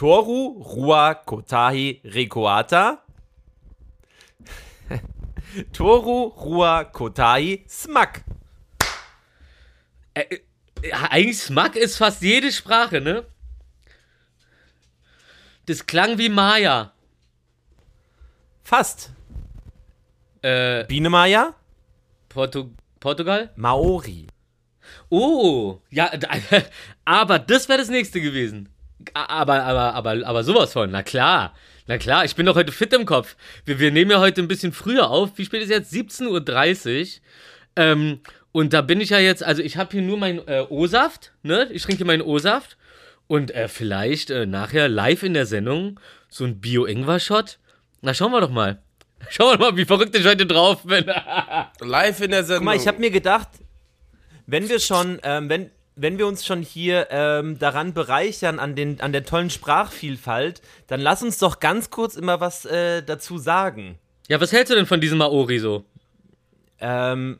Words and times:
Toru 0.00 0.62
Rua 0.62 1.14
Kotahi 1.14 2.00
Rekoata. 2.02 3.02
Toru 5.74 6.28
Rua 6.28 6.84
Kotahi 6.84 7.66
Smack. 7.68 8.24
Äh, 10.14 10.38
eigentlich 10.90 11.42
Smack 11.42 11.76
ist 11.76 11.98
fast 11.98 12.22
jede 12.22 12.50
Sprache, 12.50 13.02
ne? 13.02 13.26
Das 15.66 15.84
klang 15.84 16.16
wie 16.16 16.30
Maya. 16.30 16.94
Fast. 18.62 19.10
Äh, 20.40 20.84
Biene 20.84 21.10
Maya? 21.10 21.54
Portu 22.30 22.70
Portugal? 23.00 23.52
Maori. 23.54 24.28
Oh, 25.10 25.82
ja, 25.90 26.10
aber 27.04 27.38
das 27.38 27.68
wäre 27.68 27.80
das 27.80 27.90
nächste 27.90 28.22
gewesen. 28.22 28.70
Aber, 29.14 29.62
aber, 29.62 29.94
aber, 29.94 30.26
aber 30.26 30.44
sowas 30.44 30.72
von, 30.72 30.90
na 30.90 31.02
klar. 31.02 31.54
Na 31.86 31.98
klar, 31.98 32.24
ich 32.24 32.36
bin 32.36 32.46
doch 32.46 32.54
heute 32.54 32.72
fit 32.72 32.92
im 32.92 33.04
Kopf. 33.04 33.36
Wir, 33.64 33.80
wir 33.80 33.90
nehmen 33.90 34.10
ja 34.10 34.20
heute 34.20 34.40
ein 34.40 34.48
bisschen 34.48 34.72
früher 34.72 35.10
auf. 35.10 35.30
Wie 35.36 35.44
spät 35.44 35.62
ist 35.62 35.70
jetzt? 35.70 35.92
17.30 35.92 37.00
Uhr. 37.00 37.20
Ähm, 37.76 38.20
und 38.52 38.72
da 38.72 38.80
bin 38.82 39.00
ich 39.00 39.10
ja 39.10 39.18
jetzt, 39.18 39.42
also 39.42 39.62
ich 39.62 39.76
habe 39.76 39.92
hier 39.92 40.02
nur 40.02 40.18
meinen 40.18 40.46
äh, 40.46 40.64
O-Saft, 40.68 41.32
ne? 41.42 41.68
Ich 41.72 41.82
trinke 41.82 42.04
meinen 42.04 42.22
O-Saft. 42.22 42.76
Und 43.26 43.54
äh, 43.54 43.68
vielleicht 43.68 44.30
äh, 44.30 44.46
nachher 44.46 44.88
live 44.88 45.22
in 45.22 45.34
der 45.34 45.46
Sendung 45.46 46.00
so 46.28 46.44
ein 46.44 46.60
Bio-Ingwer-Shot. 46.60 47.58
Na, 48.02 48.14
schauen 48.14 48.32
wir 48.32 48.40
doch 48.40 48.50
mal. 48.50 48.82
Schauen 49.28 49.52
wir 49.52 49.58
doch 49.58 49.70
mal, 49.70 49.76
wie 49.76 49.84
verrückt 49.84 50.16
ich 50.16 50.24
heute 50.24 50.46
drauf 50.46 50.82
bin. 50.84 51.04
Live 51.80 52.20
in 52.22 52.30
der 52.30 52.42
Sendung. 52.42 52.64
Guck 52.64 52.64
mal, 52.64 52.76
ich 52.76 52.88
habe 52.88 52.98
mir 52.98 53.10
gedacht, 53.10 53.48
wenn 54.46 54.68
wir 54.68 54.80
schon, 54.80 55.20
ähm, 55.22 55.48
wenn, 55.48 55.70
wenn 56.00 56.16
wir 56.16 56.26
uns 56.26 56.46
schon 56.46 56.62
hier 56.62 57.08
ähm, 57.10 57.58
daran 57.58 57.92
bereichern 57.92 58.58
an, 58.58 58.74
den, 58.74 59.00
an 59.00 59.12
der 59.12 59.24
tollen 59.24 59.50
Sprachvielfalt, 59.50 60.62
dann 60.86 61.00
lass 61.00 61.22
uns 61.22 61.38
doch 61.38 61.60
ganz 61.60 61.90
kurz 61.90 62.16
immer 62.16 62.40
was 62.40 62.64
äh, 62.64 63.02
dazu 63.02 63.36
sagen. 63.36 63.98
ja, 64.28 64.40
was 64.40 64.52
hältst 64.52 64.70
du 64.70 64.76
denn 64.76 64.86
von 64.86 65.00
diesem 65.00 65.18
Maori 65.18 65.58
so? 65.58 65.84
Ähm, 66.78 67.38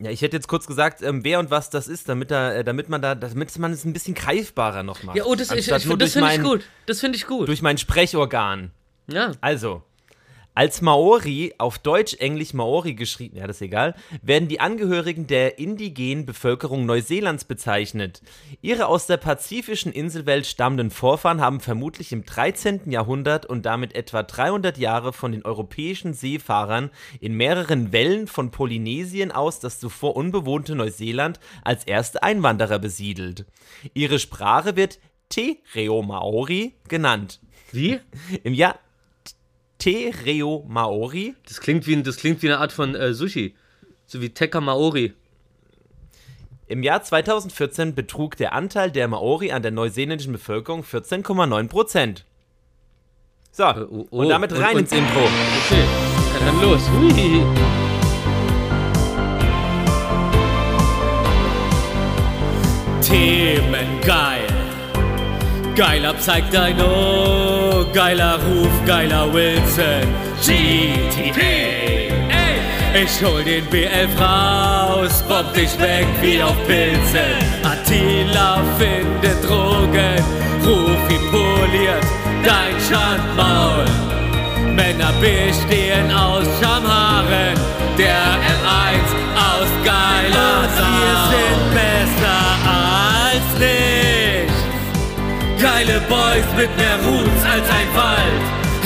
ja, 0.00 0.10
ich 0.10 0.20
hätte 0.20 0.36
jetzt 0.36 0.48
kurz 0.48 0.66
gesagt, 0.66 1.02
ähm, 1.02 1.24
wer 1.24 1.38
und 1.38 1.50
was 1.50 1.70
das 1.70 1.88
ist, 1.88 2.08
damit, 2.08 2.30
da, 2.30 2.52
äh, 2.52 2.62
damit 2.62 2.90
man 2.90 3.00
da, 3.00 3.14
damit 3.14 3.58
man 3.58 3.72
es 3.72 3.84
ein 3.84 3.94
bisschen 3.94 4.14
greifbarer 4.14 4.82
noch 4.82 5.02
macht. 5.02 5.16
Ja, 5.16 5.24
oh, 5.24 5.34
das, 5.34 5.50
ich, 5.50 5.60
ich, 5.60 5.66
das 5.66 5.82
finde 5.84 6.06
ich 6.06 6.42
gut. 6.42 6.64
Das 6.86 7.00
finde 7.00 7.16
ich 7.16 7.26
gut. 7.26 7.48
Durch 7.48 7.62
mein 7.62 7.78
Sprechorgan. 7.78 8.70
Ja. 9.10 9.32
Also, 9.40 9.82
als 10.58 10.82
Maori, 10.82 11.54
auf 11.58 11.78
Deutsch, 11.78 12.14
Englisch 12.14 12.52
Maori 12.52 12.94
geschrieben, 12.94 13.36
ja, 13.36 13.46
das 13.46 13.58
ist 13.58 13.62
egal, 13.62 13.94
werden 14.22 14.48
die 14.48 14.58
Angehörigen 14.58 15.28
der 15.28 15.60
indigenen 15.60 16.26
Bevölkerung 16.26 16.84
Neuseelands 16.84 17.44
bezeichnet. 17.44 18.22
Ihre 18.60 18.86
aus 18.86 19.06
der 19.06 19.18
pazifischen 19.18 19.92
Inselwelt 19.92 20.46
stammenden 20.46 20.90
Vorfahren 20.90 21.40
haben 21.40 21.60
vermutlich 21.60 22.10
im 22.10 22.24
13. 22.24 22.90
Jahrhundert 22.90 23.46
und 23.46 23.66
damit 23.66 23.94
etwa 23.94 24.24
300 24.24 24.78
Jahre 24.78 25.12
von 25.12 25.30
den 25.30 25.44
europäischen 25.44 26.12
Seefahrern 26.12 26.90
in 27.20 27.34
mehreren 27.34 27.92
Wellen 27.92 28.26
von 28.26 28.50
Polynesien 28.50 29.30
aus 29.30 29.60
das 29.60 29.78
zuvor 29.78 30.16
unbewohnte 30.16 30.74
Neuseeland 30.74 31.38
als 31.62 31.84
erste 31.84 32.24
Einwanderer 32.24 32.80
besiedelt. 32.80 33.46
Ihre 33.94 34.18
Sprache 34.18 34.74
wird 34.74 34.98
Te 35.28 35.58
Reo 35.76 36.02
Maori 36.02 36.74
genannt. 36.88 37.38
Wie? 37.70 38.00
Im 38.42 38.54
Jahr 38.54 38.80
Te 39.78 40.12
Reo 40.24 40.64
Maori. 40.68 41.34
Das 41.46 41.60
klingt 41.60 41.86
wie, 41.86 42.02
das 42.02 42.16
klingt 42.16 42.42
wie 42.42 42.48
eine 42.48 42.58
Art 42.58 42.72
von 42.72 42.94
äh, 42.94 43.14
Sushi. 43.14 43.54
So 44.06 44.20
wie 44.20 44.30
Tekka 44.30 44.60
Maori. 44.60 45.14
Im 46.66 46.82
Jahr 46.82 47.02
2014 47.02 47.94
betrug 47.94 48.36
der 48.36 48.52
Anteil 48.52 48.90
der 48.90 49.08
Maori 49.08 49.52
an 49.52 49.62
der 49.62 49.70
neuseeländischen 49.70 50.32
Bevölkerung 50.32 50.82
14,9 50.82 51.68
Prozent. 51.68 52.24
So, 53.52 53.64
oh, 53.64 54.06
oh, 54.10 54.18
und 54.22 54.28
damit 54.28 54.52
und- 54.52 54.58
rein 54.60 54.74
und- 54.74 54.80
ins 54.82 54.92
Intro. 54.92 55.20
Okay, 55.20 55.82
dann, 56.34 56.46
dann 56.46 56.62
los. 56.62 56.82
Hui. 56.90 57.42
Themen 63.00 64.00
geil. 64.04 64.46
Geiler 65.74 66.18
zeigt 66.18 66.52
dein 66.52 66.78
Geiler 67.86 68.38
Ruf, 68.46 68.70
geiler 68.86 69.32
Wilson. 69.32 70.06
GTP. 70.40 71.78
Ich 72.94 73.22
hol 73.22 73.44
den 73.44 73.64
B11 73.68 74.18
raus, 74.18 75.22
bomb 75.28 75.52
dich 75.54 75.78
weg 75.78 76.06
wie 76.20 76.42
auf 76.42 76.56
Pilzen. 76.66 77.36
Attila 77.62 78.60
findet 78.78 79.44
Drogen, 79.44 80.16
ruf 80.64 81.10
ihn 81.10 81.30
poliert 81.30 82.04
dein 82.44 82.74
Schandmaul. 82.88 83.84
Männer 84.74 85.12
bestehen 85.20 86.10
aus 86.10 86.46
Schamhaaren, 86.60 86.97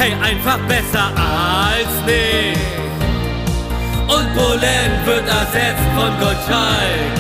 Hey, 0.03 0.15
einfach 0.15 0.59
besser 0.67 1.13
als 1.15 2.05
nicht. 2.05 2.59
Und 4.09 4.35
Polen 4.35 4.91
wird 5.07 5.29
ersetzt 5.29 5.89
von 5.95 6.11
Gottschalk. 6.19 7.15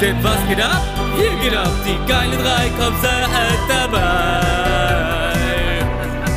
Denn 0.00 0.22
was 0.22 0.38
geht 0.48 0.62
ab? 0.62 0.84
Hier 1.16 1.34
geht 1.42 1.56
ab. 1.56 1.72
Die 1.84 1.98
geile 2.08 2.36
drei 2.36 2.68
kommt 2.78 3.02
seid 3.02 3.58
dabei. 3.68 5.32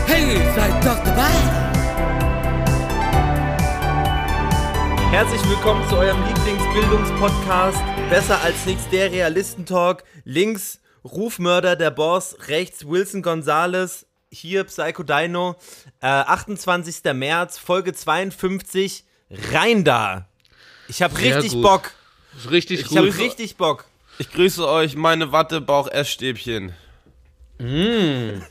Hey, 0.08 0.42
seid 0.56 0.84
doch 0.84 1.04
dabei. 1.04 1.36
Herzlich 5.12 5.48
willkommen 5.48 5.88
zu 5.88 5.98
eurem 5.98 6.24
Lieblingsbildungspodcast. 6.30 7.84
Besser 8.10 8.42
als 8.42 8.66
nichts, 8.66 8.90
der 8.90 9.12
Realistentalk. 9.12 10.04
Links 10.24 10.80
Rufmörder, 11.04 11.76
der 11.76 11.92
Boss. 11.92 12.36
Rechts 12.48 12.88
Wilson 12.88 13.22
Gonzales. 13.22 14.07
Hier 14.32 14.64
Psycho 14.66 15.04
Dino. 15.04 15.56
Äh, 16.02 16.08
28. 16.08 17.04
März, 17.14 17.58
Folge 17.58 17.94
52. 17.94 19.04
Rein 19.52 19.84
da. 19.84 20.28
Ich 20.88 21.02
hab 21.02 21.12
Sehr 21.18 21.38
richtig 21.38 21.54
gut. 21.54 21.64
Bock. 21.64 21.92
Ist 22.38 22.52
richtig 22.52 22.82
Ich 22.82 22.98
hab 22.98 23.04
gut. 23.06 23.18
richtig 23.18 23.58
Bock. 23.58 23.86
Ich 24.20 24.32
grüße 24.32 24.68
euch, 24.68 24.96
meine 24.96 25.32
Wattebauch-Essstäbchen. 25.32 26.74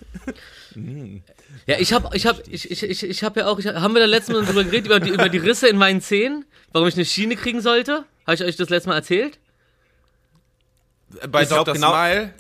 Ja, 1.67 1.79
ich 1.79 1.93
hab, 1.95 2.15
ich 2.15 2.27
hab, 2.27 2.47
ich, 2.49 2.71
ich, 2.71 2.83
ich, 2.83 3.03
ich 3.03 3.25
hab 3.25 3.37
ja 3.37 3.47
auch, 3.47 3.59
ich, 3.59 3.67
haben 3.67 3.95
wir 3.95 4.01
da 4.01 4.07
letztes 4.07 4.35
Mal 4.37 4.45
drüber 4.45 4.63
geredet, 4.63 4.87
über 4.87 5.01
die, 5.01 5.09
über 5.11 5.29
die 5.31 5.39
Risse 5.39 5.69
in 5.69 5.79
meinen 5.79 6.01
Zähnen? 6.03 6.45
Warum 6.73 6.87
ich 6.87 6.95
eine 6.95 7.05
Schiene 7.07 7.35
kriegen 7.35 7.61
sollte? 7.63 8.05
Habe 8.27 8.35
ich 8.35 8.45
euch 8.45 8.57
das 8.57 8.69
letzte 8.69 8.91
Mal 8.91 8.97
erzählt? 8.97 9.39
Bei 11.29 11.43
Ich 11.43 11.49
Dr. 11.49 11.73
genau- 11.75 11.93
Smile. 11.93 12.35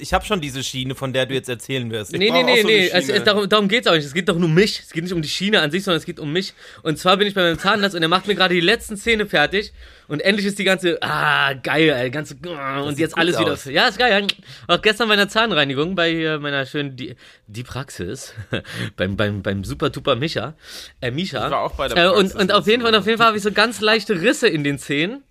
Ich 0.00 0.14
hab 0.14 0.24
schon 0.26 0.40
diese 0.40 0.62
Schiene, 0.62 0.94
von 0.94 1.12
der 1.12 1.26
du 1.26 1.34
jetzt 1.34 1.48
erzählen 1.48 1.90
wirst. 1.90 2.12
Nee, 2.12 2.30
nee, 2.30 2.42
nee, 2.42 2.62
so 2.62 2.66
nee. 2.66 2.88
Es, 2.88 3.08
es, 3.08 3.24
darum 3.24 3.48
darum 3.48 3.68
geht's 3.68 3.86
auch 3.86 3.94
nicht. 3.94 4.04
Es 4.04 4.14
geht 4.14 4.28
doch 4.28 4.36
nur 4.36 4.48
um 4.48 4.54
mich. 4.54 4.80
Es 4.80 4.90
geht 4.90 5.02
nicht 5.02 5.12
um 5.12 5.22
die 5.22 5.28
Schiene 5.28 5.60
an 5.60 5.70
sich, 5.70 5.84
sondern 5.84 5.98
es 5.98 6.06
geht 6.06 6.20
um 6.20 6.32
mich. 6.32 6.54
Und 6.82 6.98
zwar 6.98 7.16
bin 7.16 7.26
ich 7.26 7.34
bei 7.34 7.42
meinem 7.42 7.58
Zahnarzt 7.58 7.94
und 7.94 8.02
er 8.02 8.08
macht 8.08 8.26
mir 8.26 8.34
gerade 8.34 8.54
die 8.54 8.60
letzten 8.60 8.96
Zähne 8.96 9.26
fertig. 9.26 9.72
Und 10.08 10.20
endlich 10.20 10.46
ist 10.46 10.58
die 10.58 10.64
ganze, 10.64 10.98
ah, 11.02 11.54
geil, 11.54 11.88
ey, 11.88 12.10
ganze, 12.10 12.34
und 12.34 12.90
sieht 12.90 12.98
jetzt 12.98 13.16
alles 13.16 13.38
wieder. 13.38 13.52
aus. 13.52 13.64
Ja, 13.64 13.88
ist 13.88 13.98
geil. 13.98 14.26
Auch 14.66 14.82
gestern 14.82 15.08
bei 15.08 15.14
einer 15.14 15.28
Zahnreinigung, 15.28 15.94
bei 15.94 16.10
äh, 16.10 16.38
meiner 16.38 16.66
schönen, 16.66 16.96
die, 16.96 17.16
die 17.46 17.62
Praxis, 17.62 18.34
beim, 18.96 19.16
beim, 19.16 19.42
beim 19.42 19.64
super-tuper 19.64 20.16
Micha, 20.16 20.54
äh, 21.00 21.10
Misha. 21.10 21.46
Ich 21.46 21.52
war 21.52 21.60
auch 21.60 21.72
bei 21.76 21.88
der 21.88 21.96
äh, 21.96 22.08
Und, 22.08 22.14
Praxis 22.14 22.34
und 22.34 22.52
auf 22.52 22.66
jeden 22.66 22.82
Fall, 22.82 22.94
auf 22.94 23.06
jeden 23.06 23.18
Fall 23.18 23.28
habe 23.28 23.36
ich 23.36 23.42
so 23.42 23.52
ganz 23.52 23.80
leichte 23.80 24.20
Risse 24.20 24.48
in 24.48 24.64
den 24.64 24.78
Zähnen. 24.78 25.22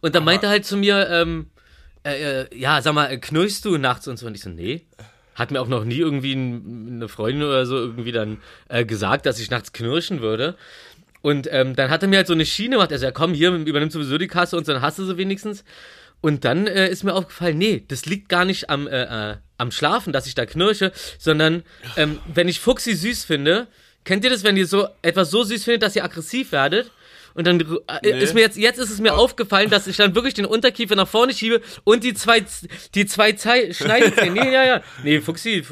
Und 0.00 0.14
dann 0.14 0.24
meinte 0.24 0.46
er 0.46 0.50
halt 0.50 0.64
zu 0.64 0.76
mir, 0.76 1.08
ähm, 1.10 1.50
äh, 2.04 2.42
äh, 2.42 2.46
ja, 2.56 2.80
sag 2.82 2.94
mal, 2.94 3.10
äh, 3.10 3.18
knurrst 3.18 3.64
du 3.64 3.78
nachts 3.78 4.06
und 4.08 4.18
so? 4.18 4.26
Und 4.26 4.34
ich 4.34 4.42
so, 4.42 4.50
nee. 4.50 4.82
Hat 5.34 5.50
mir 5.50 5.60
auch 5.60 5.68
noch 5.68 5.84
nie 5.84 5.98
irgendwie 5.98 6.34
ein, 6.34 6.96
eine 6.96 7.08
Freundin 7.08 7.42
oder 7.42 7.66
so 7.66 7.76
irgendwie 7.76 8.12
dann 8.12 8.38
äh, 8.68 8.84
gesagt, 8.84 9.26
dass 9.26 9.40
ich 9.40 9.50
nachts 9.50 9.72
knirschen 9.72 10.20
würde. 10.20 10.56
Und 11.22 11.48
ähm, 11.50 11.74
dann 11.74 11.90
hat 11.90 12.02
er 12.02 12.08
mir 12.08 12.18
halt 12.18 12.26
so 12.26 12.34
eine 12.34 12.46
Schiene 12.46 12.76
gemacht. 12.76 12.92
Also, 12.92 13.06
ja, 13.06 13.10
komm, 13.10 13.34
hier 13.34 13.50
übernimm 13.52 13.90
sowieso 13.90 14.18
die 14.18 14.28
Kasse 14.28 14.56
und 14.56 14.66
so, 14.66 14.72
dann 14.72 14.82
hast 14.82 14.98
du 14.98 15.06
sie 15.06 15.16
wenigstens. 15.16 15.64
Und 16.20 16.44
dann 16.44 16.66
äh, 16.66 16.88
ist 16.88 17.02
mir 17.02 17.14
aufgefallen, 17.14 17.58
nee, 17.58 17.84
das 17.88 18.06
liegt 18.06 18.28
gar 18.28 18.44
nicht 18.44 18.70
am, 18.70 18.86
äh, 18.86 19.32
äh, 19.32 19.36
am 19.58 19.70
Schlafen, 19.70 20.12
dass 20.12 20.26
ich 20.26 20.34
da 20.34 20.46
knirsche, 20.46 20.92
sondern 21.18 21.62
ähm, 21.96 22.18
wenn 22.32 22.48
ich 22.48 22.60
Fuchsi 22.60 22.94
süß 22.94 23.24
finde, 23.24 23.66
kennt 24.04 24.24
ihr 24.24 24.30
das, 24.30 24.44
wenn 24.44 24.56
ihr 24.56 24.66
so 24.66 24.88
etwas 25.02 25.30
so 25.30 25.42
süß 25.42 25.64
findet, 25.64 25.82
dass 25.82 25.96
ihr 25.96 26.04
aggressiv 26.04 26.52
werdet? 26.52 26.90
Und 27.34 27.46
dann 27.46 27.60
äh, 28.02 28.22
ist 28.22 28.34
mir 28.34 28.40
jetzt, 28.40 28.56
jetzt 28.56 28.78
ist 28.78 28.90
es 28.90 29.00
mir 29.00 29.14
aufgefallen, 29.14 29.68
dass 29.68 29.86
ich 29.86 29.96
dann 29.96 30.14
wirklich 30.14 30.34
den 30.34 30.46
Unterkiefer 30.46 30.94
nach 30.94 31.08
vorne 31.08 31.34
schiebe 31.34 31.60
und 31.82 32.04
die 32.04 32.14
zwei, 32.14 32.44
die 32.94 33.06
zwei 33.06 33.32
Zei 33.32 33.72
Schneidezähne. 33.72 34.30
Nee, 34.30 34.52
ja, 34.52 34.64
ja. 34.64 34.80
Nee, 35.02 35.20
Fuchsi, 35.20 35.64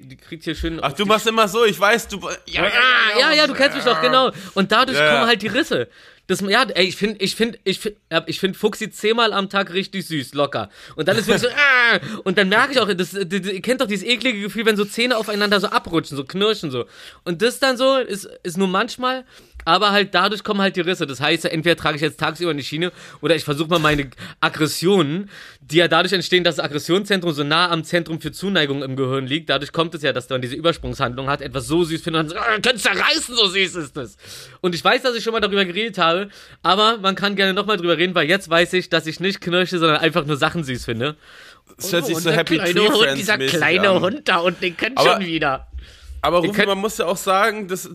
die 0.00 0.16
kriegt 0.16 0.44
hier 0.44 0.54
schön. 0.54 0.78
Ach, 0.82 0.92
du 0.92 1.06
machst 1.06 1.26
immer 1.26 1.48
so, 1.48 1.64
ich 1.64 1.78
weiß, 1.80 2.08
du. 2.08 2.20
Ja, 2.46 2.64
ja, 2.64 2.70
Ah, 2.70 3.18
ja, 3.18 3.32
ja, 3.32 3.46
du 3.46 3.54
kennst 3.54 3.76
mich 3.76 3.84
doch, 3.84 4.00
genau. 4.00 4.30
Und 4.54 4.72
dadurch 4.72 4.98
Ja, 4.98 5.04
ja. 5.04 5.14
kommen 5.14 5.26
halt 5.26 5.42
die 5.42 5.48
Risse. 5.48 5.88
Das, 6.28 6.40
ja, 6.40 6.64
ey, 6.64 6.86
ich 6.86 6.96
finde, 6.96 7.22
ich 7.22 7.36
finde, 7.36 7.58
ich 7.62 7.78
finde, 7.78 7.98
ich 8.26 8.40
finde 8.40 8.58
Fuchsi 8.58 8.90
zehnmal 8.90 9.32
am 9.32 9.48
Tag 9.48 9.72
richtig 9.72 10.08
süß, 10.08 10.34
locker. 10.34 10.70
Und 10.96 11.06
dann 11.06 11.16
ist 11.16 11.28
wirklich 11.28 11.48
so, 11.50 11.56
ah, 11.94 12.00
und 12.24 12.36
dann 12.36 12.48
merke 12.48 12.72
ich 12.72 12.80
auch, 12.80 12.92
das, 12.92 13.12
das, 13.12 13.22
ihr 13.30 13.62
kennt 13.62 13.80
doch 13.80 13.86
dieses 13.86 14.04
eklige 14.04 14.40
Gefühl, 14.40 14.66
wenn 14.66 14.76
so 14.76 14.84
Zähne 14.84 15.16
aufeinander 15.16 15.60
so 15.60 15.68
abrutschen, 15.68 16.16
so 16.16 16.24
knirschen 16.24 16.72
so. 16.72 16.86
Und 17.24 17.42
das 17.42 17.60
dann 17.60 17.76
so 17.76 17.96
ist, 17.98 18.28
ist 18.42 18.56
nur 18.58 18.66
manchmal, 18.66 19.24
aber 19.66 19.90
halt 19.90 20.14
dadurch 20.14 20.42
kommen 20.44 20.62
halt 20.62 20.76
die 20.76 20.80
Risse. 20.80 21.06
Das 21.06 21.20
heißt, 21.20 21.44
entweder 21.44 21.76
trage 21.76 21.96
ich 21.96 22.02
jetzt 22.02 22.18
tagsüber 22.18 22.52
eine 22.52 22.62
Schiene 22.62 22.92
oder 23.20 23.34
ich 23.36 23.44
versuche 23.44 23.68
mal 23.68 23.80
meine 23.80 24.08
Aggressionen, 24.40 25.28
die 25.60 25.76
ja 25.76 25.88
dadurch 25.88 26.12
entstehen, 26.12 26.44
dass 26.44 26.56
das 26.56 26.64
Aggressionszentrum 26.64 27.32
so 27.32 27.42
nah 27.44 27.68
am 27.70 27.82
Zentrum 27.84 28.20
für 28.20 28.30
Zuneigung 28.32 28.82
im 28.82 28.96
Gehirn 28.96 29.26
liegt. 29.26 29.50
Dadurch 29.50 29.72
kommt 29.72 29.94
es 29.94 30.02
ja, 30.02 30.12
dass 30.12 30.28
man 30.30 30.40
diese 30.40 30.54
Übersprungshandlung 30.54 31.28
hat, 31.28 31.42
etwas 31.42 31.66
so 31.66 31.82
süß 31.84 32.00
findet 32.00 32.22
und 32.22 32.30
dann 32.32 32.38
so, 32.38 32.50
ah, 32.50 32.58
könnt's 32.62 32.84
zerreißen, 32.84 33.34
so 33.34 33.48
süß 33.48 33.74
ist 33.74 33.96
es. 33.96 34.16
Und 34.60 34.74
ich 34.74 34.82
weiß, 34.82 35.02
dass 35.02 35.16
ich 35.16 35.24
schon 35.24 35.32
mal 35.32 35.40
darüber 35.40 35.64
geredet 35.64 35.98
habe, 35.98 36.28
aber 36.62 36.98
man 36.98 37.16
kann 37.16 37.34
gerne 37.34 37.52
nochmal 37.52 37.76
drüber 37.76 37.98
reden, 37.98 38.14
weil 38.14 38.28
jetzt 38.28 38.48
weiß 38.48 38.72
ich, 38.74 38.88
dass 38.88 39.06
ich 39.06 39.18
nicht 39.18 39.40
knirsche, 39.40 39.78
sondern 39.78 39.98
einfach 39.98 40.24
nur 40.24 40.36
Sachen 40.36 40.62
süß 40.62 40.84
finde. 40.84 41.16
Das 41.76 41.92
hört 41.92 42.06
sich 42.06 42.14
und 42.14 42.22
so 42.22 42.30
Happy 42.30 42.56
Tree 42.58 42.88
Hund, 42.88 42.96
Friends 42.96 43.18
dieser 43.18 43.36
kleine 43.38 43.90
an. 43.90 44.00
Hund 44.00 44.28
da 44.28 44.36
und 44.38 44.62
den 44.62 44.76
kennt 44.76 44.96
Aber- 44.96 45.14
schon 45.14 45.26
wieder. 45.26 45.66
Aber 46.26 46.38
Rufi, 46.40 46.66
man 46.66 46.78
muss 46.78 46.98
ja 46.98 47.06
auch 47.06 47.16
sagen, 47.16 47.68
das, 47.68 47.88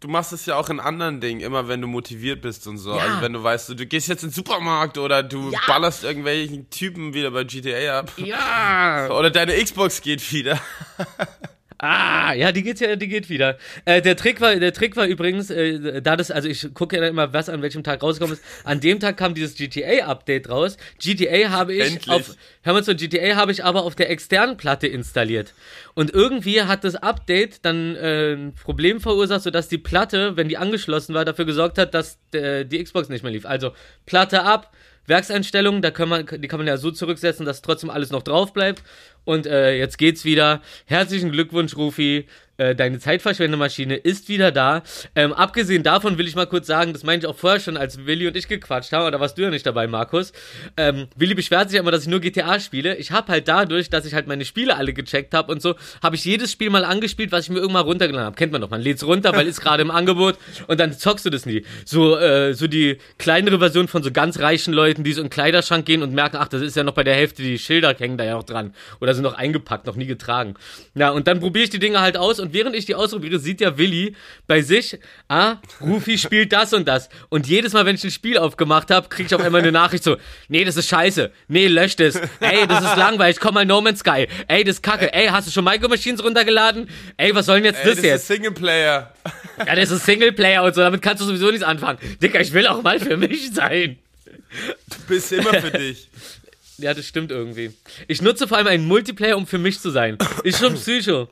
du 0.00 0.08
machst 0.08 0.32
es 0.32 0.46
ja 0.46 0.56
auch 0.56 0.70
in 0.70 0.80
anderen 0.80 1.20
Dingen, 1.20 1.40
immer 1.40 1.68
wenn 1.68 1.80
du 1.80 1.86
motiviert 1.86 2.40
bist 2.40 2.66
und 2.66 2.78
so. 2.78 2.96
Ja. 2.96 3.02
Also 3.02 3.20
wenn 3.22 3.32
du 3.34 3.42
weißt, 3.42 3.68
du, 3.68 3.74
du 3.74 3.86
gehst 3.86 4.08
jetzt 4.08 4.22
in 4.22 4.30
den 4.30 4.34
Supermarkt 4.34 4.96
oder 4.98 5.22
du 5.22 5.50
Ja. 5.50 5.58
ballerst 5.66 6.04
irgendwelchen 6.04 6.70
Typen 6.70 7.12
wieder 7.14 7.30
bei 7.30 7.44
GTA 7.44 7.98
ab. 8.00 8.12
Ja. 8.16 9.08
Oder 9.10 9.30
deine 9.30 9.52
Xbox 9.62 10.00
geht 10.00 10.32
wieder. 10.32 10.58
Ah, 11.80 12.32
ja, 12.32 12.50
die 12.50 12.64
geht 12.64 12.80
ja, 12.80 12.96
die 12.96 13.06
geht 13.06 13.28
wieder. 13.28 13.56
Äh, 13.84 14.02
der 14.02 14.16
Trick 14.16 14.40
war, 14.40 14.56
der 14.56 14.72
Trick 14.72 14.96
war 14.96 15.06
übrigens, 15.06 15.48
äh, 15.48 16.02
da 16.02 16.16
das, 16.16 16.32
also 16.32 16.48
ich 16.48 16.74
gucke 16.74 16.96
ja 16.96 17.02
dann 17.02 17.10
immer, 17.10 17.32
was 17.32 17.48
an 17.48 17.62
welchem 17.62 17.84
Tag 17.84 18.02
rausgekommen 18.02 18.36
ist. 18.36 18.44
An 18.64 18.80
dem 18.80 18.98
Tag 18.98 19.16
kam 19.16 19.32
dieses 19.32 19.54
GTA-Update 19.54 20.48
raus. 20.48 20.76
GTA 20.98 21.50
habe 21.50 21.74
ich 21.74 21.92
Endlich. 21.92 22.08
auf, 22.08 22.34
hör 22.62 22.72
mal 22.72 22.82
zu, 22.82 22.96
GTA 22.96 23.36
habe 23.36 23.52
ich 23.52 23.64
aber 23.64 23.84
auf 23.84 23.94
der 23.94 24.10
externen 24.10 24.56
Platte 24.56 24.88
installiert. 24.88 25.54
Und 25.94 26.12
irgendwie 26.12 26.62
hat 26.62 26.82
das 26.82 26.96
Update 26.96 27.64
dann 27.64 27.94
äh, 27.94 28.32
ein 28.32 28.54
Problem 28.54 29.00
verursacht, 29.00 29.42
sodass 29.42 29.68
die 29.68 29.78
Platte, 29.78 30.36
wenn 30.36 30.48
die 30.48 30.56
angeschlossen 30.56 31.14
war, 31.14 31.24
dafür 31.24 31.44
gesorgt 31.44 31.78
hat, 31.78 31.94
dass 31.94 32.18
äh, 32.32 32.64
die 32.64 32.82
Xbox 32.82 33.08
nicht 33.08 33.22
mehr 33.22 33.32
lief. 33.32 33.46
Also 33.46 33.70
Platte 34.04 34.42
ab, 34.42 34.72
Werkseinstellungen, 35.08 35.80
da 35.80 35.90
kann 35.90 36.08
man, 36.08 36.26
die 36.26 36.48
kann 36.48 36.58
man 36.58 36.66
ja 36.66 36.76
so 36.76 36.90
zurücksetzen, 36.90 37.46
dass 37.46 37.62
trotzdem 37.62 37.88
alles 37.88 38.10
noch 38.10 38.22
drauf 38.22 38.52
bleibt. 38.52 38.82
Und 39.28 39.46
äh, 39.46 39.76
jetzt 39.76 39.98
geht's 39.98 40.24
wieder. 40.24 40.62
Herzlichen 40.86 41.30
Glückwunsch, 41.30 41.76
Rufi. 41.76 42.24
Äh, 42.58 42.74
deine 42.74 42.98
Zeitverschwendemaschine 42.98 43.94
ist 43.94 44.28
wieder 44.28 44.50
da. 44.50 44.82
Ähm, 45.14 45.32
abgesehen 45.32 45.84
davon 45.84 46.18
will 46.18 46.26
ich 46.26 46.34
mal 46.34 46.46
kurz 46.46 46.66
sagen, 46.66 46.92
das 46.92 47.04
meinte 47.04 47.26
ich 47.26 47.30
auch 47.30 47.36
vorher 47.36 47.60
schon, 47.60 47.76
als 47.76 48.04
Willi 48.04 48.26
und 48.26 48.36
ich 48.36 48.48
gequatscht 48.48 48.92
haben, 48.92 49.06
oder 49.06 49.20
warst 49.20 49.38
du 49.38 49.42
ja 49.42 49.50
nicht 49.50 49.64
dabei, 49.64 49.86
Markus. 49.86 50.32
Ähm, 50.76 51.06
Willi 51.14 51.34
beschwert 51.34 51.70
sich 51.70 51.78
immer, 51.78 51.92
dass 51.92 52.02
ich 52.02 52.08
nur 52.08 52.18
GTA 52.18 52.58
spiele. 52.58 52.96
Ich 52.96 53.12
habe 53.12 53.30
halt 53.30 53.46
dadurch, 53.46 53.90
dass 53.90 54.04
ich 54.06 54.14
halt 54.14 54.26
meine 54.26 54.44
Spiele 54.44 54.76
alle 54.76 54.92
gecheckt 54.92 55.34
habe 55.34 55.52
und 55.52 55.62
so, 55.62 55.76
habe 56.02 56.16
ich 56.16 56.24
jedes 56.24 56.50
Spiel 56.50 56.68
mal 56.70 56.84
angespielt, 56.84 57.30
was 57.30 57.44
ich 57.44 57.50
mir 57.50 57.60
irgendwann 57.60 57.84
runtergeladen 57.84 58.26
habe. 58.26 58.36
Kennt 58.36 58.50
man 58.50 58.60
doch, 58.60 58.70
man 58.70 58.80
lädt's 58.80 59.06
runter, 59.06 59.32
weil 59.36 59.46
ist 59.46 59.60
gerade 59.60 59.82
im 59.82 59.92
Angebot 59.92 60.36
und 60.66 60.80
dann 60.80 60.92
zockst 60.92 61.26
du 61.26 61.30
das 61.30 61.46
nie. 61.46 61.64
So, 61.84 62.18
äh, 62.18 62.54
so 62.54 62.66
die 62.66 62.98
kleinere 63.18 63.60
Version 63.60 63.86
von 63.86 64.02
so 64.02 64.10
ganz 64.10 64.40
reichen 64.40 64.74
Leuten, 64.74 65.04
die 65.04 65.12
so 65.12 65.20
in 65.20 65.26
den 65.26 65.30
Kleiderschrank 65.30 65.86
gehen 65.86 66.02
und 66.02 66.12
merken, 66.12 66.38
ach, 66.40 66.48
das 66.48 66.62
ist 66.62 66.76
ja 66.76 66.82
noch 66.82 66.94
bei 66.94 67.04
der 67.04 67.14
Hälfte, 67.14 67.40
die 67.40 67.56
Schilder 67.56 67.94
hängen 67.96 68.18
da 68.18 68.24
ja 68.24 68.34
noch 68.34 68.42
dran. 68.42 68.74
Oder 69.00 69.14
sind 69.14 69.22
noch 69.22 69.34
eingepackt, 69.34 69.86
noch 69.86 69.94
nie 69.94 70.06
getragen. 70.06 70.54
Ja, 70.96 71.10
und 71.10 71.28
dann 71.28 71.38
probiere 71.38 71.62
ich 71.62 71.70
die 71.70 71.78
Dinge 71.78 72.00
halt 72.00 72.16
aus 72.16 72.40
und 72.40 72.47
während 72.52 72.76
ich 72.76 72.86
die 72.86 72.94
ausprobiere, 72.94 73.38
sieht 73.38 73.60
ja 73.60 73.76
Willi 73.78 74.14
bei 74.46 74.62
sich, 74.62 74.98
ah, 75.28 75.56
Rufi 75.80 76.18
spielt 76.18 76.52
das 76.52 76.72
und 76.72 76.86
das. 76.88 77.08
Und 77.28 77.46
jedes 77.46 77.72
Mal, 77.72 77.86
wenn 77.86 77.94
ich 77.94 78.04
ein 78.04 78.10
Spiel 78.10 78.38
aufgemacht 78.38 78.90
habe, 78.90 79.08
kriege 79.08 79.26
ich 79.26 79.34
auf 79.34 79.40
einmal 79.40 79.60
eine 79.60 79.72
Nachricht 79.72 80.04
so, 80.04 80.16
nee, 80.48 80.64
das 80.64 80.76
ist 80.76 80.88
scheiße. 80.88 81.30
Nee, 81.48 81.66
löscht 81.68 82.00
es. 82.00 82.16
Ey, 82.40 82.66
das 82.66 82.84
ist 82.84 82.96
langweilig. 82.96 83.38
Komm 83.40 83.54
mal 83.54 83.64
No 83.66 83.80
Man's 83.80 84.00
Sky. 84.00 84.26
Ey, 84.48 84.64
das 84.64 84.76
ist 84.76 84.82
kacke. 84.82 85.12
Ey, 85.12 85.28
hast 85.28 85.48
du 85.48 85.52
schon 85.52 85.64
Micro 85.64 85.88
Machines 85.88 86.22
runtergeladen? 86.22 86.88
Ey, 87.16 87.34
was 87.34 87.46
soll 87.46 87.56
denn 87.56 87.66
jetzt 87.66 87.80
Ey, 87.80 87.86
das, 87.86 87.96
das 87.96 88.04
jetzt? 88.04 88.20
ist 88.22 88.26
Singleplayer. 88.28 89.12
Ja, 89.66 89.74
das 89.74 89.90
ist 89.90 90.04
Singleplayer 90.06 90.62
und 90.64 90.74
so, 90.74 90.80
damit 90.80 91.02
kannst 91.02 91.22
du 91.22 91.26
sowieso 91.26 91.50
nichts 91.50 91.62
anfangen. 91.64 91.98
Dicker, 92.22 92.40
ich 92.40 92.52
will 92.52 92.66
auch 92.66 92.82
mal 92.82 92.98
für 93.00 93.16
mich 93.16 93.52
sein. 93.52 93.98
Du 94.88 94.96
bist 95.08 95.32
immer 95.32 95.52
für 95.60 95.70
dich. 95.70 96.08
Ja, 96.78 96.94
das 96.94 97.06
stimmt 97.06 97.32
irgendwie. 97.32 97.72
Ich 98.06 98.22
nutze 98.22 98.46
vor 98.46 98.56
allem 98.56 98.68
einen 98.68 98.86
Multiplayer, 98.86 99.36
um 99.36 99.46
für 99.48 99.58
mich 99.58 99.80
zu 99.80 99.90
sein. 99.90 100.16
Ist 100.44 100.60
schon 100.60 100.74
Psycho. 100.74 101.28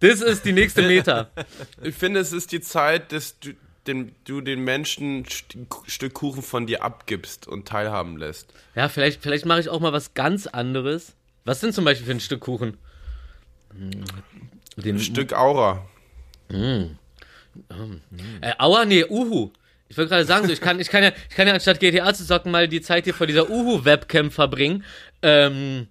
Das 0.00 0.20
ist 0.20 0.44
die 0.44 0.52
nächste 0.52 0.82
Meta. 0.82 1.30
Ich 1.82 1.94
finde, 1.94 2.20
es 2.20 2.32
ist 2.32 2.52
die 2.52 2.60
Zeit, 2.60 3.12
dass 3.12 3.38
du 3.40 3.50
den, 3.86 4.14
du 4.24 4.40
den 4.40 4.62
Menschen 4.62 5.20
ein 5.20 5.24
St- 5.24 5.66
Stück 5.86 6.14
Kuchen 6.14 6.42
von 6.42 6.66
dir 6.66 6.82
abgibst 6.84 7.48
und 7.48 7.66
teilhaben 7.66 8.16
lässt. 8.16 8.52
Ja, 8.74 8.88
vielleicht, 8.88 9.22
vielleicht 9.22 9.46
mache 9.46 9.60
ich 9.60 9.68
auch 9.70 9.80
mal 9.80 9.92
was 9.92 10.14
ganz 10.14 10.46
anderes. 10.46 11.14
Was 11.44 11.60
denn 11.60 11.72
zum 11.72 11.84
Beispiel 11.84 12.06
für 12.06 12.12
ein 12.12 12.20
Stück 12.20 12.40
Kuchen? 12.40 12.76
Hm, 13.76 14.04
Den, 14.76 14.96
Ein 14.96 15.00
Stück 15.00 15.32
Aura. 15.32 15.84
Äh, 18.40 18.52
aua, 18.58 18.84
nee, 18.84 19.04
Uhu. 19.04 19.50
Ich 19.88 19.96
wollte 19.96 20.10
gerade 20.10 20.24
sagen, 20.26 20.46
so, 20.46 20.52
ich 20.52 20.60
kann, 20.60 20.78
ich 20.80 20.90
kann 20.90 21.02
ja, 21.02 21.12
ich 21.30 21.34
kann 21.34 21.46
ja 21.48 21.54
anstatt 21.54 21.80
GTA 21.80 22.12
zu 22.12 22.26
zocken 22.26 22.52
mal 22.52 22.68
die 22.68 22.82
Zeit 22.82 23.04
hier 23.04 23.14
vor 23.14 23.26
dieser 23.26 23.48
Uhu-Webcam 23.48 24.30
verbringen. 24.30 24.84
Ähm, 25.22 25.88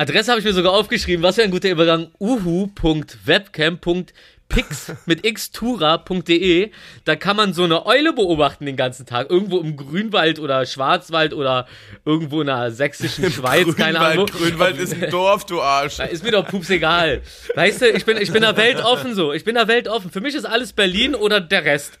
Adresse 0.00 0.30
habe 0.30 0.40
ich 0.40 0.46
mir 0.46 0.54
sogar 0.54 0.72
aufgeschrieben. 0.72 1.22
Was 1.22 1.34
für 1.34 1.42
ein 1.42 1.50
guter 1.50 1.68
Übergang. 1.68 2.10
uhu.webcam.pix 2.18 4.92
mit 5.06 5.22
xtura.de. 5.22 6.70
Da 7.04 7.16
kann 7.16 7.36
man 7.36 7.52
so 7.52 7.64
eine 7.64 7.84
Eule 7.84 8.14
beobachten 8.14 8.64
den 8.64 8.76
ganzen 8.76 9.04
Tag. 9.04 9.28
Irgendwo 9.28 9.58
im 9.58 9.76
Grünwald 9.76 10.38
oder 10.38 10.64
Schwarzwald 10.64 11.34
oder 11.34 11.66
irgendwo 12.06 12.40
in 12.40 12.46
der 12.46 12.70
sächsischen 12.70 13.30
Schweiz, 13.32 13.76
keine 13.76 14.00
Ahnung. 14.00 14.24
Grünwald 14.24 14.78
ist 14.78 14.94
ein 14.94 15.10
Dorf, 15.10 15.44
du 15.44 15.60
Arsch. 15.60 15.98
Da 15.98 16.04
ist 16.04 16.24
mir 16.24 16.32
doch 16.32 16.46
pups 16.46 16.70
egal. 16.70 17.20
Weißt 17.54 17.82
du, 17.82 17.90
ich 17.90 18.06
bin, 18.06 18.16
ich 18.16 18.32
bin 18.32 18.40
der 18.40 18.56
Welt 18.56 18.82
offen 18.82 19.14
so. 19.14 19.34
Ich 19.34 19.44
bin 19.44 19.54
der 19.54 19.68
Welt 19.68 19.86
offen. 19.86 20.10
Für 20.10 20.22
mich 20.22 20.34
ist 20.34 20.46
alles 20.46 20.72
Berlin 20.72 21.14
oder 21.14 21.42
der 21.42 21.66
Rest. 21.66 21.98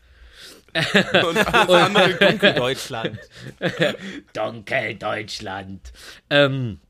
Und 0.72 1.36
alles 1.36 1.68
andere 1.68 2.14
Dunkel 2.14 2.54
Deutschland. 2.54 3.18
Dunkel 4.32 4.94
Deutschland. 4.94 5.92
Ähm, 6.30 6.80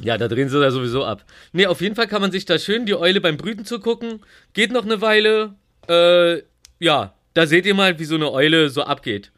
ja, 0.00 0.16
da 0.16 0.28
drehen 0.28 0.48
sie 0.48 0.60
da 0.60 0.70
sowieso 0.70 1.04
ab. 1.04 1.24
Nee, 1.52 1.66
auf 1.66 1.80
jeden 1.80 1.94
Fall 1.94 2.06
kann 2.06 2.20
man 2.20 2.32
sich 2.32 2.44
da 2.44 2.58
schön 2.58 2.86
die 2.86 2.94
Eule 2.94 3.20
beim 3.20 3.36
Brüten 3.36 3.64
zugucken. 3.64 4.20
Geht 4.52 4.72
noch 4.72 4.84
eine 4.84 5.00
Weile. 5.00 5.54
Äh, 5.88 6.42
ja, 6.78 7.14
da 7.34 7.46
seht 7.46 7.66
ihr 7.66 7.74
mal, 7.74 7.98
wie 7.98 8.04
so 8.04 8.14
eine 8.14 8.30
Eule 8.30 8.70
so 8.70 8.82
abgeht. 8.82 9.32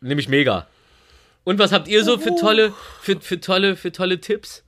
Nämlich 0.00 0.28
mega. 0.28 0.66
Und 1.44 1.58
was 1.58 1.72
habt 1.72 1.88
ihr 1.88 2.04
so 2.04 2.18
für 2.18 2.34
tolle, 2.36 2.74
für, 3.00 3.20
für 3.20 3.40
tolle, 3.40 3.76
für 3.76 3.92
tolle 3.92 4.20
Tipps? 4.20 4.62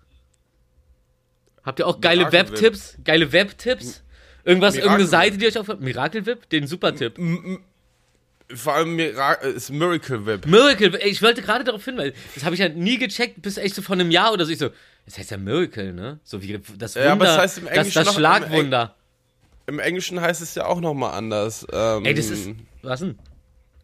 Habt 1.62 1.78
ihr 1.78 1.86
auch 1.86 2.00
geile 2.00 2.32
Web-Tipps? 2.32 2.98
Geile 3.04 3.32
Web-Tipps? 3.32 4.02
Irgendwas, 4.44 4.74
Miracle 4.74 4.90
irgendeine. 4.90 5.08
Seite, 5.08 5.38
die 5.38 5.46
euch 5.46 5.58
auf 5.58 5.78
Miracle 5.78 6.26
Whip? 6.26 6.48
Den 6.50 6.66
super 6.66 6.94
Tipp. 6.94 7.18
Vor 8.54 8.74
allem 8.74 8.96
Mira 8.96 9.34
ist 9.34 9.70
Miracle 9.70 10.26
Whip. 10.26 10.46
Miracle, 10.46 10.94
ey, 11.00 11.10
ich 11.10 11.22
wollte 11.22 11.42
gerade 11.42 11.64
darauf 11.64 11.84
hinweisen, 11.84 12.14
das 12.34 12.44
habe 12.44 12.54
ich 12.54 12.60
ja 12.60 12.68
nie 12.68 12.98
gecheckt, 12.98 13.42
bis 13.42 13.56
echt 13.56 13.74
so 13.74 13.82
vor 13.82 13.94
einem 13.94 14.10
Jahr 14.10 14.32
oder 14.32 14.44
so. 14.44 14.52
Ich 14.52 14.58
so, 14.58 14.70
das 15.06 15.18
heißt 15.18 15.30
ja 15.30 15.36
Miracle, 15.36 15.92
ne? 15.92 16.20
So 16.24 16.42
wie 16.42 16.60
das 16.78 16.94
Wunder, 16.96 17.06
Ja, 17.06 17.12
aber 17.12 17.24
es 17.28 17.38
heißt 17.38 17.58
im 17.58 17.64
das, 17.64 17.72
Englischen 17.76 17.98
das 18.04 18.08
im 18.08 18.14
Schlagwunder. 18.14 18.94
Im 19.66 19.78
Englischen 19.78 20.20
heißt 20.20 20.42
es 20.42 20.54
ja 20.54 20.66
auch 20.66 20.80
nochmal 20.80 21.14
anders. 21.14 21.66
Ähm, 21.72 22.04
Ey, 22.04 22.14
das 22.14 22.30
ist, 22.30 22.50
was 22.82 23.00
denn? 23.00 23.18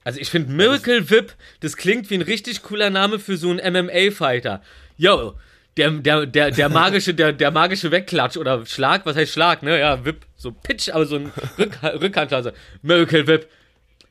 Also 0.04 0.20
ich 0.20 0.30
finde 0.30 0.52
Miracle 0.52 1.10
Whip, 1.10 1.34
das 1.60 1.76
klingt 1.76 2.08
wie 2.10 2.14
ein 2.14 2.22
richtig 2.22 2.62
cooler 2.62 2.90
Name 2.90 3.18
für 3.18 3.36
so 3.36 3.50
einen 3.50 3.86
MMA-Fighter. 3.86 4.62
Yo, 4.96 5.34
der, 5.76 5.90
der, 5.92 6.26
der, 6.26 6.50
der 6.50 6.68
magische, 6.68 7.14
der, 7.14 7.32
der 7.32 7.50
magische 7.50 7.90
Wegklatsch 7.90 8.36
oder 8.36 8.66
Schlag, 8.66 9.06
was 9.06 9.16
heißt 9.16 9.32
Schlag, 9.32 9.62
ne? 9.62 9.78
Ja, 9.78 10.04
Whip, 10.04 10.26
so 10.36 10.50
Pitch, 10.50 10.88
aber 10.88 11.06
so 11.06 11.16
ein 11.16 11.32
Rück, 11.58 11.78
Rückhandschlag. 11.82 12.54
Miracle 12.82 13.26
Whip. 13.26 13.48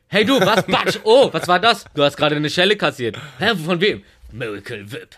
Hey 0.09 0.23
du, 0.23 0.39
was, 0.39 0.63
Batsch? 0.65 0.99
Oh, 1.03 1.29
was 1.33 1.47
war 1.47 1.59
das? 1.59 1.85
Du 1.93 2.01
hast 2.01 2.15
gerade 2.15 2.35
eine 2.37 2.49
Schelle 2.49 2.77
kassiert. 2.77 3.17
Hä, 3.39 3.55
von 3.55 3.81
wem? 3.81 4.03
Miracle 4.31 4.89
Whip. 4.89 5.17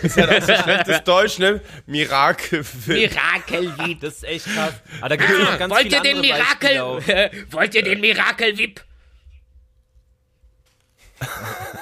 schlechtes 0.00 1.04
Deutsch, 1.04 1.38
ne? 1.38 1.62
Miracle 1.86 2.62
Whip. 2.86 3.12
Miracle 3.12 3.78
Whip. 3.78 4.00
Das 4.00 4.16
ist 4.16 4.24
echt 4.24 4.44
krass. 4.46 4.74
Aber 5.00 5.08
da 5.08 5.16
gibt 5.16 5.30
es 5.30 5.38
noch 5.38 5.58
ganz 5.58 5.72
Wollt 5.72 5.82
viele 5.84 5.96
ihr 5.96 6.02
den. 6.02 6.20
Miracle, 6.20 7.40
wollt 7.50 7.74
ihr 7.74 7.82
den 7.82 8.00
Miracle 8.00 8.58
Whip? 8.58 8.84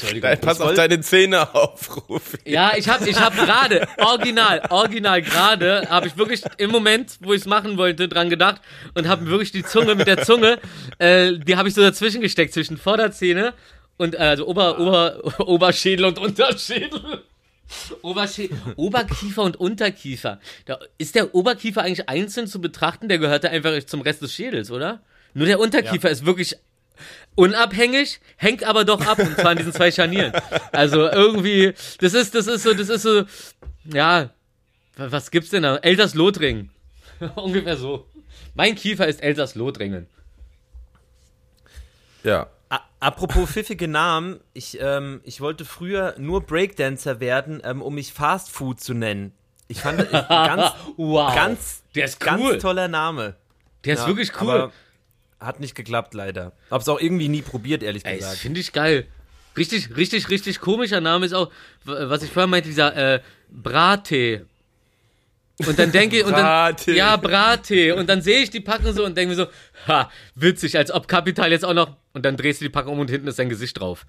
Entschuldigung. 0.00 0.30
Pass 0.40 0.60
auf 0.60 0.74
deine 0.74 1.00
Zähne 1.00 1.54
auf, 1.54 2.08
Rufi. 2.08 2.38
Ja, 2.44 2.72
ich 2.76 2.88
habe 2.88 3.08
ich 3.08 3.18
hab 3.18 3.34
gerade, 3.34 3.86
original, 3.98 4.62
original 4.70 5.22
gerade, 5.22 5.86
habe 5.88 6.06
ich 6.08 6.16
wirklich 6.16 6.42
im 6.58 6.70
Moment, 6.70 7.18
wo 7.20 7.32
ich 7.32 7.42
es 7.42 7.46
machen 7.46 7.76
wollte, 7.76 8.08
dran 8.08 8.30
gedacht 8.30 8.60
und 8.94 9.08
habe 9.08 9.26
wirklich 9.26 9.52
die 9.52 9.62
Zunge 9.62 9.94
mit 9.94 10.06
der 10.06 10.22
Zunge, 10.22 10.58
äh, 10.98 11.38
die 11.38 11.56
habe 11.56 11.68
ich 11.68 11.74
so 11.74 11.82
dazwischen 11.82 12.20
gesteckt, 12.20 12.54
zwischen 12.54 12.76
Vorderzähne 12.76 13.54
und 13.96 14.14
äh, 14.14 14.18
also 14.18 14.46
Ober, 14.46 14.78
Ober, 14.78 15.40
Oberschädel 15.46 16.06
und 16.06 16.18
Unterschädel. 16.18 17.22
Oberschä 18.02 18.50
Oberkiefer 18.76 19.42
und 19.42 19.56
Unterkiefer. 19.56 20.40
Da, 20.64 20.80
ist 20.98 21.14
der 21.14 21.34
Oberkiefer 21.34 21.82
eigentlich 21.82 22.08
einzeln 22.08 22.46
zu 22.48 22.60
betrachten? 22.60 23.08
Der 23.08 23.18
gehört 23.18 23.44
da 23.44 23.48
einfach 23.48 23.80
zum 23.84 24.00
Rest 24.00 24.22
des 24.22 24.34
Schädels, 24.34 24.70
oder? 24.70 25.02
Nur 25.34 25.46
der 25.46 25.60
Unterkiefer 25.60 26.10
ist 26.10 26.26
wirklich 26.26 26.56
unabhängig, 27.34 28.20
hängt 28.36 28.64
aber 28.64 28.84
doch 28.84 29.04
ab 29.06 29.18
und 29.18 29.34
zwar 29.36 29.50
an 29.52 29.56
diesen 29.56 29.72
zwei 29.72 29.90
Scharnieren. 29.90 30.32
Also 30.72 31.08
irgendwie, 31.08 31.74
das 32.00 32.14
ist, 32.14 32.34
das 32.34 32.46
ist 32.46 32.62
so, 32.62 32.74
das 32.74 32.88
ist 32.88 33.02
so, 33.02 33.24
ja, 33.84 34.30
wa- 34.96 35.06
was 35.10 35.30
gibt's 35.30 35.50
denn 35.50 35.62
da? 35.62 35.76
Elters 35.76 36.14
Lothringen. 36.14 36.70
Ungefähr 37.36 37.76
so. 37.76 38.06
Mein 38.54 38.74
Kiefer 38.74 39.06
ist 39.06 39.22
Elters 39.22 39.54
Lothringen. 39.54 40.06
Ja. 42.22 42.48
A- 42.68 42.80
Apropos 43.00 43.50
pfiffige 43.50 43.88
Namen, 43.88 44.40
ich, 44.52 44.78
ähm, 44.80 45.20
ich 45.24 45.40
wollte 45.40 45.64
früher 45.64 46.14
nur 46.18 46.42
Breakdancer 46.42 47.18
werden, 47.20 47.60
ähm, 47.64 47.82
um 47.82 47.94
mich 47.94 48.12
Fast 48.12 48.50
Food 48.50 48.80
zu 48.80 48.94
nennen. 48.94 49.32
Ich 49.68 49.80
fand 49.80 50.00
äh, 50.00 50.04
ganz, 50.28 50.72
Wow. 50.96 51.34
ganz, 51.34 51.82
der 51.94 52.04
ist 52.04 52.20
ganz 52.20 52.42
cool. 52.42 52.58
toller 52.58 52.88
Name. 52.88 53.34
Der 53.84 53.94
ist 53.94 54.00
Ja, 54.00 54.06
wirklich 54.08 54.30
cool. 54.40 54.70
Hat 55.40 55.58
nicht 55.58 55.74
geklappt, 55.74 56.14
leider. 56.14 56.52
Hab's 56.70 56.88
auch 56.88 57.00
irgendwie 57.00 57.28
nie 57.28 57.42
probiert, 57.42 57.82
ehrlich 57.82 58.04
Ey, 58.04 58.18
gesagt. 58.18 58.36
finde 58.38 58.60
ich 58.60 58.72
geil. 58.72 59.06
Richtig, 59.56 59.96
richtig, 59.96 60.28
richtig 60.28 60.60
komischer 60.60 61.00
Name 61.00 61.26
ist 61.26 61.32
auch, 61.32 61.50
was 61.84 62.22
ich 62.22 62.30
vorher 62.30 62.46
meinte, 62.46 62.68
dieser 62.68 62.94
äh, 63.14 63.20
Brattee. 63.50 64.42
Und 65.66 65.78
dann 65.78 65.92
denke 65.92 66.18
ich, 66.18 66.24
und 66.24 66.32
dann, 66.32 66.42
Brattee. 66.42 66.94
ja, 66.94 67.16
Brattee. 67.16 67.92
Und 67.92 68.08
dann 68.08 68.22
sehe 68.22 68.42
ich 68.42 68.50
die 68.50 68.60
Packung 68.60 68.92
so 68.92 69.04
und 69.04 69.16
denke 69.16 69.30
mir 69.30 69.36
so, 69.36 69.46
ha, 69.88 70.10
witzig, 70.34 70.76
als 70.76 70.90
ob 70.90 71.08
Kapital 71.08 71.50
jetzt 71.50 71.64
auch 71.64 71.74
noch, 71.74 71.96
und 72.12 72.24
dann 72.24 72.36
drehst 72.36 72.60
du 72.60 72.64
die 72.66 72.70
Packung 72.70 72.94
um 72.94 73.00
und 73.00 73.10
hinten 73.10 73.26
ist 73.26 73.36
sein 73.36 73.48
Gesicht 73.48 73.78
drauf. 73.80 74.06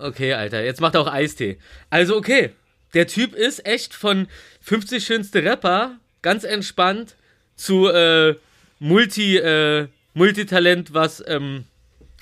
Okay, 0.00 0.32
Alter, 0.34 0.64
jetzt 0.64 0.80
macht 0.80 0.94
er 0.94 1.02
auch 1.02 1.12
Eistee. 1.12 1.58
Also, 1.90 2.16
okay, 2.16 2.50
der 2.94 3.06
Typ 3.06 3.34
ist 3.34 3.64
echt 3.66 3.94
von 3.94 4.28
50 4.60 5.04
schönste 5.04 5.42
Rapper, 5.44 5.98
ganz 6.22 6.44
entspannt, 6.44 7.16
zu 7.56 7.88
äh, 7.88 8.34
Multi, 8.78 9.36
äh, 9.36 9.88
Multitalent, 10.14 10.94
was 10.94 11.22
ähm, 11.26 11.64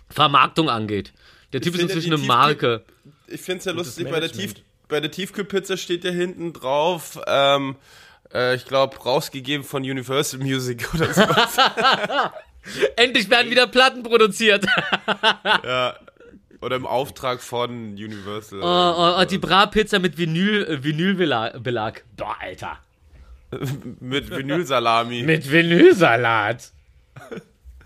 Vermarktung 0.09 0.69
angeht. 0.69 1.13
Der 1.53 1.61
Typ 1.61 1.75
ist 1.75 1.83
inzwischen 1.83 2.15
eine 2.15 2.23
Marke. 2.23 2.85
Ich 3.27 3.41
finde 3.41 3.59
es 3.61 3.65
ja 3.65 3.73
lustig, 3.73 4.09
bei 4.11 4.21
der. 4.21 4.31
Tief, 4.31 4.55
bei 4.89 5.01
der 5.01 5.11
Tiefkühlpizza 5.11 5.77
steht 5.77 6.05
ja 6.05 6.11
hinten 6.11 6.53
drauf, 6.53 7.19
ähm, 7.27 7.77
äh, 8.33 8.55
ich 8.55 8.67
glaube, 8.67 8.97
rausgegeben 8.99 9.65
von 9.65 9.83
Universal 9.83 10.41
Music 10.41 10.89
oder 10.95 11.13
so. 11.13 11.23
Endlich 12.97 13.29
werden 13.31 13.51
wieder 13.51 13.67
Platten 13.67 14.03
produziert. 14.03 14.67
ja. 15.65 15.97
Oder 16.61 16.77
im 16.77 16.87
Auftrag 16.87 17.43
von 17.43 17.95
Universal. 17.95 18.61
Oh, 18.63 18.65
oh, 18.65 19.21
oh, 19.21 19.25
die 19.25 19.39
Bra-Pizza 19.39 19.99
mit 19.99 20.17
Vinyl, 20.17 20.65
äh, 20.65 20.85
Vinylbelag. 20.85 22.05
Boah, 22.17 22.37
Alter. 22.41 22.79
Mit 24.01 24.31
Vinylsalami. 24.31 25.23
Mit 25.23 25.51
Vinylsalat. 25.51 26.73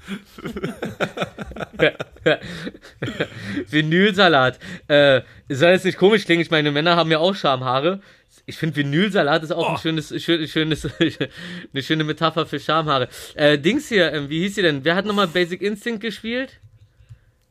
Vinylsalat. 3.70 4.58
Äh, 4.88 5.22
soll 5.48 5.70
jetzt 5.70 5.84
nicht 5.84 5.98
komisch 5.98 6.24
klingen, 6.24 6.42
ich 6.42 6.50
meine, 6.50 6.70
Männer 6.70 6.96
haben 6.96 7.10
ja 7.10 7.18
auch 7.18 7.34
Schamhaare. 7.34 8.00
Ich 8.44 8.58
finde, 8.58 8.76
Vinylsalat 8.76 9.42
ist 9.42 9.50
auch 9.50 9.70
ein 9.70 9.78
schönes, 9.78 10.22
schön, 10.22 10.46
schönes, 10.46 10.88
eine 11.72 11.82
schöne 11.82 12.04
Metapher 12.04 12.46
für 12.46 12.60
Schamhaare. 12.60 13.08
Äh, 13.34 13.58
Dings 13.58 13.88
hier, 13.88 14.12
ähm, 14.12 14.28
wie 14.28 14.42
hieß 14.42 14.54
sie 14.54 14.62
denn? 14.62 14.84
Wer 14.84 14.94
hat 14.94 15.04
nochmal 15.04 15.26
Basic 15.26 15.62
Instinct 15.62 16.00
gespielt? 16.00 16.60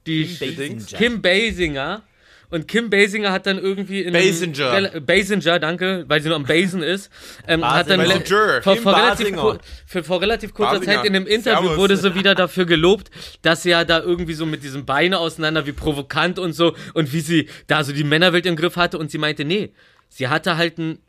Die 0.08 0.24
Basinger. 0.24 0.98
Kim 0.98 1.22
Basinger. 1.22 2.04
Und 2.50 2.68
Kim 2.68 2.90
Basinger 2.90 3.32
hat 3.32 3.46
dann 3.46 3.58
irgendwie 3.58 4.02
in 4.02 4.14
Basinger. 4.14 4.72
einem, 4.72 5.06
Basinger, 5.06 5.60
danke, 5.60 6.06
weil 6.08 6.22
sie 6.22 6.30
nur 6.30 6.36
am 6.36 6.46
Basen 6.46 6.84
ist, 6.84 7.10
ähm, 7.48 7.64
hat 7.66 7.90
dann 7.90 8.00
Basinger. 8.00 8.20
Basinger. 8.20 8.62
vor, 8.62 8.76
vor, 8.78 8.96
relativ, 8.96 9.32
Basinger. 9.32 9.60
für, 9.86 10.04
vor 10.04 10.22
relativ 10.22 10.54
kurzer 10.54 10.80
Basinger. 10.80 10.96
Zeit 10.98 11.06
in 11.06 11.16
einem 11.16 11.28
Interview 11.28 11.62
Servus. 11.68 11.78
wurde 11.78 11.98
sie 11.98 12.16
wieder 12.16 12.36
dafür 12.36 12.66
gelobt, 12.66 13.10
dass 13.42 13.64
sie 13.64 13.70
ja 13.72 13.84
da 13.84 14.00
irgendwie 14.00 14.34
so 14.34 14.46
mit 14.46 14.64
diesen 14.64 14.86
Beinen 14.86 15.16
auseinander, 15.16 15.66
wie 15.66 15.72
provokant 15.72 16.40
und 16.40 16.54
so 16.54 16.76
und 16.94 17.14
wie 17.14 17.22
sie 17.22 17.50
da 17.68 17.84
so 17.84 17.94
die 17.94 18.04
Männerwelt 18.04 18.46
im 18.46 18.56
Griff 18.56 18.76
hatte 18.76 18.98
und 18.98 19.12
sie 19.12 19.18
meinte, 19.18 19.46
nee, 19.46 19.74
sie 20.10 20.28
hatte 20.28 20.58
halt 20.58 20.80
einen 20.80 21.00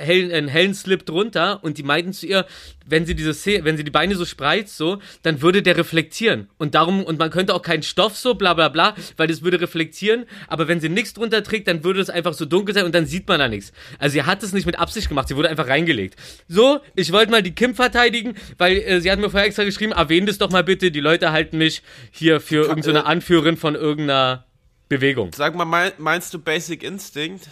hellen, 0.00 0.32
einen 0.32 0.48
hellen 0.48 0.74
Slip 0.74 1.06
drunter 1.06 1.62
und 1.62 1.78
die 1.78 1.82
meinten 1.82 2.12
zu 2.12 2.26
ihr, 2.26 2.46
wenn 2.86 3.06
sie 3.06 3.14
diese 3.14 3.34
Szene, 3.34 3.64
wenn 3.64 3.76
sie 3.76 3.84
die 3.84 3.90
Beine 3.90 4.16
so 4.16 4.24
spreizt 4.24 4.76
so, 4.76 4.98
dann 5.22 5.42
würde 5.42 5.62
der 5.62 5.76
reflektieren 5.76 6.48
und 6.58 6.74
darum 6.74 7.04
und 7.04 7.18
man 7.18 7.30
könnte 7.30 7.54
auch 7.54 7.62
keinen 7.62 7.82
Stoff 7.82 8.16
so 8.16 8.34
bla 8.34 8.54
bla 8.54 8.68
bla, 8.68 8.94
weil 9.16 9.28
das 9.28 9.42
würde 9.42 9.60
reflektieren, 9.60 10.26
aber 10.48 10.68
wenn 10.68 10.80
sie 10.80 10.88
nichts 10.88 11.14
drunter 11.14 11.42
trägt, 11.42 11.68
dann 11.68 11.84
würde 11.84 12.00
es 12.00 12.10
einfach 12.10 12.32
so 12.32 12.44
dunkel 12.44 12.74
sein 12.74 12.84
und 12.84 12.94
dann 12.94 13.06
sieht 13.06 13.28
man 13.28 13.38
da 13.38 13.48
nichts. 13.48 13.72
Also 13.98 14.14
sie 14.14 14.22
hat 14.24 14.42
es 14.42 14.52
nicht 14.52 14.66
mit 14.66 14.78
Absicht 14.78 15.08
gemacht, 15.08 15.28
sie 15.28 15.36
wurde 15.36 15.48
einfach 15.48 15.68
reingelegt. 15.68 16.16
So, 16.48 16.80
ich 16.96 17.12
wollte 17.12 17.30
mal 17.30 17.42
die 17.42 17.54
Kim 17.54 17.74
verteidigen, 17.74 18.34
weil 18.58 18.78
äh, 18.78 19.00
sie 19.00 19.10
hat 19.10 19.18
mir 19.18 19.30
vorher 19.30 19.46
extra 19.46 19.64
geschrieben, 19.64 19.92
erwähnt 19.92 20.28
es 20.28 20.38
doch 20.38 20.50
mal 20.50 20.64
bitte, 20.64 20.90
die 20.90 21.00
Leute 21.00 21.32
halten 21.32 21.58
mich 21.58 21.82
hier 22.10 22.40
für 22.40 22.66
irgendeine 22.66 23.00
so 23.00 23.04
Anführerin 23.04 23.56
von 23.56 23.74
irgendeiner 23.74 24.46
Bewegung. 24.88 25.30
Sag 25.34 25.54
mal, 25.54 25.64
mein, 25.64 25.92
meinst 25.98 26.34
du 26.34 26.38
Basic 26.38 26.82
Instinct? 26.82 27.48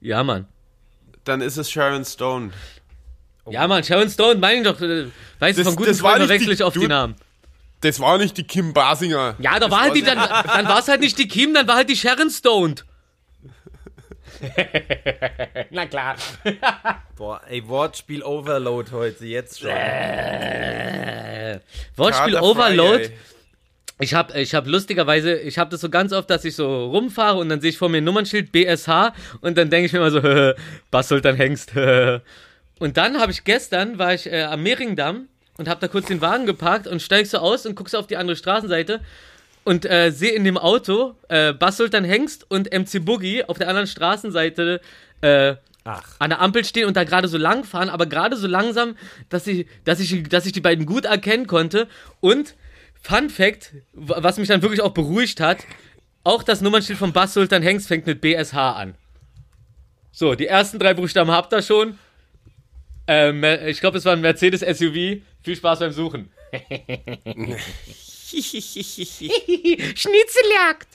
Ja, 0.00 0.22
Mann. 0.22 0.46
Dann 1.26 1.42
ist 1.42 1.58
es 1.58 1.70
Sharon 1.70 2.04
Stone. 2.06 2.52
Ja, 3.50 3.68
Mann, 3.68 3.84
Sharon 3.84 4.08
Stone, 4.08 4.36
meine 4.40 4.58
ich 4.60 4.64
doch, 4.64 4.80
äh, 4.80 5.06
weißt 5.38 5.58
du, 5.58 5.62
Das- 5.62 5.74
von 5.74 5.76
guten 5.76 5.94
Freunden 5.94 6.20
nicht 6.22 6.30
wechsle 6.30 6.46
die- 6.48 6.54
ich 6.54 6.64
oft 6.64 6.76
die 6.76 6.88
Namen. 6.88 7.14
Das 7.82 8.00
war 8.00 8.16
nicht 8.16 8.36
die 8.38 8.44
Kim 8.44 8.72
Basinger. 8.72 9.34
Ja, 9.38 9.52
da 9.54 9.58
Das 9.60 9.70
war 9.70 9.80
halt 9.82 9.94
die, 9.94 10.02
dann, 10.02 10.16
dann 10.18 10.66
war 10.66 10.78
es 10.78 10.88
halt 10.88 11.00
nicht 11.00 11.18
die 11.18 11.28
Kim, 11.28 11.52
dann 11.52 11.68
war 11.68 11.76
halt 11.76 11.90
die 11.90 11.96
Sharon 11.96 12.30
Stone. 12.30 12.76
Na 15.70 15.86
klar. 15.86 16.16
Boah, 17.16 17.40
ey, 17.48 17.66
Wortspiel 17.68 18.22
Overload 18.22 18.90
heute, 18.92 19.24
jetzt 19.26 19.60
schon. 19.60 19.70
Äh, 19.70 21.60
Wortspiel 21.96 22.36
Overload. 22.36 23.04
Friday. 23.04 23.16
Ich 23.98 24.12
habe 24.12 24.38
ich 24.38 24.54
hab 24.54 24.66
lustigerweise, 24.66 25.36
ich 25.36 25.58
habe 25.58 25.70
das 25.70 25.80
so 25.80 25.88
ganz 25.88 26.12
oft, 26.12 26.28
dass 26.28 26.44
ich 26.44 26.54
so 26.54 26.86
rumfahre 26.90 27.38
und 27.38 27.48
dann 27.48 27.62
sehe 27.62 27.70
ich 27.70 27.78
vor 27.78 27.88
mir 27.88 27.98
ein 27.98 28.04
Nummernschild 28.04 28.52
BSH 28.52 29.12
und 29.40 29.56
dann 29.56 29.70
denke 29.70 29.86
ich 29.86 29.92
mir 29.92 30.00
immer 30.00 30.10
so, 30.10 30.20
Bas 30.90 31.08
Sultan 31.08 31.36
Hengst. 31.36 31.72
Und 32.78 32.98
dann 32.98 33.18
habe 33.18 33.32
ich 33.32 33.44
gestern, 33.44 33.98
war 33.98 34.12
ich 34.12 34.30
äh, 34.30 34.42
am 34.42 34.62
Mehringdamm 34.62 35.28
und 35.56 35.66
habe 35.66 35.80
da 35.80 35.88
kurz 35.88 36.08
den 36.08 36.20
Wagen 36.20 36.44
geparkt 36.44 36.86
und 36.86 37.00
steig 37.00 37.26
so 37.26 37.38
aus 37.38 37.64
und 37.64 37.74
guck 37.74 37.88
so 37.88 37.96
auf 37.96 38.06
die 38.06 38.18
andere 38.18 38.36
Straßenseite 38.36 39.00
und 39.64 39.86
äh, 39.86 40.10
sehe 40.10 40.32
in 40.32 40.44
dem 40.44 40.58
Auto 40.58 41.14
äh, 41.28 41.54
Bas 41.54 41.78
Sultan 41.78 42.04
Hengst 42.04 42.50
und 42.50 42.70
MC 42.70 43.02
Boogie 43.02 43.44
auf 43.44 43.56
der 43.56 43.68
anderen 43.68 43.86
Straßenseite 43.86 44.82
äh, 45.22 45.54
Ach. 45.84 46.02
an 46.18 46.30
der 46.30 46.42
Ampel 46.42 46.66
stehen 46.66 46.86
und 46.86 46.98
da 46.98 47.04
gerade 47.04 47.28
so 47.28 47.38
lang 47.38 47.64
fahren, 47.64 47.88
aber 47.88 48.04
gerade 48.04 48.36
so 48.36 48.46
langsam, 48.46 48.96
dass 49.30 49.46
ich, 49.46 49.66
dass 49.84 49.98
ich, 49.98 50.28
dass 50.28 50.44
ich 50.44 50.52
die 50.52 50.60
beiden 50.60 50.84
gut 50.84 51.06
erkennen 51.06 51.46
konnte. 51.46 51.88
Und 52.20 52.54
Fun 53.06 53.30
Fact, 53.30 53.72
was 53.92 54.36
mich 54.36 54.48
dann 54.48 54.62
wirklich 54.62 54.80
auch 54.80 54.90
beruhigt 54.90 55.38
hat, 55.38 55.58
auch 56.24 56.42
das 56.42 56.60
Nummernschild 56.60 56.98
von 56.98 57.12
Bass 57.12 57.34
Sultan 57.34 57.62
Hengst 57.62 57.86
fängt 57.86 58.04
mit 58.04 58.20
BSH 58.20 58.54
an. 58.54 58.96
So, 60.10 60.34
die 60.34 60.48
ersten 60.48 60.80
drei 60.80 60.92
Buchstaben 60.92 61.30
habt 61.30 61.52
ihr 61.52 61.62
schon. 61.62 62.00
Ähm, 63.06 63.44
ich 63.44 63.78
glaube, 63.78 63.98
es 63.98 64.04
war 64.04 64.14
ein 64.14 64.20
Mercedes 64.20 64.62
SUV. 64.62 65.22
Viel 65.44 65.56
Spaß 65.56 65.78
beim 65.78 65.92
Suchen. 65.92 66.32
Schnitzeljagd! 68.26 70.88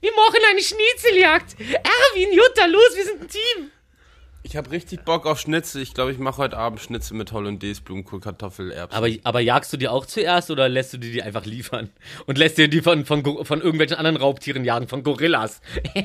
Wir 0.00 0.12
machen 0.12 0.40
eine 0.50 0.62
Schnitzeljagd! 0.62 1.60
Erwin, 1.60 2.32
Jutta, 2.32 2.64
los, 2.64 2.96
wir 2.96 3.04
sind 3.04 3.20
ein 3.20 3.28
Team! 3.28 3.70
Ich 4.44 4.56
habe 4.56 4.70
richtig 4.70 5.04
Bock 5.04 5.24
auf 5.26 5.38
Schnitzel. 5.38 5.80
Ich 5.82 5.94
glaube, 5.94 6.10
ich 6.12 6.18
mache 6.18 6.38
heute 6.38 6.56
Abend 6.56 6.80
Schnitzel 6.80 7.16
mit 7.16 7.30
Hollandaise, 7.32 7.80
Blumenkohl, 7.80 8.20
Kartoffel, 8.20 8.72
Erbsen. 8.72 8.96
Aber, 8.96 9.08
aber 9.22 9.40
jagst 9.40 9.72
du 9.72 9.76
die 9.76 9.88
auch 9.88 10.04
zuerst 10.04 10.50
oder 10.50 10.68
lässt 10.68 10.92
du 10.92 10.98
die, 10.98 11.12
die 11.12 11.22
einfach 11.22 11.44
liefern? 11.44 11.90
Und 12.26 12.38
lässt 12.38 12.58
dir 12.58 12.68
die 12.68 12.82
von, 12.82 13.04
von, 13.04 13.22
von 13.44 13.60
irgendwelchen 13.60 13.96
anderen 13.96 14.16
Raubtieren 14.16 14.64
jagen, 14.64 14.88
von 14.88 15.04
Gorillas? 15.04 15.60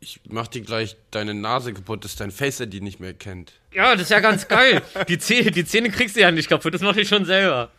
ich 0.00 0.20
mach 0.28 0.46
dir 0.46 0.62
gleich 0.62 0.96
deine 1.10 1.34
Nase 1.34 1.74
kaputt, 1.74 2.04
dass 2.04 2.14
dein 2.14 2.30
Face 2.30 2.62
die 2.66 2.80
nicht 2.80 3.00
mehr 3.00 3.14
kennt. 3.14 3.52
Ja, 3.72 3.94
das 3.94 4.02
ist 4.02 4.10
ja 4.10 4.20
ganz 4.20 4.46
geil. 4.46 4.80
Die 5.08 5.18
Zähne, 5.18 5.50
die 5.50 5.64
Zähne 5.64 5.90
kriegst 5.90 6.14
du 6.16 6.20
ja 6.20 6.30
nicht 6.30 6.48
kaputt, 6.48 6.72
das 6.72 6.82
mach 6.82 6.96
ich 6.96 7.08
schon 7.08 7.24
selber. 7.24 7.72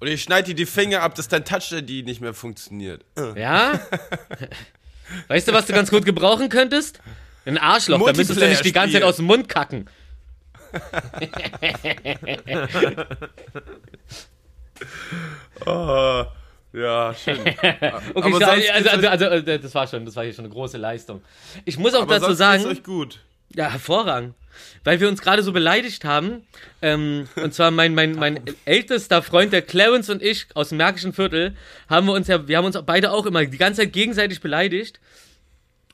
Oder 0.00 0.10
ich 0.10 0.22
schneide 0.22 0.48
dir 0.48 0.54
die 0.54 0.66
Finger 0.66 1.02
ab, 1.02 1.14
dass 1.14 1.26
dein 1.28 1.44
Touch-ID 1.44 2.04
nicht 2.04 2.20
mehr 2.20 2.34
funktioniert. 2.34 3.04
Ja? 3.34 3.80
Weißt 5.28 5.48
du, 5.48 5.52
was 5.52 5.66
du 5.66 5.72
ganz 5.72 5.90
gut 5.90 6.04
gebrauchen 6.04 6.50
könntest? 6.50 7.00
Ein 7.44 7.58
Arschloch, 7.58 7.98
da 8.04 8.12
müsstest 8.12 8.40
du 8.40 8.48
nicht 8.48 8.64
die 8.64 8.72
ganze 8.72 8.94
Zeit 8.94 9.02
aus 9.02 9.16
dem 9.16 9.26
Mund 9.26 9.48
kacken. 9.48 9.88
Oh, 15.66 16.24
ja, 16.72 17.14
schön. 17.14 17.38
Okay, 18.14 18.32
so, 18.32 18.44
also, 18.44 18.90
also, 18.90 19.08
also, 19.08 19.26
also, 19.26 19.58
das 19.58 19.74
war 19.74 19.86
schon, 19.86 20.04
das 20.04 20.14
war 20.16 20.24
hier 20.24 20.34
schon 20.34 20.44
eine 20.44 20.52
große 20.52 20.76
Leistung. 20.76 21.22
Ich 21.64 21.78
muss 21.78 21.94
auch 21.94 22.02
Aber 22.02 22.18
dazu 22.18 22.32
sagen. 22.32 22.62
geht's 22.62 22.78
euch 22.78 22.84
gut. 22.84 23.20
Ja, 23.54 23.70
hervorragend. 23.70 24.34
Weil 24.84 25.00
wir 25.00 25.08
uns 25.08 25.22
gerade 25.22 25.42
so 25.42 25.52
beleidigt 25.52 26.04
haben. 26.04 26.42
Ähm, 26.82 27.28
und 27.36 27.54
zwar 27.54 27.70
mein, 27.70 27.94
mein, 27.94 28.12
mein 28.12 28.40
ältester 28.64 29.22
Freund, 29.22 29.52
der 29.52 29.62
Clarence 29.62 30.10
und 30.10 30.22
ich 30.22 30.46
aus 30.54 30.70
dem 30.70 30.78
Märkischen 30.78 31.12
Viertel, 31.12 31.56
haben 31.88 32.06
wir 32.06 32.12
uns 32.12 32.28
ja, 32.28 32.46
wir 32.46 32.58
haben 32.58 32.66
uns 32.66 32.78
beide 32.84 33.12
auch 33.12 33.24
immer 33.24 33.44
die 33.46 33.58
ganze 33.58 33.82
Zeit 33.82 33.92
gegenseitig 33.92 34.40
beleidigt. 34.40 35.00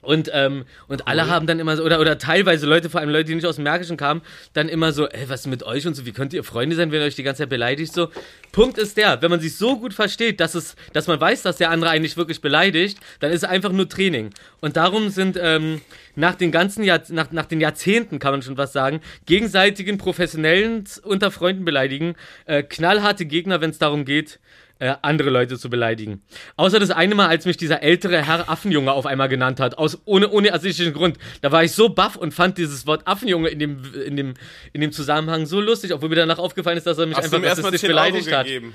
Und, 0.04 0.30
ähm, 0.32 0.64
und 0.88 1.08
alle 1.08 1.28
haben 1.28 1.46
dann 1.46 1.58
immer 1.58 1.76
so, 1.76 1.82
oder, 1.82 2.00
oder 2.00 2.18
teilweise 2.18 2.66
Leute, 2.66 2.90
vor 2.90 3.00
allem 3.00 3.10
Leute, 3.10 3.24
die 3.24 3.34
nicht 3.34 3.46
aus 3.46 3.56
dem 3.56 3.64
Märkischen 3.64 3.96
kamen, 3.96 4.22
dann 4.52 4.68
immer 4.68 4.92
so, 4.92 5.08
ey, 5.08 5.28
was 5.28 5.40
ist 5.40 5.46
mit 5.46 5.62
euch 5.62 5.86
und 5.86 5.94
so, 5.94 6.06
wie 6.06 6.12
könnt 6.12 6.32
ihr 6.32 6.44
Freunde 6.44 6.76
sein, 6.76 6.92
wenn 6.92 7.00
ihr 7.00 7.06
euch 7.06 7.16
die 7.16 7.22
ganze 7.22 7.42
Zeit 7.42 7.48
beleidigt? 7.48 7.92
So, 7.92 8.08
Punkt 8.52 8.78
ist 8.78 8.96
der, 8.96 9.20
wenn 9.22 9.30
man 9.30 9.40
sich 9.40 9.56
so 9.56 9.78
gut 9.78 9.94
versteht, 9.94 10.40
dass 10.40 10.54
es, 10.54 10.76
dass 10.92 11.06
man 11.06 11.20
weiß, 11.20 11.42
dass 11.42 11.56
der 11.56 11.70
andere 11.70 11.90
eigentlich 11.90 12.16
wirklich 12.16 12.40
beleidigt, 12.40 12.98
dann 13.20 13.30
ist 13.30 13.42
es 13.42 13.48
einfach 13.48 13.72
nur 13.72 13.88
Training. 13.88 14.30
Und 14.60 14.76
darum 14.76 15.08
sind 15.08 15.38
ähm, 15.40 15.80
nach 16.16 16.34
den 16.34 16.52
ganzen 16.52 16.84
Jahr, 16.84 17.00
nach, 17.08 17.32
nach 17.32 17.46
den 17.46 17.60
Jahrzehnten, 17.60 18.18
kann 18.18 18.32
man 18.32 18.42
schon 18.42 18.56
was 18.56 18.72
sagen, 18.72 19.00
gegenseitigen 19.26 19.98
professionellen 19.98 20.84
unter 21.02 21.30
Freunden 21.30 21.64
beleidigen, 21.64 22.14
äh, 22.46 22.62
knallharte 22.62 23.26
Gegner, 23.26 23.60
wenn 23.60 23.70
es 23.70 23.78
darum 23.78 24.04
geht, 24.04 24.38
äh, 24.84 24.96
andere 25.00 25.30
Leute 25.30 25.58
zu 25.58 25.70
beleidigen. 25.70 26.22
Außer 26.56 26.78
das 26.78 26.90
eine 26.90 27.14
Mal, 27.14 27.28
als 27.28 27.46
mich 27.46 27.56
dieser 27.56 27.82
ältere 27.82 28.22
Herr 28.22 28.50
Affenjunge 28.50 28.92
auf 28.92 29.06
einmal 29.06 29.30
genannt 29.30 29.58
hat, 29.58 29.78
aus, 29.78 29.98
ohne, 30.04 30.28
ohne 30.28 30.48
ersichtlichen 30.48 30.92
Grund. 30.92 31.16
Da 31.40 31.50
war 31.52 31.64
ich 31.64 31.72
so 31.72 31.88
baff 31.88 32.16
und 32.16 32.34
fand 32.34 32.58
dieses 32.58 32.86
Wort 32.86 33.06
Affenjunge 33.06 33.48
in 33.48 33.58
dem, 33.58 33.94
in 33.94 34.16
dem, 34.16 34.34
in 34.74 34.82
dem 34.82 34.92
Zusammenhang 34.92 35.46
so 35.46 35.58
lustig, 35.62 35.94
obwohl 35.94 36.10
mir 36.10 36.16
danach 36.16 36.38
aufgefallen 36.38 36.76
ist, 36.76 36.86
dass 36.86 36.98
er 36.98 37.06
mich 37.06 37.16
Hast 37.16 37.32
einfach 37.32 37.50
rassistisch 37.50 37.80
10 37.80 37.90
Euro 37.90 37.96
beleidigt 37.96 38.30
hat. 38.30 38.44
gegeben? 38.44 38.74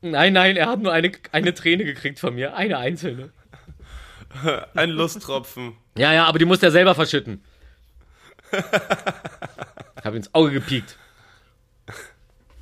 Nein, 0.00 0.32
nein, 0.32 0.56
er 0.56 0.68
hat 0.68 0.80
nur 0.80 0.92
eine, 0.92 1.12
eine 1.32 1.52
Träne 1.52 1.84
gekriegt 1.84 2.18
von 2.18 2.34
mir. 2.34 2.56
Eine 2.56 2.78
einzelne. 2.78 3.32
Ein 4.74 4.90
Lusttropfen. 4.90 5.74
Ja, 5.98 6.14
ja, 6.14 6.24
aber 6.24 6.38
die 6.38 6.46
musste 6.46 6.66
er 6.66 6.72
selber 6.72 6.94
verschütten. 6.94 7.42
Hab 10.02 10.14
ins 10.14 10.34
Auge 10.34 10.52
gepiekt. 10.52 10.96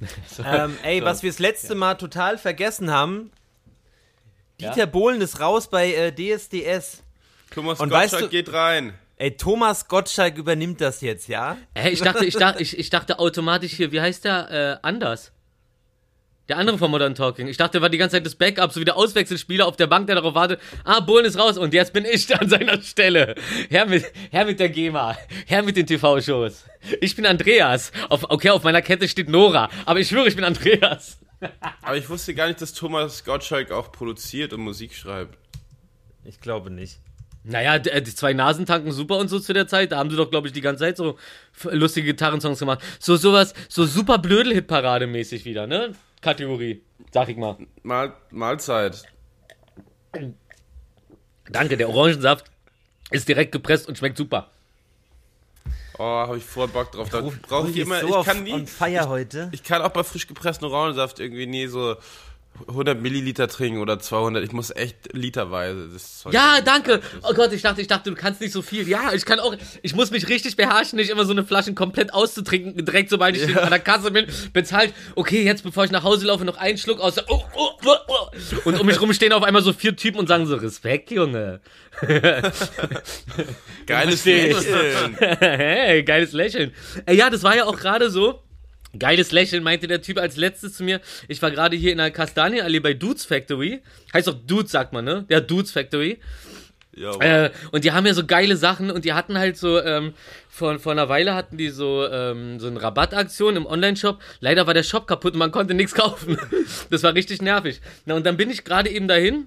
Ähm, 0.45 0.77
ey, 0.83 1.03
was 1.03 1.23
wir 1.23 1.31
das 1.31 1.39
letzte 1.39 1.75
Mal 1.75 1.95
total 1.95 2.39
vergessen 2.39 2.91
haben, 2.91 3.31
Ja? 4.61 4.71
Dieter 4.73 4.87
Bohlen 4.87 5.21
ist 5.21 5.41
raus 5.41 5.69
bei 5.69 5.93
äh, 5.93 6.13
DSDS. 6.13 7.03
Thomas 7.53 7.81
Und 7.81 7.89
Gottschalk 7.91 8.13
weißt 8.13 8.23
du- 8.23 8.29
geht 8.29 8.53
rein. 8.53 8.95
Ey, 9.17 9.37
Thomas 9.37 9.89
Gottschalk 9.89 10.37
übernimmt 10.39 10.81
das 10.81 11.01
jetzt, 11.01 11.27
ja? 11.27 11.57
Hä, 11.75 11.89
ich 11.91 12.01
dachte, 12.01 12.25
ich 12.25 12.35
dachte, 12.37 12.63
ich, 12.63 12.79
ich 12.79 12.89
dachte 12.91 13.19
automatisch 13.19 13.73
hier, 13.73 13.91
wie 13.91 14.01
heißt 14.01 14.25
der? 14.25 14.79
Äh, 14.83 14.87
anders. 14.87 15.33
Der 16.49 16.57
andere 16.57 16.79
von 16.79 16.91
Modern 16.91 17.15
Talking. 17.15 17.47
Ich 17.47 17.59
dachte, 17.59 17.73
der 17.73 17.83
war 17.83 17.91
die 17.91 17.99
ganze 17.99 18.17
Zeit 18.17 18.25
das 18.25 18.35
Backup, 18.35 18.73
so 18.73 18.81
wie 18.81 18.87
der 18.87 18.97
Auswechselspieler 18.97 19.67
auf 19.67 19.77
der 19.77 19.87
Bank, 19.87 20.07
der 20.07 20.17
darauf 20.17 20.35
wartet. 20.35 20.61
Ah, 20.83 21.01
Bohlen 21.01 21.27
ist 21.27 21.39
raus 21.39 21.59
und 21.59 21.75
jetzt 21.75 21.93
bin 21.93 22.07
ich 22.07 22.35
an 22.41 22.49
seiner 22.49 22.81
Stelle. 22.81 23.35
Herr 23.69 23.85
mit, 23.85 24.07
Herr 24.31 24.47
mit 24.47 24.59
der 24.59 24.71
GEMA. 24.71 25.17
Herr 25.47 25.63
mit 25.63 25.77
den 25.77 25.87
TV-Shows. 25.87 26.65
Ich 27.03 27.17
bin 27.17 27.27
Andreas. 27.27 27.93
Auf, 28.09 28.25
okay, 28.31 28.49
auf 28.49 28.63
meiner 28.63 28.81
Kette 28.81 29.09
steht 29.09 29.29
Nora. 29.29 29.69
Aber 29.85 30.01
ich 30.01 30.09
schwöre, 30.09 30.29
ich 30.29 30.37
bin 30.37 30.45
Andreas. 30.45 31.19
Aber 31.83 31.97
ich 31.99 32.09
wusste 32.09 32.35
gar 32.35 32.49
nicht, 32.49 32.63
dass 32.63 32.73
Thomas 32.73 33.25
Gottschalk 33.25 33.71
auch 33.71 33.93
produziert 33.93 34.55
und 34.55 34.63
Musik 34.63 34.95
schreibt. 34.95 35.37
Ich 36.25 36.41
glaube 36.41 36.71
nicht. 36.71 36.99
Naja, 37.49 37.77
äh, 37.77 38.03
die 38.03 38.15
zwei 38.15 38.35
Nasen 38.35 38.67
tanken 38.67 38.93
super 38.93 39.17
und 39.17 39.29
so 39.29 39.41
zu 39.41 39.55
der 39.55 39.67
Zeit. 39.67 39.93
Da 39.93 39.99
haben 39.99 40.11
sie 40.11 40.17
doch, 40.17 40.31
glaube 40.31 40.47
ich, 40.49 40.53
die 40.53 40.61
ganze 40.61 40.85
Zeit 40.85 40.99
so 40.99 41.17
lustige 41.65 42.09
Gitarrensongs 42.09 42.59
gemacht. 42.59 42.81
So 43.01 43.17
sowas, 43.17 43.55
so 43.69 43.87
super 43.87 44.19
Blödel-Hit-Parade-mäßig 44.19 45.47
wieder, 45.47 45.67
ne? 45.67 45.95
Kategorie, 46.21 46.83
sag 47.11 47.31
ich 47.31 47.37
mal. 47.39 47.57
Mal 47.83 48.13
Mahlzeit. 48.31 49.03
Danke, 51.51 51.79
der 51.79 51.89
Orangensaft 51.89 52.51
ist 53.11 53.29
direkt 53.29 53.53
gepresst 53.53 53.89
und 53.89 53.97
schmeckt 53.97 54.19
super. 54.19 54.51
Oh, 55.99 56.05
habe 56.05 56.37
ich 56.37 56.45
voll 56.45 56.69
Bock 56.69 56.93
drauf. 56.93 57.09
Da 57.09 57.23
brauche 57.49 57.71
ich 57.71 57.79
immer. 57.79 58.01
so 58.01 58.09
ich 58.09 58.15
auf 58.15 58.27
kann 58.27 58.45
nie. 58.45 58.67
heute. 59.09 59.49
Ich 59.53 59.65
kann 59.65 59.83
auch 59.83 59.89
bei 59.89 60.05
frisch 60.05 60.27
gepresstem 60.27 60.69
Orangensaft 60.69 61.19
irgendwie 61.19 61.47
nie 61.47 61.67
so 61.67 61.97
100 62.67 63.01
Milliliter 63.01 63.49
trinken 63.49 63.81
oder 63.81 63.99
200. 63.99 64.45
Ich 64.45 64.53
muss 64.53 64.71
echt 64.71 65.13
literweise. 65.13 65.89
Das 65.93 66.21
Zeug 66.21 66.33
Ja, 66.35 66.61
danke. 66.65 67.01
Oh 67.23 67.35
Gott, 67.35 67.53
ich 67.53 67.63
dachte, 67.63 67.81
ich 67.81 67.87
dachte, 67.87 68.11
du 68.11 68.17
kannst 68.17 68.41
nicht 68.41 68.53
so 68.53 68.63
viel. 68.63 68.89
Ja, 68.89 69.13
ich 69.13 69.25
kann 69.25 69.39
auch, 69.41 69.55
ich 69.83 69.95
muss 69.95 70.11
mich 70.11 70.29
richtig 70.29 70.57
beherrschen, 70.57 70.97
nicht 70.97 71.11
immer 71.11 71.25
so 71.25 71.33
eine 71.33 71.45
Flasche 71.45 71.75
komplett 71.75 72.13
auszutrinken, 72.13 72.85
direkt 72.85 73.11
sobald 73.11 73.37
ich 73.37 73.57
an 73.57 73.71
der 73.71 73.79
Kasse 73.79 74.11
bin, 74.11 74.27
bezahlt. 74.53 74.93
Okay, 75.15 75.43
jetzt 75.45 75.63
bevor 75.63 75.85
ich 75.85 75.91
nach 75.91 76.03
Hause 76.03 76.27
laufe, 76.27 76.45
noch 76.45 76.57
einen 76.57 76.79
Schluck 76.79 77.01
aus. 77.01 77.19
Oh, 77.29 77.43
oh, 77.55 77.71
oh, 77.85 77.95
oh. 78.09 78.29
Und 78.65 78.81
um 78.81 78.87
mich 78.87 79.01
rum 79.01 79.13
stehen 79.13 79.33
auf 79.33 79.43
einmal 79.43 79.63
so 79.63 79.73
vier 79.73 79.97
Typen 79.97 80.19
und 80.19 80.27
sagen 80.27 80.47
so, 80.47 80.57
Respekt, 80.57 81.11
Junge. 81.11 81.61
Geiles. 83.87 84.25
Lächeln. 84.25 85.17
hey, 85.39 86.03
geiles 86.03 86.33
Lächeln. 86.33 86.73
Ja, 87.11 87.31
das 87.31 87.43
war 87.43 87.57
ja 87.57 87.65
auch 87.65 87.77
gerade 87.77 88.11
so. 88.11 88.43
Geiles 88.99 89.33
Lächeln, 89.33 89.63
meinte 89.63 89.87
der 89.87 90.03
Typ 90.03 90.19
als 90.19 90.37
letztes 90.37 90.75
zu 90.75 90.85
mir. 90.85 91.01
Ich 91.29 91.41
war 91.43 91.51
gerade 91.51 91.77
hier 91.77 91.93
in 91.93 91.99
der 91.99 92.11
Kastanienallee 92.11 92.81
bei 92.81 92.95
Dudes 92.95 93.25
Factory. 93.25 93.83
Heißt 94.13 94.27
doch 94.27 94.35
Dudes, 94.47 94.73
sagt 94.73 94.93
man, 94.93 95.05
ne? 95.05 95.25
Ja, 95.29 95.41
Dudes 95.41 95.71
Factory. 95.73 96.19
Ja, 96.97 97.13
Äh, 97.21 97.51
und 97.71 97.85
die 97.85 97.93
haben 97.93 98.07
ja 98.07 98.15
so 98.15 98.27
geile 98.27 98.57
Sachen 98.57 98.91
und 98.91 99.05
die 99.05 99.13
hatten 99.13 99.39
halt 99.39 99.57
so, 99.57 99.81
ähm, 99.81 100.15
vor, 100.49 100.79
vor 100.81 100.93
einer 100.93 101.09
Weile 101.09 101.35
hatten 101.35 101.57
die 101.57 101.69
so, 101.69 102.07
ähm, 102.11 102.59
so 102.59 102.67
eine 102.67 102.83
Rabattaktion 102.83 103.55
im 103.57 103.67
Online-Shop. 103.67 104.21
Leider 104.41 104.67
war 104.67 104.75
der 104.75 104.83
Shop 104.83 105.07
kaputt 105.07 105.35
und 105.35 105.39
man 105.39 105.53
konnte 105.53 105.75
nichts 105.75 105.95
kaufen. 105.95 106.39
das 106.91 107.03
war 107.05 107.15
richtig 107.15 107.41
nervig. 107.41 107.81
Na, 108.05 108.15
und 108.15 108.27
dann 108.27 108.37
bin 108.37 108.51
ich 108.51 108.65
gerade 108.65 108.91
eben 108.91 109.07
dahin. 109.09 109.47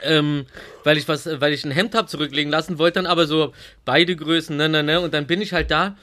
Ähm, 0.00 0.46
weil 0.84 0.96
ich 0.96 1.06
was, 1.06 1.28
weil 1.40 1.52
ich 1.52 1.64
ein 1.64 1.70
Hemd 1.70 1.94
hab 1.94 2.08
zurücklegen 2.08 2.50
lassen, 2.50 2.78
wollte 2.78 2.94
dann 2.94 3.06
aber 3.06 3.26
so 3.26 3.52
beide 3.84 4.16
Größen, 4.16 4.56
ne, 4.56 4.68
ne, 4.68 4.82
ne, 4.82 5.00
und 5.00 5.12
dann 5.12 5.26
bin 5.26 5.42
ich 5.42 5.52
halt 5.52 5.70
da 5.70 5.96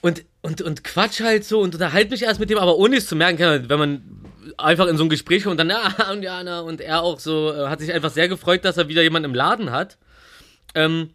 und, 0.00 0.24
und, 0.42 0.62
und 0.62 0.84
quatsch 0.84 1.20
halt 1.20 1.44
so 1.44 1.60
und 1.60 1.74
unterhalte 1.74 2.10
mich 2.10 2.22
erst 2.22 2.40
mit 2.40 2.50
dem, 2.50 2.58
aber 2.58 2.76
ohne 2.76 2.96
es 2.96 3.06
zu 3.06 3.16
merken, 3.16 3.68
wenn 3.68 3.78
man 3.78 4.02
einfach 4.56 4.86
in 4.86 4.96
so 4.96 5.04
ein 5.04 5.08
Gespräch 5.08 5.44
kommt 5.44 5.52
und 5.60 5.68
dann, 5.68 5.70
ja, 5.70 6.10
und 6.10 6.22
ja, 6.22 6.42
na, 6.42 6.60
und 6.60 6.80
er 6.80 7.02
auch 7.02 7.20
so, 7.20 7.52
äh, 7.52 7.68
hat 7.68 7.80
sich 7.80 7.92
einfach 7.92 8.10
sehr 8.10 8.28
gefreut, 8.28 8.64
dass 8.64 8.76
er 8.76 8.88
wieder 8.88 9.02
jemanden 9.02 9.30
im 9.30 9.34
Laden 9.34 9.70
hat. 9.70 9.98
Ähm, 10.74 11.10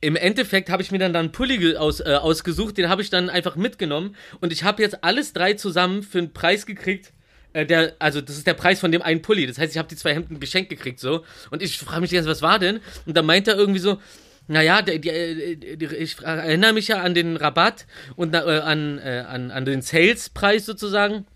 im 0.00 0.16
Endeffekt 0.16 0.68
habe 0.68 0.82
ich 0.82 0.90
mir 0.90 0.98
dann, 0.98 1.12
dann 1.12 1.26
einen 1.26 1.32
Pulli 1.32 1.76
aus, 1.76 2.00
äh, 2.00 2.14
ausgesucht, 2.14 2.76
den 2.76 2.88
habe 2.88 3.02
ich 3.02 3.10
dann 3.10 3.30
einfach 3.30 3.56
mitgenommen 3.56 4.16
und 4.40 4.52
ich 4.52 4.64
habe 4.64 4.82
jetzt 4.82 5.04
alles 5.04 5.32
drei 5.32 5.54
zusammen 5.54 6.02
für 6.02 6.18
einen 6.18 6.32
Preis 6.32 6.66
gekriegt. 6.66 7.12
Äh, 7.52 7.66
der, 7.66 7.94
also 7.98 8.20
das 8.20 8.36
ist 8.36 8.46
der 8.46 8.54
Preis 8.54 8.80
von 8.80 8.90
dem 8.90 9.02
einen 9.02 9.22
Pulli. 9.22 9.46
Das 9.46 9.58
heißt, 9.58 9.72
ich 9.72 9.78
habe 9.78 9.88
die 9.88 9.96
zwei 9.96 10.14
Hemden 10.14 10.40
geschenkt 10.40 10.70
gekriegt 10.70 10.98
so. 10.98 11.24
Und 11.50 11.62
ich 11.62 11.78
frage 11.78 12.00
mich 12.00 12.10
Zeit, 12.10 12.24
was 12.24 12.42
war 12.42 12.58
denn? 12.58 12.80
Und 13.06 13.16
dann 13.16 13.26
meint 13.26 13.46
er 13.46 13.56
irgendwie 13.56 13.80
so, 13.80 13.98
naja, 14.52 14.82
der, 14.82 14.98
der, 14.98 15.56
der, 15.56 15.92
ich 15.98 16.20
erinnere 16.22 16.74
mich 16.74 16.88
ja 16.88 17.00
an 17.00 17.14
den 17.14 17.36
Rabatt 17.36 17.86
und 18.16 18.34
äh, 18.34 18.38
an, 18.38 18.98
äh, 18.98 19.24
an, 19.26 19.50
an 19.50 19.64
den 19.64 19.80
Sales-Preis 19.80 20.66
sozusagen. 20.66 21.26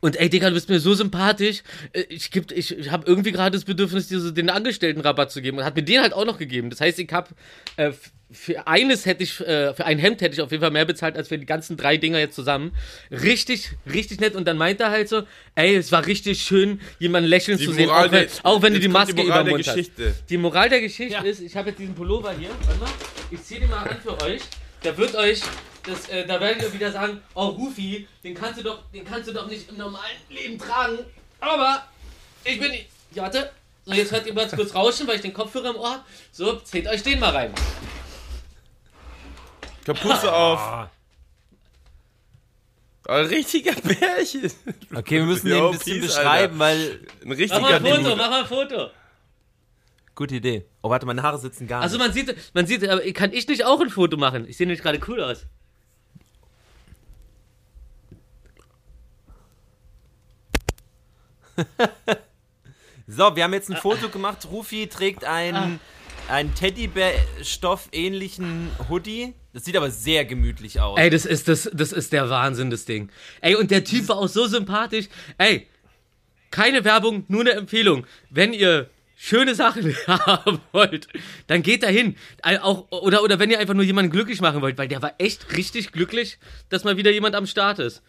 Und 0.00 0.16
ey, 0.16 0.28
Digga, 0.28 0.48
du 0.48 0.54
bist 0.54 0.68
mir 0.68 0.80
so 0.80 0.94
sympathisch. 0.94 1.62
Äh, 1.92 2.04
Ich, 2.08 2.30
geb- 2.30 2.52
ich, 2.52 2.76
ich 2.76 2.90
habe 2.90 3.06
irgendwie 3.06 3.32
gerade 3.32 3.56
das 3.56 3.64
Bedürfnis, 3.64 4.08
dir 4.08 4.20
so 4.20 4.30
den 4.30 4.50
Angestellten 4.50 5.00
Rabatt 5.00 5.30
zu 5.32 5.42
geben. 5.42 5.58
Und 5.58 5.64
hat 5.64 5.76
mir 5.76 5.82
den 5.82 6.00
halt 6.00 6.12
auch 6.12 6.24
noch 6.24 6.38
gegeben. 6.38 6.70
Das 6.70 6.80
heißt, 6.80 6.98
ich 6.98 7.10
habe 7.12 7.28
äh, 7.76 7.92
für 8.30 8.66
eines 8.66 9.06
hätte 9.06 9.22
ich, 9.22 9.40
äh, 9.40 9.72
für 9.72 9.86
ein 9.86 9.98
Hemd 9.98 10.20
hätte 10.20 10.34
ich 10.34 10.42
auf 10.42 10.50
jeden 10.50 10.60
Fall 10.60 10.70
mehr 10.70 10.84
bezahlt, 10.84 11.16
als 11.16 11.28
für 11.28 11.38
die 11.38 11.46
ganzen 11.46 11.78
drei 11.78 11.96
Dinger 11.96 12.18
jetzt 12.18 12.34
zusammen. 12.34 12.72
Richtig, 13.10 13.70
richtig 13.90 14.20
nett. 14.20 14.34
Und 14.34 14.46
dann 14.46 14.58
meint 14.58 14.80
er 14.80 14.90
halt 14.90 15.08
so, 15.08 15.22
ey, 15.54 15.74
es 15.76 15.90
war 15.92 16.04
richtig 16.04 16.42
schön, 16.42 16.80
jemanden 16.98 17.28
lächeln 17.30 17.56
Die 17.56 17.64
zu 17.64 17.72
sehen, 17.72 17.86
Moral 17.86 18.08
auch 18.08 18.12
wenn, 18.12 18.26
der- 18.26 18.44
auch 18.44 18.62
wenn 18.62 18.72
du 18.74 18.80
die 18.80 18.88
Maske 18.88 19.14
die 19.14 19.22
über 19.22 19.28
Moral 19.30 19.44
den 19.44 19.46
der 19.46 19.54
Mund 19.54 19.64
Geschichte. 19.64 20.08
hast. 20.10 20.28
Die 20.30 20.36
Moral 20.36 20.68
der 20.68 20.80
Geschichte 20.82 21.14
Ja. 21.14 21.22
ist, 21.22 21.40
ich 21.40 21.56
habe 21.56 21.70
jetzt 21.70 21.78
diesen 21.78 21.94
Pullover 21.94 22.32
hier. 22.38 22.50
Warte 22.66 22.80
mal, 22.80 22.90
ich 23.30 23.42
ziehe 23.42 23.60
den 23.60 23.70
mal 23.70 23.78
an 23.88 23.96
für 24.02 24.20
euch. 24.22 24.42
Der 24.84 24.96
wird 24.98 25.14
euch, 25.16 25.40
das, 25.88 26.08
äh, 26.08 26.26
da 26.26 26.40
werdet 26.40 26.62
ihr 26.62 26.72
wieder 26.72 26.92
sagen, 26.92 27.20
oh 27.34 27.46
Rufi, 27.48 28.06
den 28.22 28.34
kannst 28.34 28.58
du 28.60 28.64
doch, 28.64 28.78
den 28.92 29.04
kannst 29.04 29.28
du 29.28 29.32
doch 29.32 29.46
nicht 29.46 29.68
im 29.68 29.76
normalen 29.76 30.16
Leben 30.28 30.58
tragen. 30.58 30.98
Aber 31.40 31.84
ich 32.44 32.58
bin, 32.58 32.72
ja, 33.12 33.22
warte. 33.22 33.50
So, 33.84 33.94
jetzt 33.94 34.12
hört 34.12 34.26
ihr 34.26 34.34
mal 34.34 34.46
kurz 34.48 34.74
rauschen, 34.74 35.06
weil 35.06 35.16
ich 35.16 35.22
den 35.22 35.32
Kopfhörer 35.32 35.70
im 35.70 35.76
Ohr 35.76 35.90
habe. 35.92 36.04
So, 36.30 36.56
zählt 36.56 36.86
euch 36.88 37.02
den 37.02 37.18
mal 37.20 37.30
rein. 37.34 37.54
Kapuze 39.84 40.30
auf. 40.32 40.88
Ein 43.08 43.24
richtiger 43.24 43.72
Bärchen. 43.72 44.52
Okay, 44.94 45.16
wir 45.16 45.24
müssen 45.24 45.48
den 45.48 45.64
ein 45.64 45.70
bisschen 45.72 46.00
peace, 46.00 46.14
beschreiben, 46.14 46.58
weil. 46.58 47.00
Ein 47.22 47.28
Mach 47.28 47.36
richtiger 47.38 47.60
mal 47.60 47.72
ein 47.74 47.82
Foto, 47.86 48.16
mach 48.16 48.30
mal 48.30 48.40
ein 48.42 48.46
Foto. 48.46 48.90
Gute 50.14 50.34
Idee. 50.34 50.66
Oh, 50.82 50.90
warte, 50.90 51.06
meine 51.06 51.22
Haare 51.22 51.38
sitzen 51.38 51.66
gar 51.66 51.80
Also 51.80 51.96
nicht. 51.96 52.06
man 52.06 52.12
sieht, 52.12 52.36
man 52.52 52.66
sieht, 52.66 52.86
aber 52.86 53.00
kann 53.12 53.32
ich 53.32 53.48
nicht 53.48 53.64
auch 53.64 53.80
ein 53.80 53.88
Foto 53.88 54.18
machen? 54.18 54.46
Ich 54.46 54.58
sehe 54.58 54.66
nämlich 54.66 54.82
gerade 54.82 55.00
cool 55.08 55.22
aus. 55.22 55.46
So, 63.10 63.34
wir 63.34 63.44
haben 63.44 63.54
jetzt 63.54 63.70
ein 63.70 63.76
Foto 63.78 64.10
gemacht. 64.10 64.46
Rufi 64.50 64.86
trägt 64.86 65.24
einen, 65.24 65.80
einen 66.28 66.54
Teddybär-Stoff-ähnlichen 66.54 68.68
Hoodie. 68.90 69.32
Das 69.54 69.64
sieht 69.64 69.78
aber 69.78 69.90
sehr 69.90 70.26
gemütlich 70.26 70.78
aus. 70.78 70.98
Ey, 70.98 71.08
das 71.08 71.24
ist, 71.24 71.48
das, 71.48 71.70
das 71.72 71.92
ist 71.92 72.12
der 72.12 72.28
Wahnsinn, 72.28 72.68
das 72.68 72.84
Ding. 72.84 73.08
Ey, 73.40 73.54
und 73.54 73.70
der 73.70 73.82
Typ 73.82 74.08
war 74.08 74.18
auch 74.18 74.28
so 74.28 74.46
sympathisch. 74.46 75.06
Ey, 75.38 75.66
keine 76.50 76.84
Werbung, 76.84 77.24
nur 77.28 77.40
eine 77.40 77.52
Empfehlung. 77.52 78.06
Wenn 78.28 78.52
ihr 78.52 78.90
schöne 79.16 79.54
Sachen 79.54 79.96
haben 80.06 80.60
wollt, 80.72 81.08
dann 81.46 81.62
geht 81.62 81.84
dahin. 81.84 82.14
Äh, 82.44 82.58
Auch, 82.58 82.90
oder, 82.90 83.22
oder 83.22 83.38
wenn 83.38 83.50
ihr 83.50 83.58
einfach 83.58 83.72
nur 83.74 83.84
jemanden 83.84 84.10
glücklich 84.10 84.42
machen 84.42 84.60
wollt, 84.60 84.76
weil 84.76 84.88
der 84.88 85.00
war 85.00 85.14
echt 85.16 85.56
richtig 85.56 85.92
glücklich, 85.92 86.38
dass 86.68 86.84
mal 86.84 86.98
wieder 86.98 87.10
jemand 87.10 87.34
am 87.34 87.46
Start 87.46 87.78
ist. 87.78 88.02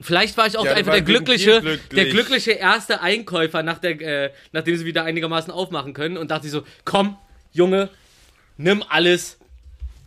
Vielleicht 0.00 0.36
war 0.38 0.46
ich 0.46 0.56
auch 0.56 0.64
Ja, 0.64 0.72
einfach 0.72 0.92
der 0.92 1.02
glückliche, 1.02 1.60
glücklich. 1.60 1.88
der 1.94 2.04
glückliche 2.06 2.52
erste 2.52 3.02
Einkäufer, 3.02 3.62
nach 3.62 3.78
der, 3.78 4.00
äh, 4.00 4.30
nachdem 4.52 4.76
sie 4.76 4.86
wieder 4.86 5.04
einigermaßen 5.04 5.52
aufmachen 5.52 5.92
können 5.92 6.16
und 6.16 6.30
dachte 6.30 6.46
ich 6.46 6.52
so, 6.52 6.62
komm, 6.84 7.18
Junge, 7.52 7.90
nimm 8.56 8.82
alles, 8.88 9.38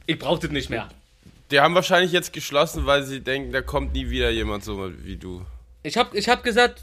ich 0.08 0.18
brauch 0.18 0.40
das 0.40 0.50
nicht 0.52 0.70
mehr. 0.70 0.90
Die 1.52 1.60
haben 1.60 1.76
wahrscheinlich 1.76 2.12
jetzt 2.12 2.34
geschlossen, 2.34 2.86
weil 2.88 3.04
sie 3.04 3.20
denken, 3.22 3.52
da 3.52 3.62
kommt 3.62 3.94
nie 3.94 4.10
wieder 4.10 4.32
jemand 4.32 4.64
so 4.64 4.92
wie 5.04 5.18
du. 5.18 5.46
Ich 5.84 5.98
hab, 5.98 6.16
ich 6.16 6.28
hab 6.28 6.44
gesagt, 6.44 6.82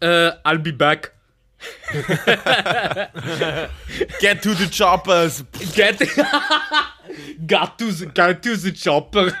äh, 0.00 0.30
I'll 0.44 0.58
be 0.58 0.72
back. 0.72 1.12
Get 4.20 4.42
to 4.42 4.52
the 4.54 4.68
choppers! 4.68 5.44
Get, 5.74 6.00
got 7.46 7.78
to 7.78 7.90
the, 7.90 8.06
got 8.06 8.42
to 8.42 8.56
the 8.56 8.72
chopper. 8.72 9.32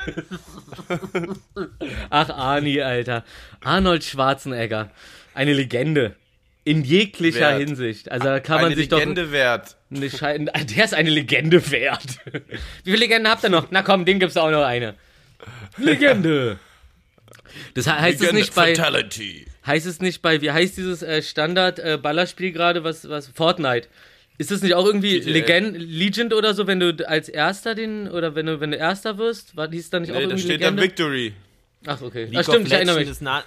Ach, 2.10 2.28
Arnie, 2.30 2.80
Alter. 2.82 3.24
Arnold 3.62 4.04
Schwarzenegger. 4.04 4.90
Eine 5.34 5.52
Legende. 5.54 6.16
In 6.64 6.84
jeglicher 6.84 7.40
Wert. 7.40 7.58
Hinsicht. 7.60 8.10
Also 8.10 8.26
da 8.26 8.40
kann 8.40 8.56
man 8.56 8.66
Eine 8.66 8.76
sich 8.76 8.90
Legende 8.90 9.32
wert. 9.32 9.76
doch. 9.90 9.96
Eine 9.96 10.10
Schei 10.10 10.38
der 10.76 10.84
ist 10.84 10.94
eine 10.94 11.10
Legende 11.10 11.70
wert. 11.70 12.18
Wie 12.84 12.90
viele 12.92 12.98
Legenden 12.98 13.28
habt 13.28 13.42
ihr 13.42 13.50
noch? 13.50 13.68
Na 13.70 13.82
komm, 13.82 14.04
dem 14.04 14.20
gibt's 14.20 14.36
auch 14.36 14.50
noch 14.50 14.64
eine. 14.64 14.94
Legende. 15.76 16.58
Das 17.74 17.86
he- 17.86 17.90
heißt 17.90 18.14
es 18.16 18.20
Legende 18.20 18.40
nicht 18.40 18.54
bei. 18.54 18.74
Fatality. 18.74 19.46
Heißt 19.66 19.86
es 19.86 20.00
nicht 20.00 20.22
bei, 20.22 20.40
wie 20.40 20.50
heißt 20.50 20.76
dieses 20.76 21.02
äh, 21.02 21.22
Standard-Ballerspiel 21.22 22.52
gerade, 22.52 22.82
was, 22.84 23.08
was, 23.08 23.28
Fortnite? 23.28 23.88
Ist 24.38 24.50
das 24.50 24.62
nicht 24.62 24.74
auch 24.74 24.86
irgendwie 24.86 25.20
GTA. 25.20 25.30
Legend, 25.30 25.78
Legend 25.78 26.34
oder 26.34 26.54
so, 26.54 26.66
wenn 26.66 26.80
du 26.80 27.08
als 27.08 27.28
Erster 27.28 27.74
den, 27.74 28.08
oder 28.08 28.34
wenn 28.34 28.46
du, 28.46 28.60
wenn 28.60 28.70
du 28.70 28.76
Erster 28.76 29.18
wirst? 29.18 29.56
War 29.56 29.70
hieß 29.70 29.90
da 29.90 30.00
nicht 30.00 30.10
auch 30.10 30.14
Nee, 30.16 30.22
da 30.22 30.28
irgendwie 30.28 30.42
steht 30.42 30.60
da 30.60 30.66
Legende? 30.70 30.82
Victory. 30.82 31.34
Ach, 31.86 32.00
okay. 32.00 32.24
League 32.24 32.38
Ach, 32.38 32.42
stimmt, 32.42 32.60
of 32.60 32.66
ich 32.66 32.72
erinnere 32.72 32.98
Legends 32.98 33.20
mich. 33.20 33.28
ist 33.28 33.34
ein, 33.34 33.42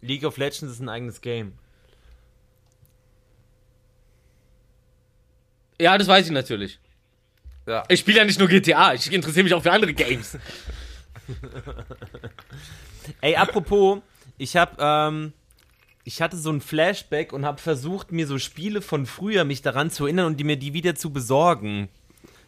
League 0.00 0.24
of 0.24 0.36
Legends 0.36 0.72
ist 0.74 0.80
ein 0.80 0.88
eigenes 0.88 1.20
Game. 1.20 1.52
Ja, 5.80 5.98
das 5.98 6.08
weiß 6.08 6.26
ich 6.26 6.32
natürlich. 6.32 6.78
Ja. 7.66 7.84
Ich 7.88 8.00
spiele 8.00 8.18
ja 8.18 8.24
nicht 8.24 8.38
nur 8.38 8.48
GTA, 8.48 8.94
ich 8.94 9.12
interessiere 9.12 9.44
mich 9.44 9.54
auch 9.54 9.62
für 9.62 9.72
andere 9.72 9.94
Games. 9.94 10.38
Ey, 13.20 13.36
apropos, 13.36 14.00
ich 14.36 14.56
hab, 14.56 14.78
ähm, 14.80 15.32
ich 16.04 16.20
hatte 16.22 16.36
so 16.36 16.50
ein 16.50 16.60
Flashback 16.60 17.32
und 17.32 17.44
habe 17.44 17.60
versucht, 17.60 18.12
mir 18.12 18.26
so 18.26 18.38
Spiele 18.38 18.82
von 18.82 19.06
früher 19.06 19.44
mich 19.44 19.62
daran 19.62 19.90
zu 19.90 20.04
erinnern 20.04 20.26
und 20.26 20.36
die 20.38 20.44
mir 20.44 20.56
die 20.56 20.74
wieder 20.74 20.94
zu 20.94 21.10
besorgen. 21.10 21.88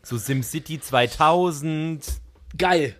So 0.02 0.18
SimCity 0.18 0.80
2000, 0.80 2.04
Geil. 2.56 2.94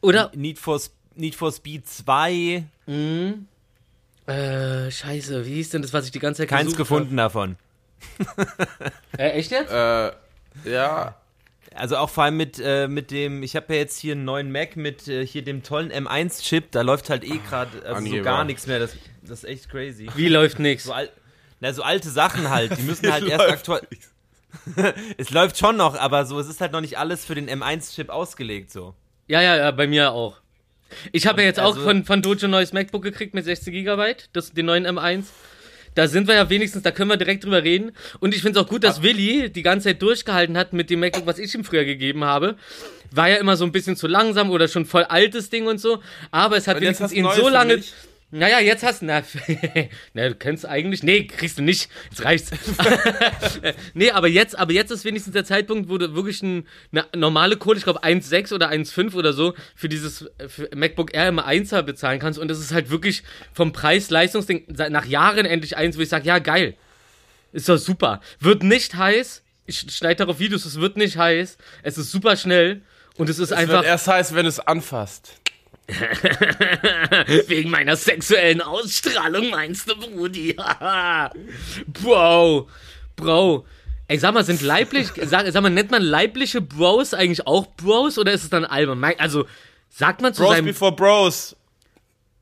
Oder? 0.00 0.30
Need 0.34 0.58
for, 0.58 0.80
Need 1.14 1.34
for 1.34 1.50
Speed 1.52 1.88
2, 1.88 2.64
Äh, 4.26 4.90
scheiße, 4.90 5.46
wie 5.46 5.54
hieß 5.54 5.70
denn 5.70 5.82
das, 5.82 5.92
was 5.92 6.04
ich 6.04 6.10
die 6.10 6.18
ganze 6.18 6.42
Zeit 6.42 6.50
keins 6.50 6.76
gefunden 6.76 7.16
davon. 7.16 7.56
hab? 8.18 8.48
Äh, 9.18 9.30
echt 9.30 9.50
jetzt? 9.50 9.72
Äh, 9.72 10.12
ja. 10.64 11.16
Also 11.78 11.96
auch 11.96 12.10
vor 12.10 12.24
allem 12.24 12.36
mit, 12.36 12.58
äh, 12.58 12.88
mit 12.88 13.10
dem, 13.10 13.42
ich 13.42 13.56
habe 13.56 13.72
ja 13.74 13.80
jetzt 13.80 13.98
hier 13.98 14.12
einen 14.12 14.24
neuen 14.24 14.50
Mac 14.50 14.76
mit 14.76 15.06
äh, 15.08 15.26
hier 15.26 15.42
dem 15.42 15.62
tollen 15.62 15.90
M1-Chip, 15.92 16.70
da 16.72 16.82
läuft 16.82 17.08
halt 17.10 17.24
eh 17.24 17.38
gerade 17.48 17.70
also 17.84 18.04
so 18.04 18.22
gar 18.22 18.44
nichts 18.44 18.66
mehr. 18.66 18.78
Das, 18.78 18.96
das 19.22 19.44
ist 19.44 19.44
echt 19.44 19.70
crazy. 19.70 20.08
Wie 20.16 20.28
läuft 20.28 20.58
nix? 20.58 20.84
So, 20.84 20.92
al 20.92 21.08
na, 21.60 21.72
so 21.72 21.82
alte 21.82 22.08
Sachen 22.10 22.50
halt, 22.50 22.76
die 22.78 22.82
müssen 22.82 23.10
halt 23.12 23.24
erst 23.24 23.48
aktuell. 23.48 23.86
es 25.16 25.30
läuft 25.30 25.58
schon 25.58 25.76
noch, 25.76 25.94
aber 25.98 26.24
so, 26.26 26.38
es 26.38 26.48
ist 26.48 26.60
halt 26.60 26.72
noch 26.72 26.80
nicht 26.80 26.98
alles 26.98 27.24
für 27.24 27.34
den 27.34 27.48
M1-Chip 27.48 28.10
ausgelegt, 28.10 28.70
so. 28.70 28.94
Ja, 29.26 29.42
ja, 29.42 29.56
ja, 29.56 29.70
bei 29.70 29.86
mir 29.86 30.12
auch. 30.12 30.40
Ich 31.12 31.26
habe 31.26 31.42
ja 31.42 31.46
jetzt 31.48 31.60
auch 31.60 31.74
Also- 31.74 31.82
von, 31.82 32.04
von 32.04 32.22
Dojo 32.22 32.46
ein 32.46 32.50
neues 32.50 32.72
MacBook 32.72 33.02
gekriegt 33.02 33.34
mit 33.34 33.44
16 33.44 33.72
GB, 33.72 34.16
das, 34.32 34.52
den 34.52 34.66
neuen 34.66 34.86
M1. 34.86 35.24
Da 35.94 36.08
sind 36.08 36.28
wir 36.28 36.34
ja 36.34 36.48
wenigstens, 36.50 36.82
da 36.82 36.90
können 36.90 37.10
wir 37.10 37.16
direkt 37.16 37.44
drüber 37.44 37.62
reden. 37.62 37.92
Und 38.20 38.34
ich 38.34 38.42
finde 38.42 38.58
es 38.58 38.64
auch 38.64 38.68
gut, 38.68 38.84
dass 38.84 39.02
Willi 39.02 39.50
die 39.50 39.62
ganze 39.62 39.88
Zeit 39.88 40.02
durchgehalten 40.02 40.56
hat 40.56 40.72
mit 40.72 40.90
dem 40.90 41.00
MacBook, 41.00 41.26
was 41.26 41.38
ich 41.38 41.54
ihm 41.54 41.64
früher 41.64 41.84
gegeben 41.84 42.24
habe. 42.24 42.56
War 43.10 43.28
ja 43.28 43.36
immer 43.36 43.56
so 43.56 43.64
ein 43.64 43.72
bisschen 43.72 43.96
zu 43.96 44.06
langsam 44.06 44.50
oder 44.50 44.68
schon 44.68 44.84
voll 44.84 45.04
altes 45.04 45.50
Ding 45.50 45.66
und 45.66 45.78
so. 45.78 46.02
Aber 46.30 46.56
es 46.56 46.66
hat 46.68 46.76
Und 46.76 46.82
wenigstens 46.82 47.12
ihn 47.12 47.26
so 47.34 47.48
lange. 47.48 47.76
mich? 47.78 47.92
Naja, 48.30 48.60
jetzt 48.60 48.82
hast 48.82 49.00
du. 49.00 49.06
Na, 49.06 49.22
na, 50.12 50.28
du 50.28 50.34
kennst 50.34 50.66
eigentlich. 50.66 51.02
Nee, 51.02 51.26
kriegst 51.26 51.58
du 51.58 51.62
nicht. 51.62 51.90
Jetzt 52.10 52.24
reicht's. 52.24 52.50
nee, 53.94 54.10
aber 54.10 54.28
jetzt, 54.28 54.58
aber 54.58 54.72
jetzt 54.72 54.90
ist 54.90 55.04
wenigstens 55.04 55.32
der 55.32 55.46
Zeitpunkt, 55.46 55.88
wo 55.88 55.96
du 55.96 56.14
wirklich 56.14 56.42
ein, 56.42 56.66
eine 56.92 57.06
normale 57.16 57.56
Kohle, 57.56 57.78
ich 57.78 57.84
glaube 57.84 58.04
1,6 58.04 58.52
oder 58.54 58.70
1,5 58.70 59.14
oder 59.14 59.32
so, 59.32 59.54
für 59.74 59.88
dieses 59.88 60.30
für 60.46 60.68
MacBook 60.74 61.14
Air 61.14 61.28
im 61.28 61.40
1er 61.40 61.80
bezahlen 61.82 62.20
kannst. 62.20 62.38
Und 62.38 62.48
das 62.48 62.58
ist 62.58 62.72
halt 62.72 62.90
wirklich 62.90 63.22
vom 63.54 63.72
Preis-Leistungsding 63.72 64.64
nach 64.90 65.06
Jahren 65.06 65.46
endlich 65.46 65.76
eins, 65.78 65.96
wo 65.96 66.02
ich 66.02 66.10
sage, 66.10 66.26
ja, 66.26 66.38
geil. 66.38 66.74
Ist 67.52 67.68
doch 67.70 67.78
super. 67.78 68.20
Wird 68.40 68.62
nicht 68.62 68.94
heiß. 68.94 69.42
Ich 69.64 69.86
schneide 69.90 70.16
darauf 70.16 70.38
Videos, 70.38 70.66
es 70.66 70.78
wird 70.80 70.98
nicht 70.98 71.16
heiß. 71.16 71.56
Es 71.82 71.96
ist 71.96 72.10
super 72.10 72.36
schnell. 72.36 72.82
Und 73.16 73.30
es 73.30 73.38
ist 73.38 73.50
Es 73.50 73.56
einfach. 73.56 73.76
wird 73.76 73.86
erst 73.86 74.06
heiß, 74.06 74.34
wenn 74.34 74.44
es 74.46 74.60
anfasst. 74.60 75.32
Wegen 77.46 77.70
meiner 77.70 77.96
sexuellen 77.96 78.60
Ausstrahlung 78.60 79.50
meinst 79.50 79.88
du, 79.88 79.96
Brudi? 79.96 80.54
Bro, 81.86 82.68
Bro. 83.16 83.66
Ey, 84.06 84.18
sag 84.18 84.34
mal, 84.34 84.44
sind 84.44 84.62
leiblich, 84.62 85.08
sag, 85.24 85.50
sag 85.50 85.62
mal, 85.62 85.70
nennt 85.70 85.90
man 85.90 86.02
leibliche 86.02 86.60
Bros 86.60 87.14
eigentlich 87.14 87.46
auch 87.46 87.66
Bros 87.76 88.18
oder 88.18 88.32
ist 88.32 88.44
es 88.44 88.50
dann 88.50 88.64
albern? 88.64 89.02
Also, 89.18 89.46
sagt 89.90 90.20
man 90.20 90.34
zu 90.34 90.42
Bros 90.42 90.54
seinem 90.54 90.66
before 90.66 90.92
Bros. 90.92 91.56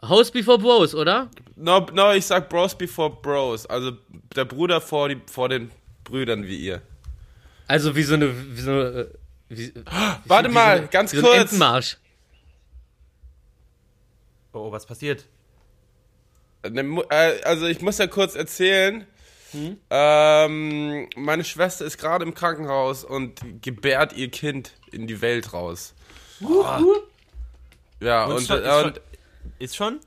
House 0.03 0.31
before 0.31 0.59
Bros, 0.59 0.95
oder? 0.95 1.31
No, 1.57 1.87
no, 1.93 2.13
ich 2.13 2.27
sag 2.27 2.49
Bros 2.49 2.77
before 2.77 3.11
Bros. 3.23 3.67
Also 3.67 3.93
der 4.35 4.45
Bruder 4.45 4.81
vor, 4.81 5.09
die, 5.09 5.21
vor 5.27 5.49
den 5.49 5.71
Brüdern 6.05 6.47
wie 6.47 6.57
ihr. 6.57 6.83
Also 7.67 7.97
wie 7.97 8.03
so 8.03 8.15
eine, 8.15 8.33
wie 8.57 8.61
so 8.61 8.71
eine, 8.71 8.81
äh, 8.81 9.07
wie, 9.49 9.73
Warte 10.25 10.51
wie 10.51 10.55
mal, 10.55 10.83
so, 10.83 10.89
ganz 10.91 11.13
wie 11.13 11.17
so 11.17 11.27
ein 11.27 11.33
kurz. 11.33 11.53
Entenmarsch. 11.53 11.97
Oh, 14.57 14.73
was 14.73 14.87
passiert? 14.87 15.27
Ne, 16.69 16.83
Mu- 16.83 17.03
äh, 17.11 17.41
Also 17.45 17.67
ich 17.67 17.81
muss 17.83 17.99
ja 17.99 18.07
kurz 18.07 18.35
erzählen. 18.35 19.07
Hm? 19.53 19.77
Ähm, 19.91 21.09
meine 21.15 21.45
Schwester 21.45 21.85
ist 21.85 21.99
gerade 21.99 22.25
im 22.25 22.35
Krankenhaus 22.35 23.05
und 23.05 23.41
gebärt 23.63 24.13
ihr 24.15 24.31
Kind 24.31 24.73
in 24.91 25.07
die 25.07 25.21
Welt 25.21 25.53
raus. 25.53 25.95
Ja, 28.01 28.25
und, 28.27 28.37
ist, 28.39 28.47
schon, 28.49 28.59
ist, 28.59 28.65
äh, 28.67 28.71
schon, 28.81 28.85
und 28.87 29.01
ist 29.59 29.77
schon? 29.77 30.01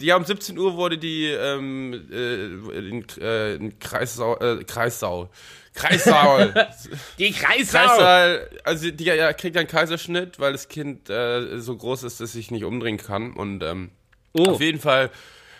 Ja, 0.00 0.16
um 0.16 0.24
17 0.24 0.58
Uhr 0.58 0.76
wurde 0.76 0.98
die 0.98 1.26
ähm, 1.26 1.92
äh, 2.10 2.78
in, 2.78 3.04
äh, 3.20 3.54
in 3.54 3.78
Kreissau, 3.78 4.36
äh, 4.38 4.64
Kreissau, 4.64 5.30
Kreissaal, 5.74 6.68
Die 7.18 7.32
Kreisau. 7.32 7.78
Kreissaal, 7.78 8.50
also 8.64 8.90
die 8.90 9.04
ja, 9.04 9.32
kriegt 9.32 9.56
einen 9.56 9.68
Kaiserschnitt, 9.68 10.38
weil 10.40 10.52
das 10.52 10.68
Kind 10.68 11.08
äh, 11.10 11.58
so 11.60 11.76
groß 11.76 12.02
ist, 12.04 12.20
dass 12.20 12.32
sich 12.32 12.50
nicht 12.50 12.64
umdrehen 12.64 12.96
kann 12.96 13.32
und 13.32 13.62
ähm, 13.62 13.90
Oh, 14.34 14.44
auf 14.50 14.60
jeden 14.60 14.78
Fall 14.80 15.10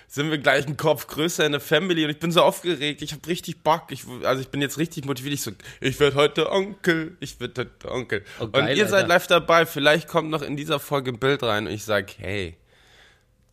sind 0.09 0.31
wir 0.31 0.39
gleich 0.39 0.67
einen 0.67 0.77
Kopf 0.77 1.07
größer 1.07 1.45
in 1.45 1.53
der 1.53 1.61
Family 1.61 2.05
und 2.05 2.11
ich 2.11 2.19
bin 2.19 2.33
so 2.33 2.43
aufgeregt. 2.43 3.03
Ich 3.03 3.13
habe 3.13 3.27
richtig 3.27 3.63
Bock. 3.63 3.85
Ich, 3.91 4.05
also 4.25 4.41
ich 4.41 4.49
bin 4.49 4.61
jetzt 4.63 4.79
richtig 4.79 5.05
motiviert. 5.05 5.35
Ich 5.35 5.43
so, 5.43 5.53
ich 5.81 5.99
werde 6.01 6.17
heute 6.17 6.51
Onkel. 6.51 7.17
Ich 7.21 7.39
werde 7.41 7.63
heute 7.63 7.91
Onkel. 7.93 8.25
Oh, 8.41 8.45
und 8.45 8.53
geil, 8.53 8.77
ihr 8.77 8.87
seid 8.87 9.03
Alter. 9.03 9.09
live 9.09 9.27
dabei. 9.27 9.67
Vielleicht 9.67 10.09
kommt 10.09 10.31
noch 10.31 10.43
in 10.43 10.57
dieser 10.57 10.81
Folge 10.81 11.11
ein 11.13 11.19
Bild 11.19 11.43
rein 11.43 11.67
und 11.67 11.73
ich 11.73 11.85
sag, 11.85 12.19
hey, 12.19 12.57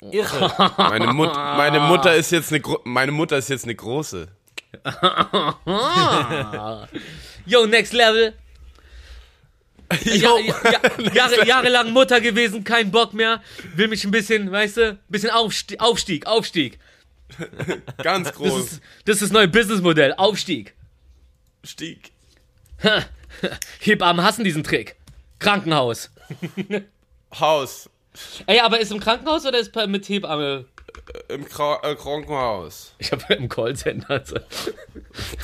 Irre. 0.01 0.73
meine, 0.77 1.13
Mut, 1.13 1.33
meine 1.33 1.79
Mutter 1.79 2.15
ist 2.15 2.31
jetzt 2.31 2.51
eine, 2.53 2.61
meine 2.83 3.11
Mutter 3.11 3.37
ist 3.37 3.49
jetzt 3.49 3.63
eine 3.63 3.75
große. 3.75 4.27
Yo, 7.45 7.65
next 7.65 7.93
level. 7.93 8.33
Ja, 10.03 10.35
ja, 10.39 10.55
ja, 10.71 11.13
Jahre, 11.13 11.45
jahrelang 11.45 11.91
Mutter 11.93 12.19
gewesen, 12.19 12.63
kein 12.63 12.89
Bock 12.89 13.13
mehr. 13.13 13.39
Will 13.75 13.87
mich 13.87 14.03
ein 14.03 14.09
bisschen, 14.09 14.51
weißt 14.51 14.77
du, 14.77 14.89
ein 14.93 14.99
bisschen 15.09 15.29
Aufstieg, 15.29 15.79
Aufstieg, 15.79 16.25
Aufstieg. 16.25 16.79
Ganz 18.01 18.29
Das 18.29 18.35
groß. 18.35 18.59
ist, 18.63 18.81
das 19.05 19.15
ist 19.17 19.21
das 19.21 19.31
neue 19.31 19.47
Businessmodell, 19.47 20.15
Aufstieg. 20.17 20.73
Stieg. 21.63 22.11
Hebammen 23.79 24.25
hassen 24.25 24.43
diesen 24.43 24.63
Trick. 24.63 24.95
Krankenhaus. 25.37 26.09
Haus. 27.39 27.87
Ey, 28.47 28.59
aber 28.59 28.79
ist 28.79 28.91
im 28.91 28.99
Krankenhaus 28.99 29.45
oder 29.45 29.59
ist 29.59 29.75
mit 29.87 30.07
Hebamme? 30.07 30.65
Im 31.27 31.45
Kra 31.47 31.79
äh, 31.83 31.95
Krankenhaus. 31.95 32.93
Ich 32.99 33.11
habe 33.11 33.33
im 33.33 33.49
Callcenter. 33.49 34.09
Also. 34.09 34.35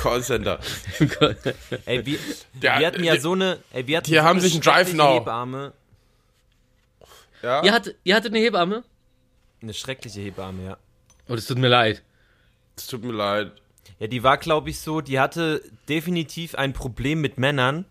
Callcenter. 0.02 0.60
Im 1.00 1.10
Ey, 1.86 2.06
wir, 2.06 2.18
Ja, 2.62 2.80
wir 2.80 2.88
hatten 2.88 3.04
ja 3.04 3.16
die- 3.16 3.20
so 3.20 3.34
eine. 3.34 3.60
Ey, 3.72 3.86
wir 3.88 3.98
hatten 3.98 4.08
die 4.10 4.16
so 4.16 4.22
haben 4.22 4.40
eine 4.40 4.42
sich 4.42 4.54
einen 4.54 4.62
Drive 4.62 4.94
Now. 4.94 5.20
Hebamme. 5.20 5.74
Ja? 7.42 7.64
ihr, 7.64 7.72
hattet, 7.74 7.96
ihr 8.04 8.16
hattet 8.16 8.34
eine 8.34 8.40
Hebamme? 8.44 8.84
Eine 9.62 9.74
schreckliche 9.74 10.22
Hebamme, 10.22 10.64
ja. 10.66 10.78
Oh, 11.28 11.36
das 11.36 11.46
tut 11.46 11.58
mir 11.58 11.68
leid. 11.70 12.02
Es 12.78 12.88
tut 12.88 13.04
mir 13.04 13.14
leid. 13.14 13.52
Ja, 14.00 14.08
die 14.08 14.24
war, 14.24 14.38
glaube 14.38 14.70
ich, 14.70 14.80
so, 14.80 15.02
die 15.02 15.20
hatte 15.20 15.62
definitiv 15.90 16.56
ein 16.56 16.74
Problem 16.74 17.22
mit 17.22 17.38
Männern. 17.38 17.86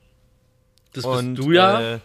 Das 0.93 1.05
Und, 1.05 1.35
bist 1.35 1.47
du 1.49 1.53
ja. 1.53 1.95
Äh, 1.95 1.99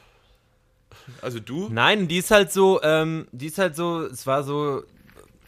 Also 1.21 1.39
du? 1.39 1.69
Nein, 1.71 2.07
die 2.07 2.17
ist 2.17 2.31
halt 2.31 2.51
so, 2.51 2.81
ähm, 2.83 3.27
die 3.31 3.47
ist 3.47 3.57
halt 3.57 3.75
so, 3.75 4.01
es 4.05 4.25
war 4.27 4.43
so. 4.43 4.83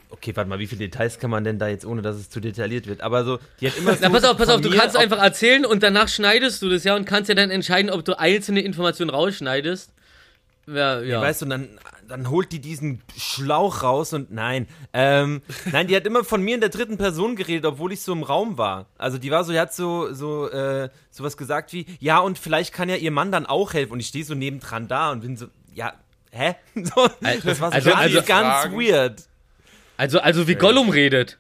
Okay, 0.10 0.34
warte 0.36 0.50
mal, 0.50 0.58
wie 0.60 0.68
viele 0.68 0.80
Details 0.88 1.20
kann 1.20 1.30
man 1.30 1.44
denn 1.44 1.60
da 1.60 1.68
jetzt, 1.68 1.86
ohne 1.86 2.02
dass 2.02 2.16
es 2.16 2.30
zu 2.30 2.40
detailliert 2.40 2.88
wird? 2.88 3.02
Aber 3.02 3.26
so, 3.26 3.40
die 3.60 3.68
hat 3.68 3.78
immer 3.78 3.92
so. 3.94 4.00
Na, 4.02 4.10
pass 4.10 4.24
auf, 4.24 4.38
pass 4.38 4.48
auf, 4.50 4.62
du 4.62 4.70
kannst 4.70 4.96
auf- 4.96 5.02
einfach 5.04 5.20
erzählen 5.22 5.66
und 5.66 5.84
danach 5.84 6.08
schneidest 6.08 6.62
du 6.62 6.70
das 6.70 6.84
ja 6.86 6.96
und 6.96 7.06
kannst 7.06 7.28
ja 7.30 7.36
dann 7.36 7.50
entscheiden, 7.52 7.92
ob 7.92 8.06
du 8.06 8.18
einzelne 8.18 8.62
Informationen 8.62 9.10
rausschneidest. 9.10 9.92
Ja, 10.68 11.02
ja. 11.02 11.22
Weißt 11.22 11.42
du, 11.42 11.46
und 11.46 11.50
dann, 11.52 11.70
dann 12.08 12.30
holt 12.30 12.52
die 12.52 12.60
diesen 12.60 13.02
Schlauch 13.18 13.84
raus 13.84 14.14
und 14.14 14.32
nein. 14.32 14.68
Ähm, 14.94 15.42
nein, 15.72 15.88
die 15.88 15.96
hat 15.96 16.06
immer 16.06 16.24
von 16.24 16.42
mir 16.42 16.56
in 16.56 16.62
der 16.62 16.70
dritten 16.70 16.98
Person 16.98 17.36
geredet, 17.36 17.66
obwohl 17.66 17.92
ich 17.92 18.02
so 18.02 18.14
im 18.14 18.24
Raum 18.24 18.58
war. 18.58 18.88
Also 18.98 19.18
die 19.18 19.30
war 19.32 19.44
so, 19.44 19.52
die 19.52 19.60
hat 19.60 19.74
so, 19.74 20.14
so, 20.14 20.50
äh, 20.50 20.90
sowas 21.12 21.38
gesagt 21.38 21.74
wie, 21.74 21.86
ja, 22.00 22.20
und 22.20 22.40
vielleicht 22.40 22.74
kann 22.74 22.90
ja 22.90 22.96
ihr 22.96 23.12
Mann 23.12 23.32
dann 23.32 23.46
auch 23.46 23.74
helfen. 23.74 23.94
Und 23.94 24.00
ich 24.00 24.08
stehe 24.08 24.24
so 24.26 24.36
nebendran 24.36 24.88
da 24.88 25.12
und 25.12 25.22
bin 25.22 25.36
so, 25.38 25.48
ja, 25.74 25.94
hä? 26.32 26.56
So, 26.76 27.10
das 27.44 27.60
war 27.60 27.72
so 27.72 27.76
also- 27.76 27.90
ganz, 27.92 28.02
also- 28.02 28.22
ganz 28.22 28.72
weird. 28.74 29.24
also, 29.98 30.20
also 30.20 30.48
wie 30.48 30.56
Gollum 30.56 30.90
redet. 30.90 31.38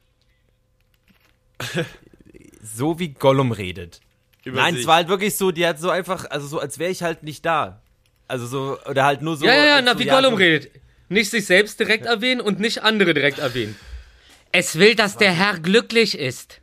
So 2.61 2.99
wie 2.99 3.09
Gollum 3.13 3.51
redet. 3.51 4.01
Über 4.43 4.61
Nein, 4.61 4.73
sich. 4.73 4.81
es 4.83 4.87
war 4.87 4.95
halt 4.95 5.07
wirklich 5.09 5.35
so, 5.35 5.51
die 5.51 5.65
hat 5.65 5.79
so 5.79 5.89
einfach, 5.89 6.29
also 6.29 6.47
so, 6.47 6.59
als 6.59 6.79
wäre 6.79 6.91
ich 6.91 7.03
halt 7.03 7.23
nicht 7.23 7.45
da. 7.45 7.81
Also 8.27 8.45
so, 8.45 8.79
oder 8.85 9.05
halt 9.05 9.21
nur 9.21 9.37
so. 9.37 9.45
ja, 9.45 9.53
ja, 9.53 9.65
ja, 9.65 9.81
na, 9.81 9.97
wie 9.97 10.05
Gollum 10.05 10.33
redet. 10.35 10.71
Nicht 11.09 11.31
sich 11.31 11.45
selbst 11.45 11.79
direkt 11.79 12.05
erwähnen 12.05 12.41
und 12.41 12.59
nicht 12.59 12.83
andere 12.83 13.13
direkt 13.13 13.39
erwähnen. 13.39 13.77
Es 14.51 14.77
will, 14.77 14.95
dass 14.95 15.17
der 15.17 15.31
Herr 15.31 15.59
glücklich 15.59 16.17
ist. 16.17 16.59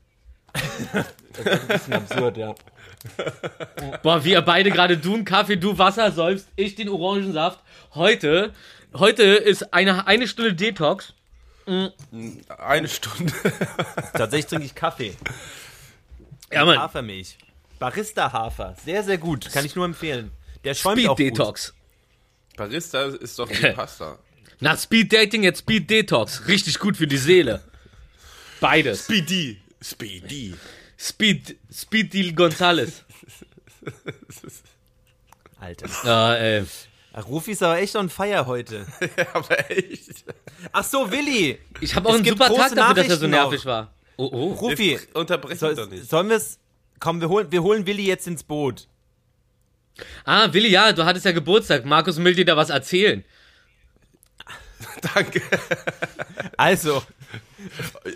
Bisschen 1.68 1.94
absurd, 1.94 2.36
ja. 2.36 2.54
Boah, 4.02 4.24
wie 4.24 4.32
ihr 4.32 4.42
beide 4.42 4.70
gerade 4.70 4.96
du 4.96 5.14
einen 5.14 5.24
Kaffee, 5.24 5.56
du 5.56 5.76
Wasser 5.78 6.10
säufst, 6.12 6.48
ich 6.56 6.74
den 6.74 6.88
Orangensaft. 6.88 7.60
Heute, 7.94 8.52
heute 8.94 9.22
ist 9.22 9.74
eine, 9.74 10.06
eine 10.06 10.28
Stunde 10.28 10.54
Detox. 10.54 11.14
Eine 11.66 12.88
Stunde. 12.88 13.32
Tatsächlich 14.12 14.46
trinke 14.46 14.66
ich 14.66 14.74
Kaffee. 14.74 15.16
Ja, 16.52 16.64
Mann. 16.64 16.78
Hafermilch. 16.78 17.38
Barista-Hafer. 17.78 18.76
Sehr, 18.84 19.02
sehr 19.02 19.18
gut. 19.18 19.50
Kann 19.52 19.64
ich 19.64 19.74
nur 19.74 19.84
empfehlen. 19.84 20.30
Der 20.64 20.74
schäumt 20.74 20.98
Speed 20.98 21.08
auch 21.10 21.16
gut. 21.16 21.26
Detox. 21.26 21.74
Barista 22.56 23.02
ist 23.04 23.38
doch 23.38 23.48
die 23.50 23.70
Pasta. 23.72 24.18
Nach 24.60 24.78
Speed 24.78 25.12
Dating 25.12 25.42
jetzt 25.42 25.60
Speed 25.60 25.90
Detox. 25.90 26.46
Richtig 26.46 26.78
gut 26.78 26.96
für 26.96 27.06
die 27.06 27.16
Seele. 27.18 27.62
Beides. 28.60 29.04
Speedy. 29.04 29.60
Speedy. 29.82 30.54
Speed, 30.96 31.56
Speed 31.72 32.14
Deal 32.14 32.32
Gonzales. 32.32 33.04
Alter. 35.60 35.88
Ja, 36.04 36.34
ey. 36.36 36.64
Ach, 37.12 37.26
Rufi 37.28 37.52
ist 37.52 37.62
aber 37.62 37.78
echt 37.78 37.94
on 37.94 38.08
fire 38.10 38.46
heute. 38.46 38.86
Aber 39.34 39.70
echt. 39.70 40.24
Ach 40.72 40.82
so, 40.82 41.12
Willi. 41.12 41.60
Ich 41.80 41.94
habe 41.94 42.08
auch 42.08 42.14
Es 42.14 42.18
einen 42.20 42.28
super 42.28 42.52
Tag 42.52 42.74
dafür, 42.74 42.94
dass 42.94 43.08
er 43.08 43.16
so 43.18 43.26
nervig 43.28 43.60
noch. 43.60 43.66
war. 43.66 43.94
Oh, 44.16 44.28
oh. 44.32 44.52
Rufi, 44.54 44.92
Jetzt 44.92 45.14
Unterbrech 45.14 45.58
soll, 45.60 45.76
doch 45.76 45.88
nicht. 45.88 46.10
sollen 46.10 46.28
wir 46.28 46.36
es... 46.38 46.58
Komm, 46.98 47.20
wir 47.20 47.28
holen, 47.28 47.52
wir 47.52 47.62
holen 47.62 47.86
Willi 47.86 48.04
jetzt 48.04 48.26
ins 48.26 48.42
Boot. 48.42 48.88
Ah, 50.24 50.52
Willi, 50.52 50.68
ja, 50.68 50.92
du 50.92 51.04
hattest 51.04 51.24
ja 51.24 51.32
Geburtstag. 51.32 51.84
Markus 51.84 52.16
will 52.22 52.34
dir 52.34 52.44
da 52.44 52.56
was 52.56 52.70
erzählen. 52.70 53.24
Danke. 55.14 55.40
Also, 56.56 57.02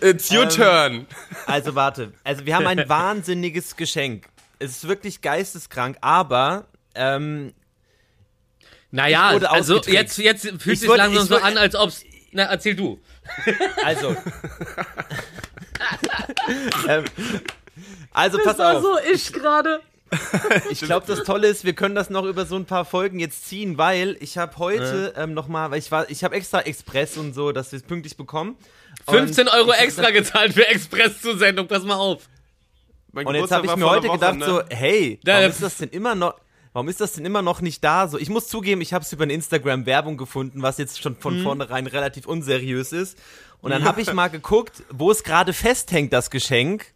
It's 0.03 0.31
your 0.31 0.43
Ähm, 0.45 0.49
turn. 0.51 1.07
also 1.47 1.75
warte. 1.75 2.13
Also 2.25 2.45
wir 2.47 2.55
haben 2.57 2.67
ein 2.67 2.89
wahnsinniges 2.89 3.77
Geschenk. 3.77 4.29
Es 4.59 4.71
ist 4.73 4.89
wirklich 4.89 5.21
geisteskrank, 5.21 5.97
aber... 6.01 6.67
Ähm, 6.95 7.55
Naja, 8.91 9.29
Ich 9.29 9.35
wurde 9.37 9.51
also 9.51 9.81
jetzt, 9.83 10.19
jetzt 10.19 10.43
fühlt 10.43 10.67
Ich 10.67 10.81
sich 10.81 10.89
wurde- 10.89 10.99
langsam 10.99 11.23
ich 11.23 11.29
so 11.29 11.35
wurde- 11.37 11.45
an, 11.45 11.57
als 11.59 11.75
ob's. 11.77 12.05
Na, 12.33 12.43
erzähl 12.45 12.75
du. 12.75 13.01
also... 13.85 14.17
ähm, 16.89 17.05
also 18.13 18.39
pass 18.43 18.59
auf. 18.61 18.83
so 18.83 18.99
ich 19.13 19.33
gerade. 19.33 19.81
Ich 20.71 20.81
glaube, 20.81 21.07
das 21.07 21.23
Tolle 21.25 21.49
ist, 21.49 21.65
wir 21.65 21.73
können 21.75 21.95
das 21.95 22.11
noch 22.11 22.25
über 22.25 22.47
so 22.47 22.57
ein 22.57 22.65
paar 22.65 22.85
Folgen 22.85 23.19
jetzt 23.21 23.47
ziehen, 23.49 23.79
weil 23.79 24.17
ich 24.21 24.39
habe 24.39 24.57
heute 24.59 25.13
ähm, 25.17 25.35
noch 25.35 25.49
mal, 25.49 25.71
weil 25.71 25.79
ich 25.79 25.91
war, 25.91 26.09
ich 26.11 26.25
habe 26.25 26.35
extra 26.35 26.61
Express 26.61 27.17
und 27.17 27.35
so, 27.35 27.53
dass 27.53 27.73
wir 27.73 27.77
es 27.79 27.83
pünktlich 27.83 28.17
bekommen. 28.17 28.57
Und 29.07 29.15
15 29.15 29.49
Euro 29.49 29.73
extra 29.73 30.11
gezahlt 30.11 30.55
für 30.55 30.67
Express-Zusendung, 30.67 31.67
pass 31.69 31.83
mal 31.85 31.97
auf. 31.97 32.29
Mein 33.13 33.27
Und 33.27 33.35
jetzt 33.35 33.51
habe 33.51 33.67
ich 33.67 33.77
mir 33.77 33.89
heute 33.89 34.05
einer 34.11 34.15
gedacht 34.15 34.41
Woche, 34.41 34.67
so, 34.71 34.77
hey, 34.77 35.19
Ja, 35.25 35.33
warum 35.35 35.43
ja. 35.43 35.49
ist 35.49 35.63
das 35.63 35.77
denn 35.79 35.89
immer 35.91 36.15
noch, 36.15 36.35
warum 36.73 36.89
ist 36.89 37.01
das 37.01 37.13
denn 37.13 37.25
immer 37.25 37.43
noch 37.43 37.61
nicht 37.61 37.83
da? 37.85 38.09
So, 38.09 38.19
ich 38.19 38.29
muss 38.29 38.49
zugeben, 38.49 38.81
ich 38.81 38.93
habe 38.93 39.05
es 39.05 39.13
über 39.13 39.25
eine 39.25 39.33
Instagram 39.33 39.87
Werbung 39.87 40.17
gefunden, 40.17 40.63
was 40.63 40.79
jetzt 40.79 41.01
schon 41.03 41.15
Mhm. 41.15 41.21
von 41.21 41.43
vornherein 41.43 41.87
relativ 41.87 42.27
unseriös 42.27 42.93
ist. 42.93 43.19
Und 43.61 43.71
dann 43.73 43.85
habe 43.85 44.01
ich 44.01 44.13
mal 44.13 44.29
geguckt, 44.29 44.83
wo 44.91 45.11
es 45.11 45.25
gerade 45.25 45.53
festhängt, 45.53 46.13
das 46.13 46.31
Geschenk. 46.31 46.87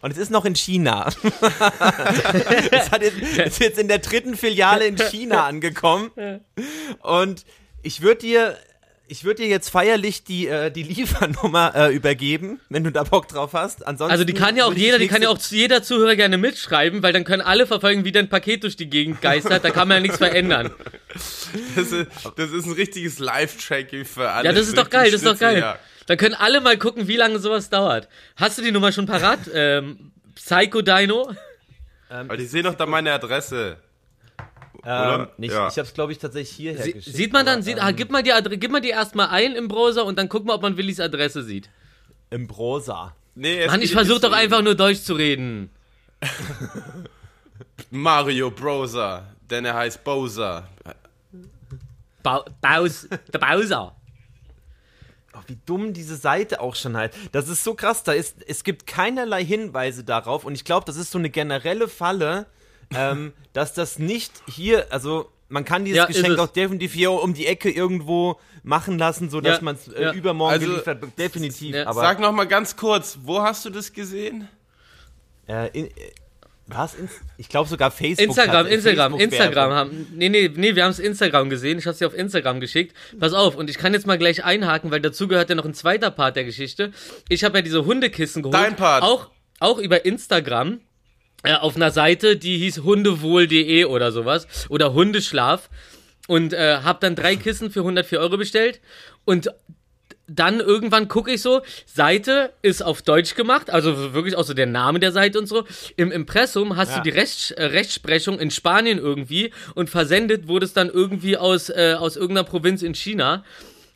Und 0.00 0.10
es 0.10 0.18
ist 0.18 0.30
noch 0.30 0.44
in 0.44 0.54
China. 0.54 1.08
es 2.70 2.90
hat 2.90 3.02
jetzt, 3.02 3.18
ist 3.20 3.60
jetzt 3.60 3.78
in 3.78 3.88
der 3.88 3.98
dritten 3.98 4.36
Filiale 4.36 4.86
in 4.86 4.96
China 4.96 5.46
angekommen. 5.46 6.10
Und 7.00 7.44
ich 7.82 8.02
würde 8.02 8.20
dir, 8.20 8.56
ich 9.08 9.24
würde 9.24 9.42
dir 9.42 9.48
jetzt 9.48 9.70
feierlich 9.70 10.24
die, 10.24 10.46
äh, 10.48 10.70
die 10.70 10.82
Liefernummer 10.82 11.74
äh, 11.74 11.94
übergeben, 11.94 12.60
wenn 12.68 12.84
du 12.84 12.92
da 12.92 13.04
Bock 13.04 13.28
drauf 13.28 13.52
hast. 13.54 13.86
Ansonsten 13.86 14.12
Also 14.12 14.24
die 14.24 14.34
kann 14.34 14.56
ja 14.56 14.66
auch 14.66 14.74
jeder, 14.74 14.98
die 14.98 15.08
kann 15.08 15.22
ja 15.22 15.30
auch 15.30 15.38
jeder 15.38 15.82
Zuhörer 15.82 16.16
gerne 16.16 16.38
mitschreiben, 16.38 17.02
weil 17.02 17.12
dann 17.12 17.24
können 17.24 17.42
alle 17.42 17.66
verfolgen, 17.66 18.04
wie 18.04 18.12
dein 18.12 18.28
Paket 18.28 18.64
durch 18.64 18.76
die 18.76 18.90
Gegend 18.90 19.22
geistert. 19.22 19.64
Da 19.64 19.70
kann 19.70 19.88
man 19.88 19.98
ja 19.98 20.00
nichts 20.02 20.18
verändern. 20.18 20.72
Das 21.74 21.92
ist, 21.92 22.06
das 22.36 22.50
ist 22.50 22.66
ein 22.66 22.72
richtiges 22.72 23.18
Live-Tracking 23.18 24.04
für 24.04 24.30
alle. 24.30 24.46
Ja, 24.48 24.52
das 24.52 24.68
ist 24.68 24.76
doch 24.76 24.90
geil, 24.90 25.10
das 25.10 25.22
ist 25.22 25.26
doch 25.26 25.38
geil. 25.38 25.52
Schnitzeljagd. 25.54 25.80
Da 26.08 26.16
können 26.16 26.34
alle 26.34 26.62
mal 26.62 26.78
gucken, 26.78 27.06
wie 27.06 27.16
lange 27.16 27.38
sowas 27.38 27.68
dauert. 27.68 28.08
Hast 28.36 28.56
du 28.56 28.62
die 28.62 28.72
Nummer 28.72 28.92
schon 28.92 29.04
parat? 29.04 29.40
ähm, 29.52 30.10
Psycho 30.34 30.80
Dino? 30.80 31.30
Aber 32.08 32.38
die 32.38 32.46
sehen 32.46 32.64
doch 32.64 32.74
da 32.74 32.86
meine 32.86 33.12
Adresse. 33.12 33.76
Ähm, 34.86 35.28
nicht, 35.36 35.52
Ja. 35.52 35.68
Ich 35.68 35.76
habe 35.76 35.86
es, 35.86 35.92
glaube 35.92 36.12
ich, 36.12 36.18
tatsächlich 36.18 36.56
hierher 36.56 36.82
Sie, 36.82 36.92
geschickt. 36.94 37.14
sieht 37.14 37.32
man 37.34 37.44
dann, 37.44 37.56
aber, 37.56 37.62
sieht, 37.62 37.76
ähm, 37.76 37.82
ah, 37.82 37.90
gib 37.90 38.10
mal 38.10 38.22
die 38.22 38.32
Adre 38.32 38.56
gib 38.56 38.70
mal 38.70 38.80
die 38.80 38.88
erstmal 38.88 39.28
ein 39.28 39.54
im 39.54 39.68
Browser 39.68 40.06
und 40.06 40.18
dann 40.18 40.30
guck 40.30 40.46
mal, 40.46 40.54
ob 40.54 40.62
man 40.62 40.78
Willis 40.78 40.98
Adresse 40.98 41.42
sieht. 41.42 41.68
Im 42.30 42.46
Browser. 42.46 43.14
Nee, 43.34 43.58
es 43.58 43.70
Mann, 43.70 43.82
ich 43.82 43.92
versuche 43.92 44.20
doch 44.20 44.32
einfach 44.32 44.62
nur 44.62 44.76
Deutsch 44.76 45.02
zu 45.02 45.12
reden. 45.12 45.68
Mario 47.90 48.50
Browser, 48.50 49.26
denn 49.50 49.66
er 49.66 49.74
heißt 49.74 50.02
Bowser. 50.04 50.68
Ba 52.22 52.46
Baus, 52.62 53.06
der 53.10 53.38
Bowser. 53.38 53.94
Oh, 55.38 55.42
wie 55.46 55.58
dumm 55.66 55.92
diese 55.92 56.16
Seite 56.16 56.60
auch 56.60 56.74
schon 56.74 56.96
halt. 56.96 57.14
Das 57.32 57.48
ist 57.48 57.64
so 57.64 57.74
krass. 57.74 58.02
Da 58.02 58.12
ist, 58.12 58.36
es 58.46 58.64
gibt 58.64 58.86
keinerlei 58.86 59.44
Hinweise 59.44 60.04
darauf 60.04 60.44
und 60.44 60.54
ich 60.54 60.64
glaube, 60.64 60.84
das 60.86 60.96
ist 60.96 61.10
so 61.10 61.18
eine 61.18 61.30
generelle 61.30 61.88
Falle, 61.88 62.46
ähm, 62.94 63.32
dass 63.52 63.74
das 63.74 63.98
nicht 63.98 64.32
hier, 64.48 64.86
also 64.90 65.30
man 65.50 65.64
kann 65.64 65.84
dieses 65.84 65.96
Ja, 65.98 66.06
Geschenk 66.06 66.34
es. 66.34 66.38
auch 66.38 66.48
definitiv 66.48 66.92
hier 66.92 67.10
um 67.10 67.32
die 67.34 67.46
Ecke 67.46 67.70
irgendwo 67.70 68.38
machen 68.62 68.98
lassen, 68.98 69.30
sodass 69.30 69.58
Ja, 69.58 69.64
man 69.64 69.76
es 69.76 69.88
äh, 69.88 70.02
ja. 70.02 70.12
übermorgen 70.12 70.52
Also, 70.54 70.66
geliefert. 70.66 71.02
Definitiv. 71.18 71.74
ja, 71.74 71.86
aber 71.86 72.00
Sag 72.02 72.20
noch 72.20 72.32
mal 72.32 72.46
ganz 72.46 72.76
kurz, 72.76 73.18
wo 73.22 73.40
hast 73.40 73.64
du 73.64 73.70
das 73.70 73.92
gesehen? 73.92 74.48
äh, 75.48 75.68
in, 75.78 75.86
äh, 75.86 75.90
was? 76.68 76.96
Ich 77.36 77.48
glaube 77.48 77.68
sogar 77.68 77.90
Facebook. 77.90 78.28
Instagram, 78.28 78.66
hat- 78.66 78.72
Instagram, 78.72 79.12
Facebook-Werbung. 79.18 79.20
Instagram 79.20 79.72
haben. 79.72 80.06
Nee, 80.14 80.28
nee, 80.28 80.50
nee, 80.54 80.74
wir 80.76 80.84
haben 80.84 80.90
es 80.90 80.98
Instagram 80.98 81.50
gesehen. 81.50 81.78
Ich 81.78 81.86
habe 81.86 81.96
sie 81.96 82.04
auf 82.04 82.14
Instagram 82.14 82.60
geschickt. 82.60 82.94
Pass 83.18 83.32
auf, 83.32 83.56
und 83.56 83.70
ich 83.70 83.78
kann 83.78 83.94
jetzt 83.94 84.06
mal 84.06 84.18
gleich 84.18 84.44
einhaken, 84.44 84.90
weil 84.90 85.00
dazu 85.00 85.28
gehört 85.28 85.48
ja 85.48 85.54
noch 85.56 85.64
ein 85.64 85.74
zweiter 85.74 86.10
Part 86.10 86.36
der 86.36 86.44
Geschichte. 86.44 86.92
Ich 87.28 87.42
habe 87.44 87.58
ja 87.58 87.62
diese 87.62 87.84
Hundekissen 87.84 88.42
geholt. 88.42 88.54
Dein 88.54 88.76
Part. 88.76 89.02
Auch, 89.02 89.30
auch 89.60 89.78
über 89.78 90.04
Instagram. 90.04 90.80
Äh, 91.44 91.54
auf 91.54 91.76
einer 91.76 91.90
Seite, 91.92 92.36
die 92.36 92.58
hieß 92.58 92.78
hundewohl.de 92.82 93.84
oder 93.84 94.12
sowas. 94.12 94.46
Oder 94.68 94.92
Hundeschlaf. 94.92 95.70
Und 96.26 96.52
äh, 96.52 96.78
habe 96.82 96.98
dann 97.00 97.14
drei 97.16 97.36
Kissen 97.36 97.70
für 97.70 97.80
104 97.80 98.20
Euro 98.20 98.36
bestellt. 98.36 98.80
Und 99.24 99.48
dann 100.28 100.60
irgendwann 100.60 101.08
gucke 101.08 101.32
ich 101.32 101.40
so, 101.42 101.62
Seite 101.86 102.52
ist 102.62 102.82
auf 102.82 103.02
Deutsch 103.02 103.34
gemacht, 103.34 103.70
also 103.70 104.12
wirklich 104.12 104.36
auch 104.36 104.44
so 104.44 104.54
der 104.54 104.66
Name 104.66 105.00
der 105.00 105.10
Seite 105.12 105.38
und 105.38 105.46
so. 105.46 105.64
Im 105.96 106.12
Impressum 106.12 106.76
hast 106.76 106.90
Ja. 106.90 106.96
du 106.98 107.02
die 107.04 107.10
Rechts, 107.10 107.50
äh, 107.50 107.64
Rechtsprechung 107.64 108.38
in 108.38 108.50
Spanien 108.50 108.98
irgendwie 108.98 109.52
und 109.74 109.88
versendet 109.90 110.46
wurde 110.46 110.66
es 110.66 110.74
dann 110.74 110.90
irgendwie 110.90 111.36
aus, 111.38 111.70
äh, 111.70 111.96
aus 111.98 112.16
irgendeiner 112.16 112.44
Provinz 112.46 112.82
in 112.82 112.94
China. 112.94 113.42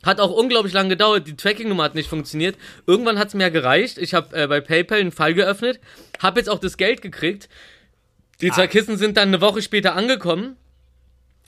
Hat 0.03 0.19
auch 0.19 0.31
unglaublich 0.31 0.73
lange 0.73 0.89
gedauert, 0.89 1.27
die 1.27 1.35
Tracking-Nummer 1.37 1.83
hat 1.83 1.95
nicht 1.95 2.09
funktioniert. 2.09 2.57
Irgendwann 2.87 3.17
hat 3.19 3.29
es 3.29 3.33
mir 3.35 3.49
gereicht. 3.51 3.97
Ich 3.97 4.13
habe 4.13 4.35
äh, 4.35 4.47
bei 4.47 4.59
PayPal 4.59 4.99
einen 4.99 5.11
Fall 5.11 5.33
geöffnet, 5.33 5.79
habe 6.21 6.39
jetzt 6.39 6.49
auch 6.49 6.59
das 6.59 6.75
Geld 6.77 7.01
gekriegt. 7.01 7.47
Die 8.41 8.51
zwei 8.51 8.67
Kissen 8.67 8.97
sind 8.97 9.15
dann 9.15 9.29
eine 9.29 9.39
Woche 9.39 9.61
später 9.61 9.95
angekommen. 9.95 10.57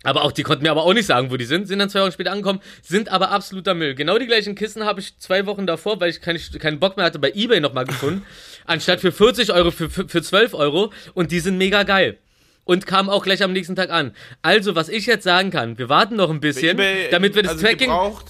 Aber 0.05 0.23
auch, 0.23 0.31
die 0.31 0.43
konnten 0.43 0.63
mir 0.63 0.71
aber 0.71 0.83
auch 0.83 0.93
nicht 0.93 1.05
sagen, 1.05 1.31
wo 1.31 1.37
die 1.37 1.45
sind, 1.45 1.67
sind 1.67 1.79
dann 1.79 1.89
zwei 1.89 2.01
Wochen 2.01 2.11
später 2.11 2.31
angekommen, 2.31 2.61
sind 2.81 3.09
aber 3.09 3.31
absoluter 3.31 3.73
Müll. 3.73 3.95
Genau 3.95 4.17
die 4.17 4.27
gleichen 4.27 4.55
Kissen 4.55 4.85
habe 4.85 5.01
ich 5.01 5.17
zwei 5.19 5.45
Wochen 5.45 5.67
davor, 5.67 5.99
weil 5.99 6.09
ich 6.09 6.21
keine, 6.21 6.39
keinen 6.39 6.79
Bock 6.79 6.95
mehr 6.95 7.05
hatte, 7.05 7.19
bei 7.19 7.31
Ebay 7.33 7.59
nochmal 7.59 7.85
gefunden. 7.85 8.23
anstatt 8.65 9.01
für 9.01 9.11
40 9.11 9.51
Euro, 9.53 9.71
für, 9.71 9.89
für, 9.89 10.07
für 10.07 10.21
12 10.21 10.53
Euro. 10.53 10.91
Und 11.13 11.31
die 11.31 11.39
sind 11.39 11.57
mega 11.57 11.83
geil. 11.83 12.17
und 12.63 12.87
kam 12.87 13.09
auch 13.09 13.23
gleich 13.23 13.43
am 13.43 13.53
nächsten 13.53 13.75
Tag 13.75 13.91
an. 13.91 14.13
Also, 14.41 14.75
was 14.75 14.89
ich 14.89 15.05
jetzt 15.05 15.23
sagen 15.23 15.51
kann, 15.51 15.77
wir 15.77 15.87
warten 15.87 16.15
noch 16.15 16.31
ein 16.31 16.39
bisschen, 16.39 16.79
eBay, 16.79 17.09
damit 17.11 17.35
wir 17.35 17.43
das 17.43 17.53
also 17.53 17.65
Tracking, 17.65 17.89
Gebraucht. 17.89 18.25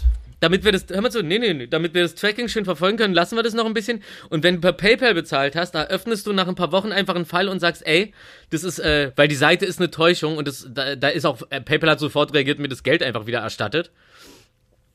Damit 0.46 0.64
wir 0.64 0.72
das, 0.72 0.86
hör 0.90 1.02
mal 1.02 1.10
zu, 1.10 1.24
nee, 1.24 1.40
nee, 1.40 1.56
nee, 1.56 1.66
damit 1.66 1.96
wir 1.96 2.04
das 2.04 2.14
Tracking 2.14 2.48
schön 2.50 2.66
verfolgen 2.66 2.98
können, 2.98 3.16
lassen 3.16 3.36
wir 3.36 3.42
das 3.42 3.56
noch 3.56 3.66
ein 3.66 3.74
bisschen. 3.74 4.04
Und 4.30 4.44
wenn 4.44 4.56
du 4.56 4.62
per 4.62 4.74
PayPal 4.74 5.16
bezahlt 5.16 5.56
hast, 5.56 5.72
da 5.72 5.86
öffnest 5.86 6.28
du 6.28 6.34
nach 6.34 6.48
ein 6.48 6.54
paar 6.54 6.72
Wochen 6.72 6.92
einfach 6.92 7.16
einen 7.16 7.26
Fall 7.26 7.50
und 7.50 7.60
sagst, 7.60 7.84
ey, 7.88 8.14
das 8.52 8.64
ist, 8.64 8.78
äh, 8.78 9.12
weil 9.16 9.28
die 9.28 9.36
Seite 9.36 9.66
ist 9.66 9.80
eine 9.80 9.90
Täuschung 9.90 10.38
und 10.38 10.48
das, 10.48 10.70
da, 10.70 10.96
da 10.96 11.08
ist 11.08 11.26
auch, 11.26 11.42
äh, 11.50 11.62
PayPal 11.62 11.90
hat 11.90 12.00
sofort 12.00 12.32
reagiert 12.36 12.60
und 12.60 12.62
mir 12.62 12.68
das 12.68 12.84
Geld 12.84 13.02
einfach 13.02 13.26
wieder 13.26 13.40
erstattet. 13.40 13.90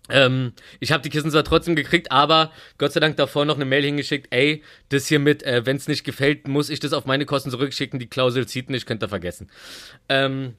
Ähm, 0.08 0.52
ich 0.78 0.92
habe 0.92 1.02
die 1.02 1.10
Kissen 1.10 1.32
zwar 1.32 1.44
trotzdem 1.44 1.74
gekriegt, 1.74 2.12
aber 2.12 2.52
Gott 2.78 2.92
sei 2.92 3.00
Dank 3.00 3.16
davor 3.16 3.44
noch 3.44 3.56
eine 3.56 3.64
Mail 3.64 3.82
hingeschickt, 3.82 4.28
ey, 4.30 4.62
das 4.88 5.06
hier 5.06 5.18
mit, 5.18 5.42
äh, 5.42 5.66
wenn 5.66 5.76
es 5.76 5.88
nicht 5.88 6.04
gefällt, 6.04 6.46
muss 6.46 6.70
ich 6.70 6.80
das 6.80 6.92
auf 6.92 7.06
meine 7.06 7.26
Kosten 7.26 7.50
zurückschicken, 7.50 7.98
die 7.98 8.08
Klausel 8.08 8.46
zieht 8.46 8.70
nicht, 8.70 8.86
könnt 8.86 9.02
ihr 9.02 9.08
vergessen. 9.08 9.50
Ähm, 10.08 10.54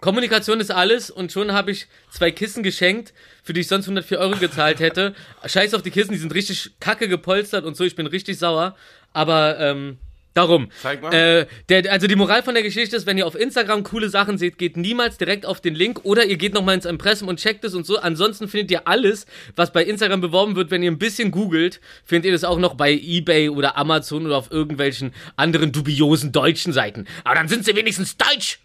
Kommunikation 0.00 0.60
ist 0.60 0.70
alles 0.70 1.10
und 1.10 1.32
schon 1.32 1.52
habe 1.52 1.70
ich 1.70 1.86
zwei 2.10 2.30
Kissen 2.30 2.62
geschenkt, 2.62 3.12
für 3.42 3.52
die 3.52 3.60
ich 3.60 3.68
sonst 3.68 3.86
104 3.86 4.18
Euro 4.18 4.36
gezahlt 4.36 4.80
hätte. 4.80 5.14
Scheiß 5.46 5.74
auf 5.74 5.82
die 5.82 5.90
Kissen, 5.90 6.12
die 6.12 6.18
sind 6.18 6.34
richtig 6.34 6.72
kacke 6.80 7.08
gepolstert 7.08 7.64
und 7.64 7.76
so, 7.76 7.84
ich 7.84 7.96
bin 7.96 8.06
richtig 8.06 8.38
sauer, 8.38 8.76
aber 9.12 9.58
ähm, 9.58 9.98
darum. 10.38 10.68
Zeig 10.80 11.02
mal. 11.02 11.12
Äh, 11.12 11.46
der, 11.68 11.90
also 11.92 12.06
die 12.06 12.16
Moral 12.16 12.42
von 12.42 12.54
der 12.54 12.62
Geschichte 12.62 12.96
ist, 12.96 13.06
wenn 13.06 13.18
ihr 13.18 13.26
auf 13.26 13.34
Instagram 13.34 13.82
coole 13.82 14.08
Sachen 14.08 14.38
seht, 14.38 14.56
geht 14.56 14.76
niemals 14.76 15.18
direkt 15.18 15.44
auf 15.44 15.60
den 15.60 15.74
Link 15.74 16.00
oder 16.04 16.24
ihr 16.24 16.36
geht 16.36 16.54
nochmal 16.54 16.76
ins 16.76 16.84
Impressum 16.84 17.28
und 17.28 17.40
checkt 17.40 17.64
es 17.64 17.74
und 17.74 17.84
so. 17.84 17.98
Ansonsten 17.98 18.48
findet 18.48 18.70
ihr 18.70 18.86
alles, 18.86 19.26
was 19.56 19.72
bei 19.72 19.84
Instagram 19.84 20.20
beworben 20.20 20.56
wird, 20.56 20.70
wenn 20.70 20.82
ihr 20.82 20.90
ein 20.90 20.98
bisschen 20.98 21.30
googelt, 21.30 21.80
findet 22.04 22.26
ihr 22.26 22.32
das 22.32 22.44
auch 22.44 22.58
noch 22.58 22.74
bei 22.74 22.92
Ebay 22.92 23.48
oder 23.48 23.76
Amazon 23.76 24.26
oder 24.26 24.36
auf 24.36 24.50
irgendwelchen 24.50 25.12
anderen 25.36 25.72
dubiosen 25.72 26.32
deutschen 26.32 26.72
Seiten. 26.72 27.06
Aber 27.24 27.34
dann 27.34 27.48
sind 27.48 27.64
sie 27.64 27.74
wenigstens 27.74 28.16
deutsch. 28.16 28.60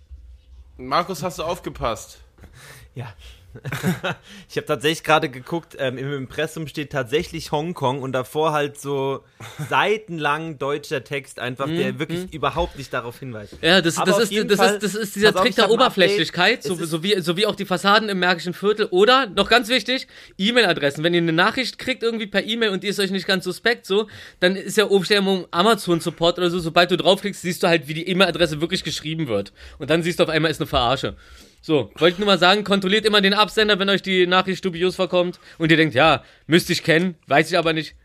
Markus, 0.78 1.22
hast 1.22 1.40
du 1.40 1.44
aufgepasst? 1.44 2.20
Ja. 2.96 3.14
ich 4.50 4.58
habe 4.58 4.66
tatsächlich 4.66 5.04
gerade 5.04 5.30
geguckt, 5.30 5.76
ähm, 5.80 5.98
im 5.98 6.14
Impressum 6.14 6.68
steht 6.68 6.92
tatsächlich 6.92 7.52
Hongkong 7.52 8.02
und 8.02 8.12
davor 8.12 8.52
halt 8.54 8.80
so 8.80 9.24
seitenlang 9.70 10.58
deutscher 10.58 11.04
Text 11.04 11.40
einfach, 11.40 11.68
der 11.68 12.00
wirklich 12.00 12.34
überhaupt 12.34 12.78
nicht 12.78 12.94
darauf 12.94 13.20
hinweist. 13.20 13.58
Ja, 13.62 13.82
das, 13.82 13.96
das, 13.96 14.20
ist, 14.20 14.50
das, 14.50 14.58
Fall- 14.58 14.76
ist, 14.76 14.84
das 14.84 14.96
ist 14.96 15.16
dieser 15.16 15.34
Trick 15.34 15.56
der 15.56 15.70
Oberflächlichkeit, 15.70 16.64
so, 16.64 16.76
so, 16.76 17.04
wie, 17.04 17.20
so 17.22 17.38
wie 17.38 17.46
auch 17.46 17.56
die 17.56 17.66
Fassaden 17.66 18.10
im 18.10 18.20
Märkischen 18.20 18.54
Viertel. 18.54 18.88
Oder, 18.92 19.28
noch 19.28 19.50
ganz 19.50 19.70
wichtig, 19.70 20.08
E-Mail-Adressen. 20.38 21.04
Wenn 21.04 21.14
ihr 21.14 21.22
eine 21.22 21.34
Nachricht 21.34 21.78
kriegt 21.78 22.04
irgendwie 22.04 22.28
per 22.28 22.44
E-Mail 22.44 22.70
und 22.70 22.84
die 22.84 22.88
ist 22.88 23.00
euch 23.00 23.12
nicht 23.12 23.28
ganz 23.28 23.44
suspekt, 23.44 23.86
so, 23.86 24.08
dann 24.40 24.56
ist 24.56 24.78
ja 24.78 24.90
oben 24.90 25.46
Amazon-Support 25.52 26.38
oder 26.38 26.50
so. 26.50 26.60
Sobald 26.60 26.92
du 26.92 26.98
draufklickst, 26.98 27.42
siehst 27.42 27.64
du 27.64 27.68
halt, 27.68 27.88
wie 27.88 27.94
die 27.94 28.08
E-Mail-Adresse 28.08 28.62
wirklich 28.62 28.84
geschrieben 28.84 29.28
wird. 29.28 29.54
Und 29.78 29.90
dann 29.90 30.04
siehst 30.04 30.20
du 30.20 30.24
auf 30.24 30.30
einmal, 30.30 30.52
ist 30.52 30.62
eine 30.62 30.68
Verarsche. 30.68 31.16
So, 31.66 31.90
wollte 31.96 32.16
ich 32.16 32.20
nur 32.20 32.26
mal 32.26 32.38
sagen, 32.38 32.66
kontrolliert 32.66 33.06
immer 33.06 33.22
den 33.22 33.34
Absender, 33.34 33.80
wenn 33.80 33.88
euch 33.90 34.02
die 34.02 34.28
Nachricht 34.28 34.66
dubios 34.66 34.98
vorkommt 34.98 35.40
und 35.58 35.72
ihr 35.72 35.78
denkt, 35.78 35.96
ja, 35.96 36.22
müsste 36.46 36.74
ich 36.74 36.84
kennen, 36.84 37.16
weiß 37.28 37.50
ich 37.50 37.58
aber 37.58 37.72
nicht. 37.72 37.96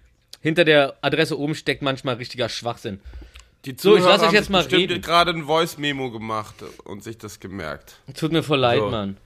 Hinter 0.40 0.64
der 0.64 0.97
Adresse 1.01 1.37
oben 1.37 1.57
steckt 1.57 1.83
manchmal 1.83 2.14
richtiger 2.14 2.49
Schwachsinn. 2.49 3.01
Die 3.64 3.71
So, 3.77 3.97
ich 3.97 4.03
Zuhörer 4.03 4.18
lass 4.18 4.23
euch 4.29 4.33
jetzt 4.33 4.51
mal 4.51 4.62
reden. 4.62 5.03
gerade 5.03 5.33
ein 5.33 5.47
Voice-Memo 5.47 6.12
gemacht 6.12 6.55
und 6.85 7.03
sich 7.03 7.18
das 7.18 7.40
gemerkt. 7.40 7.97
Tut 8.16 8.31
mir 8.31 8.44
voll 8.44 8.61
leid, 8.61 8.79
So. 8.79 8.90
Mann. 8.90 9.16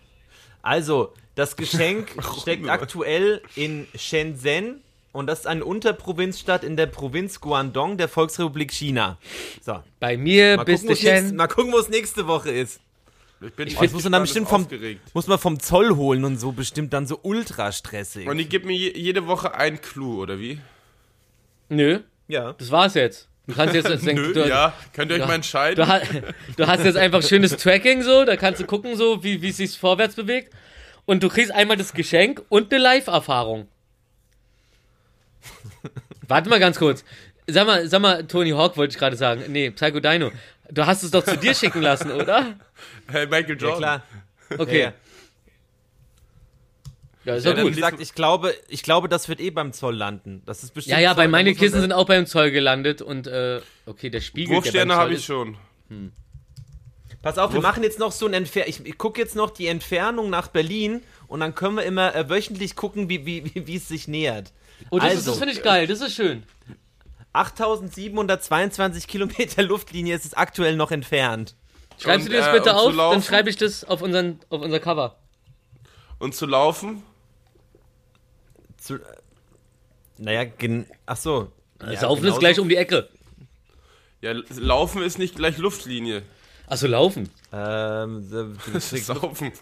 Also, 0.62 1.12
das 1.34 1.54
Geschenk 1.58 2.08
steckt 2.40 2.66
aktuell 2.70 3.42
in 3.54 3.86
Shenzhen 3.94 4.80
und 5.12 5.26
das 5.26 5.40
ist 5.40 5.46
eine 5.46 5.62
Unterprovinzstadt 5.66 6.64
in 6.64 6.78
der 6.78 6.86
Provinz 6.86 7.38
Guangdong 7.42 7.98
der 7.98 8.08
Volksrepublik 8.08 8.72
China. 8.72 9.18
So, 9.60 9.82
Bei 10.00 10.16
mir 10.16 10.56
mal 10.56 10.64
bist 10.64 10.84
gucken, 10.86 10.96
du 10.96 11.02
Shen. 11.02 11.36
mal 11.36 11.48
gucken, 11.48 11.70
wo 11.74 11.78
es 11.78 11.90
nächste 11.90 12.26
Woche 12.26 12.50
ist. 12.50 12.80
Ich 13.46 13.54
bin 13.54 13.68
Das 13.68 13.92
muss 13.92 14.04
man 14.04 14.12
dann 14.12 14.22
bestimmt 14.22 14.48
vom, 14.48 14.66
muss 15.14 15.26
man 15.26 15.38
vom 15.38 15.60
Zoll 15.60 15.96
holen 15.96 16.24
und 16.24 16.38
so 16.38 16.52
bestimmt 16.52 16.92
dann 16.92 17.06
so 17.06 17.18
ultra 17.22 17.72
stressig. 17.72 18.28
Und 18.28 18.38
die 18.38 18.48
gibt 18.48 18.66
mir 18.66 18.76
je, 18.76 18.92
jede 18.96 19.26
Woche 19.26 19.54
ein 19.54 19.80
Clou, 19.80 20.22
oder 20.22 20.38
wie? 20.38 20.60
Nö, 21.68 22.00
ja. 22.28 22.52
das 22.52 22.70
war's 22.70 22.94
jetzt. 22.94 23.28
Du 23.46 23.54
kannst 23.54 23.74
jetzt, 23.74 23.88
jetzt 23.88 24.04
Nö, 24.04 24.32
du, 24.32 24.48
ja. 24.48 24.72
Könnt 24.92 25.10
ihr 25.10 25.16
euch 25.16 25.22
du- 25.22 25.28
mal 25.28 25.34
entscheiden? 25.34 25.84
du, 25.84 26.32
du 26.56 26.66
hast 26.66 26.84
jetzt 26.84 26.96
einfach 26.96 27.22
schönes 27.22 27.56
Tracking 27.56 28.02
so, 28.02 28.24
da 28.24 28.36
kannst 28.36 28.60
du 28.60 28.66
gucken 28.66 28.96
so, 28.96 29.22
wie, 29.24 29.42
wie 29.42 29.48
es 29.48 29.56
sich 29.56 29.78
vorwärts 29.78 30.14
bewegt. 30.14 30.52
Und 31.04 31.22
du 31.22 31.28
kriegst 31.28 31.50
einmal 31.52 31.76
das 31.76 31.92
Geschenk 31.94 32.42
und 32.48 32.72
eine 32.72 32.82
Live-Erfahrung. 32.82 33.66
Warte 36.28 36.48
mal 36.48 36.60
ganz 36.60 36.78
kurz. 36.78 37.04
Sag 37.48 37.66
mal, 37.66 37.88
sag 37.88 38.00
mal, 38.00 38.24
Tony 38.26 38.50
Hawk 38.50 38.76
wollte 38.76 38.92
ich 38.92 38.98
gerade 38.98 39.16
sagen. 39.16 39.42
Nee, 39.48 39.70
Psycho 39.72 39.98
Dino. 39.98 40.30
Du 40.74 40.86
hast 40.86 41.02
es 41.02 41.10
doch 41.10 41.22
zu 41.24 41.36
dir 41.36 41.54
schicken 41.54 41.82
lassen, 41.82 42.10
oder? 42.10 42.56
Hey, 43.08 43.26
Michael 43.26 43.56
Ja, 43.60 43.68
Jordan. 43.68 43.78
klar. 43.78 44.02
Okay. 44.58 44.80
Ja, 44.80 44.92
Ja, 47.24 47.34
ist 47.36 47.44
ja, 47.44 47.50
ja 47.50 47.56
dann, 47.56 47.66
wie 47.66 47.68
gut. 47.70 47.76
gesagt, 47.76 48.00
ich 48.00 48.14
glaube, 48.14 48.54
ich 48.68 48.82
glaube, 48.82 49.08
das 49.08 49.28
wird 49.28 49.40
eh 49.40 49.50
beim 49.50 49.72
Zoll 49.72 49.94
landen. 49.96 50.42
Das 50.46 50.62
ist 50.64 50.72
bestimmt 50.74 50.92
Ja, 50.92 50.98
ja, 51.00 51.10
so, 51.10 51.16
bei 51.16 51.28
meine 51.28 51.54
Kissen 51.54 51.80
sind 51.80 51.92
auch 51.92 52.06
beim 52.06 52.26
Zoll 52.26 52.50
gelandet 52.50 53.02
und 53.02 53.26
äh, 53.26 53.60
okay, 53.86 54.08
der 54.10 54.20
Spiegel. 54.20 54.56
Wurfsterne 54.56 54.94
habe 54.96 55.14
ich 55.14 55.24
schon. 55.24 55.56
Pass 57.20 57.38
auf, 57.38 57.52
wir 57.52 57.60
machen 57.60 57.82
jetzt 57.84 57.98
noch 58.00 58.10
so 58.10 58.26
ein 58.26 58.32
Entfer 58.34 58.66
ich, 58.66 58.84
ich 58.84 58.98
gucke 58.98 59.20
jetzt 59.20 59.36
noch 59.36 59.50
die 59.50 59.66
Entfernung 59.68 60.30
nach 60.30 60.48
Berlin 60.48 61.02
und 61.28 61.40
dann 61.40 61.54
können 61.54 61.76
wir 61.76 61.84
immer 61.84 62.14
äh, 62.16 62.28
wöchentlich 62.28 62.74
gucken, 62.76 63.08
wie, 63.08 63.24
wie, 63.26 63.44
wie, 63.54 63.66
wie 63.66 63.76
es 63.76 63.86
sich 63.88 64.08
nähert. 64.08 64.52
Oh, 64.90 64.98
das, 64.98 65.12
ist- 65.12 65.18
Also. 65.18 65.30
das 65.32 65.38
finde 65.38 65.54
ich 65.54 65.62
geil, 65.62 65.86
das 65.86 66.00
ist 66.00 66.14
schön. 66.16 66.42
8722 67.32 69.06
Kilometer 69.08 69.62
Luftlinie 69.62 70.14
ist 70.14 70.24
es 70.24 70.34
aktuell 70.34 70.76
noch 70.76 70.90
entfernt. 70.90 71.54
Schreibst 71.98 72.26
Und, 72.26 72.32
du 72.32 72.36
dir 72.36 72.38
das 72.40 72.48
äh, 72.48 72.52
bitte 72.52 72.70
zu 72.70 72.76
auf, 72.76 72.96
dann 73.12 73.22
schreibe 73.22 73.50
ich 73.50 73.56
das 73.56 73.84
auf, 73.84 74.02
unseren, 74.02 74.40
auf 74.50 74.60
unser 74.62 74.80
Cover. 74.80 75.16
Und 76.18 76.34
zu 76.34 76.46
laufen? 76.46 77.02
Zu, 78.78 78.94
äh, 78.96 78.98
naja, 80.18 80.44
gen, 80.44 80.86
ach 81.06 81.16
so. 81.16 81.52
Ja, 81.80 81.96
Saufen 81.96 82.26
ist 82.26 82.38
gleich 82.38 82.60
um 82.60 82.68
die 82.68 82.76
Ecke. 82.76 83.08
Ja, 84.20 84.32
laufen 84.56 85.02
ist 85.02 85.18
nicht 85.18 85.34
gleich 85.34 85.58
Luftlinie. 85.58 86.22
Achso, 86.68 86.86
laufen. 86.86 87.28
Ähm, 87.52 88.22
so- 88.28 88.78
Saufen. 88.96 89.52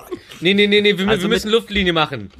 Nee, 0.40 0.54
nee, 0.54 0.66
nee, 0.66 0.80
nee, 0.80 0.96
wir, 0.98 1.08
Also 1.08 1.22
wir 1.22 1.28
müssen 1.28 1.50
Luftlinie 1.50 1.92
machen. 1.92 2.30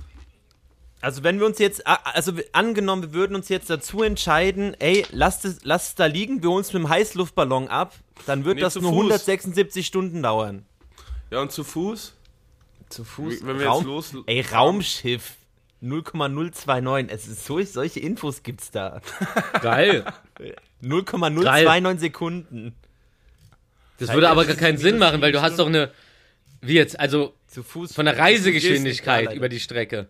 Also 1.02 1.22
wenn 1.24 1.38
wir 1.40 1.46
uns 1.46 1.58
jetzt, 1.58 1.86
also 1.86 2.32
angenommen, 2.52 3.02
wir 3.02 3.12
würden 3.14 3.34
uns 3.34 3.48
jetzt 3.48 3.70
dazu 3.70 4.02
entscheiden, 4.02 4.74
ey, 4.80 5.06
lasst 5.10 5.44
es, 5.46 5.60
lasst 5.64 5.88
es 5.88 5.94
da 5.94 6.06
liegen, 6.06 6.42
wir 6.42 6.50
holen 6.50 6.60
es 6.60 6.72
mit 6.74 6.82
dem 6.82 6.88
Heißluftballon 6.90 7.68
ab, 7.68 7.94
dann 8.26 8.44
wird 8.44 8.56
Nee, 8.56 8.60
das 8.60 8.74
nur 8.74 8.84
Fuß. 8.90 8.92
176 8.92 9.86
Stunden 9.86 10.22
dauern. 10.22 10.66
Ja, 11.30 11.40
und 11.40 11.52
zu 11.52 11.64
Fuß? 11.64 12.14
Zu 12.90 13.04
Fuß? 13.04 13.46
Wenn 13.46 13.58
wir 13.58 13.66
Raum, 13.66 13.78
jetzt 13.96 14.12
los- 14.12 14.24
Ey, 14.26 14.40
Raumschiff. 14.42 15.36
0,029. 15.82 17.10
Es 17.10 17.26
ist 17.26 17.46
so, 17.46 17.62
solche 17.62 18.00
Infos 18.00 18.42
gibt's 18.42 18.70
da. 18.70 19.00
Geil. 19.62 20.04
0,029 20.82 21.98
Sekunden. 22.00 22.74
Das 23.98 24.12
würde 24.12 24.28
aber 24.28 24.44
gar 24.44 24.56
keinen 24.56 24.76
Sinn 24.76 24.98
machen, 24.98 25.22
weil 25.22 25.32
du 25.32 25.40
hast 25.40 25.58
doch 25.58 25.66
eine. 25.66 25.90
Wie 26.60 26.74
jetzt? 26.74 27.00
Also 27.00 27.32
Zu 27.46 27.62
Fuß. 27.62 27.94
von 27.94 28.04
der 28.04 28.18
Reisegeschwindigkeit 28.18 29.32
über 29.32 29.48
die 29.48 29.60
Strecke. 29.60 30.08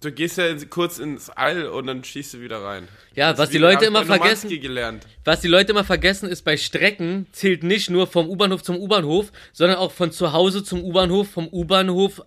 Du 0.00 0.10
gehst 0.10 0.38
ja 0.38 0.46
kurz 0.70 0.98
ins 0.98 1.28
All 1.28 1.66
und 1.66 1.86
dann 1.86 2.02
schießt 2.02 2.34
du 2.34 2.40
wieder 2.40 2.62
rein. 2.62 2.88
Ja, 3.14 3.36
was 3.36 3.50
die 3.50 3.58
Leute 3.58 3.84
immer 3.84 4.06
vergessen, 4.06 4.48
gelernt. 4.48 5.06
was 5.24 5.40
die 5.40 5.48
Leute 5.48 5.72
immer 5.72 5.84
vergessen, 5.84 6.26
ist 6.28 6.42
bei 6.42 6.56
Strecken 6.56 7.26
zählt 7.32 7.62
nicht 7.62 7.90
nur 7.90 8.06
vom 8.06 8.28
U-Bahnhof 8.28 8.62
zum 8.62 8.76
U-Bahnhof, 8.78 9.30
sondern 9.52 9.76
auch 9.76 9.92
von 9.92 10.10
zu 10.10 10.32
Hause 10.32 10.64
zum 10.64 10.82
U-Bahnhof, 10.82 11.28
vom 11.30 11.48
U-Bahnhof 11.48 12.22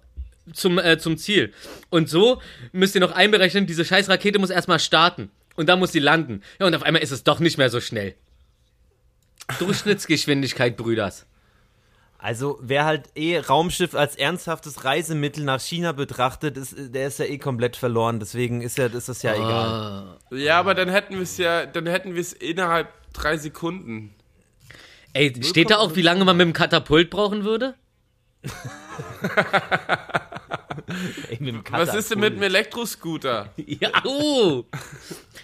zum, 0.54 0.78
äh, 0.78 1.00
zum 1.00 1.18
Ziel. 1.18 1.52
Und 1.90 2.10
so 2.10 2.42
müsst 2.74 2.94
ihr 2.94 3.02
noch 3.02 3.12
einberechnen, 3.12 3.66
diese 3.66 3.86
scheiß 3.86 4.08
Rakete 4.08 4.38
muss 4.38 4.52
erstmal 4.52 4.80
starten. 4.80 5.32
Und 5.56 5.68
dann 5.68 5.80
muss 5.80 5.92
sie 5.92 6.00
landen. 6.00 6.44
Ja, 6.60 6.68
und 6.68 6.76
auf 6.76 6.84
einmal 6.84 7.02
ist 7.02 7.12
es 7.12 7.24
doch 7.24 7.40
nicht 7.40 7.58
mehr 7.58 7.72
so 7.72 7.82
schnell. 7.82 8.16
Durchschnittsgeschwindigkeit, 9.60 10.78
Brüders. 10.78 11.26
Also 12.24 12.58
wer 12.62 12.86
halt 12.86 13.10
eh 13.16 13.38
Raumschiff 13.38 13.94
als 13.96 14.16
ernsthaftes 14.16 14.86
Reisemittel 14.86 15.44
nach 15.44 15.60
China 15.60 15.92
betrachtet, 15.92 16.56
ist, 16.56 16.74
der 16.78 17.08
ist 17.08 17.20
ja 17.20 17.26
eh 17.26 17.38
komplett 17.38 17.76
verloren. 17.76 18.22
Deswegen 18.22 18.62
ist 18.62 18.78
ja, 18.78 18.86
ist 18.86 19.10
das 19.10 19.24
ja 19.24 19.34
egal. 19.34 20.20
Ja, 20.32 20.58
aber 20.58 20.74
dann 20.74 20.88
hätten 20.88 21.16
wir 21.16 21.24
es 21.24 21.38
ja, 21.38 21.66
dann 21.66 21.86
hätten 21.86 22.14
wir 22.14 22.22
es 22.22 22.32
innerhalb 22.32 22.88
drei 23.12 23.36
Sekunden. 23.36 24.16
Ey, 25.12 25.34
steht 25.44 25.70
da 25.70 25.80
auch, 25.80 25.98
wie 25.98 26.02
lange 26.02 26.24
man 26.24 26.38
mit 26.38 26.46
dem 26.46 26.54
Katapult 26.54 27.10
brauchen 27.10 27.44
würde? 27.44 27.76
Ey, 31.30 31.40
mit 31.42 31.56
dem 31.56 31.64
Was 31.72 31.94
ist 31.94 32.10
denn 32.10 32.22
mit 32.22 32.36
einem 32.36 32.44
Elektroscooter? 32.44 33.50
Ja, 33.68 33.90
uh. 34.06 34.64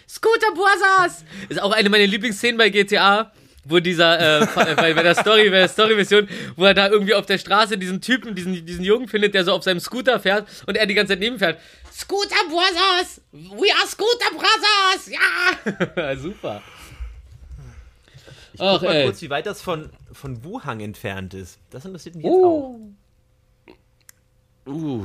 Scooter 0.07 0.53
Borsas! 0.55 1.25
Ist 1.49 1.61
auch 1.61 1.73
eine 1.73 1.89
meiner 1.89 2.07
Lieblingsszenen 2.07 2.57
bei 2.57 2.69
GTA, 2.69 3.33
wo 3.65 3.79
dieser, 3.79 4.41
äh, 4.41 4.47
bei, 4.75 4.93
bei 4.93 5.03
der 5.03 5.15
Story, 5.15 5.49
bei 5.49 5.59
der 5.59 5.67
Story-Mission, 5.67 6.27
wo 6.55 6.65
er 6.65 6.73
da 6.73 6.87
irgendwie 6.89 7.13
auf 7.13 7.25
der 7.25 7.37
Straße 7.37 7.77
diesen 7.77 8.01
Typen, 8.01 8.33
diesen, 8.35 8.65
diesen 8.65 8.83
Jungen 8.83 9.07
findet, 9.07 9.33
der 9.33 9.43
so 9.43 9.51
auf 9.53 9.63
seinem 9.63 9.79
Scooter 9.79 10.19
fährt 10.19 10.47
und 10.65 10.75
er 10.77 10.85
die 10.85 10.93
ganze 10.93 11.13
Zeit 11.13 11.19
neben 11.19 11.37
fährt. 11.39 11.59
Scooter 11.93 12.35
Borsas! 12.49 13.21
We 13.31 13.67
are 13.75 13.87
Scooter 13.87 14.31
Brothers! 14.31 15.09
Ja! 15.11 16.15
Super. 16.21 16.61
Ich 18.53 18.59
guck 18.59 18.81
mal 18.81 19.03
kurz, 19.05 19.21
wie 19.21 19.29
weit 19.29 19.45
das 19.45 19.61
von, 19.61 19.89
von 20.11 20.43
Wuhan 20.43 20.79
entfernt 20.79 21.33
ist. 21.33 21.59
Das 21.69 21.85
interessiert 21.85 22.15
mich 22.15 22.25
jetzt 22.25 22.33
Oh. 22.33 22.79
auch. 24.67 24.71
Uh. 24.71 25.03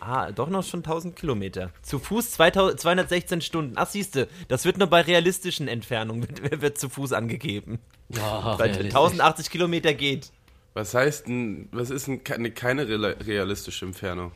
Ah, 0.00 0.32
doch 0.32 0.48
noch 0.48 0.64
schon 0.64 0.80
1000 0.80 1.14
Kilometer. 1.14 1.70
Zu 1.82 1.98
Fuß 1.98 2.30
2000, 2.32 2.80
216 2.80 3.40
Stunden. 3.42 3.72
Ach, 3.76 3.86
siehste, 3.86 4.28
das 4.48 4.64
wird 4.64 4.78
nur 4.78 4.88
bei 4.88 5.02
realistischen 5.02 5.68
Entfernungen 5.68 6.26
wird, 6.42 6.62
wird 6.62 6.78
zu 6.78 6.88
Fuß 6.88 7.12
angegeben. 7.12 7.78
Ja, 8.08 8.58
Weil 8.58 8.70
1080 8.70 9.50
Kilometer 9.50 9.92
geht. 9.94 10.30
Was 10.72 10.94
heißt 10.94 11.26
denn, 11.28 11.68
was 11.72 11.90
ist 11.90 12.06
denn 12.06 12.24
keine, 12.24 12.50
keine 12.50 12.88
real- 12.88 13.16
realistische 13.26 13.84
Entfernung? 13.84 14.32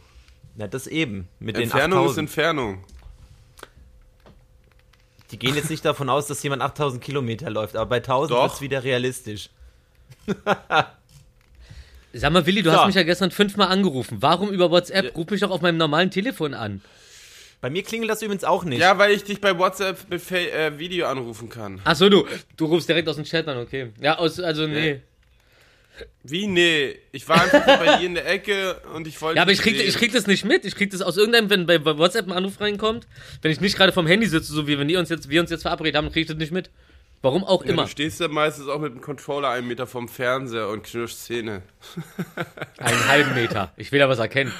Na, 0.57 0.67
das 0.67 0.87
eben. 0.87 1.29
Mit 1.41 1.57
Entfernung 1.57 2.01
den 2.01 2.07
ist 2.07 2.19
8000. 2.19 2.19
Entfernung. 2.29 2.85
Die 5.31 5.39
gehen 5.39 5.55
jetzt 5.57 5.71
nicht 5.71 5.85
davon 5.85 6.11
aus, 6.11 6.27
dass 6.27 6.43
jemand 6.43 6.63
8000 6.63 7.03
Kilometer 7.03 7.51
läuft, 7.51 7.75
aber 7.77 7.87
bei 7.89 7.97
1000 7.97 8.31
Doch. 8.37 8.43
wird 8.45 8.53
es 8.53 8.61
wieder 8.61 8.85
realistisch. 8.85 9.51
Sag 12.15 12.33
mal, 12.33 12.47
Willi, 12.47 12.63
du 12.63 12.71
So. 12.71 12.77
hast 12.77 12.87
mich 12.87 12.95
ja 12.95 13.03
gestern 13.03 13.31
fünfmal 13.31 13.69
angerufen. 13.69 14.19
Warum 14.21 14.51
über 14.51 14.71
WhatsApp? 14.71 15.17
Ruf 15.17 15.29
mich 15.31 15.41
doch 15.41 15.51
auf 15.51 15.61
meinem 15.61 15.77
normalen 15.77 16.11
Telefon 16.11 16.55
an. 16.55 16.81
Bei 17.61 17.71
mir 17.71 17.83
klingelt 17.83 18.11
das 18.11 18.23
übrigens 18.23 18.45
auch 18.45 18.65
nicht. 18.65 18.81
Ja, 18.81 18.99
weil 18.99 19.13
ich 19.13 19.25
dich 19.25 19.41
bei 19.41 19.59
WhatsApp 19.59 20.11
mit 20.11 20.31
äh, 20.31 20.79
Video 20.79 21.07
anrufen 21.07 21.49
kann. 21.49 21.81
Ach 21.85 21.97
so, 21.97 22.09
du, 22.09 22.27
du 22.57 22.67
rufst 22.67 22.89
direkt 22.89 23.09
aus 23.09 23.17
dem 23.17 23.25
Chat 23.25 23.49
an, 23.49 23.59
okay. 23.59 23.91
Ja, 24.01 24.19
aus, 24.19 24.39
also 24.39 24.67
nee. 24.67 25.01
Wie? 26.25 26.47
Nee. 26.47 26.97
Ich 27.13 27.29
war 27.29 27.41
einfach 27.41 27.65
bei 27.65 27.99
dir 27.99 28.07
in 28.07 28.15
der 28.15 28.29
Ecke 28.29 28.77
und 28.95 29.07
ich 29.07 29.21
wollte. 29.23 29.37
Ja, 29.37 29.43
aber 29.43 29.53
ich 29.53 29.61
krieg, 29.61 29.81
ich 29.81 29.97
krieg 29.97 30.13
das 30.13 30.27
nicht 30.27 30.45
mit. 30.45 30.65
Ich 30.65 30.75
krieg 30.75 30.91
das 30.91 31.01
aus 31.03 31.17
irgendeinem, 31.17 31.51
wenn 31.51 31.67
bei 31.67 31.79
bei 31.79 31.97
WhatsApp 31.97 32.27
ein 32.27 32.33
Anruf 32.33 32.61
reinkommt, 32.61 33.07
wenn 33.43 33.51
ich 33.53 33.61
nicht 33.61 33.77
gerade 33.77 33.93
vom 33.93 34.07
Handy 34.07 34.27
sitze, 34.27 34.53
so 34.53 34.67
wie 34.67 34.79
wenn 34.79 34.89
die 34.89 34.97
uns 34.97 35.09
jetzt, 35.09 35.31
wir 35.31 35.41
uns 35.41 35.51
jetzt 35.51 35.63
verabredet 35.63 35.97
haben, 35.97 36.11
krieg 36.11 36.23
ich 36.23 36.29
das 36.29 36.37
nicht 36.37 36.53
mit. 36.53 36.71
Warum 37.25 37.43
auch 37.43 37.65
Ja, 37.65 37.71
immer. 37.71 37.83
du 37.85 37.89
stehst 37.89 38.21
da 38.21 38.29
meistens 38.29 38.69
auch 38.69 38.79
mit 38.79 38.93
dem 38.95 39.01
Controller 39.01 39.49
einen 39.49 39.67
Meter 39.67 39.87
vom 39.87 40.09
Fernseher 40.09 40.69
und 40.69 40.83
knirschst 40.85 41.25
Zähne. 41.25 41.63
Einen 42.79 43.09
halben 43.09 43.35
Meter. 43.35 43.73
Ich 43.77 43.91
will 43.93 43.99
da 43.99 44.09
was 44.11 44.19
erkennen. 44.19 44.53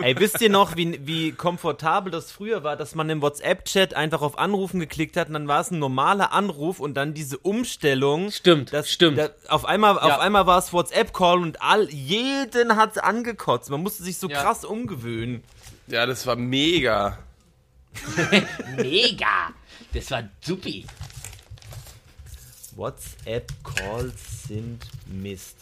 Ey, 0.00 0.18
wisst 0.18 0.40
ihr 0.40 0.48
noch, 0.50 0.76
wie, 0.76 0.98
wie 1.06 1.32
komfortabel 1.32 2.10
das 2.10 2.32
früher 2.32 2.64
war, 2.64 2.76
dass 2.76 2.94
man 2.94 3.08
im 3.10 3.20
WhatsApp-Chat 3.22 3.94
einfach 3.94 4.22
auf 4.22 4.38
Anrufen 4.38 4.80
geklickt 4.80 5.16
hat 5.16 5.28
und 5.28 5.34
dann 5.34 5.46
war 5.46 5.60
es 5.60 5.70
ein 5.70 5.78
normaler 5.78 6.32
Anruf 6.32 6.80
und 6.80 6.94
dann 6.94 7.12
diese 7.14 7.38
Umstellung. 7.38 8.30
Stimmt, 8.30 8.72
Das, 8.72 8.90
stimmt. 8.90 9.18
Da, 9.18 9.28
auf 9.48 9.64
einmal, 9.64 9.94
Ja. 9.96 10.00
auf 10.02 10.18
einmal 10.20 10.46
war 10.46 10.58
es 10.58 10.72
WhatsApp-Call 10.72 11.38
und 11.38 11.60
all, 11.62 11.88
jeden 11.90 12.76
hat's 12.76 12.98
angekotzt. 12.98 13.70
Man 13.70 13.82
musste 13.82 14.02
sich 14.02 14.16
so 14.18 14.28
Ja. 14.28 14.42
krass 14.42 14.64
umgewöhnen. 14.64 15.44
Ja, 15.86 16.06
das 16.06 16.26
war 16.26 16.34
mega. 16.36 17.18
Mega. 18.76 19.50
Das 19.92 20.10
war 20.10 20.22
supi. 20.40 20.86
WhatsApp-Calls 22.76 24.44
sind 24.48 24.80
Mist. 25.06 25.56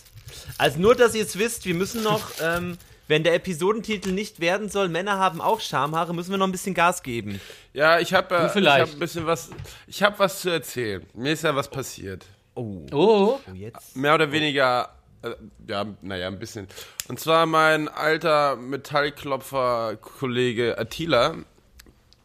Also 0.58 0.78
nur, 0.78 0.94
dass 0.94 1.14
ihr 1.14 1.24
es 1.24 1.38
wisst, 1.38 1.64
wir 1.66 1.74
müssen 1.74 2.02
noch, 2.02 2.30
ähm, 2.42 2.76
wenn 3.08 3.24
der 3.24 3.34
Episodentitel 3.34 4.12
nicht 4.12 4.40
werden 4.40 4.68
soll, 4.68 4.88
Männer 4.88 5.18
haben 5.18 5.40
auch 5.40 5.60
Schamhaare, 5.60 6.14
müssen 6.14 6.30
wir 6.30 6.38
noch 6.38 6.46
ein 6.46 6.52
bisschen 6.52 6.74
Gas 6.74 7.02
geben. 7.02 7.40
Ja, 7.72 7.98
ich 7.98 8.12
habe 8.14 8.36
äh, 8.36 8.46
ich 8.46 8.52
vielleicht. 8.52 8.86
hab 8.86 8.92
ein 8.94 8.98
bisschen 9.00 9.26
was. 9.26 9.50
Ich 9.88 10.02
habe 10.02 10.16
was 10.18 10.40
zu 10.40 10.50
erzählen. 10.50 11.04
Mir 11.14 11.32
ist 11.32 11.42
ja 11.42 11.54
was 11.56 11.68
passiert. 11.68 12.24
Oh, 12.54 12.86
Oh. 12.92 13.40
oh 13.48 13.52
jetzt. 13.52 13.96
Mehr 13.96 14.14
oder 14.14 14.30
weniger. 14.30 14.90
Äh, 15.22 15.30
ja, 15.68 15.86
naja, 16.02 16.28
ein 16.28 16.38
bisschen. 16.38 16.68
Und 17.08 17.18
zwar 17.20 17.44
mein 17.46 17.88
alter 17.88 18.56
Metallklopfer-Kollege 18.56 20.78
Attila. 20.78 21.34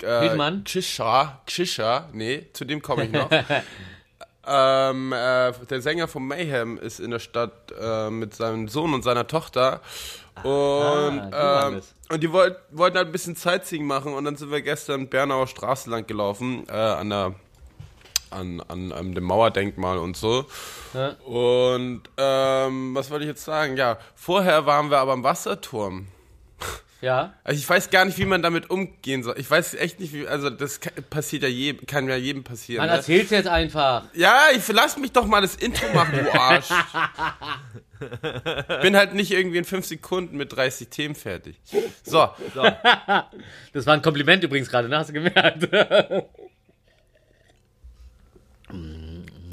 Äh, 0.02 0.20
Hildmann? 0.22 0.64
Kshisha, 0.66 1.42
Kshisha, 1.46 2.10
nee, 2.14 2.48
zu 2.54 2.64
dem 2.66 2.82
komme 2.82 3.06
ich 3.06 3.12
noch. 3.12 3.30
ähm, 4.48 5.14
äh, 5.14 5.52
der 5.70 5.82
Sänger 5.82 6.08
von 6.08 6.28
Mayhem 6.28 6.78
ist 6.78 7.00
in 7.00 7.12
der 7.12 7.20
Stadt 7.20 7.74
äh, 7.80 8.10
mit 8.10 8.36
seinem 8.36 8.68
Sohn 8.68 8.94
und 8.94 9.04
seiner 9.04 9.28
Tochter. 9.28 9.82
Und, 10.44 10.44
die 10.44 11.32
waren 11.32 11.76
ähm, 11.76 11.82
und 12.10 12.24
die 12.24 12.32
wollt, 12.32 12.58
wollten 12.72 12.98
halt 12.98 13.08
ein 13.08 13.12
bisschen 13.12 13.36
Sightseeing 13.36 13.86
machen 13.86 14.14
und 14.14 14.26
dann 14.26 14.36
sind 14.36 14.52
wir 14.52 14.62
gestern 14.62 15.08
Bernauer 15.08 15.48
Straße 15.48 15.90
lang 15.90 16.06
gelaufen, 16.08 16.66
äh, 16.68 16.74
an 16.74 17.10
der 17.10 17.36
an, 18.32 18.62
an, 18.68 18.92
an 18.92 19.16
dem 19.16 19.24
Mauerdenkmal 19.24 19.98
und 19.98 20.18
so. 20.18 20.46
Ja. 20.94 21.12
Und 21.26 22.04
ähm, 22.18 22.96
was 22.96 23.10
wollte 23.10 23.24
ich 23.24 23.30
jetzt 23.30 23.46
sagen? 23.46 23.78
Ja, 23.78 23.98
vorher 24.16 24.66
waren 24.66 24.92
wir 24.92 24.98
aber 24.98 25.14
am 25.14 25.24
Wasserturm. 25.24 26.08
Ja. 27.02 27.34
Also 27.44 27.60
ich 27.60 27.70
weiß 27.70 27.90
gar 27.92 28.06
nicht, 28.06 28.18
wie 28.18 28.26
man 28.26 28.42
damit 28.42 28.70
umgehen 28.70 29.22
soll. 29.22 29.36
Ich 29.38 29.52
weiß 29.52 29.76
echt 29.76 30.00
nicht, 30.00 30.14
wie, 30.14 30.28
also 30.28 30.50
das 30.50 30.80
passiert 31.10 31.44
ja 31.44 31.50
jedem, 31.50 31.86
kann 31.86 32.08
ja 32.08 32.16
jedem 32.16 32.44
passieren. 32.44 32.82
Man 32.84 32.90
Ne? 32.90 32.96
erzählt's 32.98 33.30
jetzt 33.32 33.48
einfach. 33.48 34.06
Ja, 34.14 34.46
ich 34.56 34.68
lass 34.70 34.98
mich 34.98 35.12
doch 35.12 35.26
mal 35.28 35.42
das 35.42 35.56
Intro 35.56 35.86
machen, 35.94 36.18
du 36.24 36.34
Arsch. 36.34 36.70
Bin 38.82 38.96
halt 38.96 39.14
nicht 39.14 39.32
irgendwie 39.32 39.58
in 39.58 39.66
fünf 39.66 39.86
Sekunden 39.86 40.38
mit 40.38 40.56
30 40.56 40.88
Themen 40.90 41.16
fertig. 41.16 41.58
So, 42.04 42.30
Das 43.74 43.86
war 43.86 43.94
ein 43.94 44.02
Kompliment 44.02 44.44
übrigens 44.44 44.70
gerade, 44.70 44.90
ne? 44.90 44.98
Hast 44.98 45.10
du 45.10 45.14
gemerkt? 45.14 45.70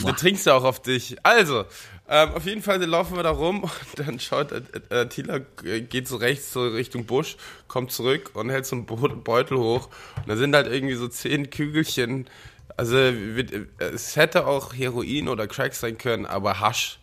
du 0.02 0.12
trinkst 0.12 0.46
ja 0.46 0.54
auch 0.54 0.64
auf 0.64 0.80
dich. 0.80 1.16
Also, 1.22 1.64
ähm, 2.08 2.30
auf 2.34 2.44
jeden 2.44 2.62
Fall 2.62 2.82
laufen 2.84 3.16
wir 3.16 3.22
da 3.22 3.30
rum 3.30 3.62
und 3.62 3.72
dann 3.96 4.20
schaut 4.20 4.52
äh, 4.52 4.62
äh, 4.90 5.08
Tila, 5.08 5.40
äh, 5.64 5.80
geht 5.80 6.08
so 6.08 6.16
rechts 6.16 6.52
so 6.52 6.66
Richtung 6.66 7.06
Busch, 7.06 7.36
kommt 7.68 7.92
zurück 7.92 8.30
und 8.34 8.50
hält 8.50 8.66
so 8.66 8.76
einen 8.76 8.86
Beutel 8.86 9.56
hoch. 9.56 9.88
Und 10.16 10.28
da 10.28 10.36
sind 10.36 10.54
halt 10.54 10.66
irgendwie 10.66 10.94
so 10.94 11.08
zehn 11.08 11.50
Kügelchen. 11.50 12.28
Also 12.76 12.96
äh, 12.96 13.44
es 13.78 14.16
hätte 14.16 14.46
auch 14.46 14.74
Heroin 14.74 15.28
oder 15.28 15.46
Crack 15.46 15.74
sein 15.74 15.98
können, 15.98 16.26
aber 16.26 16.60
Hasch 16.60 16.98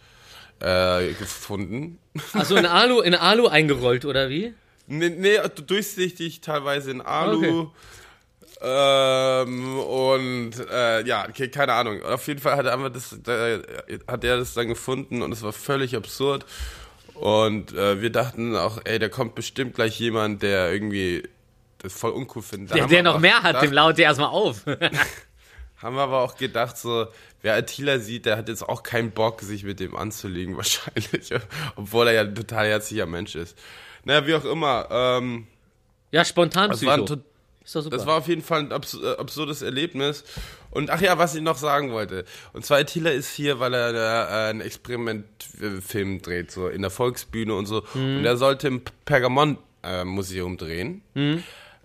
äh, 0.59 1.13
gefunden. 1.13 1.99
Achso, 2.33 2.55
in 2.55 2.65
Alu, 2.65 3.01
in 3.01 3.15
Alu 3.15 3.47
eingerollt, 3.47 4.05
oder 4.05 4.29
wie? 4.29 4.53
Nee, 4.87 5.09
nee, 5.09 5.37
durchsichtig, 5.65 6.41
teilweise 6.41 6.91
in 6.91 7.01
Alu. 7.01 7.69
Ähm, 8.61 9.79
und 9.79 10.51
äh, 10.71 11.05
ja, 11.05 11.27
keine 11.27 11.73
Ahnung. 11.73 12.03
Auf 12.03 12.27
jeden 12.27 12.39
Fall 12.39 12.57
hat 12.57 12.65
er 12.65 12.73
einfach 12.73 12.91
das, 12.91 13.15
da, 13.23 13.59
hat 14.07 14.23
er 14.23 14.37
das 14.37 14.53
dann 14.53 14.67
gefunden 14.67 15.21
und 15.21 15.31
es 15.31 15.41
war 15.43 15.53
völlig 15.53 15.95
absurd. 15.95 16.45
Und 17.13 17.73
äh, 17.73 18.01
wir 18.01 18.11
dachten 18.11 18.55
auch, 18.55 18.79
ey, 18.85 18.99
da 18.99 19.09
kommt 19.09 19.35
bestimmt 19.35 19.75
gleich 19.75 19.99
jemand, 19.99 20.41
der 20.41 20.71
irgendwie 20.71 21.23
das 21.79 21.93
voll 21.93 22.11
uncool 22.11 22.41
findet. 22.41 22.75
Der, 22.75 22.83
haben 22.83 22.89
der 22.89 23.03
noch 23.03 23.19
mehr 23.19 23.37
auch 23.39 23.43
hat, 23.43 23.47
gedacht- 23.55 23.63
dem 23.65 23.73
laut 23.73 23.97
der 23.97 24.05
erstmal 24.05 24.29
auf. 24.29 24.65
Haben 25.81 25.95
wir 25.95 26.01
aber 26.01 26.19
auch 26.23 26.35
gedacht, 26.35 26.77
so, 26.77 27.07
wer 27.41 27.55
Attila 27.55 27.99
sieht, 27.99 28.25
der 28.25 28.35
hat 28.35 28.49
jetzt 28.49 28.67
auch 28.67 28.83
keinen 28.83 29.11
Bock, 29.11 29.39
sich 29.39 29.63
mit 29.63 29.79
dem 29.79 29.95
anzulegen, 29.95 30.57
wahrscheinlich. 30.57 31.31
Obwohl 31.77 32.07
er 32.09 32.13
ja 32.15 32.21
ein 32.23 32.35
total 32.35 32.67
herzlicher 32.67 33.05
Mensch 33.05 33.35
ist. 33.35 33.57
Naja, 34.03 34.27
wie 34.27 34.35
auch 34.35 34.43
immer. 34.43 34.89
Ähm, 34.91 35.47
Ja, 36.11 36.25
spontan 36.25 36.71
Psycho. 36.71 36.91
Ist 37.63 37.75
doch 37.75 37.81
super. 37.83 37.97
das 37.97 38.05
war 38.05 38.17
auf 38.17 38.27
jeden 38.27 38.41
Fall 38.41 38.61
ein 38.61 38.71
abs 38.71 38.95
äh, 38.95 39.15
absurdes 39.17 39.61
Erlebnis. 39.61 40.23
Und 40.71 40.89
ach 40.89 41.01
ja, 41.01 41.17
was 41.17 41.35
ich 41.35 41.41
noch 41.41 41.57
sagen 41.57 41.91
wollte. 41.91 42.25
Und 42.53 42.65
zwar 42.65 42.79
Attila 42.79 43.09
ist 43.11 43.31
hier, 43.33 43.59
weil 43.59 43.73
er 43.73 43.93
äh, 43.93 44.49
einen 44.49 44.61
Experimentfilm 44.61 46.21
dreht, 46.21 46.51
so 46.51 46.67
in 46.67 46.81
der 46.81 46.91
Volksbühne 46.91 47.53
und 47.53 47.65
so. 47.65 47.83
Und 47.93 48.25
er 48.25 48.37
sollte 48.37 48.67
im 48.67 48.81
Pergamon-Museum 49.05 50.57
drehen. 50.57 51.01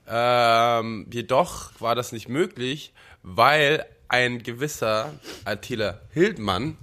Ähm, 0.06 1.06
jedoch 1.10 1.70
war 1.80 1.94
das 1.94 2.12
nicht 2.12 2.28
möglich, 2.28 2.92
weil 3.22 3.86
ein 4.08 4.42
gewisser 4.42 5.12
Attila 5.44 6.00
Hildmann 6.12 6.76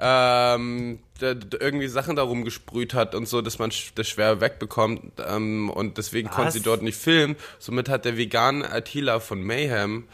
ähm, 0.00 0.98
irgendwie 1.20 1.88
Sachen 1.88 2.16
darum 2.16 2.44
gesprüht 2.44 2.94
hat 2.94 3.14
und 3.14 3.26
so, 3.26 3.42
dass 3.42 3.58
man 3.58 3.72
das 3.94 4.08
schwer 4.08 4.40
wegbekommt 4.40 5.12
ähm, 5.26 5.70
und 5.70 5.98
deswegen 5.98 6.28
konnte 6.28 6.48
Was? 6.48 6.54
sie 6.54 6.62
dort 6.62 6.82
nicht 6.82 6.98
filmen. 6.98 7.36
Somit 7.58 7.88
hat 7.88 8.04
der 8.04 8.16
vegane 8.16 8.70
Attila 8.70 9.20
von 9.20 9.42
Mayhem 9.42 10.08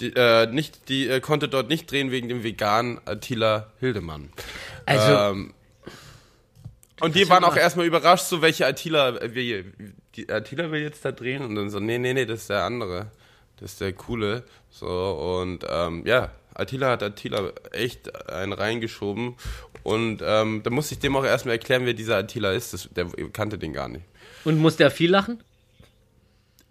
die, 0.00 0.12
äh, 0.14 0.46
nicht, 0.46 0.88
die 0.88 1.08
äh, 1.08 1.20
konnte 1.20 1.48
dort 1.48 1.68
nicht 1.68 1.90
drehen 1.90 2.10
wegen 2.10 2.28
dem 2.28 2.42
veganen 2.42 3.00
Attila 3.04 3.72
Hildemann. 3.78 4.30
also, 4.86 5.12
Ähm, 5.12 5.54
und 7.00 7.16
die 7.16 7.28
waren 7.28 7.44
auch 7.44 7.56
erstmal 7.56 7.86
überrascht, 7.86 8.26
so 8.26 8.40
welche 8.40 8.66
Attila 8.66 9.16
äh, 9.16 9.34
wir, 9.34 9.64
die 10.14 10.28
Attila 10.30 10.70
will 10.70 10.82
jetzt 10.82 11.04
da 11.04 11.12
drehen 11.12 11.44
und 11.44 11.54
dann 11.54 11.70
so, 11.70 11.80
nee, 11.80 11.98
nee, 11.98 12.14
nee, 12.14 12.26
das 12.26 12.42
ist 12.42 12.50
der 12.50 12.64
andere. 12.64 13.10
Das 13.58 13.72
ist 13.72 13.80
der 13.80 13.92
coole. 13.92 14.44
So, 14.70 14.88
und 14.88 15.64
ähm, 15.68 16.04
ja, 16.06 16.30
Attila 16.54 16.90
hat 16.90 17.02
Attila 17.02 17.52
echt 17.72 18.28
einen 18.30 18.52
reingeschoben. 18.52 19.36
Und 19.82 20.22
ähm, 20.24 20.62
da 20.62 20.70
musste 20.70 20.94
ich 20.94 21.00
dem 21.00 21.14
auch 21.16 21.24
erstmal 21.24 21.54
erklären, 21.56 21.84
wer 21.84 21.94
dieser 21.94 22.16
Attila 22.16 22.52
ist. 22.52 22.72
Das, 22.72 22.88
der 22.94 23.06
kannte 23.32 23.58
den 23.58 23.72
gar 23.72 23.88
nicht. 23.88 24.04
und 24.44 24.58
muss 24.58 24.76
der 24.76 24.90
viel 24.90 25.10
lachen? 25.10 25.42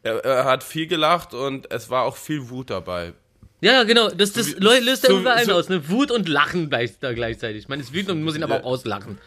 Er, 0.02 0.24
er 0.26 0.46
hat 0.46 0.64
viel 0.64 0.88
gelacht 0.88 1.34
und 1.34 1.72
es 1.72 1.90
war 1.90 2.04
auch 2.04 2.18
viel 2.18 2.50
Wut 2.50 2.70
dabei. 2.70 3.14
Ja, 3.62 3.84
genau. 3.84 4.10
Das, 4.10 4.34
das 4.34 4.48
So 4.48 4.58
löst 4.60 5.06
er 5.06 5.12
so- 5.12 5.20
überall 5.20 5.46
so- 5.46 5.54
aus. 5.54 5.70
Ne? 5.70 5.88
Wut 5.90 6.12
und 6.12 6.28
Lachen 6.28 6.70
gleich, 6.70 7.00
da 7.00 7.14
gleichzeitig. 7.14 7.68
Man 7.70 7.80
ist 7.80 7.94
wütend 7.94 8.12
und 8.12 8.24
muss 8.24 8.36
ihn 8.36 8.44
aber 8.44 8.56
Ja. 8.56 8.62
auch 8.62 8.66
auslachen. 8.66 9.18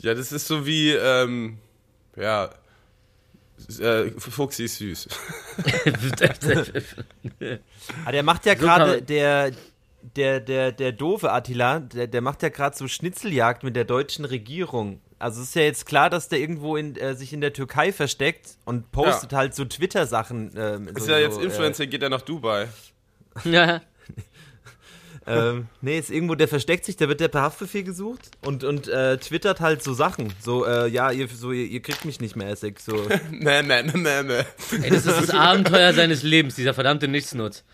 Ja, 0.00 0.14
das 0.14 0.32
ist 0.32 0.46
so 0.46 0.64
wie, 0.64 0.92
ähm, 0.92 1.58
ja, 2.16 2.50
äh, 3.80 4.10
Fuchsi 4.16 4.64
ist 4.64 4.78
süß. 4.78 5.08
Ah, 8.04 8.12
der 8.12 8.22
macht 8.22 8.46
ja 8.46 8.54
gerade, 8.54 9.02
der, 9.02 9.50
der, 10.16 10.40
der, 10.40 10.72
der 10.72 10.92
doofe 10.92 11.32
Attila, 11.32 11.80
der, 11.80 12.06
der 12.06 12.20
macht 12.20 12.42
ja 12.42 12.48
gerade 12.48 12.76
so 12.76 12.88
Schnitzeljagd 12.88 13.62
mit 13.64 13.76
der 13.76 13.84
deutschen 13.84 14.24
Regierung. 14.24 15.00
Also 15.18 15.42
es 15.42 15.48
ist 15.48 15.54
ja 15.56 15.62
jetzt 15.62 15.86
klar, 15.86 16.10
dass 16.10 16.28
der 16.28 16.38
irgendwo 16.38 16.76
in, 16.76 16.96
äh, 16.96 17.14
sich 17.14 17.32
in 17.32 17.40
der 17.40 17.52
Türkei 17.52 17.92
versteckt 17.92 18.56
und 18.64 18.92
postet 18.92 19.32
halt 19.32 19.54
so 19.54 19.64
Twitter-Sachen. 19.64 20.52
Ähm, 20.56 20.88
Ist 20.88 21.06
so, 21.06 21.12
ja 21.12 21.18
jetzt 21.18 21.34
so, 21.34 21.40
Influencer, 21.40 21.86
geht 21.86 22.02
er 22.02 22.08
nach 22.08 22.22
Dubai. 22.22 22.68
Ja. 23.44 23.76
Äh, 23.76 23.80
ähm, 25.26 25.66
nee, 25.80 25.98
ist 25.98 26.10
irgendwo, 26.10 26.36
der 26.36 26.46
versteckt 26.46 26.84
sich, 26.84 26.96
der 26.96 27.08
wird 27.08 27.18
der 27.18 27.28
per 27.28 27.42
Haftbefehl 27.42 27.82
gesucht 27.82 28.30
und, 28.44 28.62
und 28.62 28.86
äh, 28.86 29.18
twittert 29.18 29.60
halt 29.60 29.82
so 29.82 29.92
Sachen. 29.92 30.32
So, 30.40 30.64
äh, 30.64 30.86
ja, 30.86 31.10
ihr, 31.10 31.26
so, 31.26 31.50
ihr, 31.50 31.66
ihr 31.66 31.82
kriegt 31.82 32.04
mich 32.04 32.20
nicht 32.20 32.36
mehr, 32.36 32.50
Essig. 32.50 32.78
So. 32.78 32.94
Nee, 33.32 33.62
nee, 33.62 33.82
nee, 33.82 33.92
nee, 33.94 34.22
nee. 34.22 34.82
Ey, 34.82 34.90
das 34.90 35.04
ist 35.04 35.20
das 35.20 35.30
Abenteuer 35.34 35.92
seines 35.92 36.22
Lebens, 36.22 36.54
dieser 36.54 36.74
verdammte 36.74 37.08
Nichtsnutz. 37.08 37.64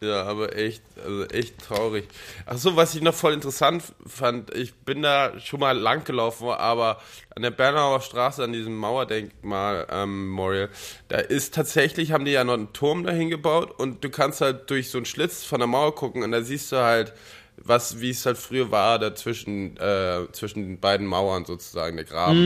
Ja, 0.00 0.24
aber 0.24 0.54
echt, 0.56 0.82
also 1.02 1.24
echt 1.26 1.58
traurig. 1.58 2.06
Ach 2.44 2.58
so, 2.58 2.76
was 2.76 2.94
ich 2.94 3.00
noch 3.00 3.14
voll 3.14 3.32
interessant 3.32 3.82
fand, 4.06 4.52
ich 4.54 4.74
bin 4.74 5.00
da 5.02 5.38
schon 5.40 5.60
mal 5.60 5.78
lang 5.78 6.04
gelaufen, 6.04 6.48
aber 6.48 7.00
an 7.34 7.42
der 7.42 7.52
Bernauer 7.52 8.02
Straße, 8.02 8.44
an 8.44 8.52
diesem 8.52 8.76
Mauerdenkmal 8.76 9.86
ähm, 9.90 10.28
Memorial, 10.28 10.68
da 11.08 11.18
ist 11.18 11.54
tatsächlich, 11.54 12.12
haben 12.12 12.26
die 12.26 12.32
ja 12.32 12.44
noch 12.44 12.54
einen 12.54 12.72
Turm 12.74 13.04
dahin 13.04 13.30
gebaut 13.30 13.70
und 13.78 14.04
du 14.04 14.10
kannst 14.10 14.42
halt 14.42 14.68
durch 14.68 14.90
so 14.90 14.98
einen 14.98 15.06
Schlitz 15.06 15.44
von 15.44 15.60
der 15.60 15.68
Mauer 15.68 15.94
gucken 15.94 16.22
und 16.22 16.32
da 16.32 16.42
siehst 16.42 16.70
du 16.72 16.76
halt, 16.76 17.14
was, 17.56 18.00
wie 18.00 18.10
es 18.10 18.26
halt 18.26 18.36
früher 18.36 18.70
war, 18.70 18.98
dazwischen, 18.98 19.76
äh, 19.78 20.26
zwischen 20.32 20.64
den 20.66 20.80
beiden 20.80 21.06
Mauern 21.06 21.46
sozusagen, 21.46 21.96
der 21.96 22.04
Graben. 22.04 22.36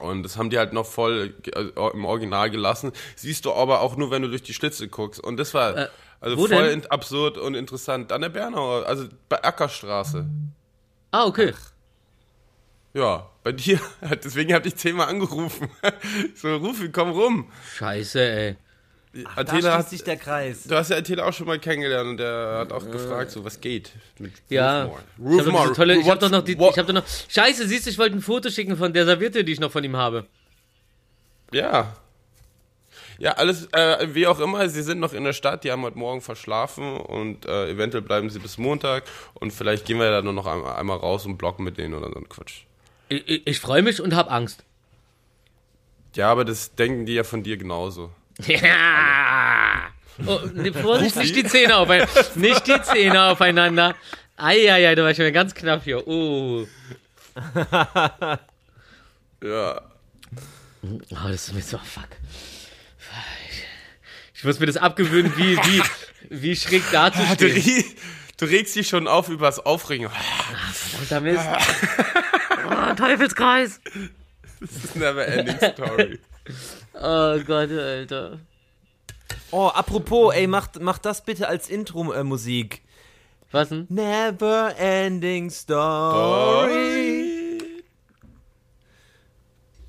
Und 0.00 0.22
das 0.22 0.36
haben 0.36 0.50
die 0.50 0.58
halt 0.58 0.74
noch 0.74 0.84
voll 0.84 1.34
äh, 1.54 1.90
im 1.94 2.04
Original 2.04 2.50
gelassen. 2.50 2.92
Siehst 3.16 3.46
du 3.46 3.52
aber 3.54 3.80
auch 3.80 3.96
nur, 3.96 4.10
wenn 4.10 4.20
du 4.20 4.28
durch 4.28 4.42
die 4.42 4.52
Schlitze 4.52 4.86
guckst. 4.88 5.18
Und 5.18 5.38
das 5.38 5.54
war 5.54 5.76
Äh, 5.76 5.88
also 6.20 6.36
wo 6.36 6.46
voll 6.46 6.68
denn? 6.68 6.86
absurd 6.86 7.38
und 7.38 7.54
interessant. 7.54 8.12
An 8.12 8.20
der 8.22 8.28
Bernauer, 8.28 8.86
also 8.86 9.06
bei 9.28 9.42
Ackerstraße. 9.42 10.26
Ah, 11.10 11.24
okay. 11.26 11.54
Ja, 12.94 13.30
bei 13.44 13.52
dir. 13.52 13.80
Deswegen 14.24 14.52
hatte 14.54 14.68
ich 14.68 14.76
zehnmal 14.76 15.08
angerufen. 15.08 15.68
so, 16.34 16.56
Rufi, 16.56 16.90
komm 16.90 17.10
rum. 17.10 17.50
Scheiße, 17.76 18.20
ey. 18.20 18.56
Da 19.12 19.30
Attila 19.36 19.60
schließt 19.60 19.72
hat, 19.72 19.88
sich 19.90 20.04
der 20.04 20.16
Kreis. 20.16 20.64
du 20.64 20.76
hast 20.76 20.90
ja 20.90 20.96
Attila 20.98 21.26
auch 21.26 21.32
schon 21.32 21.46
mal 21.46 21.58
kennengelernt 21.58 22.10
und 22.10 22.16
der 22.18 22.58
hat 22.58 22.72
auch 22.72 22.88
gefragt, 22.90 23.30
so, 23.30 23.42
was 23.44 23.60
geht 23.60 23.92
mit 24.18 24.32
Ja. 24.48 24.84
Rufmore. 24.84 25.00
Ich 25.18 25.24
habe 25.24 25.50
Rufmore, 25.50 25.72
tolle, 25.72 25.96
ich 25.96 26.08
hab 26.10 26.20
doch 26.20 26.30
noch 26.30 26.42
die, 26.42 26.52
ich 26.52 26.78
hab 26.78 26.86
doch 26.86 26.92
noch, 26.94 27.04
Scheiße, 27.28 27.66
siehst 27.66 27.86
du, 27.86 27.90
ich 27.90 27.98
wollte 27.98 28.16
ein 28.16 28.20
Foto 28.20 28.50
schicken 28.50 28.76
von 28.76 28.92
der 28.92 29.06
Serviette, 29.06 29.44
die 29.44 29.52
ich 29.52 29.60
noch 29.60 29.72
von 29.72 29.82
ihm 29.82 29.96
habe. 29.96 30.26
Ja. 31.52 31.96
Ja, 33.18 33.32
alles, 33.32 33.66
äh, 33.72 34.14
wie 34.14 34.28
auch 34.28 34.38
immer, 34.38 34.68
sie 34.68 34.82
sind 34.82 35.00
noch 35.00 35.12
in 35.12 35.24
der 35.24 35.32
Stadt, 35.32 35.64
die 35.64 35.72
haben 35.72 35.82
heute 35.82 35.98
Morgen 35.98 36.20
verschlafen 36.20 36.96
und 36.96 37.46
äh, 37.46 37.70
eventuell 37.70 38.02
bleiben 38.02 38.30
sie 38.30 38.38
bis 38.38 38.58
Montag 38.58 39.04
und 39.34 39.52
vielleicht 39.52 39.86
gehen 39.86 39.98
wir 39.98 40.10
da 40.10 40.22
nur 40.22 40.32
noch 40.32 40.46
einmal, 40.46 40.76
einmal 40.76 40.98
raus 40.98 41.26
und 41.26 41.36
blocken 41.36 41.64
mit 41.64 41.78
denen 41.78 41.94
oder 41.94 42.10
so 42.10 42.16
ein 42.16 42.28
Quatsch. 42.28 42.62
Ich, 43.08 43.28
ich, 43.28 43.46
ich 43.46 43.60
freue 43.60 43.82
mich 43.82 44.00
und 44.00 44.14
hab 44.14 44.30
Angst. 44.30 44.64
Ja, 46.14 46.30
aber 46.30 46.44
das 46.44 46.74
denken 46.76 47.06
die 47.06 47.14
ja 47.14 47.24
von 47.24 47.42
dir 47.42 47.56
genauso. 47.56 48.10
Ja! 48.46 49.88
Oh, 50.26 50.40
ne, 50.52 50.72
Vorsicht, 50.72 51.14
nicht 51.16 51.36
die 51.36 51.44
Zähne 51.44 51.76
aufeinander. 51.76 52.24
Nicht 52.34 52.66
die 52.66 52.82
Zähne 52.82 53.22
aufeinander. 53.24 53.94
Eieiei, 54.36 54.94
da 54.96 55.02
war 55.04 55.10
ich 55.12 55.18
mir 55.18 55.30
ganz 55.30 55.54
knapp 55.54 55.84
hier. 55.84 56.06
Oh. 56.08 56.66
Ja. 59.42 59.80
Oh, 60.82 60.98
das 61.28 61.48
ist 61.48 61.54
mir 61.54 61.62
so 61.62 61.78
fuck. 61.78 62.08
Ich 64.38 64.44
muss 64.44 64.58
mir 64.60 64.66
das 64.66 64.76
abgewöhnen, 64.76 65.32
wie, 65.36 65.56
wie, 65.56 65.82
wie 66.30 66.56
schräg 66.56 66.84
Du, 66.86 66.92
dazustehen. 66.92 67.56
re- 67.56 67.84
du 68.38 68.44
regst 68.46 68.76
dich 68.76 68.88
schon 68.88 69.06
auf 69.08 69.28
über 69.28 69.46
das 69.46 69.58
Aufregen. 69.60 70.08
Verdammter 70.72 71.20
Mist. 71.20 71.44
Oh, 72.70 72.94
Teufelskreis. 72.94 73.80
Das 74.60 74.84
ist 74.84 74.96
never 74.96 75.26
ending 75.26 75.56
story. 75.56 76.18
Oh 76.94 77.38
Gott, 77.46 77.70
Alter. 77.70 78.40
Oh, 79.50 79.68
apropos, 79.68 80.34
ey, 80.34 80.46
macht, 80.46 80.80
macht 80.80 81.04
das 81.04 81.24
bitte 81.24 81.48
als 81.48 81.68
Intro-Musik. 81.70 82.82
Was 83.52 83.68
denn? 83.70 83.86
Never 83.88 84.74
ending 84.78 85.48
story. 85.50 87.58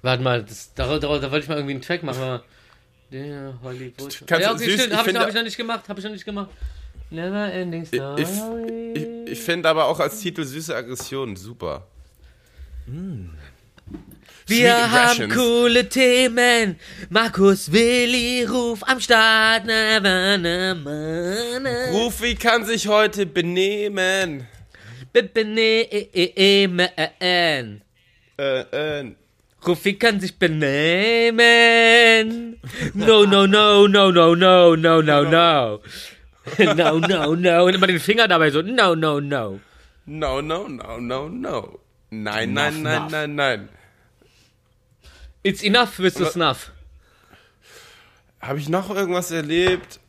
Warte 0.02 0.24
mal, 0.24 0.44
das, 0.44 0.74
da, 0.76 0.86
da, 0.98 1.20
da 1.20 1.32
wollte 1.32 1.40
ich 1.40 1.48
mal 1.50 1.56
irgendwie 1.56 1.74
einen 1.74 1.82
Track 1.82 2.04
machen. 2.04 2.42
Der 3.12 3.54
Hollywood. 3.64 4.22
Kannst 4.28 4.30
ja, 4.30 4.50
du- 4.50 4.56
okay, 4.56 4.66
süß, 4.66 4.74
stimmt, 4.74 4.94
ich 4.94 4.98
hab 5.00 5.08
ich, 5.08 5.16
hab 5.16 5.30
ich 5.30 5.36
noch 5.36 5.44
nicht 5.44 5.58
gemacht, 5.58 5.84
hab 5.90 5.98
ich 5.98 6.04
noch 6.04 6.12
nicht 6.12 6.26
gemacht. 6.26 6.50
Never 7.12 7.52
ending 7.52 7.86
story. 7.86 8.22
ich, 8.22 9.02
ich, 9.02 9.32
ich 9.32 9.40
finde 9.42 9.68
aber 9.70 9.86
auch 9.86 10.00
als 10.00 10.20
Titel 10.20 10.44
süße 10.44 10.76
Aggression 10.76 11.36
super. 11.36 11.88
Wir 14.46 14.76
Sweet 14.76 14.92
haben 14.92 15.30
coole 15.32 15.90
Themen. 15.90 16.80
Markus 17.10 17.72
Willi 17.72 18.44
Ruf 18.46 18.84
am 18.84 19.00
Start. 19.00 19.64
Na, 19.66 20.00
na, 20.00 20.38
na, 20.38 20.74
na. 20.76 21.86
Rufi 21.92 22.36
kann 22.36 22.64
sich 22.66 22.88
heute 22.88 23.26
benehmen. 23.26 24.48
B- 25.14 25.22
b- 25.24 25.44
ne- 25.44 25.82
e- 25.92 26.10
e- 26.14 26.64
e- 26.64 26.68
me- 26.68 26.92
äh. 27.20 27.64
Äh, 28.38 29.12
äh, 29.62 29.66
Rufi 29.66 29.94
kann 29.96 30.20
sich 30.20 30.38
benehmen. 30.38 31.40
No, 32.94 33.26
no, 33.26 33.48
no, 33.48 33.88
no, 33.88 34.12
no, 34.12 34.36
no, 34.36 34.76
no, 34.76 35.02
no, 35.02 35.24
no. 35.24 35.80
No, 36.58 37.00
no, 37.00 37.36
no. 37.36 37.66
Und 37.66 37.74
immer 37.76 37.88
den 37.88 38.00
Finger 38.00 38.28
dabei 38.28 38.52
so, 38.52 38.62
no, 38.62 38.96
no, 38.96 39.20
no. 39.20 39.60
no, 40.06 40.42
no, 40.42 40.68
no, 40.68 41.00
no, 41.00 41.30
no. 41.30 41.80
Nein, 42.12 42.50
Enough, 42.58 42.72
nein, 42.74 42.82
nein, 42.84 42.96
enough. 42.98 43.12
nein, 43.12 43.36
nein. 43.36 43.70
It's 45.44 45.62
enough 45.64 46.00
with 46.00 46.16
the 46.16 46.26
snuff. 46.26 46.72
Habe 48.42 48.60
ich 48.60 48.68
noch 48.70 48.90
irgendwas 48.90 49.32
erlebt? 49.32 50.00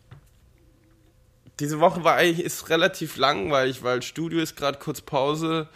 Diese 1.58 1.78
Woche 1.80 2.04
war 2.04 2.16
eigentlich 2.16 2.44
ist 2.44 2.70
relativ 2.70 3.16
langweilig, 3.16 3.82
weil 3.82 4.00
Studio 4.02 4.40
ist 4.40 4.56
gerade 4.56 4.78
kurz 4.78 5.02
Pause 5.02 5.68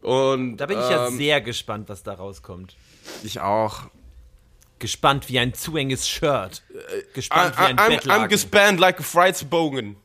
und 0.00 0.58
Da 0.58 0.66
bin 0.66 0.78
ich 0.78 0.88
ja 0.90 1.08
ähm, 1.08 1.16
sehr 1.16 1.40
gespannt, 1.40 1.88
was 1.88 2.04
da 2.04 2.14
rauskommt. 2.14 2.76
Ich 3.22 3.40
auch. 3.40 3.82
Gespannt 4.78 5.28
wie 5.28 5.38
ein 5.40 5.54
zu 5.54 5.76
enges 5.76 6.08
Shirt. 6.08 6.62
Gespannt 7.12 7.58
wie 7.58 7.62
I, 7.62 7.66
ein 7.66 7.76
I'm, 7.78 7.82
I'm 7.82 7.88
Bettlaken. 7.96 8.28
gespannt 8.28 8.80
like 8.80 9.00
a 9.00 9.02
fried 9.02 9.50
bogen. 9.50 9.96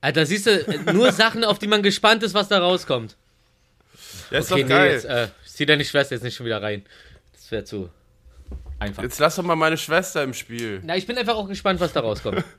Alter, 0.00 0.26
siehst 0.26 0.46
du, 0.46 0.50
äh, 0.66 0.92
nur 0.92 1.12
Sachen, 1.12 1.44
auf 1.44 1.58
die 1.58 1.66
man 1.68 1.82
gespannt 1.82 2.22
ist, 2.22 2.34
was 2.34 2.48
da 2.48 2.58
rauskommt. 2.58 3.16
Ja, 4.30 4.38
ist 4.38 4.50
Okay, 4.52 4.62
doch 4.62 4.68
nee, 4.68 4.74
geil. 4.74 4.92
jetzt, 4.92 5.04
äh, 5.04 5.28
zieh 5.46 5.66
deine 5.66 5.84
Schwester 5.84 6.14
jetzt 6.14 6.22
nicht 6.24 6.36
schon 6.36 6.46
wieder 6.46 6.62
rein. 6.62 6.84
Das 7.32 7.50
wäre 7.50 7.64
zu 7.64 7.90
einfach. 8.80 9.02
Jetzt 9.02 9.18
lass 9.18 9.36
doch 9.36 9.42
mal 9.44 9.56
meine 9.56 9.76
Schwester 9.76 10.22
im 10.22 10.34
Spiel. 10.34 10.80
Na, 10.84 10.96
ich 10.96 11.06
bin 11.06 11.16
einfach 11.18 11.34
auch 11.36 11.48
gespannt, 11.48 11.78
was 11.80 11.92
da 11.92 12.00
rauskommt. 12.00 12.44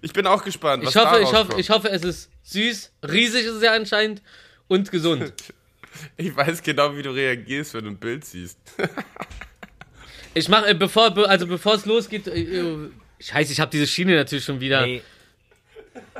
Ich 0.00 0.12
bin 0.12 0.28
auch 0.28 0.44
gespannt. 0.44 0.84
Was 0.84 0.94
Ich 0.94 0.96
hoffe, 1.00 1.14
da 1.16 1.18
ich 1.18 1.26
hoffe, 1.26 1.36
rauskommt. 1.38 1.60
ich 1.60 1.70
hoffe, 1.70 1.90
es 1.90 2.04
ist 2.04 2.30
süß, 2.44 2.92
riesig 3.10 3.44
ist 3.46 3.54
es 3.54 3.62
ja 3.64 3.72
anscheinend 3.72 4.22
und 4.68 4.92
gesund. 4.92 5.32
Ich 6.16 6.36
weiß 6.36 6.62
genau, 6.62 6.96
wie 6.96 7.02
du 7.02 7.10
reagierst, 7.10 7.74
wenn 7.74 7.84
du 7.84 7.90
ein 7.90 7.96
Bild 7.98 8.24
siehst. 8.24 8.58
Ich 10.34 10.48
mache, 10.48 10.68
äh, 10.68 10.74
bevor, 10.74 11.10
be- 11.12 11.28
also 11.28 11.46
bevor 11.46 11.74
es 11.74 11.86
losgeht, 11.86 12.26
äh, 12.28 12.40
äh, 12.40 12.90
scheiße, 13.20 13.52
ich 13.52 13.60
habe 13.60 13.70
diese 13.70 13.86
Schiene 13.86 14.14
natürlich 14.14 14.44
schon 14.44 14.60
wieder. 14.60 14.84
Ey, 14.84 15.02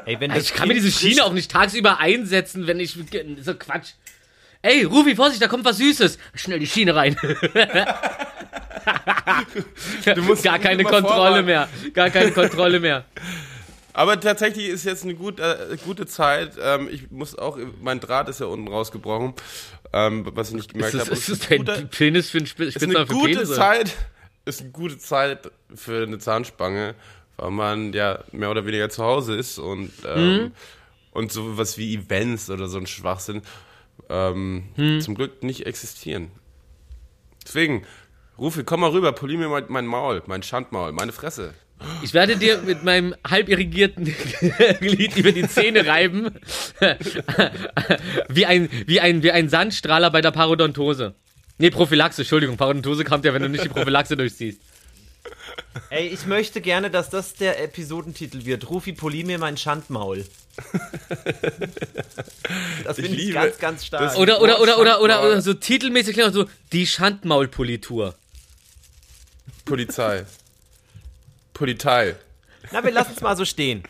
ey 0.07 0.21
wenn 0.21 0.31
Also 0.31 0.43
das 0.43 0.51
ich 0.51 0.57
kann 0.57 0.69
mir 0.69 0.75
diese 0.75 0.91
Schiene 0.91 1.25
auch 1.25 1.33
nicht 1.33 1.51
tagsüber 1.51 1.99
einsetzen, 2.01 2.67
wenn 2.67 2.81
ich 2.81 2.97
so 3.43 3.55
Quatsch. 3.55 3.91
Ey, 4.63 4.83
Rufi, 4.83 5.15
Vorsicht, 5.15 5.41
da 5.41 5.47
kommt 5.47 5.65
was 5.65 5.77
Süßes. 5.79 6.19
Schnell 6.35 6.59
die 6.59 6.67
Schiene 6.67 6.95
rein. 6.95 7.17
Du 10.15 10.23
musst 10.23 10.43
Gar 10.43 10.59
keine 10.59 10.83
Kontrolle 10.85 11.43
mehr. 11.43 11.69
Gar 11.95 12.11
keine 12.11 12.33
Kontrolle 12.33 12.81
mehr. 12.81 13.05
Aber 13.95 14.21
tatsächlich 14.21 14.69
ist 14.69 14.85
jetzt 14.85 15.05
eine 15.05 15.15
gut, 15.15 15.41
äh, 15.41 15.77
gute 15.85 16.07
Zeit. 16.07 16.53
Ähm, 16.63 16.89
ich 16.91 17.11
muss 17.11 17.37
auch, 17.37 17.59
mein 17.81 18.01
Draht 18.01 18.29
ist 18.29 18.41
ja 18.41 18.47
unten 18.47 18.69
rausgebrochen, 18.69 19.35
ähm, 19.93 20.27
was 20.35 20.51
ich 20.51 20.55
nicht 20.57 20.73
gemerkt 20.73 20.99
habe. 20.99 21.11
ist 21.11 21.29
das 21.29 21.39
dein 21.49 21.89
Penis 21.89 22.31
für 22.31 22.39
einen 22.39 22.47
Sp 22.47 22.65
ist 22.69 22.83
eine 22.83 23.07
gute 23.07 23.33
Penis? 23.33 23.49
oder? 23.49 23.57
Zeit, 23.57 23.97
ist 24.45 24.61
eine 24.61 24.71
gute 24.71 24.99
Zeit 24.99 25.51
für 25.75 26.03
eine 26.05 26.19
Zahnspange, 26.19 26.95
weil 27.37 27.51
man 27.51 27.93
ja 27.93 28.23
mehr 28.33 28.51
oder 28.51 28.67
weniger 28.67 28.89
zu 28.91 29.03
Hause 29.05 29.35
ist 29.35 29.59
und 29.59 29.91
ähm, 30.07 30.37
Mhm. 30.37 30.53
und 31.13 31.33
sowas 31.33 31.77
wie 31.79 31.95
Events 31.97 32.51
oder 32.51 32.69
so 32.69 32.79
ein 32.79 32.87
Schwachsinn 32.87 33.43
ähm, 34.11 34.69
Mhm. 34.77 35.01
zum 35.01 35.15
Glück 35.17 35.43
nicht 35.43 35.67
existieren. 35.67 36.31
Deswegen, 37.45 37.85
Rufi, 38.39 38.63
komm 38.63 38.81
mal 38.81 38.91
rüber, 38.91 39.13
polier 39.13 39.39
mir 39.39 39.49
mein, 39.49 39.65
mein 39.69 39.87
Maul, 39.87 40.23
mein 40.27 40.43
Schandmaul, 40.43 40.93
meine 40.93 41.13
Fresse. 41.13 41.55
Ich 42.03 42.15
werde 42.15 42.37
dir 42.37 42.59
mit 42.59 42.85
meinem 42.85 43.15
halb 43.29 43.49
irrigierten 43.49 44.05
Glied 44.81 45.17
über 45.17 45.33
die 45.33 45.49
Zähne 45.49 45.87
reiben. 45.87 46.31
wie, 48.29 48.47
ein, 48.47 48.69
wie, 48.87 49.01
ein, 49.01 49.23
wie 49.23 49.31
ein 49.31 49.49
Sandstrahler 49.49 50.11
bei 50.11 50.21
der 50.21 50.31
Parodontose. 50.31 51.15
Nee, 51.59 51.71
Prophylaxe, 51.71 52.23
Entschuldigung. 52.23 52.57
Parodontose 52.57 53.05
kommt 53.05 53.25
ja, 53.25 53.35
wenn 53.35 53.43
du 53.43 53.49
nicht 53.49 53.65
die 53.65 53.69
Prophylaxe 53.69 54.17
durchziehst. 54.17 54.61
Ey, 55.91 56.09
ich 56.09 56.27
möchte 56.27 56.61
gerne, 56.61 56.91
dass 56.91 57.11
das 57.11 57.35
der 57.35 57.63
Episodentitel 57.63 58.45
wird. 58.45 58.69
Rufi, 58.71 58.93
polier 58.93 59.27
mir 59.27 59.39
mein 59.39 59.57
Schandmaul. 59.57 60.25
Das 62.85 62.99
Ich 62.99 63.05
finde 63.05 63.19
ich 63.19 63.27
liebe 63.27 63.35
ganz, 63.35 63.59
ganz 63.59 63.87
stark. 63.87 64.17
Oder, 64.17 64.41
oder, 64.41 64.61
oder, 64.61 64.79
oder, 64.79 65.01
oder, 65.01 65.23
oder 65.23 65.43
so 65.43 65.55
titelmäßig 65.55 66.17
so, 66.33 66.47
die 66.73 66.87
Schandmaulpolitur. 66.87 68.15
Polizei. 69.65 70.25
Polizei. 71.59 72.15
Na, 72.73 72.83
wir 72.85 72.91
lassen 72.93 73.13
es 73.17 73.21
mal 73.21 73.37
so 73.37 73.45
stehen. 73.45 73.83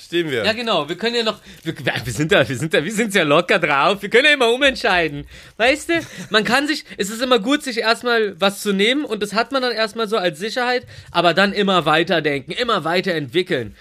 Stehen 0.00 0.30
wir. 0.30 0.44
Ja, 0.44 0.52
genau, 0.54 0.88
wir 0.88 0.96
können 0.96 1.16
ja 1.16 1.22
noch, 1.22 1.38
wir, 1.64 1.74
wir 1.76 2.12
sind 2.12 2.32
da, 2.32 2.48
wir 2.48 2.56
sind 2.56 2.72
da, 2.72 2.82
wir 2.82 2.92
sind 2.92 3.14
ja 3.14 3.24
locker 3.24 3.58
drauf, 3.58 4.00
wir 4.00 4.08
können 4.08 4.24
ja 4.24 4.32
immer 4.32 4.50
umentscheiden. 4.50 5.26
Weißt 5.58 5.90
du, 5.90 5.94
man 6.30 6.44
kann 6.44 6.66
sich, 6.66 6.84
es 6.96 7.10
ist 7.10 7.20
immer 7.20 7.38
gut, 7.38 7.62
sich 7.62 7.78
erstmal 7.78 8.40
was 8.40 8.62
zu 8.62 8.72
nehmen 8.72 9.04
und 9.04 9.22
das 9.22 9.34
hat 9.34 9.52
man 9.52 9.60
dann 9.60 9.72
erstmal 9.72 10.08
so 10.08 10.16
als 10.16 10.38
Sicherheit, 10.38 10.86
aber 11.10 11.34
dann 11.34 11.52
immer 11.52 11.84
weiterdenken, 11.84 12.52
immer 12.52 12.84
weiterentwickeln. 12.84 13.76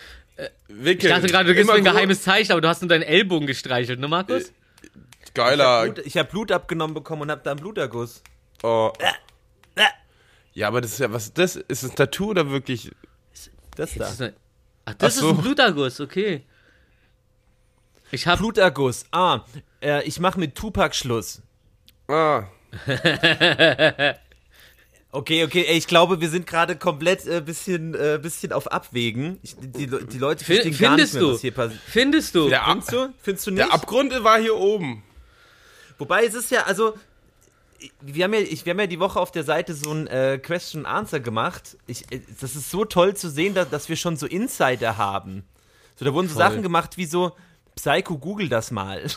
Wickeln. 0.67 1.11
Ich 1.11 1.15
dachte 1.17 1.27
gerade, 1.31 1.47
du 1.47 1.55
gibst 1.55 1.69
mir 1.71 1.77
ein 1.77 1.83
geheimes 1.83 2.23
Zeichen, 2.23 2.51
aber 2.51 2.59
du 2.61 2.67
hast 2.67 2.81
nur 2.81 2.89
deinen 2.89 3.03
Ellbogen 3.03 3.47
gestreichelt, 3.47 3.99
ne, 3.99 4.07
Markus? 4.09 4.51
gro- 5.33 5.43
Geiler. 5.45 5.83
Blut, 5.85 6.05
ich 6.05 6.17
habe 6.17 6.29
Blut 6.29 6.51
abgenommen 6.51 6.93
bekommen 6.93 7.21
und 7.23 7.31
habe 7.31 7.41
da 7.43 7.51
einen 7.51 7.59
Bluterguss. 7.61 8.21
Oh. 8.63 8.91
Ja, 10.53 10.67
aber 10.69 10.81
das 10.81 10.93
ist 10.93 10.99
ja, 10.99 11.13
was 11.13 11.25
ist 11.25 11.37
das? 11.37 11.55
Ist 11.55 11.83
ein 11.83 11.95
Tattoo 11.95 12.31
oder 12.31 12.49
wirklich? 12.49 12.89
Das 13.77 13.93
da. 13.93 13.99
Das 13.99 14.13
ist 14.13 14.21
ein- 14.21 14.33
Ach, 14.85 14.93
das 14.95 15.17
Ach 15.17 15.21
so. 15.21 15.29
ist 15.31 15.37
ein 15.37 15.41
Bluterguss, 15.43 15.99
okay. 16.01 16.43
Ich 18.11 18.25
hab, 18.27 18.39
Bluterguss. 18.39 19.05
Ah, 19.11 19.41
äh, 19.81 20.03
ich 20.07 20.19
mache 20.19 20.39
mit 20.39 20.55
Tupac 20.55 20.93
Schluss. 20.95 21.41
Ah. 22.07 22.43
Okay, 25.09 25.45
okay, 25.45 25.63
ey, 25.67 25.77
ich 25.77 25.87
glaube, 25.87 26.19
wir 26.19 26.29
sind 26.29 26.45
gerade 26.45 26.75
komplett 26.75 27.25
äh, 27.25 27.39
bisschen, 27.41 27.95
äh, 27.95 28.19
bisschen 28.21 28.51
auf 28.51 28.69
Abwägen. 28.71 29.39
Ich, 29.41 29.55
die, 29.57 29.87
die 29.87 30.17
Leute 30.17 30.43
verstehen 30.43 30.77
gar 30.77 30.95
nicht 30.97 31.09
findest 31.09 31.13
mehr, 31.13 31.23
du? 31.23 31.33
was 31.33 31.41
hier 31.41 31.53
passiert. 31.53 31.81
findest 31.87 32.35
du? 32.35 32.49
Der, 32.49 32.63
Ab 32.67 32.71
Findest 32.73 32.91
du? 32.91 33.13
Findest 33.21 33.47
du 33.47 33.51
nicht? 33.51 33.59
der 33.65 33.73
Abgrund 33.73 34.23
war 34.23 34.37
hier 34.39 34.55
oben. 34.57 35.03
Wobei 35.97 36.25
es 36.25 36.33
ist 36.33 36.51
ja, 36.51 36.63
also, 36.63 36.93
wir 38.01 38.23
haben 38.23 38.33
ja, 38.33 38.39
ich, 38.39 38.65
wir 38.65 38.71
haben 38.71 38.79
ja 38.79 38.87
die 38.87 38.99
Woche 38.99 39.19
auf 39.19 39.31
der 39.31 39.43
Seite 39.43 39.73
so 39.73 39.91
ein 39.91 40.07
äh, 40.07 40.39
Question 40.41 40.85
Answer 40.85 41.19
gemacht. 41.19 41.77
Ich, 41.87 42.11
äh, 42.11 42.21
das 42.39 42.55
ist 42.55 42.71
so 42.71 42.85
toll 42.85 43.15
zu 43.15 43.29
sehen, 43.29 43.53
dass, 43.53 43.69
dass 43.69 43.89
wir 43.89 43.95
schon 43.95 44.17
so 44.17 44.25
Insider 44.25 44.97
haben. 44.97 45.43
So, 45.95 46.05
da 46.05 46.13
wurden 46.13 46.27
so 46.27 46.35
Voll. 46.35 46.43
Sachen 46.43 46.63
gemacht 46.63 46.97
wie 46.97 47.05
so, 47.05 47.33
Psycho, 47.75 48.17
google 48.17 48.49
das 48.49 48.71
mal. 48.71 49.03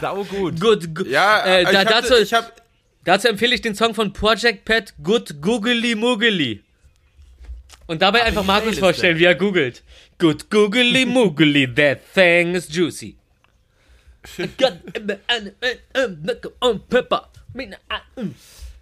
Sau 0.00 0.24
gut. 0.24 0.60
Gut, 0.60 0.94
gu 0.94 1.04
Ja, 1.04 1.44
äh, 1.44 1.62
ich 1.62 1.68
da, 1.70 1.80
hab, 1.80 1.88
dazu, 1.88 2.14
ich 2.14 2.32
hab, 2.32 2.62
dazu 3.04 3.28
empfehle 3.28 3.54
ich 3.54 3.60
den 3.60 3.74
Song 3.74 3.94
von 3.94 4.12
Project 4.12 4.64
Pat, 4.64 4.94
Good 5.02 5.40
Googly 5.42 5.94
Moogly. 5.94 6.62
Und 7.86 8.02
dabei 8.02 8.22
einfach 8.24 8.44
Markus 8.44 8.78
vorstellen, 8.78 9.18
wie 9.18 9.24
er 9.24 9.34
googelt. 9.34 9.82
Good 10.18 10.50
Googly 10.50 11.06
Moogly, 11.06 11.66
that 11.74 12.00
thing 12.14 12.54
is 12.54 12.68
juicy. 12.68 13.17
Pepper. 16.88 17.28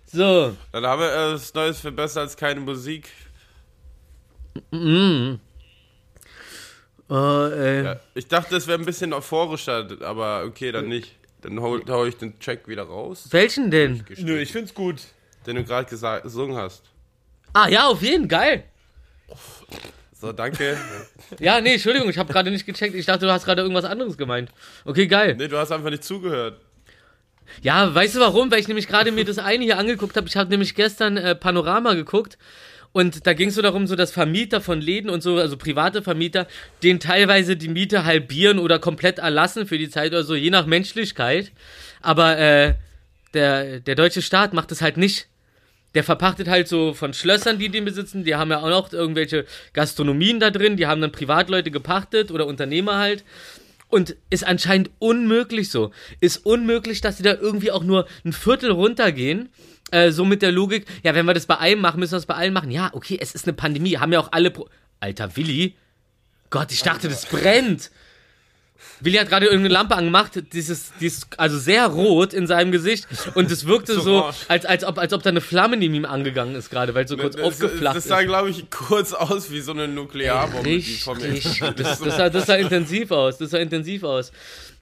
So, 0.06 0.56
dann 0.72 0.86
haben 0.86 1.00
wir 1.00 1.08
äh, 1.12 1.32
das 1.32 1.52
Neues 1.52 1.80
für 1.80 1.92
besser 1.92 2.20
als 2.20 2.36
keine 2.36 2.60
Musik. 2.60 3.08
oh, 4.72 5.36
äh, 7.08 7.84
Ja, 7.84 8.00
ich 8.14 8.26
dachte, 8.28 8.56
es 8.56 8.66
wäre 8.66 8.78
ein 8.78 8.84
bisschen 8.84 9.12
euphorischer, 9.12 9.86
aber 10.00 10.44
okay, 10.44 10.72
dann 10.72 10.88
nicht. 10.88 11.12
Dann 11.42 11.60
hol, 11.60 11.82
hau 11.88 12.04
ich 12.06 12.16
den 12.16 12.38
Track 12.40 12.66
wieder 12.66 12.84
raus, 12.84 13.28
welchen 13.30 13.70
denn? 13.70 14.04
Nö, 14.18 14.38
ich 14.38 14.50
find's 14.50 14.72
gut. 14.74 15.02
den 15.46 15.56
du 15.56 15.64
gerade 15.64 15.86
gesungen 16.22 16.56
hast. 16.56 16.82
Ah 17.52 17.68
ja, 17.68 17.86
auf 17.86 18.02
jeden, 18.02 18.26
geil. 18.26 18.64
So, 20.18 20.32
danke. 20.32 20.78
Ja, 21.38 21.60
nee, 21.60 21.74
Entschuldigung, 21.74 22.08
ich 22.08 22.16
habe 22.16 22.32
gerade 22.32 22.50
nicht 22.50 22.64
gecheckt. 22.64 22.94
Ich 22.94 23.04
dachte, 23.04 23.26
du 23.26 23.32
hast 23.32 23.44
gerade 23.44 23.60
irgendwas 23.60 23.84
anderes 23.84 24.16
gemeint. 24.16 24.50
Okay, 24.84 25.06
geil. 25.06 25.36
nee, 25.36 25.48
du 25.48 25.58
hast 25.58 25.70
einfach 25.72 25.90
nicht 25.90 26.04
zugehört. 26.04 26.58
Ja, 27.62 27.94
weißt 27.94 28.16
du 28.16 28.20
warum? 28.20 28.50
Weil 28.50 28.60
ich 28.60 28.68
nämlich 28.68 28.88
gerade 28.88 29.12
mir 29.12 29.24
das 29.24 29.38
eine 29.38 29.64
hier 29.64 29.78
angeguckt 29.78 30.16
habe. 30.16 30.26
Ich 30.26 30.36
habe 30.36 30.50
nämlich 30.50 30.74
gestern 30.74 31.16
äh, 31.16 31.34
Panorama 31.34 31.94
geguckt 31.94 32.38
und 32.92 33.26
da 33.26 33.34
ging 33.34 33.50
es 33.50 33.54
so 33.54 33.62
darum, 33.62 33.86
so 33.86 33.94
dass 33.94 34.10
Vermieter 34.10 34.62
von 34.62 34.80
Läden 34.80 35.10
und 35.10 35.22
so, 35.22 35.36
also 35.36 35.58
private 35.58 36.02
Vermieter, 36.02 36.46
denen 36.82 36.98
teilweise 36.98 37.56
die 37.56 37.68
Miete 37.68 38.04
halbieren 38.04 38.58
oder 38.58 38.78
komplett 38.78 39.18
erlassen 39.18 39.66
für 39.66 39.76
die 39.76 39.90
Zeit 39.90 40.12
oder 40.12 40.24
so, 40.24 40.34
je 40.34 40.50
nach 40.50 40.64
Menschlichkeit. 40.64 41.52
Aber 42.00 42.38
äh, 42.38 42.74
der, 43.34 43.80
der 43.80 43.94
deutsche 43.96 44.22
Staat 44.22 44.54
macht 44.54 44.72
es 44.72 44.80
halt 44.80 44.96
nicht. 44.96 45.28
Der 45.96 46.04
verpachtet 46.04 46.46
halt 46.46 46.68
so 46.68 46.92
von 46.92 47.14
Schlössern, 47.14 47.58
die 47.58 47.70
den 47.70 47.86
besitzen. 47.86 48.22
Die 48.22 48.34
haben 48.34 48.50
ja 48.50 48.58
auch 48.58 48.68
noch 48.68 48.92
irgendwelche 48.92 49.46
Gastronomien 49.72 50.38
da 50.38 50.50
drin. 50.50 50.76
Die 50.76 50.86
haben 50.86 51.00
dann 51.00 51.10
Privatleute 51.10 51.70
gepachtet 51.70 52.30
oder 52.30 52.46
Unternehmer 52.46 52.98
halt. 52.98 53.24
Und 53.88 54.14
ist 54.28 54.46
anscheinend 54.46 54.90
unmöglich 54.98 55.70
so. 55.70 55.92
Ist 56.20 56.44
unmöglich, 56.44 57.00
dass 57.00 57.16
sie 57.16 57.22
da 57.22 57.32
irgendwie 57.32 57.70
auch 57.70 57.82
nur 57.82 58.06
ein 58.26 58.34
Viertel 58.34 58.72
runtergehen. 58.72 59.48
Äh, 59.90 60.10
so 60.10 60.26
mit 60.26 60.42
der 60.42 60.52
Logik, 60.52 60.84
ja, 61.02 61.14
wenn 61.14 61.24
wir 61.24 61.32
das 61.32 61.46
bei 61.46 61.56
einem 61.56 61.80
machen, 61.80 61.98
müssen 61.98 62.12
wir 62.12 62.18
das 62.18 62.26
bei 62.26 62.34
allen 62.34 62.52
machen. 62.52 62.70
Ja, 62.70 62.90
okay, 62.92 63.16
es 63.18 63.34
ist 63.34 63.46
eine 63.46 63.54
Pandemie. 63.54 63.96
Haben 63.96 64.12
ja 64.12 64.20
auch 64.20 64.32
alle. 64.32 64.50
Pro 64.50 64.68
Alter, 65.00 65.34
Willi. 65.34 65.76
Gott, 66.50 66.72
ich 66.72 66.82
dachte, 66.82 67.08
das 67.08 67.24
brennt. 67.24 67.90
Willi 69.00 69.18
hat 69.18 69.28
gerade 69.28 69.46
irgendeine 69.46 69.74
Lampe 69.74 69.94
angemacht, 69.94 70.32
dieses, 70.52 70.92
dieses, 71.00 71.26
also 71.36 71.58
sehr 71.58 71.86
rot 71.86 72.32
in 72.32 72.46
seinem 72.46 72.72
Gesicht 72.72 73.06
und 73.34 73.50
es 73.50 73.66
wirkte 73.66 73.94
So 73.96 74.00
so, 74.00 74.30
als, 74.48 74.64
als, 74.64 74.84
ob, 74.84 74.98
als 74.98 75.12
ob 75.12 75.22
da 75.22 75.30
eine 75.30 75.40
Flamme 75.40 75.76
neben 75.76 75.94
ihm 75.94 76.04
angegangen 76.04 76.54
ist 76.54 76.70
gerade, 76.70 76.94
weil 76.94 77.06
so 77.06 77.16
kurz 77.16 77.36
Das, 77.36 77.44
aufgeflacht 77.44 77.96
das 77.96 78.04
ist. 78.04 78.08
sah, 78.08 78.22
glaube 78.22 78.50
ich, 78.50 78.70
kurz 78.70 79.12
aus 79.12 79.50
wie 79.50 79.60
so 79.60 79.72
eine 79.72 79.88
Nuklearbombe. 79.88 80.68
die 80.68 80.74
Richtig, 80.76 81.04
das, 81.76 81.98
ist. 81.98 82.06
das, 82.06 82.16
sah, 82.16 82.30
das 82.30 82.46
sah 82.46 82.54
intensiv 82.54 83.10
aus, 83.10 83.38
das 83.38 83.50
sah 83.50 83.58
intensiv 83.58 84.02
aus. 84.04 84.32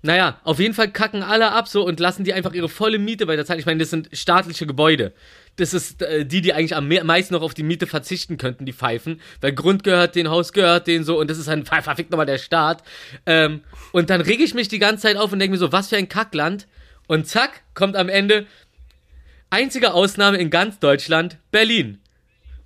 Naja, 0.02 0.38
auf 0.44 0.58
jeden 0.58 0.74
Fall 0.74 0.90
kacken 0.90 1.22
alle 1.22 1.52
ab 1.52 1.66
so 1.66 1.82
und 1.84 1.98
lassen 1.98 2.24
die 2.24 2.34
einfach 2.34 2.52
ihre 2.52 2.68
volle 2.68 2.98
Miete 2.98 3.26
weiterzahlen. 3.26 3.58
Ich 3.58 3.66
meine, 3.66 3.80
das 3.80 3.88
sind 3.90 4.10
staatliche 4.12 4.66
Gebäude. 4.66 5.12
Das 5.56 5.72
ist 5.72 6.02
äh, 6.02 6.26
die, 6.26 6.40
die 6.40 6.52
eigentlich 6.52 6.74
am 6.74 6.88
me- 6.88 7.04
meisten 7.04 7.34
noch 7.34 7.42
auf 7.42 7.54
die 7.54 7.62
Miete 7.62 7.86
verzichten 7.86 8.38
könnten, 8.38 8.64
die 8.66 8.72
Pfeifen. 8.72 9.20
Weil 9.40 9.52
Grund 9.52 9.84
gehört 9.84 10.16
denen, 10.16 10.30
Haus 10.30 10.52
gehört 10.52 10.86
denen 10.86 11.04
so 11.04 11.18
und 11.18 11.30
das 11.30 11.38
ist 11.38 11.48
ein 11.48 11.64
ver- 11.66 11.82
verfickt 11.82 12.10
nochmal 12.10 12.26
der 12.26 12.38
Staat. 12.38 12.82
Ähm, 13.26 13.60
und 13.92 14.10
dann 14.10 14.20
rege 14.20 14.42
ich 14.42 14.54
mich 14.54 14.68
die 14.68 14.78
ganze 14.80 15.02
Zeit 15.02 15.16
auf 15.16 15.32
und 15.32 15.38
denke 15.38 15.52
mir 15.52 15.58
so, 15.58 15.70
was 15.72 15.88
für 15.88 15.96
ein 15.96 16.08
Kackland. 16.08 16.66
Und 17.06 17.26
zack, 17.28 17.62
kommt 17.74 17.96
am 17.96 18.08
Ende 18.08 18.46
einzige 19.50 19.94
Ausnahme 19.94 20.38
in 20.38 20.50
ganz 20.50 20.78
Deutschland, 20.80 21.38
Berlin. 21.50 21.98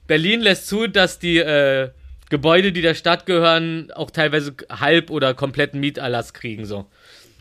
Berlin 0.06 0.40
lässt 0.40 0.68
zu, 0.68 0.86
dass 0.86 1.18
die 1.18 1.38
äh, 1.38 1.90
Gebäude, 2.30 2.72
die 2.72 2.82
der 2.82 2.94
Stadt 2.94 3.26
gehören, 3.26 3.90
auch 3.92 4.10
teilweise 4.10 4.54
halb 4.70 5.10
oder 5.10 5.34
kompletten 5.34 5.80
Mieterlass 5.80 6.32
kriegen 6.32 6.64
so. 6.64 6.86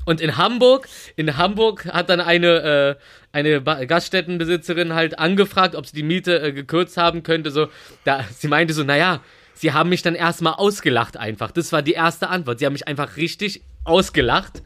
Und 0.08 0.22
in 0.22 0.38
Hamburg, 0.38 0.88
in 1.18 1.36
Hamburg 1.36 1.86
hat 1.88 2.10
dann 2.10 2.22
eine, 2.22 2.96
äh, 3.34 3.38
eine 3.38 3.62
Gaststättenbesitzerin 3.62 4.94
halt 4.94 5.20
angefragt, 5.20 5.76
ob 5.76 5.86
sie 5.86 5.98
die 5.98 6.04
Miete 6.04 6.40
äh, 6.40 6.54
gekürzt 6.54 6.96
haben 6.96 7.24
könnte. 7.24 7.52
So, 7.52 7.68
da, 8.06 8.24
sie 8.32 8.48
meinte 8.48 8.74
so, 8.74 8.86
naja, 8.86 9.20
sie 9.54 9.74
haben 9.74 9.90
mich 9.90 10.04
dann 10.04 10.16
erstmal 10.16 10.54
ausgelacht 10.54 11.18
einfach. 11.18 11.52
Das 11.52 11.74
war 11.74 11.82
die 11.82 11.92
erste 11.92 12.30
Antwort. 12.30 12.60
Sie 12.60 12.66
haben 12.66 12.72
mich 12.72 12.88
einfach 12.88 13.18
richtig 13.18 13.64
ausgelacht. 13.84 14.64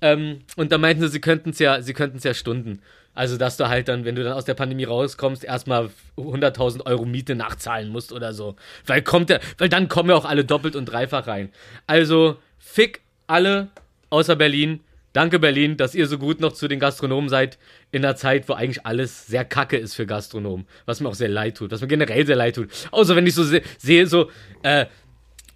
Ähm, 0.00 0.40
und 0.56 0.72
da 0.72 0.78
meinten 0.78 1.02
sie, 1.02 1.08
sie 1.08 1.20
könnten 1.20 1.50
es 1.50 1.60
ja, 1.60 1.82
sie 1.82 1.94
könnten 1.94 2.16
es 2.16 2.24
ja 2.24 2.34
stunden. 2.34 2.82
Also, 3.14 3.36
dass 3.36 3.56
du 3.56 3.68
halt 3.68 3.86
dann, 3.86 4.04
wenn 4.04 4.16
du 4.16 4.24
dann 4.24 4.32
aus 4.32 4.44
der 4.44 4.54
Pandemie 4.54 4.84
rauskommst, 4.84 5.44
erstmal 5.44 5.90
100.000 6.16 6.84
Euro 6.86 7.04
Miete 7.04 7.36
nachzahlen 7.36 7.90
musst 7.90 8.12
oder 8.12 8.32
so. 8.32 8.56
Weil 8.86 9.02
kommt 9.02 9.30
der, 9.30 9.40
weil 9.58 9.68
dann 9.68 9.86
kommen 9.86 10.10
ja 10.10 10.16
auch 10.16 10.24
alle 10.24 10.44
doppelt 10.44 10.74
und 10.74 10.86
dreifach 10.86 11.28
rein. 11.28 11.52
Also, 11.86 12.38
fick 12.58 13.02
alle 13.28 13.68
außer 14.10 14.36
Berlin. 14.36 14.80
Danke 15.12 15.40
Berlin, 15.40 15.76
dass 15.76 15.96
ihr 15.96 16.06
so 16.06 16.18
gut 16.18 16.40
noch 16.40 16.52
zu 16.52 16.68
den 16.68 16.78
Gastronomen 16.78 17.28
seid 17.28 17.58
in 17.90 18.04
einer 18.04 18.14
Zeit, 18.14 18.48
wo 18.48 18.52
eigentlich 18.52 18.86
alles 18.86 19.26
sehr 19.26 19.44
kacke 19.44 19.76
ist 19.76 19.94
für 19.94 20.06
Gastronomen. 20.06 20.66
Was 20.86 21.00
mir 21.00 21.08
auch 21.08 21.14
sehr 21.14 21.28
leid 21.28 21.56
tut, 21.56 21.72
was 21.72 21.80
mir 21.80 21.88
generell 21.88 22.24
sehr 22.24 22.36
leid 22.36 22.54
tut. 22.54 22.68
Außer 22.92 23.16
wenn 23.16 23.26
ich 23.26 23.34
so 23.34 23.42
se 23.42 23.62
sehe, 23.78 24.06
so, 24.06 24.30
äh, 24.62 24.86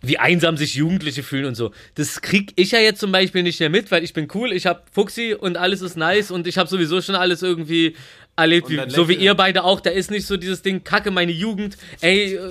wie 0.07 0.19
einsam 0.19 0.57
sich 0.57 0.75
Jugendliche 0.75 1.23
fühlen 1.23 1.47
und 1.47 1.55
so. 1.55 1.73
Das 1.95 2.21
krieg 2.21 2.53
ich 2.57 2.73
ja 2.73 2.79
jetzt 2.79 3.01
zum 3.01 3.13
Beispiel 3.13 3.43
nicht 3.43 3.61
mehr 3.61 3.71
mit, 3.71 3.91
weil 3.91 4.05
ich 4.05 4.13
bin 4.13 4.29
cool, 4.35 4.53
ich 4.53 4.67
hab 4.67 4.93
Fuxi 4.93 5.35
und 5.35 5.57
alles 5.57 5.83
ist 5.83 5.97
nice 5.97 6.31
und 6.31 6.47
ich 6.47 6.59
habe 6.59 6.69
sowieso 6.69 7.01
schon 7.01 7.15
alles 7.15 7.43
irgendwie 7.43 7.95
erlebt, 8.37 8.69
wie, 8.69 8.81
so 8.89 9.09
wie 9.09 9.15
ihr 9.15 9.35
beide 9.35 9.65
auch. 9.65 9.81
Da 9.81 9.91
ist 9.91 10.11
nicht 10.11 10.27
so 10.27 10.37
dieses 10.37 10.63
Ding, 10.63 10.85
kacke 10.85 11.11
meine 11.11 11.33
Jugend, 11.33 11.77
ey, 12.01 12.35
äh, 12.35 12.49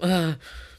äh, 0.00 0.34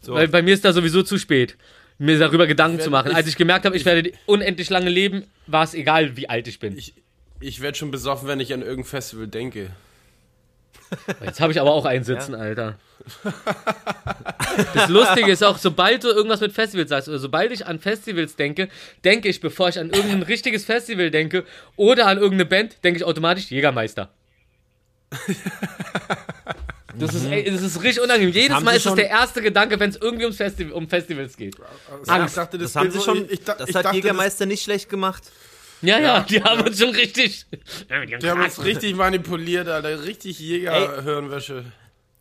weil 0.07 0.28
bei 0.28 0.41
mir 0.41 0.53
ist 0.53 0.66
da 0.66 0.74
sowieso 0.74 1.03
zu 1.03 1.18
spät, 1.18 1.55
mir 1.97 2.17
darüber 2.19 2.47
Gedanken 2.47 2.77
werd- 2.77 2.83
zu 2.85 2.89
machen. 2.91 3.11
ich- 3.11 3.15
Als 3.17 3.27
ich 3.27 3.35
gemerkt 3.37 3.65
habe, 3.65 3.75
ich 3.77 3.85
werde 3.85 4.11
unendlich 4.25 4.69
lange 4.69 4.89
leben, 4.89 5.25
war 5.47 5.63
es 5.63 5.73
egal, 5.73 6.15
wie 6.17 6.29
alt 6.29 6.47
ich 6.47 6.59
bin. 6.59 6.77
Ich, 6.77 6.93
ich 7.39 7.61
werde 7.61 7.77
schon 7.77 7.91
besoffen, 7.91 8.27
wenn 8.27 8.39
ich 8.39 8.53
an 8.53 8.61
irgendein 8.61 8.85
Festival 8.85 9.27
denke. 9.27 9.69
Jetzt 11.23 11.41
habe 11.41 11.51
ich 11.51 11.59
aber 11.59 11.71
auch 11.73 11.85
einen 11.85 12.03
sitzen, 12.03 12.35
Alter. 12.35 12.77
Das 14.75 14.87
Lustige 14.89 15.31
ist 15.31 15.43
auch, 15.43 15.57
sobald 15.57 16.03
du 16.03 16.09
irgendwas 16.09 16.39
mit 16.39 16.53
Festivals 16.53 16.89
sagst, 16.89 17.09
oder 17.09 17.17
sobald 17.19 17.51
ich 17.51 17.65
an 17.65 17.79
Festivals 17.79 18.35
denke, 18.35 18.69
denke 19.03 19.27
ich, 19.27 19.41
bevor 19.41 19.69
ich 19.69 19.79
an 19.79 19.89
irgendein 19.89 20.21
richtiges 20.29 20.65
Festival 20.65 21.09
denke 21.09 21.45
oder 21.75 22.05
an 22.07 22.17
irgendeine 22.17 22.45
Band, 22.45 22.83
denke 22.83 22.99
ich 22.99 23.03
automatisch 23.05 23.49
Jägermeister. 23.49 24.09
Das 26.97 27.13
ist, 27.15 27.25
ey, 27.25 27.43
das 27.51 27.61
ist 27.61 27.81
richtig 27.81 28.03
unangenehm. 28.03 28.33
Jedes 28.33 28.55
Haben 28.55 28.65
Mal 28.65 28.75
ist 28.75 28.85
das 28.85 28.95
der 28.95 29.09
erste 29.09 29.41
Gedanke, 29.41 29.79
wenn 29.79 29.89
es 29.89 29.95
irgendwie 29.97 30.25
ums 30.25 30.37
Festi 30.37 30.65
um 30.71 30.87
Festivals 30.87 31.35
geht. 31.37 31.55
Angst. 32.07 32.33
Ich 32.33 32.35
dachte, 32.35 32.57
Das 32.57 32.73
das, 32.73 32.81
haben 32.81 32.91
sie 32.91 33.01
schon, 33.01 33.25
Ich, 33.25 33.31
ich, 33.31 33.43
das 33.43 33.69
ich 33.69 33.75
hat 33.75 33.85
dachte, 33.85 33.95
Jägermeister 33.95 34.45
nicht 34.45 34.63
schlecht 34.63 34.89
gemacht. 34.89 35.23
Ja, 35.81 35.99
ja, 35.99 36.19
die 36.21 36.41
haben 36.43 36.61
uns 36.61 36.79
schon 36.79 36.91
richtig. 36.91 37.45
Die 38.21 38.29
haben 38.29 38.41
uns 38.41 38.63
richtig 38.63 38.95
manipuliert, 38.95 39.67
Alter. 39.67 40.03
Richtig 40.03 40.39
Jägerhirnwäsche. 40.39 41.65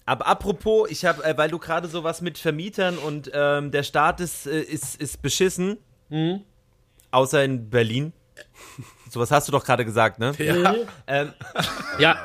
Aber 0.04 0.26
apropos, 0.26 0.90
ich 0.90 1.04
habe, 1.04 1.22
äh, 1.24 1.36
weil 1.38 1.48
du 1.48 1.58
gerade 1.60 1.86
sowas 1.86 2.20
mit 2.22 2.38
Vermietern 2.38 2.98
und 2.98 3.30
ähm, 3.32 3.70
der 3.70 3.84
Staat 3.84 4.20
ist, 4.20 4.46
äh, 4.48 4.60
ist, 4.60 5.00
ist 5.00 5.22
beschissen, 5.22 5.78
Mhm. 6.08 6.40
außer 7.12 7.44
in 7.44 7.70
Berlin. 7.70 8.12
Sowas 9.10 9.30
hast 9.30 9.46
du 9.46 9.52
doch 9.52 9.64
gerade 9.64 9.84
gesagt, 9.84 10.18
ne? 10.18 10.32
Ja. 10.38 10.74
Ähm, 11.06 11.32
Ja, 12.00 12.16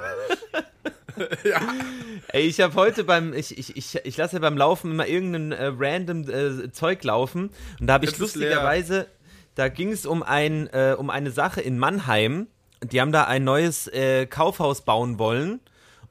ey, 2.29 2.43
ich 2.43 2.61
habe 2.61 2.73
heute 2.75 3.03
beim, 3.03 3.33
ich, 3.33 3.57
ich, 3.57 3.75
ich, 3.75 3.95
ich 4.03 4.17
lasse 4.17 4.35
ja 4.35 4.39
beim 4.39 4.57
Laufen 4.57 4.91
immer 4.91 5.07
irgendein 5.07 5.51
äh, 5.51 5.71
random 5.77 6.29
äh, 6.29 6.71
Zeug 6.71 7.03
laufen 7.03 7.49
und 7.79 7.87
da 7.87 7.93
habe 7.93 8.05
ich 8.05 8.11
Jetzt 8.11 8.19
lustigerweise, 8.19 9.07
da 9.55 9.69
ging 9.69 9.91
es 9.91 10.05
um 10.05 10.23
ein, 10.23 10.67
äh, 10.67 10.95
um 10.97 11.09
eine 11.09 11.31
Sache 11.31 11.61
in 11.61 11.79
Mannheim. 11.79 12.47
Die 12.83 13.01
haben 13.01 13.11
da 13.11 13.23
ein 13.23 13.43
neues 13.43 13.87
äh, 13.87 14.27
Kaufhaus 14.27 14.81
bauen 14.81 15.17
wollen 15.17 15.59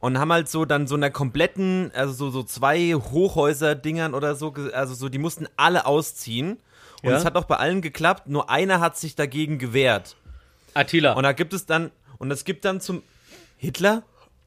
und 0.00 0.18
haben 0.18 0.32
halt 0.32 0.48
so 0.48 0.64
dann 0.64 0.86
so 0.86 0.96
einer 0.96 1.10
kompletten, 1.10 1.92
also 1.94 2.12
so, 2.12 2.30
so 2.30 2.42
zwei 2.42 2.94
Hochhäuser-Dingern 2.94 4.14
oder 4.14 4.34
so, 4.34 4.52
also 4.72 4.94
so, 4.94 5.08
die 5.08 5.18
mussten 5.18 5.46
alle 5.56 5.86
ausziehen. 5.86 6.58
Und 7.02 7.10
Ja. 7.10 7.16
es 7.18 7.24
hat 7.24 7.36
auch 7.36 7.44
bei 7.44 7.56
allen 7.56 7.82
geklappt, 7.82 8.26
nur 8.28 8.50
einer 8.50 8.80
hat 8.80 8.96
sich 8.96 9.14
dagegen 9.14 9.58
gewehrt. 9.58 10.16
Attila. 10.74 11.12
Und 11.12 11.22
da 11.22 11.32
gibt 11.32 11.52
es 11.52 11.66
dann, 11.66 11.90
und 12.18 12.30
es 12.30 12.44
gibt 12.44 12.64
dann 12.64 12.80
zum 12.80 13.02
Hitler? 13.56 14.02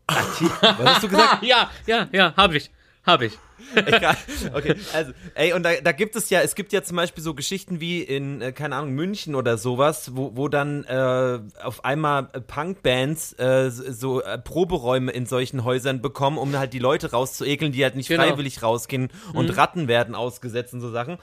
Was 0.09 0.77
hast 0.95 1.03
du 1.03 1.09
gesagt? 1.09 1.37
ja, 1.43 1.69
ja, 1.85 2.07
ja, 2.11 2.33
hab 2.35 2.53
ich. 2.53 2.69
Hab 3.05 3.21
ich. 3.21 3.37
Egal. 3.75 4.15
Okay, 4.53 4.75
also, 4.93 5.11
ey, 5.35 5.53
und 5.53 5.63
da, 5.63 5.73
da 5.83 5.91
gibt 5.91 6.15
es 6.15 6.29
ja, 6.29 6.41
es 6.41 6.55
gibt 6.55 6.73
ja 6.73 6.81
zum 6.81 6.95
Beispiel 6.97 7.23
so 7.23 7.33
Geschichten 7.33 7.79
wie 7.79 8.01
in, 8.01 8.41
äh, 8.41 8.51
keine 8.51 8.75
Ahnung, 8.75 8.91
München 8.91 9.35
oder 9.35 9.57
sowas, 9.57 10.15
wo, 10.15 10.35
wo 10.35 10.47
dann 10.47 10.85
äh, 10.85 11.39
auf 11.61 11.83
einmal 11.85 12.23
Punkbands 12.23 13.33
äh, 13.33 13.69
so 13.69 14.21
äh, 14.23 14.37
Proberäume 14.39 15.11
in 15.11 15.25
solchen 15.25 15.63
Häusern 15.65 16.01
bekommen, 16.01 16.37
um 16.37 16.57
halt 16.57 16.73
die 16.73 16.79
Leute 16.79 17.11
rauszuekeln, 17.11 17.71
die 17.71 17.83
halt 17.83 17.95
nicht 17.95 18.07
Genau. 18.07 18.23
freiwillig 18.23 18.63
rausgehen 18.63 19.09
und 19.33 19.55
Ratten 19.55 19.87
werden 19.87 20.15
ausgesetzt 20.15 20.73
und 20.73 20.81
so 20.81 20.89
Sachen. 20.89 21.17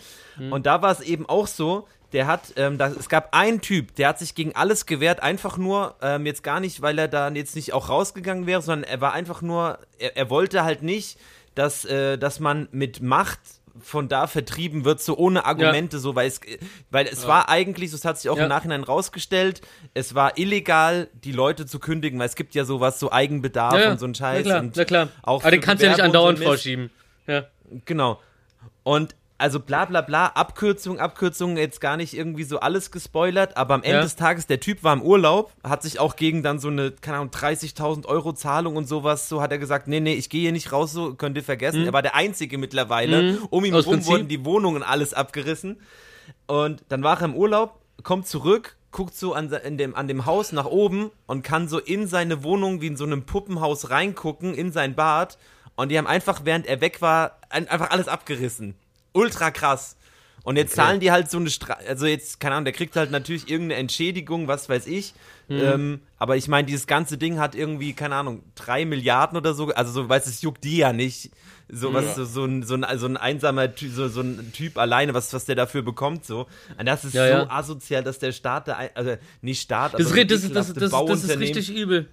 Und 0.51 0.67
da 0.67 0.83
war 0.83 0.93
es 0.93 1.01
eben 1.01 1.27
auch 1.29 1.47
so, 1.47 1.89
der 2.13 2.27
hat, 2.27 2.53
ähm, 2.57 2.79
da, 2.79 2.89
es 2.89 3.09
gab 3.09 3.35
einen 3.35 3.61
Typ, 3.61 3.95
der 3.97 4.09
hat 4.09 4.19
sich 4.19 4.35
gegen 4.35 4.55
alles 4.55 4.87
gewehrt, 4.87 5.21
einfach 5.23 5.57
nur, 5.59 5.97
ähm, 6.03 6.25
jetzt 6.27 6.43
gar 6.43 6.61
nicht, 6.61 6.83
weil 6.83 6.99
er 6.99 7.09
da 7.09 7.29
jetzt 7.31 7.57
nicht 7.57 7.73
auch 7.73 7.89
rausgegangen 7.89 8.47
wäre, 8.47 8.63
sondern 8.63 8.89
er 8.89 9.01
war 9.01 9.13
einfach 9.13 9.43
nur, 9.43 9.79
er, 9.99 10.17
er 10.17 10.31
wollte 10.31 10.65
halt 10.65 10.83
nicht, 10.83 11.19
dass, 11.55 11.85
äh, 11.85 12.17
dass 12.19 12.39
man 12.41 12.69
mit 12.71 13.03
Macht 13.03 13.41
von 13.83 14.09
da 14.09 14.27
vertrieben 14.27 14.87
wird, 14.87 15.03
so 15.03 15.19
ohne 15.19 15.45
Argumente, 15.45 15.99
so, 15.99 16.15
weil 16.15 16.29
es, 16.29 16.41
weil 16.91 17.07
es 17.07 17.27
war 17.27 17.51
eigentlich, 17.51 17.91
so 17.91 17.97
es 17.99 18.07
hat 18.07 18.17
sich 18.19 18.31
auch 18.31 18.37
Ja. 18.39 18.45
im 18.45 18.49
Nachhinein 18.49 18.83
rausgestellt, 18.83 19.61
es 19.93 20.15
war 20.15 20.39
illegal, 20.39 21.09
die 21.13 21.33
Leute 21.33 21.67
zu 21.67 21.79
kündigen, 21.79 22.19
weil 22.19 22.27
es 22.27 22.37
gibt 22.37 22.55
ja 22.55 22.65
sowas, 22.65 22.99
so 22.99 23.13
Eigenbedarf 23.13 23.75
Ja, 23.75 23.81
ja. 23.81 23.91
und 23.91 24.01
so 24.01 24.07
ein 24.07 24.15
Scheiß. 24.15 24.45
Na 24.47 24.51
klar, 24.51 24.61
und 24.63 24.77
na 24.77 24.85
klar. 24.87 25.09
Auch 25.23 25.43
Aber 25.43 25.51
den 25.51 25.61
kannst 25.61 25.83
du 25.83 25.87
ja 25.89 25.93
nicht 25.93 26.03
andauernd 26.03 26.39
vorschieben. 26.39 26.91
Ja. 27.27 27.45
Genau. 27.85 28.21
Und 28.83 29.15
also 29.39 29.61
bla 29.61 29.85
bla 29.85 30.01
bla, 30.01 30.27
Abkürzung, 30.29 30.99
Abkürzung, 30.99 31.57
jetzt 31.59 31.81
gar 31.81 31.97
nicht 31.97 32.15
irgendwie 32.15 32.45
so 32.45 32.59
alles 32.61 32.91
gespoilert, 32.91 33.57
aber 33.57 33.75
am 33.75 33.83
Ende 33.83 33.99
Ja. 33.99 34.03
des 34.03 34.17
Tages, 34.17 34.47
der 34.47 34.61
Typ 34.61 34.83
war 34.83 34.93
im 34.95 35.03
Urlaub, 35.03 35.53
hat 35.63 35.83
sich 35.83 35.99
auch 35.99 36.17
gegen 36.17 36.43
dann 36.43 36.59
so 36.59 36.69
eine, 36.69 36.91
keine 36.93 37.19
Ahnung, 37.19 37.31
30.000 37.31 38.07
Euro 38.07 38.33
Zahlung 38.33 38.77
und 38.77 38.87
sowas, 38.89 39.29
so 39.29 39.43
hat 39.43 39.53
er 39.53 39.59
gesagt, 39.59 39.89
nee, 39.89 40.01
nee, 40.01 40.15
ich 40.15 40.31
gehe 40.31 40.41
hier 40.41 40.53
nicht 40.53 40.73
raus, 40.73 40.93
so 40.93 41.15
könnt 41.15 41.37
ihr 41.37 41.45
vergessen. 41.45 41.85
Er 41.85 41.93
war 41.93 42.03
der 42.03 42.15
Einzige 42.15 42.57
mittlerweile. 42.59 43.39
Um 43.51 43.65
ihn 43.65 43.73
Mhm. 43.73 43.77
Aus 43.79 43.87
herum 43.87 44.07
wurden 44.07 44.29
die 44.29 44.45
Wohnungen 44.45 44.83
alles 44.83 45.13
abgerissen. 45.13 45.81
Und 46.47 46.83
dann 46.89 47.03
war 47.03 47.19
er 47.21 47.27
im 47.27 47.35
Urlaub, 47.35 47.81
kommt 48.03 48.27
zurück, 48.27 48.77
guckt 48.91 49.15
so 49.15 49.35
an, 49.35 49.51
dem, 49.77 49.95
an 49.95 50.09
dem 50.09 50.25
Haus 50.27 50.53
nach 50.53 50.65
oben 50.67 51.11
und 51.27 51.43
kann 51.43 51.69
so 51.69 51.79
in 51.79 52.07
seine 52.07 52.43
Wohnung 52.43 52.81
wie 52.81 52.87
in 52.87 52.97
so 52.97 53.05
einem 53.05 53.25
Puppenhaus 53.25 53.91
reingucken, 53.91 54.55
in 54.55 54.73
sein 54.73 54.95
Bad. 54.95 55.37
Und 55.75 55.91
die 55.91 55.99
haben 55.99 56.07
einfach, 56.07 56.41
während 56.45 56.67
er 56.67 56.81
weg 56.81 57.03
war, 57.03 57.39
ein, 57.51 57.69
einfach 57.69 57.91
alles 57.91 58.09
abgerissen. 58.09 58.75
Ultra 59.17 59.51
krass. 59.51 59.97
Und 60.45 60.55
jetzt 60.57 60.77
zahlen 60.77 61.01
die 61.01 61.11
halt 61.11 61.29
so 61.29 61.39
eine 61.39 61.51
Stra 61.51 61.77
also 61.89 62.07
jetzt, 62.07 62.39
keine 62.39 62.55
Ahnung, 62.55 62.67
der 62.67 62.73
kriegt 62.73 62.95
halt 62.95 63.11
natürlich 63.11 63.49
irgendeine 63.51 63.81
Entschädigung, 63.81 64.47
was 64.47 64.69
weiß 64.69 64.87
ich. 64.87 65.13
Ähm, 65.49 66.01
aber 66.19 66.37
ich 66.37 66.47
meine, 66.49 66.67
dieses 66.67 66.87
ganze 66.87 67.19
Ding 67.19 67.39
hat 67.41 67.55
irgendwie, 67.57 67.93
keine 67.95 68.15
Ahnung, 68.17 68.43
drei 68.55 68.85
Milliarden 68.85 69.37
oder 69.37 69.55
so. 69.55 69.69
Also 69.75 69.91
so, 69.93 70.09
weißt 70.09 70.27
du, 70.27 70.31
es 70.31 70.43
juckt 70.43 70.63
die 70.63 70.77
ja 70.79 70.93
nicht. 70.93 71.31
So 71.69 71.93
was, 71.93 72.15
so, 72.15 72.25
so, 72.25 72.45
ein, 72.45 72.63
so, 72.63 72.75
ein, 72.77 72.87
so 72.99 73.07
ein 73.07 73.17
einsamer 73.17 73.75
Ty 73.75 73.89
so, 73.89 74.07
so 74.09 74.21
ein 74.21 74.53
Typ 74.53 74.79
alleine, 74.79 75.15
was, 75.15 75.33
was 75.33 75.47
der 75.47 75.57
dafür 75.57 75.83
bekommt, 75.83 76.25
so. 76.25 76.47
Und 76.79 76.87
das 76.87 77.05
ist 77.05 77.15
Ja, 77.15 77.25
so 77.27 77.33
ja. 77.33 77.51
asozial, 77.51 78.05
dass 78.05 78.21
der 78.21 78.31
Staat 78.31 78.69
da, 78.69 78.79
also 78.95 79.17
nicht 79.41 79.63
Staat, 79.63 79.95
aber 79.95 80.03
Das, 80.03 80.13
ri- 80.15 80.25
das, 80.27 80.45
ist- 80.45 80.55
das, 80.55 80.73
das, 80.75 80.91
das 80.93 81.25
ist 81.25 81.39
richtig 81.41 81.75
übel. 81.75 82.09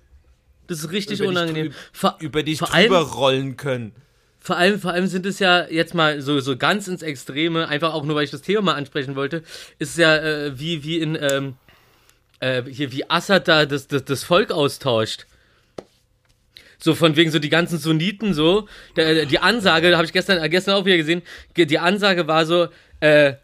Das 0.65 0.79
ist 0.79 0.91
richtig 0.91 1.19
über 1.19 1.27
dich 1.29 1.37
unangenehm. 1.37 1.73
Vor, 1.91 2.15
über 2.19 2.41
dich 2.41 2.57
drüber 2.59 3.01
rollen 3.01 3.57
können. 3.57 3.91
Vor 4.43 4.57
allem, 4.57 4.79
vor 4.79 4.91
allem 4.91 5.07
sind 5.07 5.25
es 5.25 5.39
ja 5.39 5.65
jetzt 5.69 5.93
mal 5.95 6.21
so, 6.21 6.39
so 6.41 6.57
ganz 6.57 6.87
ins 6.89 7.01
Extreme, 7.01 7.67
einfach 7.69 7.93
auch 7.93 8.03
nur, 8.03 8.15
weil 8.17 8.25
ich 8.25 8.31
das 8.31 8.41
Thema 8.41 8.61
mal 8.61 8.73
ansprechen 8.75 9.15
wollte, 9.15 9.41
ist 9.79 9.97
ja 9.97 10.17
äh, 10.17 10.59
wie, 10.59 10.83
wie 10.83 10.99
in, 10.99 11.17
ähm, 11.19 11.55
äh, 12.41 12.61
hier, 12.69 12.91
wie 12.91 13.09
Assad 13.09 13.47
da 13.47 13.65
das, 13.65 13.87
das, 13.87 14.03
das 14.03 14.23
Volk 14.23 14.51
austauscht. 14.51 15.25
So 16.77 16.93
von 16.93 17.15
wegen 17.15 17.31
so 17.31 17.39
die 17.39 17.49
ganzen 17.49 17.79
Sunniten 17.79 18.33
so. 18.33 18.67
Der, 18.97 19.25
die 19.25 19.39
Ansage, 19.39 19.95
habe 19.95 20.05
ich 20.05 20.11
gestern, 20.11 20.43
äh, 20.43 20.49
gestern 20.49 20.75
auch 20.75 20.83
wieder 20.83 20.97
gesehen, 20.97 21.21
ge- 21.53 21.65
die 21.65 21.79
Ansage 21.79 22.27
war 22.27 22.45
so, 22.45 22.67
äh, 22.99 23.35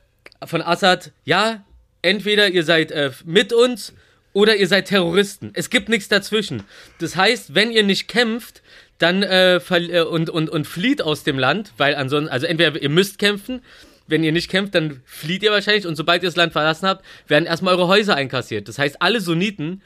von 0.46 0.62
Assad, 0.62 1.12
ja, 1.24 1.64
entweder 2.02 2.50
ihr 2.50 2.64
seid 2.64 2.92
äh, 2.92 3.12
mit 3.24 3.54
uns 3.54 3.94
oder 4.34 4.58
ihr 4.58 4.68
seid 4.68 4.90
Terroristen. 4.90 5.52
Es 5.54 5.70
gibt 5.70 5.88
nichts 5.88 6.10
dazwischen. 6.10 6.64
Das 7.00 7.16
heißt, 7.16 7.56
wenn 7.56 7.72
ihr 7.72 7.84
nicht 7.84 8.10
kämpft, 8.10 8.62
dann 9.00 9.24
äh, 9.24 9.56
äh, 9.56 10.02
und, 10.02 10.30
und, 10.30 10.50
und 10.50 10.68
flieht 10.68 11.02
aus 11.02 11.24
dem 11.24 11.40
Land, 11.40 11.74
weil 11.78 11.96
ansonsten, 11.96 12.32
also 12.32 12.46
entweder 12.46 12.80
ihr 12.80 12.90
müsst 12.90 13.18
kämpfen, 13.18 13.62
wenn 14.08 14.24
ihr 14.24 14.32
nicht 14.32 14.50
kämpft, 14.50 14.76
dann 14.76 15.02
flieht 15.06 15.44
ihr 15.44 15.52
wahrscheinlich 15.52 15.88
und 15.88 15.96
sobald 15.96 16.22
ihr 16.22 16.30
das 16.30 16.36
Land 16.36 16.54
verlassen 16.54 16.88
habt, 16.88 17.06
werden 17.28 17.46
erstmal 17.46 17.76
eure 17.76 17.88
Häuser 17.88 18.16
einkassiert. 18.16 18.68
Das 18.68 18.78
heißt, 18.78 19.02
alle 19.02 19.22
Sunniten, 19.22 19.82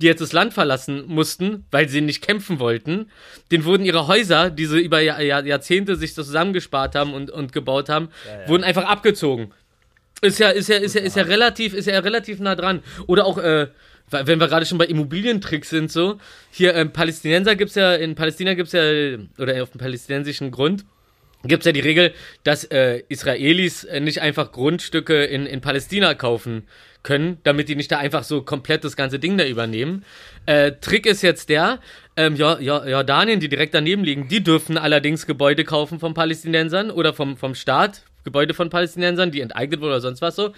die 0.00 0.06
jetzt 0.06 0.20
das 0.20 0.32
Land 0.32 0.52
verlassen 0.54 1.04
mussten, 1.06 1.64
weil 1.70 1.88
sie 1.88 2.00
nicht 2.00 2.22
kämpfen 2.22 2.60
wollten, 2.60 3.10
denen 3.50 3.64
wurden 3.64 3.84
ihre 3.84 4.06
Häuser, 4.06 4.50
die 4.50 4.66
sie 4.66 4.80
über 4.80 5.00
Jahr, 5.00 5.20
Jahr, 5.20 5.44
Jahrzehnte 5.44 5.96
sich 5.96 6.14
so 6.14 6.22
zusammengespart 6.22 6.94
haben 6.94 7.14
und, 7.14 7.30
und 7.30 7.52
gebaut 7.52 7.88
haben, 7.88 8.08
wurden 8.46 8.64
einfach 8.64 8.84
abgezogen. 8.84 9.52
Ist 10.20 10.40
ja, 10.40 10.50
ist 10.50 10.68
ja, 10.68 10.76
ist 10.76 10.94
ja, 10.94 11.00
ist 11.00 11.16
ja 11.16 11.22
relativ, 11.22 11.74
ist 11.74 11.86
ja 11.86 11.98
relativ 12.00 12.40
nah 12.40 12.56
dran. 12.56 12.82
Oder 13.06 13.24
auch, 13.24 13.38
äh, 13.38 13.68
wenn 14.10 14.40
wir 14.40 14.48
gerade 14.48 14.66
schon 14.66 14.78
bei 14.78 14.86
Immobilientricks 14.86 15.70
sind, 15.70 15.90
so, 15.90 16.18
hier, 16.50 16.74
ähm, 16.74 16.92
Palästinenser 16.92 17.56
gibt's 17.56 17.74
ja, 17.74 17.94
in 17.94 18.14
Palästina 18.14 18.54
gibt's 18.54 18.72
ja, 18.72 18.82
oder 19.38 19.62
auf 19.62 19.70
dem 19.70 19.78
palästinensischen 19.78 20.50
Grund, 20.50 20.84
gibt's 21.44 21.66
ja 21.66 21.72
die 21.72 21.80
Regel, 21.80 22.12
dass 22.44 22.64
äh, 22.64 23.02
Israelis 23.08 23.84
äh, 23.84 24.00
nicht 24.00 24.20
einfach 24.20 24.52
Grundstücke 24.52 25.24
in, 25.24 25.46
in 25.46 25.60
Palästina 25.60 26.14
kaufen 26.14 26.66
können, 27.02 27.38
damit 27.44 27.68
die 27.68 27.76
nicht 27.76 27.92
da 27.92 27.98
einfach 27.98 28.24
so 28.24 28.42
komplett 28.42 28.84
das 28.84 28.96
ganze 28.96 29.18
Ding 29.18 29.38
da 29.38 29.46
übernehmen. 29.46 30.04
Äh, 30.46 30.72
Trick 30.80 31.06
ist 31.06 31.22
jetzt 31.22 31.48
der, 31.48 31.80
ähm, 32.16 32.34
jo 32.34 32.56
jo 32.58 32.84
Jordanien, 32.84 33.40
die 33.40 33.48
direkt 33.48 33.74
daneben 33.74 34.04
liegen, 34.04 34.28
die 34.28 34.42
dürfen 34.42 34.76
allerdings 34.76 35.26
Gebäude 35.26 35.64
kaufen 35.64 36.00
von 36.00 36.14
Palästinensern 36.14 36.90
oder 36.90 37.14
vom, 37.14 37.36
vom 37.36 37.54
Staat, 37.54 38.02
Gebäude 38.28 38.54
von 38.54 38.68
Palästinensern, 38.70 39.30
die 39.30 39.40
enteignet 39.40 39.80
wurden 39.80 39.90
oder 39.92 40.00
sonst 40.00 40.20
was 40.22 40.36
so. 40.36 40.52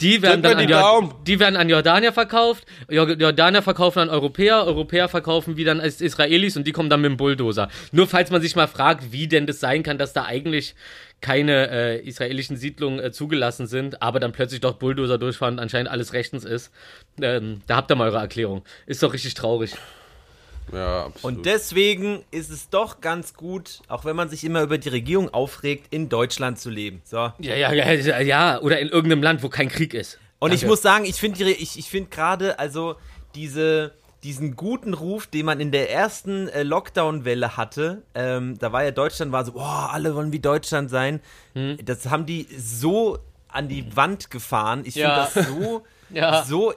Die 0.00 0.20
werden, 0.22 0.42
Drück 0.42 0.52
dann 0.52 0.60
an 0.60 0.66
die 0.66 0.72
Jord 0.72 0.82
Daumen. 0.84 1.14
die 1.26 1.38
werden 1.40 1.56
an 1.56 1.68
Jordanier 1.68 2.12
verkauft, 2.12 2.64
Jor- 2.88 3.16
Jordanier 3.16 3.62
verkaufen 3.62 4.00
an 4.00 4.10
Europäer, 4.10 4.64
Europäer 4.66 5.08
verkaufen 5.08 5.56
wieder 5.56 5.72
an 5.72 5.80
Is- 5.80 6.00
Israelis 6.00 6.56
und 6.56 6.66
die 6.66 6.72
kommen 6.72 6.90
dann 6.90 7.00
mit 7.00 7.10
dem 7.10 7.16
Bulldozer. 7.16 7.68
Nur 7.92 8.06
falls 8.06 8.30
man 8.30 8.42
sich 8.42 8.56
mal 8.56 8.66
fragt, 8.68 9.12
wie 9.12 9.28
denn 9.28 9.46
das 9.46 9.60
sein 9.60 9.82
kann, 9.82 9.98
dass 9.98 10.12
da 10.12 10.24
eigentlich 10.24 10.74
keine 11.20 11.70
äh, 11.70 12.00
israelischen 12.06 12.56
Siedlungen 12.56 12.98
äh, 13.00 13.10
zugelassen 13.12 13.66
sind, 13.66 14.02
aber 14.02 14.20
dann 14.20 14.32
plötzlich 14.32 14.60
doch 14.60 14.74
Bulldozer 14.74 15.16
durchfahren 15.16 15.54
und 15.54 15.60
anscheinend 15.60 15.90
alles 15.90 16.12
rechtens 16.12 16.44
ist. 16.44 16.70
Ähm, 17.22 17.62
da 17.66 17.76
habt 17.76 17.90
ihr 17.90 17.94
mal 17.94 18.08
eure 18.08 18.18
Erklärung. 18.18 18.62
Ist 18.86 19.02
doch 19.02 19.14
richtig 19.14 19.32
traurig. 19.34 19.72
Ja, 20.72 21.06
absolut. 21.06 21.36
Und 21.38 21.46
deswegen 21.46 22.24
ist 22.30 22.50
es 22.50 22.68
doch 22.70 23.00
ganz 23.00 23.34
gut, 23.34 23.80
auch 23.88 24.04
wenn 24.04 24.16
man 24.16 24.28
sich 24.28 24.44
immer 24.44 24.62
über 24.62 24.78
die 24.78 24.88
Regierung 24.88 25.28
aufregt, 25.32 25.86
in 25.92 26.08
Deutschland 26.08 26.58
zu 26.58 26.70
leben. 26.70 27.02
So. 27.04 27.16
Ja, 27.38 27.54
ja, 27.54 27.72
ja, 27.72 27.92
ja, 27.92 28.20
ja. 28.20 28.60
Oder 28.60 28.78
in 28.80 28.88
irgendeinem 28.88 29.22
Land, 29.22 29.42
wo 29.42 29.48
kein 29.48 29.68
Krieg 29.68 29.94
ist. 29.94 30.18
Und 30.38 30.52
ich 30.52 30.60
Danke. 30.60 30.70
muss 30.72 30.82
sagen, 30.82 31.04
ich 31.04 31.16
finde 31.16 31.44
ich, 31.50 31.78
ich 31.78 31.88
find 31.88 32.10
gerade, 32.10 32.58
also 32.58 32.96
diese, 33.34 33.92
diesen 34.22 34.56
guten 34.56 34.94
Ruf, 34.94 35.26
den 35.26 35.46
man 35.46 35.60
in 35.60 35.70
der 35.70 35.90
ersten 35.90 36.48
äh, 36.48 36.62
Lockdown-Welle 36.62 37.56
hatte, 37.56 38.02
ähm, 38.14 38.58
da 38.58 38.72
war 38.72 38.84
ja 38.84 38.90
Deutschland, 38.90 39.32
war 39.32 39.44
so, 39.44 39.52
boah, 39.52 39.90
alle 39.92 40.14
wollen 40.14 40.32
wie 40.32 40.40
Deutschland 40.40 40.90
sein. 40.90 41.20
Hm. 41.54 41.78
Das 41.84 42.06
haben 42.10 42.26
die 42.26 42.46
so 42.58 43.18
an 43.48 43.68
die 43.68 43.94
Wand 43.96 44.30
gefahren. 44.30 44.82
Ich 44.84 44.94
Ja. 44.96 45.26
finde 45.26 45.46
das 45.46 45.56
so, 45.56 45.82
Ja. 46.10 46.42
so 46.44 46.74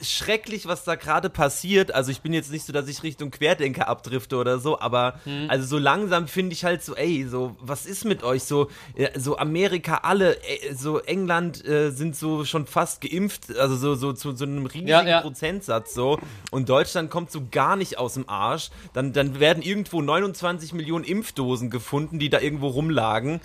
schrecklich, 0.00 0.66
was 0.66 0.84
da 0.84 0.94
gerade 0.94 1.28
passiert. 1.30 1.92
Also 1.94 2.10
ich 2.10 2.20
bin 2.20 2.32
jetzt 2.32 2.50
nicht 2.52 2.64
so, 2.64 2.72
dass 2.72 2.88
ich 2.88 3.02
Richtung 3.02 3.30
Querdenker 3.30 3.88
abdrifte 3.88 4.36
oder 4.36 4.58
so, 4.58 4.78
aber 4.80 5.20
Hm. 5.24 5.46
also 5.48 5.66
so 5.66 5.78
langsam 5.78 6.28
finde 6.28 6.52
ich 6.52 6.64
halt 6.64 6.82
so, 6.84 6.94
ey, 6.94 7.26
so 7.28 7.56
was 7.60 7.86
ist 7.86 8.04
mit 8.04 8.22
euch 8.22 8.44
so, 8.44 8.68
so 9.16 9.38
Amerika 9.38 10.00
alle, 10.02 10.36
äh, 10.44 10.74
so 10.74 11.00
England 11.00 11.64
äh, 11.66 11.90
sind 11.90 12.14
so 12.16 12.44
schon 12.44 12.66
fast 12.66 13.00
geimpft, 13.00 13.56
also 13.58 13.76
so 13.76 13.94
so 13.94 14.12
zu 14.12 14.36
so 14.36 14.44
einem 14.44 14.66
riesigen 14.66 14.88
Ja, 14.88 15.02
ja. 15.06 15.20
Prozentsatz 15.20 15.94
so 15.94 16.18
und 16.50 16.68
Deutschland 16.68 17.10
kommt 17.10 17.30
so 17.32 17.42
gar 17.50 17.76
nicht 17.76 17.98
aus 17.98 18.14
dem 18.14 18.28
Arsch. 18.28 18.70
Dann 18.92 19.12
dann 19.12 19.40
werden 19.40 19.62
irgendwo 19.62 20.00
29 20.00 20.72
Millionen 20.74 21.04
Impfdosen 21.04 21.70
gefunden, 21.70 22.18
die 22.18 22.28
da 22.30 22.40
irgendwo 22.40 22.68
rumlagen. 22.68 23.40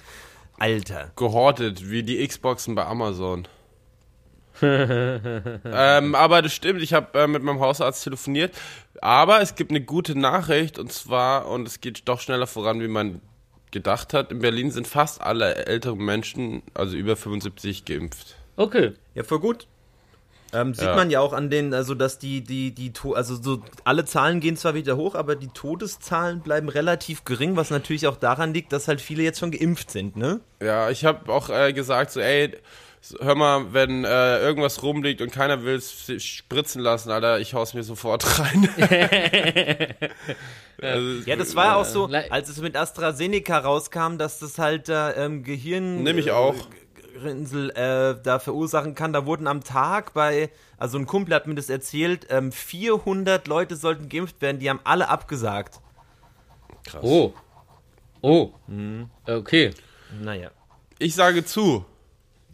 Alter. 0.59 1.11
Gehortet, 1.15 1.89
wie 1.89 2.03
die 2.03 2.25
Xboxen 2.25 2.75
bei 2.75 2.85
Amazon. 2.85 3.47
ähm, 5.65 6.15
aber 6.15 6.41
das 6.41 6.53
stimmt, 6.53 6.81
ich 6.81 6.93
habe 6.93 7.19
äh, 7.19 7.27
mit 7.27 7.43
meinem 7.43 7.59
Hausarzt 7.59 8.03
telefoniert. 8.03 8.55
Aber 9.01 9.41
es 9.41 9.55
gibt 9.55 9.71
eine 9.71 9.81
gute 9.81 10.17
Nachricht 10.17 10.79
und 10.79 10.91
zwar, 10.91 11.47
und 11.47 11.67
es 11.67 11.81
geht 11.81 12.03
doch 12.07 12.19
schneller 12.19 12.47
voran, 12.47 12.79
wie 12.81 12.87
man 12.87 13.21
gedacht 13.71 14.13
hat. 14.13 14.31
In 14.31 14.39
Berlin 14.39 14.71
sind 14.71 14.87
fast 14.87 15.21
alle 15.21 15.65
älteren 15.65 15.99
Menschen, 15.99 16.61
also 16.73 16.95
über 16.95 17.15
75, 17.15 17.85
geimpft. 17.85 18.35
Okay. 18.55 18.93
Ja, 19.15 19.23
voll 19.23 19.39
gut. 19.39 19.67
Ähm, 20.53 20.75
sieht 20.75 20.85
Ja. 20.85 20.95
man 20.95 21.09
ja 21.09 21.19
auch 21.19 21.33
an 21.33 21.49
den, 21.49 21.73
also 21.73 21.95
dass 21.95 22.19
die, 22.19 22.41
die, 22.41 22.69
die, 22.71 22.93
also 23.15 23.35
so 23.41 23.63
alle 23.83 24.05
Zahlen 24.05 24.39
gehen 24.39 24.55
zwar 24.55 24.75
wieder 24.75 24.95
hoch, 24.95 25.15
aber 25.15 25.35
die 25.35 25.47
Todeszahlen 25.47 26.41
bleiben 26.41 26.69
relativ 26.69 27.25
gering, 27.25 27.55
was 27.55 27.71
natürlich 27.71 28.05
auch 28.05 28.17
daran 28.17 28.53
liegt, 28.53 28.71
dass 28.71 28.87
halt 28.87 29.01
viele 29.01 29.23
jetzt 29.23 29.39
schon 29.39 29.49
geimpft 29.49 29.89
sind, 29.89 30.15
ne? 30.15 30.41
Ja, 30.61 30.91
ich 30.91 31.05
habe 31.05 31.33
auch 31.33 31.49
äh, 31.49 31.73
gesagt, 31.73 32.11
so, 32.11 32.19
ey, 32.19 32.55
hör 33.19 33.35
mal, 33.35 33.73
wenn 33.73 34.05
äh, 34.05 34.39
irgendwas 34.39 34.81
rumliegt 34.83 35.21
und 35.21 35.31
keiner 35.31 35.63
will 35.63 35.75
es 35.75 36.23
spritzen 36.23 36.81
lassen, 36.81 37.11
Alter, 37.11 37.39
ich 37.39 37.53
hau's 37.53 37.73
mir 37.73 37.83
sofort 37.83 38.23
rein. 38.39 38.69
also, 40.81 41.29
Ja, 41.29 41.35
das 41.35 41.55
war 41.55 41.65
ja 41.65 41.75
auch 41.75 41.85
so, 41.85 42.05
als 42.29 42.49
es 42.49 42.59
mit 42.59 42.75
AstraZeneca 42.75 43.59
rauskam, 43.59 44.17
dass 44.17 44.39
das 44.39 44.57
halt 44.57 44.89
äh, 44.89 45.11
ähm, 45.25 45.43
Gehirn 45.43 46.03
Nehm 46.03 46.17
ich 46.17 46.31
auch. 46.31 46.55
Rinsel 47.21 47.69
äh, 47.71 48.15
da 48.21 48.39
verursachen 48.39 48.95
kann. 48.95 49.13
Da 49.13 49.25
wurden 49.25 49.47
am 49.47 49.63
Tag 49.63 50.13
bei, 50.13 50.49
also 50.77 50.97
ein 50.97 51.05
Kumpel 51.05 51.35
hat 51.35 51.45
mir 51.47 51.55
das 51.55 51.69
erzählt, 51.69 52.27
ähm, 52.29 52.51
400 52.51 53.47
Leute 53.47 53.75
sollten 53.75 54.09
geimpft 54.09 54.41
werden, 54.41 54.59
die 54.59 54.69
haben 54.69 54.79
alle 54.83 55.09
abgesagt. 55.09 55.79
krass. 56.85 57.03
Oh. 57.03 57.33
Oh. 58.21 58.51
Mhm. 58.67 59.09
Okay. 59.27 59.71
Naja. 60.21 60.51
Ich 60.99 61.13
sage 61.15 61.43
zu. 61.45 61.85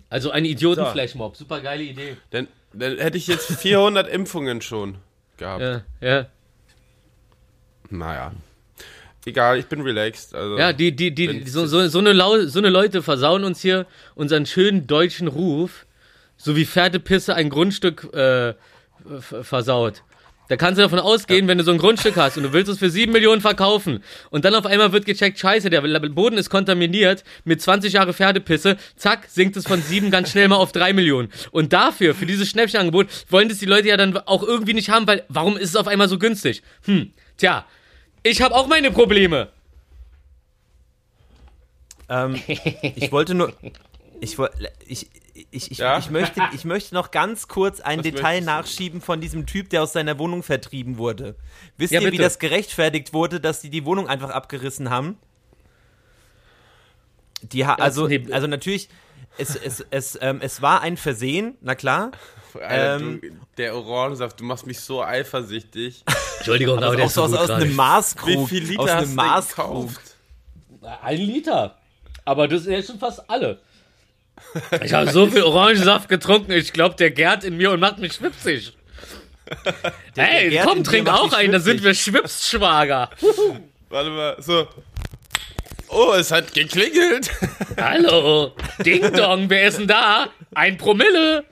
Also 0.10 0.32
ein 0.32 0.46
Idiotenflashmob. 0.46 1.36
Super 1.36 1.62
geile 1.62 1.84
Idee. 1.84 2.18
Denn, 2.32 2.48
dann 2.74 2.98
hätte 2.98 3.18
ich 3.18 3.28
jetzt 3.28 3.52
400 3.52 4.08
Impfungen 4.12 4.62
schon 4.62 4.98
gehabt. 5.38 5.62
Ja, 5.62 5.82
ja. 6.02 6.26
Naja. 7.90 8.32
Egal, 9.26 9.60
ich 9.60 9.68
bin 9.68 9.82
relaxed. 9.82 10.34
Also, 10.34 10.58
Ja, 10.58 10.74
die, 10.74 10.96
die, 10.96 11.14
die, 11.14 11.48
so, 11.48 11.66
so, 11.66 11.88
so, 11.88 12.00
eine 12.00 12.14
Lau 12.14 12.42
so 12.46 12.60
eine 12.60 12.70
Leute 12.70 13.04
versauen 13.04 13.44
uns 13.44 13.62
hier 13.62 13.86
unseren 14.16 14.46
schönen 14.46 14.88
deutschen 14.88 15.28
Ruf, 15.28 15.86
so 16.38 16.56
wie 16.56 16.66
Pferdepisse 16.66 17.36
ein 17.36 17.50
Grundstück 17.50 18.12
äh, 18.14 18.54
versaut. 19.20 20.04
Da 20.50 20.58
kannst 20.58 20.78
du 20.78 20.82
davon 20.82 21.00
ausgehen, 21.00 21.48
wenn 21.48 21.58
du 21.60 21.64
so 21.64 21.72
ein 21.72 21.78
Grundstück 21.78 22.16
hast 22.18 22.36
und 22.36 22.44
du 22.44 22.52
willst 22.54 22.70
es 22.72 22.80
für 22.80 22.90
7 22.90 23.12
Millionen 23.12 23.40
verkaufen 23.40 24.04
und 24.32 24.44
dann 24.46 24.56
auf 24.56 24.66
einmal 24.66 24.92
wird 24.92 25.06
gecheckt, 25.06 25.40
scheiße, 25.40 25.70
der 25.70 25.82
Boden 25.82 26.38
ist 26.38 26.50
kontaminiert 26.50 27.24
mit 27.46 27.62
20 27.62 27.94
Jahre 27.94 28.14
Pferdepisse, 28.14 28.76
zack, 28.98 29.28
sinkt 29.30 29.56
es 29.58 29.66
von 29.68 29.82
7 29.82 30.10
ganz 30.12 30.32
schnell 30.32 30.48
mal 30.48 30.56
auf 30.58 30.72
3 30.72 30.92
Millionen. 30.94 31.32
Und 31.52 31.72
dafür, 31.72 32.16
für 32.16 32.26
dieses 32.26 32.50
Schnäppchenangebot, 32.50 33.08
wollen 33.30 33.48
das 33.48 33.60
die 33.60 33.66
Leute 33.68 33.88
ja 33.90 33.96
dann 33.98 34.18
auch 34.18 34.42
irgendwie 34.44 34.74
nicht 34.74 34.90
haben, 34.90 35.06
weil 35.08 35.24
warum 35.30 35.56
ist 35.56 35.70
es 35.70 35.76
auf 35.76 35.88
einmal 35.88 36.10
so 36.10 36.18
günstig? 36.18 36.64
Hm, 36.86 37.14
tja, 37.38 37.66
ich 38.24 38.42
habe 38.42 38.56
auch 38.56 38.68
meine 38.68 38.92
Probleme. 38.92 39.50
Ähm, 42.10 42.42
ich 42.96 43.12
wollte 43.12 43.36
nur. 43.36 43.54
Ich, 44.20 44.38
woll- 44.38 44.50
ich, 44.88 45.08
ich, 45.52 45.72
ich, 45.72 45.78
Ja? 45.78 45.98
ich, 45.98 46.10
möchte, 46.10 46.42
ich 46.54 46.66
möchte 46.66 46.94
noch 46.96 47.12
ganz 47.12 47.48
kurz 47.48 47.80
ein 47.80 48.00
Was 48.00 48.04
Detail 48.04 48.42
nachschieben 48.42 49.02
von 49.02 49.22
diesem 49.22 49.46
Typ, 49.46 49.70
der 49.70 49.84
aus 49.84 49.94
seiner 49.94 50.18
Wohnung 50.20 50.44
vertrieben 50.44 50.98
wurde. 50.98 51.36
Wisst 51.78 51.94
Ja, 51.94 52.02
ihr, 52.02 52.08
wie 52.08 52.12
bitte. 52.12 52.24
das 52.24 52.40
gerechtfertigt 52.40 53.14
wurde, 53.14 53.40
dass 53.40 53.62
die 53.62 53.70
die 53.70 53.86
Wohnung 53.86 54.08
einfach 54.08 54.30
abgerissen 54.30 54.90
haben? 54.90 55.18
Die 57.42 57.66
ha 57.66 57.76
also, 57.76 58.10
also 58.32 58.48
natürlich, 58.48 58.90
es, 59.38 59.56
es, 59.56 59.86
es, 59.92 60.18
ähm, 60.22 60.40
es 60.42 60.62
war 60.62 60.82
ein 60.82 60.98
Versehen, 60.98 61.56
na 61.62 61.76
klar. 61.76 62.12
Alter, 62.54 62.96
ähm, 62.98 63.22
du, 63.22 63.30
der 63.58 63.76
Orangensaft, 63.76 64.40
du 64.40 64.44
machst 64.44 64.66
mich 64.66 64.80
so 64.80 65.04
eifersüchtig. 65.04 66.04
Entschuldigung, 66.38 66.80
aber 66.80 66.88
Also 66.98 67.04
auch 67.04 67.10
so 67.10 67.24
aus, 67.24 67.34
aus 67.34 67.50
einem 67.50 67.76
Maßkrug. 67.76 68.28
Wie 68.28 68.48
viel 68.48 68.64
Liter 68.64 68.82
aus 68.84 68.90
hast 68.90 69.18
einem 69.20 69.42
du 69.42 69.48
gekauft? 69.48 70.02
Ein 71.02 71.18
Liter. 71.18 71.78
Aber 72.26 72.48
das 72.48 72.64
sind 72.64 72.74
ja 72.74 72.82
schon 72.84 73.00
fast 73.00 73.30
alle. 73.30 73.60
Ich 74.84 74.94
habe 74.94 75.12
so 75.12 75.28
viel 75.28 75.44
Orangensaft 75.44 76.10
getrunken, 76.10 76.52
ich 76.52 76.74
glaube, 76.74 76.96
der 76.96 77.12
gärt 77.12 77.44
in 77.44 77.58
mir 77.58 77.72
und 77.72 77.80
macht 77.80 78.00
mich 78.00 78.14
schwipsig. 78.14 78.74
Hey, 80.16 80.50
gärt 80.50 80.66
in 80.66 80.72
komm, 80.74 80.84
trink 80.84 81.10
auch 81.10 81.34
einen, 81.34 81.52
da 81.54 81.60
sind 81.60 81.84
wir 81.84 81.94
Schwipsschwager. 81.96 83.10
Warte 83.90 84.10
mal, 84.12 84.36
so. 84.40 84.68
Oh, 85.88 86.14
es 86.14 86.30
hat 86.32 86.54
geklingelt. 86.54 87.32
Hallo, 87.82 88.54
Ding 88.86 89.12
Dong, 89.14 89.50
wer 89.50 89.68
ist 89.68 89.80
denn 89.80 89.88
da? 89.88 90.28
Ein 90.54 90.78
Promille. 90.78 91.46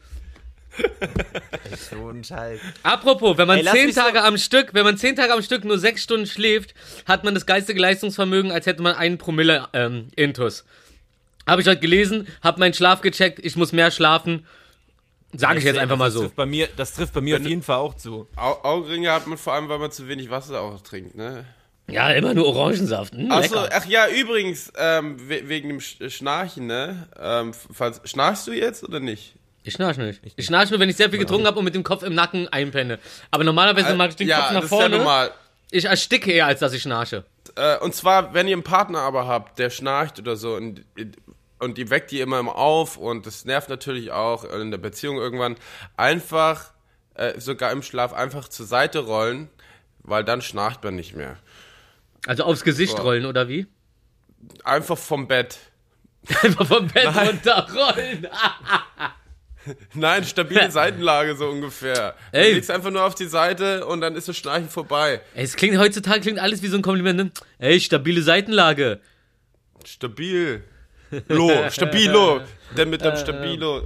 So 1.90 2.10
ein 2.10 2.24
Scheiß. 2.24 2.60
Apropos, 2.84 3.36
wenn 3.40 3.48
man 3.48 3.60
Ey, 3.60 3.66
zehn 3.66 3.86
mich 3.88 3.96
so- 3.96 4.02
Tage 4.02 4.24
am 4.24 4.38
Stück, 4.38 4.74
wenn 4.76 4.84
man 4.84 4.96
zehn 4.98 5.16
Tage 5.16 5.34
am 5.34 5.42
Stück 5.42 5.66
nur 5.66 5.80
sechs 5.80 6.04
Stunden 6.04 6.28
schläft, 6.28 6.76
hat 7.08 7.24
man 7.24 7.34
das 7.34 7.48
geistige 7.48 7.80
Leistungsvermögen, 7.82 8.52
als 8.52 8.68
hätte 8.68 8.84
man 8.84 8.94
einen 8.96 9.18
Promille 9.18 9.68
ähm, 9.74 10.10
Intus. 10.16 10.66
Habe 11.48 11.62
ich 11.62 11.68
heute 11.68 11.80
gelesen, 11.80 12.28
habe 12.44 12.60
meinen 12.60 12.74
Schlaf 12.74 13.02
gecheckt, 13.02 13.40
ich 13.44 13.56
muss 13.56 13.72
mehr 13.72 13.90
schlafen. 13.92 14.46
Sage 15.34 15.60
ich 15.60 15.66
jetzt 15.66 15.78
einfach 15.80 15.98
mal 15.98 16.06
das 16.06 16.14
so. 16.14 16.22
Trifft 16.22 16.36
bei 16.36 16.46
mir, 16.46 16.68
das 16.78 16.94
trifft 16.94 17.14
bei 17.14 17.22
mir 17.22 17.38
auf 17.38 17.46
jeden 17.46 17.62
Fall 17.64 17.78
auch 17.78 17.94
zu. 17.96 18.28
Au 18.36 18.60
Augenringe 18.64 19.12
hat 19.12 19.28
man 19.28 19.38
vor 19.38 19.54
allem, 19.54 19.68
weil 19.70 19.78
man 19.80 19.92
zu 19.92 20.08
wenig 20.08 20.30
Wasser 20.30 20.62
auch 20.62 20.82
trinkt, 20.82 21.16
ne? 21.16 21.46
Ja, 21.90 22.10
immer 22.12 22.34
nur 22.34 22.48
Orangensaft. 22.48 23.14
Hm, 23.14 23.32
Achso, 23.32 23.56
lecker. 23.62 23.70
ach 23.74 23.86
ja, 23.86 24.08
übrigens, 24.10 24.72
ähm, 24.78 25.18
we 25.30 25.48
wegen 25.48 25.70
dem 25.70 25.80
Sch 25.80 25.98
Schnarchen, 26.10 26.68
ne? 26.68 27.08
Ähm, 27.20 27.54
falls, 27.72 28.02
schnarchst 28.04 28.46
du 28.48 28.52
jetzt 28.52 28.84
oder 28.84 29.00
nicht? 29.00 29.36
Ich 29.64 29.74
schnarch 29.74 29.98
nicht. 29.98 30.22
Ich 30.38 30.46
schnarch 30.46 30.70
nur, 30.70 30.80
wenn 30.80 30.90
ich 30.90 30.96
sehr 30.96 31.10
viel 31.10 31.20
getrunken 31.20 31.46
habe 31.48 31.60
und 31.60 31.66
mit 31.66 31.76
dem 31.76 31.84
Kopf 31.84 32.04
im 32.04 32.14
Nacken 32.16 32.48
einpenne. 32.48 33.00
Aber 33.32 33.44
normalerweise 33.44 33.96
mache 33.96 34.10
ich 34.10 34.16
den 34.16 34.28
Äh, 34.28 34.32
ja, 34.32 34.38
Kopf 34.40 34.52
nach 34.52 34.56
das 34.62 34.66
ist 34.66 34.72
ja 34.72 34.78
vorne. 34.80 34.98
normal. 34.98 35.32
ich 35.72 35.86
ersticke 35.86 36.32
eher, 36.32 36.46
als 36.46 36.60
dass 36.62 36.72
ich 36.74 36.82
schnarche. 36.82 37.26
Äh, 37.56 37.78
und 37.80 37.94
zwar, 37.94 38.34
wenn 38.34 38.48
ihr 38.48 38.54
einen 38.56 38.64
Partner 38.64 39.00
aber 39.00 39.28
habt, 39.28 39.60
der 39.60 39.70
schnarcht 39.70 40.20
oder 40.20 40.36
so 40.38 40.56
und, 40.56 40.84
und 41.60 41.78
die 41.78 41.90
weckt 41.90 42.12
die 42.12 42.20
immer 42.22 42.40
immer 42.40 42.56
auf 42.56 42.98
und 42.98 43.26
das 43.26 43.46
nervt 43.46 43.70
natürlich 43.70 44.12
auch 44.12 44.44
in 44.44 44.72
der 44.72 44.78
Beziehung 44.78 45.18
irgendwann, 45.18 45.56
einfach, 45.96 46.72
äh, 47.16 47.40
sogar 47.40 47.72
im 47.72 47.82
Schlaf, 47.82 48.14
einfach 48.14 48.48
zur 48.48 48.66
Seite 48.66 49.00
rollen, 49.00 49.50
weil 50.00 50.24
dann 50.24 50.42
schnarcht 50.42 50.84
man 50.84 50.96
nicht 50.96 51.16
mehr. 51.16 51.38
Also 52.26 52.44
aufs 52.44 52.64
Gesicht 52.64 52.98
Boah. 52.98 53.04
rollen, 53.04 53.26
oder 53.26 53.48
wie? 53.48 53.68
Einfach 54.64 54.98
vom 54.98 55.28
Bett. 55.28 55.58
Einfach 56.42 56.68
vom 56.68 56.88
Bett 56.88 57.08
runterrollen. 57.08 58.28
Nein, 59.94 60.24
stabile 60.26 60.72
Seitenlage 60.72 61.36
so 61.36 61.48
ungefähr. 61.50 62.16
Du 62.32 62.38
Ey. 62.38 62.54
legst 62.54 62.72
einfach 62.72 62.92
nur 62.92 63.04
auf 63.04 63.16
die 63.16 63.26
Seite 63.26 63.86
und 63.86 64.02
dann 64.02 64.16
ist 64.16 64.28
das 64.28 64.38
Schnarchen 64.38 64.70
vorbei. 64.70 65.22
Ey, 65.36 65.44
es 65.44 65.56
klingt 65.56 65.78
heutzutage 65.78 66.22
klingt 66.22 66.40
alles 66.40 66.62
wie 66.62 66.68
so 66.68 66.78
ein 66.78 66.82
Kompliment. 66.82 67.18
Ne? 67.18 67.32
Ey, 67.60 67.80
stabile 67.80 68.22
Seitenlage. 68.22 69.00
Stabil. 69.86 70.64
Lo, 71.28 71.52
stabilo. 71.70 72.42
Denn 72.78 72.90
mit 72.90 73.04
dem 73.04 73.16
Stabilo 73.16 73.84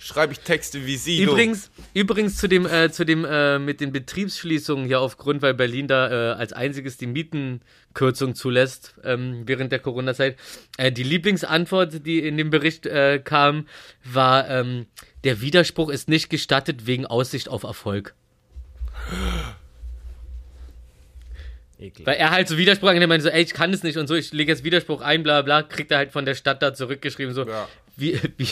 schreibe 0.00 0.32
ich 0.32 0.40
Texte 0.40 0.84
wie 0.86 0.96
sie. 0.96 1.22
Übrigens, 1.22 1.70
übrigens 1.94 2.38
zu 2.38 2.48
dem, 2.48 2.66
äh, 2.66 2.90
zu 2.90 3.04
dem 3.04 3.24
äh, 3.24 3.58
mit 3.58 3.80
den 3.80 3.92
Betriebsschließungen 3.92 4.86
hier 4.86 5.00
aufgrund, 5.00 5.42
weil 5.42 5.54
Berlin 5.54 5.86
da 5.86 6.10
äh, 6.10 6.34
als 6.34 6.52
einziges 6.52 6.96
die 6.96 7.06
Mietenkürzung 7.06 8.34
zulässt 8.34 8.94
ähm, 9.04 9.42
während 9.46 9.70
der 9.72 9.78
Corona-Zeit. 9.78 10.36
Äh, 10.78 10.90
die 10.90 11.02
Lieblingsantwort, 11.02 12.06
die 12.06 12.26
in 12.26 12.36
dem 12.36 12.50
Bericht 12.50 12.86
äh, 12.86 13.20
kam, 13.22 13.66
war: 14.02 14.48
ähm, 14.48 14.86
Der 15.22 15.40
Widerspruch 15.40 15.90
ist 15.90 16.08
nicht 16.08 16.30
gestattet 16.30 16.86
wegen 16.86 17.06
Aussicht 17.06 17.48
auf 17.48 17.62
Erfolg. 17.62 18.14
Eklig. 21.80 22.06
Weil 22.06 22.16
er 22.16 22.30
halt 22.30 22.46
so 22.48 22.58
Widerspruch 22.58 22.88
angenommen 22.88 23.08
meinte, 23.10 23.24
so, 23.24 23.30
ey, 23.30 23.42
ich 23.42 23.54
kann 23.54 23.72
es 23.72 23.82
nicht 23.82 23.96
und 23.96 24.06
so, 24.06 24.14
ich 24.14 24.32
lege 24.32 24.52
jetzt 24.52 24.64
Widerspruch 24.64 25.00
ein, 25.00 25.22
bla 25.22 25.42
bla, 25.42 25.62
kriegt 25.62 25.90
er 25.90 25.98
halt 25.98 26.12
von 26.12 26.24
der 26.24 26.34
Stadt 26.34 26.62
da 26.62 26.74
zurückgeschrieben, 26.74 27.34
so, 27.34 27.46
Ja. 27.46 27.68
wie, 27.96 28.20
wie, 28.36 28.48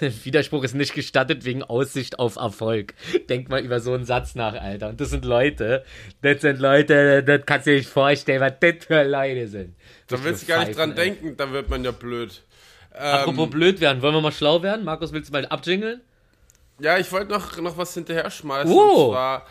Widerspruch 0.24 0.64
ist 0.64 0.74
nicht 0.74 0.94
gestattet 0.94 1.44
wegen 1.44 1.62
Aussicht 1.62 2.18
auf 2.18 2.36
Erfolg. 2.36 2.94
Denk 3.28 3.48
mal 3.48 3.60
über 3.60 3.80
so 3.80 3.94
einen 3.94 4.04
Satz 4.04 4.34
nach, 4.34 4.54
Alter. 4.54 4.88
Und 4.88 5.00
das 5.00 5.10
sind 5.10 5.24
Leute, 5.24 5.84
das 6.22 6.40
sind 6.40 6.58
Leute, 6.60 7.22
das 7.22 7.42
kannst 7.46 7.66
du 7.66 7.70
dir 7.70 7.76
nicht 7.78 7.88
vorstellen, 7.88 8.40
was 8.40 8.54
das 8.60 8.84
für 8.84 9.02
Leute 9.04 9.48
sind. 9.48 9.74
Da 10.08 10.22
willst 10.24 10.42
du 10.42 10.46
gar 10.46 10.64
nicht 10.64 10.76
dran 10.76 10.94
denken, 10.94 11.36
da 11.36 11.52
wird 11.52 11.68
man 11.70 11.84
ja 11.84 11.90
blöd. 11.92 12.42
Ähm, 12.94 13.02
Apropos 13.04 13.50
blöd 13.50 13.80
werden, 13.80 14.02
wollen 14.02 14.14
wir 14.14 14.20
mal 14.20 14.32
schlau 14.32 14.62
werden? 14.62 14.84
Markus, 14.84 15.12
willst 15.12 15.28
du 15.28 15.32
mal 15.32 15.46
abjingeln? 15.46 16.00
Ja, 16.80 16.96
ich 16.98 17.10
wollte 17.12 17.30
noch, 17.32 17.56
noch 17.60 17.76
was 17.76 17.94
hinterher 17.94 18.30
schmeißen. 18.30 18.72
Oh. 18.72 19.06
Und 19.06 19.12
zwar 19.12 19.46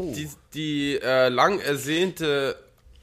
die, 0.00 0.28
die 0.54 0.98
äh, 1.02 1.28
lang 1.28 1.60
ersehnte 1.60 2.56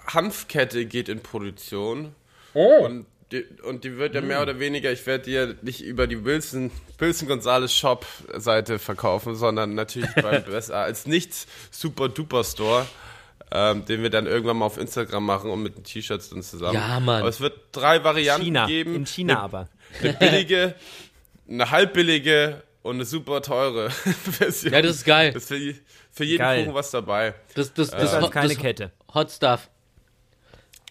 Hanfkette 0.06 0.86
geht 0.86 1.10
in 1.10 1.22
Produktion. 1.22 2.16
Oh. 2.54 2.86
Und 2.86 3.06
die, 3.32 3.46
und 3.64 3.84
die 3.84 3.98
wird 3.98 4.16
ja 4.16 4.22
mehr 4.22 4.42
oder 4.42 4.60
weniger, 4.60 4.92
ich 4.92 5.06
werde 5.06 5.26
die 5.26 5.32
ja 5.34 5.48
nicht 5.62 5.82
über 5.82 6.08
die 6.08 6.26
Wilson, 6.26 6.72
Wilson 6.98 7.28
Gonzales 7.28 7.76
Shop 7.76 8.06
Seite 8.36 8.80
verkaufen, 8.80 9.36
sondern 9.36 9.76
natürlich 9.76 10.10
beim 10.16 10.44
USA 10.52 10.82
als 10.84 11.06
nicht 11.06 11.32
super 11.70 12.10
duper 12.10 12.44
Store, 12.44 12.88
ähm, 13.52 13.86
den 13.86 14.02
wir 14.02 14.10
dann 14.10 14.26
irgendwann 14.26 14.58
mal 14.58 14.66
auf 14.66 14.80
Instagram 14.80 15.26
machen 15.28 15.52
und 15.52 15.62
mit 15.62 15.78
den 15.78 15.84
T-Shirts 15.84 16.30
dann 16.32 16.42
zusammen. 16.42 16.74
Ja, 16.74 17.00
Mann. 17.00 17.20
Aber 17.20 17.30
es 17.30 17.40
wird 17.40 17.54
drei 17.72 18.04
Varianten 18.04 18.46
China. 18.46 18.66
geben. 18.66 18.96
In 18.96 19.06
China 19.06 19.34
eine, 19.36 19.44
aber. 19.44 19.70
Eine 20.02 20.14
billige, 20.14 20.76
eine 21.48 21.70
halbbillige 21.70 22.64
und 22.82 22.96
eine 22.96 23.06
super 23.06 23.44
teure 23.44 23.90
Version. 23.92 24.74
Ja, 24.74 24.82
das 24.82 24.98
ist 24.98 25.06
geil. 25.06 25.34
Das 25.34 25.46
für, 25.46 25.56
je- 25.58 25.76
für 26.12 26.24
jeden 26.24 26.40
Geil. 26.40 26.64
Kuchen 26.64 26.76
was 26.76 26.92
dabei. 26.92 27.34
Das, 27.56 27.74
das, 27.74 27.90
das, 27.92 28.02
Das 28.02 28.14
ist 28.14 28.22
Hot- 28.22 28.32
keine 28.32 28.50
das 28.50 28.58
Kette. 28.58 28.92
Hot 29.14 29.32
Stuff. 29.32 29.70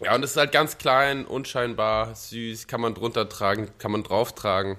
Ja, 0.01 0.15
und 0.15 0.23
es 0.23 0.31
ist 0.31 0.37
halt 0.37 0.51
ganz 0.53 0.77
klein, 0.77 1.25
unscheinbar, 1.25 2.15
süß, 2.15 2.67
kann 2.67 2.79
man 2.81 2.93
drunter 2.93 3.27
tragen, 3.27 3.69
kann 3.79 3.91
man 3.91 4.03
drauf 4.03 4.33
tragen. 4.33 4.77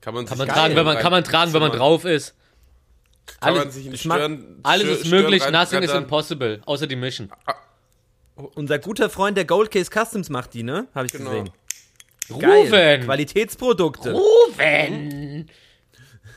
Kann 0.00 0.14
man, 0.14 0.26
Kann 0.26 0.38
man 0.38 0.46
tragen, 0.48 0.76
wenn 0.76 0.84
man, 0.84 0.98
kann 0.98 1.10
man 1.10 1.24
tragen, 1.24 1.52
wenn 1.52 1.60
man 1.60 1.72
drauf 1.72 2.04
ist. 2.04 2.34
Kann 3.40 3.50
alles- 3.54 3.64
man 3.64 3.72
sich 3.72 3.86
in 3.86 3.92
die 3.92 3.98
Stirn, 3.98 4.60
Alles 4.62 4.82
Stirn- 4.82 4.96
ist 5.00 5.10
möglich, 5.10 5.42
Stirn 5.42 5.54
nothing 5.54 5.82
is 5.82 5.92
impossible. 5.92 6.60
Außer 6.66 6.86
die 6.86 6.96
Mission. 6.96 7.30
Unser 8.54 8.78
guter 8.78 9.10
Freund 9.10 9.36
der 9.36 9.44
Gold 9.44 9.70
Case 9.70 9.90
Customs 9.90 10.28
macht 10.30 10.54
die, 10.54 10.62
ne? 10.62 10.86
Habe 10.94 11.06
ich 11.06 11.12
Genau. 11.12 11.30
gesehen. 11.30 11.50
Geil. 12.38 12.60
Rufen! 12.60 13.04
Qualitätsprodukte. 13.06 14.12
Rufen! 14.12 15.50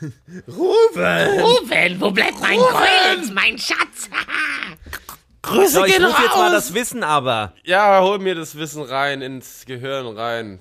Rufen! 0.48 1.40
Rufen, 1.40 2.00
wo 2.00 2.10
bleibt 2.10 2.40
mein 2.40 2.58
Gold, 2.58 3.32
mein 3.34 3.58
Schatz? 3.58 4.08
Grüße 5.42 5.72
so, 5.72 5.84
ich 5.84 5.92
gehen 5.92 6.02
muss 6.02 6.18
jetzt 6.18 6.36
mal 6.36 6.44
raus. 6.44 6.52
das 6.52 6.74
Wissen 6.74 7.02
aber. 7.02 7.52
Ja, 7.64 8.00
hol 8.00 8.18
mir 8.18 8.34
das 8.34 8.56
Wissen 8.56 8.82
rein, 8.82 9.22
ins 9.22 9.64
Gehirn 9.66 10.16
rein. 10.16 10.60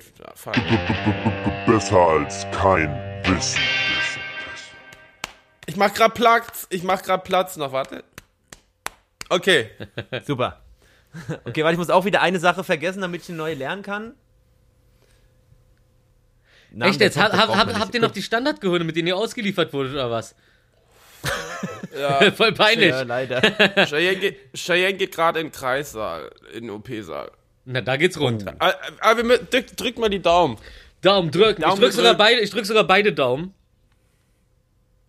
Besser 1.68 1.98
als 1.98 2.48
kein 2.52 2.90
Wissen. 3.26 3.62
Ich 5.68 5.76
mach 5.76 5.94
grad 5.94 6.16
Platz, 6.16 6.68
ich 6.70 6.84
mach 6.84 7.02
grad 7.04 7.24
Platz 7.24 7.58
noch, 7.58 7.72
warte. 7.72 8.04
Okay, 9.30 9.70
Super. 10.26 10.62
Okay, 11.46 11.64
warte, 11.64 11.74
ich 11.74 11.80
muss 11.80 11.90
auch 11.90 12.06
wieder 12.06 12.22
eine 12.22 12.40
Sache 12.40 12.64
vergessen, 12.64 13.02
damit 13.02 13.22
ich 13.24 13.30
eine 13.30 13.38
neue 13.38 13.54
lernen 13.56 13.84
kann. 13.84 14.14
Namen 16.72 16.92
Echt 16.92 17.02
jetzt? 17.02 17.18
Hab, 17.18 17.34
hab, 17.34 17.80
habt 17.80 17.94
ihr 17.94 18.00
noch 18.02 18.12
die 18.12 18.22
Standardgehirne, 18.22 18.86
mit 18.86 18.96
denen 18.96 19.10
ihr 19.10 19.18
ausgeliefert 19.18 19.74
wurdet, 19.74 19.94
oder 19.94 20.10
was? 20.10 20.36
ja. 21.98 22.32
Voll 22.36 22.54
peinlich. 22.54 22.90
Ja, 22.90 23.02
leider. 23.02 23.42
Cheyenne 23.86 24.20
geht, 24.20 24.38
Cheyenne 24.56 24.98
geht 24.98 25.14
gerade 25.14 25.40
in 25.40 25.48
den 25.48 25.52
Kreissaal, 25.52 26.32
in 26.54 26.64
den 26.64 26.70
OP-Saal. 26.72 27.32
Na, 27.66 27.82
da 27.82 27.98
geht's 27.98 28.20
rund. 28.20 28.46
Ah, 28.60 28.74
wir 29.16 29.24
mü- 29.24 29.50
drück, 29.50 29.76
drück 29.78 29.98
mal 30.00 30.10
die 30.10 30.22
Daumen. 30.22 30.58
Daumen 31.02 31.30
drücken. 31.30 31.62
Daumen 31.62 31.74
ich, 31.76 31.80
drück 31.82 31.94
sogar 31.94 32.16
beide, 32.16 32.40
ich 32.42 32.50
drück 32.50 32.66
sogar 32.66 32.86
beide 32.86 33.14
Daumen. 33.14 33.54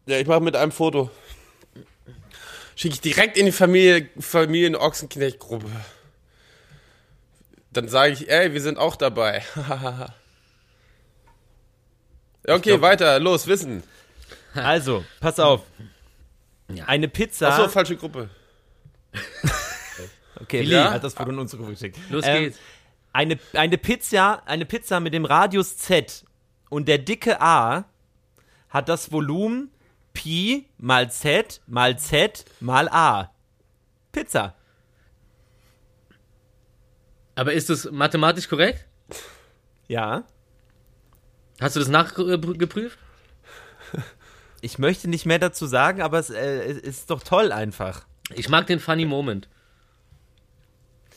Ja, 0.07 0.19
ich 0.19 0.27
mache 0.27 0.41
mit 0.41 0.57
einem 0.57 0.73
Foto. 0.73 1.11
Schicke 2.75 2.95
ich 2.95 3.01
direkt 3.01 3.37
in 3.37 3.47
die 3.47 3.53
Familie, 3.53 4.09
Familien-Ochsenknecht-Gruppe. 4.19 5.71
Dann 7.73 7.89
sage 7.89 8.13
ich, 8.13 8.29
ey, 8.29 8.53
wir 8.53 8.61
sind 8.61 8.79
auch 8.79 8.97
dabei. 8.97 9.43
okay, 12.47 12.81
weiter, 12.81 13.21
los, 13.21 13.47
Wissen. 13.47 13.83
Also, 14.55 15.03
pass 15.19 15.41
auf. 15.41 15.63
Eine 16.87 17.09
Pizza. 17.09 17.49
Achso, 17.49 17.69
falsche 17.71 17.97
Gruppe. 17.97 18.29
okay, 20.41 20.61
Willi. 20.61 20.75
Hat 20.75 21.03
das 21.03 21.15
Foto 21.15 21.31
in 21.31 21.39
unsere 21.39 21.63
Gruppe 21.63 21.73
geschickt. 21.73 21.99
Los 22.11 22.27
Ähm, 22.27 22.45
geht's. 22.45 22.59
Eine, 23.15 23.39
eine, 23.55 23.79
Pizza, 23.79 24.43
eine 24.47 24.67
Pizza 24.67 25.01
mit 25.01 25.15
dem 25.15 25.25
Radius 25.25 25.79
Z 25.79 26.25
und 26.69 26.87
der 26.87 26.99
dicke 26.99 27.41
A 27.41 27.85
hat 28.69 28.89
das 28.89 29.13
Volumen 29.13 29.71
Pi 30.13 30.67
mal 30.79 31.11
Z 31.11 31.61
mal 31.67 31.99
Z 31.99 32.45
mal 32.61 32.89
A. 32.89 33.31
Pizza. 34.13 34.55
Aber 37.35 37.53
ist 37.53 37.71
das 37.71 37.91
mathematisch 37.91 38.49
korrekt? 38.49 38.87
Ja. 39.89 40.25
Hast 41.63 41.77
du 41.77 41.81
das 41.81 41.89
nachgeprüft? 41.89 42.99
Ich 44.65 44.79
möchte 44.79 45.09
nicht 45.11 45.27
mehr 45.27 45.41
dazu 45.41 45.67
sagen, 45.67 46.03
aber 46.03 46.21
es, 46.21 46.31
äh, 46.31 46.63
es 46.71 46.79
ist 46.79 47.11
doch 47.11 47.25
toll 47.25 47.51
einfach. 47.51 48.07
Ich 48.33 48.49
mag 48.49 48.69
den 48.69 48.79
Funny 48.79 49.05
Moment. 49.07 49.49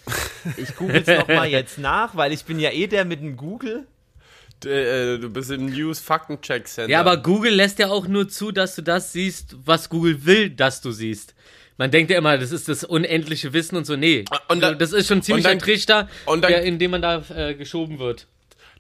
Ich 0.58 0.76
google 0.76 1.04
es 1.06 1.08
nochmal 1.20 1.48
jetzt 1.50 1.78
nach, 1.78 2.16
weil 2.16 2.32
ich 2.34 2.46
bin 2.46 2.60
ja 2.60 2.72
eh 2.72 2.88
der 2.88 3.06
mit 3.06 3.20
dem 3.22 3.38
Google. 3.38 3.86
Du, 4.62 4.70
äh, 4.70 5.18
du 5.20 5.30
bist 5.30 5.52
im 5.52 5.66
News-Faktencheck-Center. 5.68 6.89
Ja, 6.89 7.02
aber 7.02 7.18
Google 7.18 7.54
lässt 7.54 7.78
ja 7.80 7.88
auch 7.89 8.08
nur 8.08 8.28
zu, 8.30 8.52
dass 8.52 8.76
du 8.76 8.82
das 8.82 9.12
siehst, 9.12 9.56
was 9.64 9.89
Google 9.89 10.26
will, 10.26 10.50
dass 10.50 10.82
du 10.82 10.91
siehst. 10.91 11.36
Man 11.78 11.91
denkt 11.91 12.10
ja 12.10 12.18
immer, 12.18 12.38
das 12.38 12.52
ist 12.52 12.68
das 12.70 12.84
unendliche 12.84 13.54
Wissen 13.54 13.76
und 13.76 13.86
so. 13.86 13.96
Nee, 13.96 14.24
Und 14.48 14.62
dann- 14.62 14.80
das 14.80 14.93
ist 14.93 15.08
schon 15.08 15.22
ziemlich 15.22 15.46
und 15.46 15.52
ein 15.52 15.58
dann- 15.60 15.66
Trichter, 15.66 16.10
und 16.26 16.41
dann- 16.41 16.52
der, 16.52 16.64
in 16.64 16.80
dem 16.80 16.91
man 16.91 17.02
da 17.02 17.22
äh, 17.36 17.54
geschoben 17.54 18.00
wird. 18.00 18.28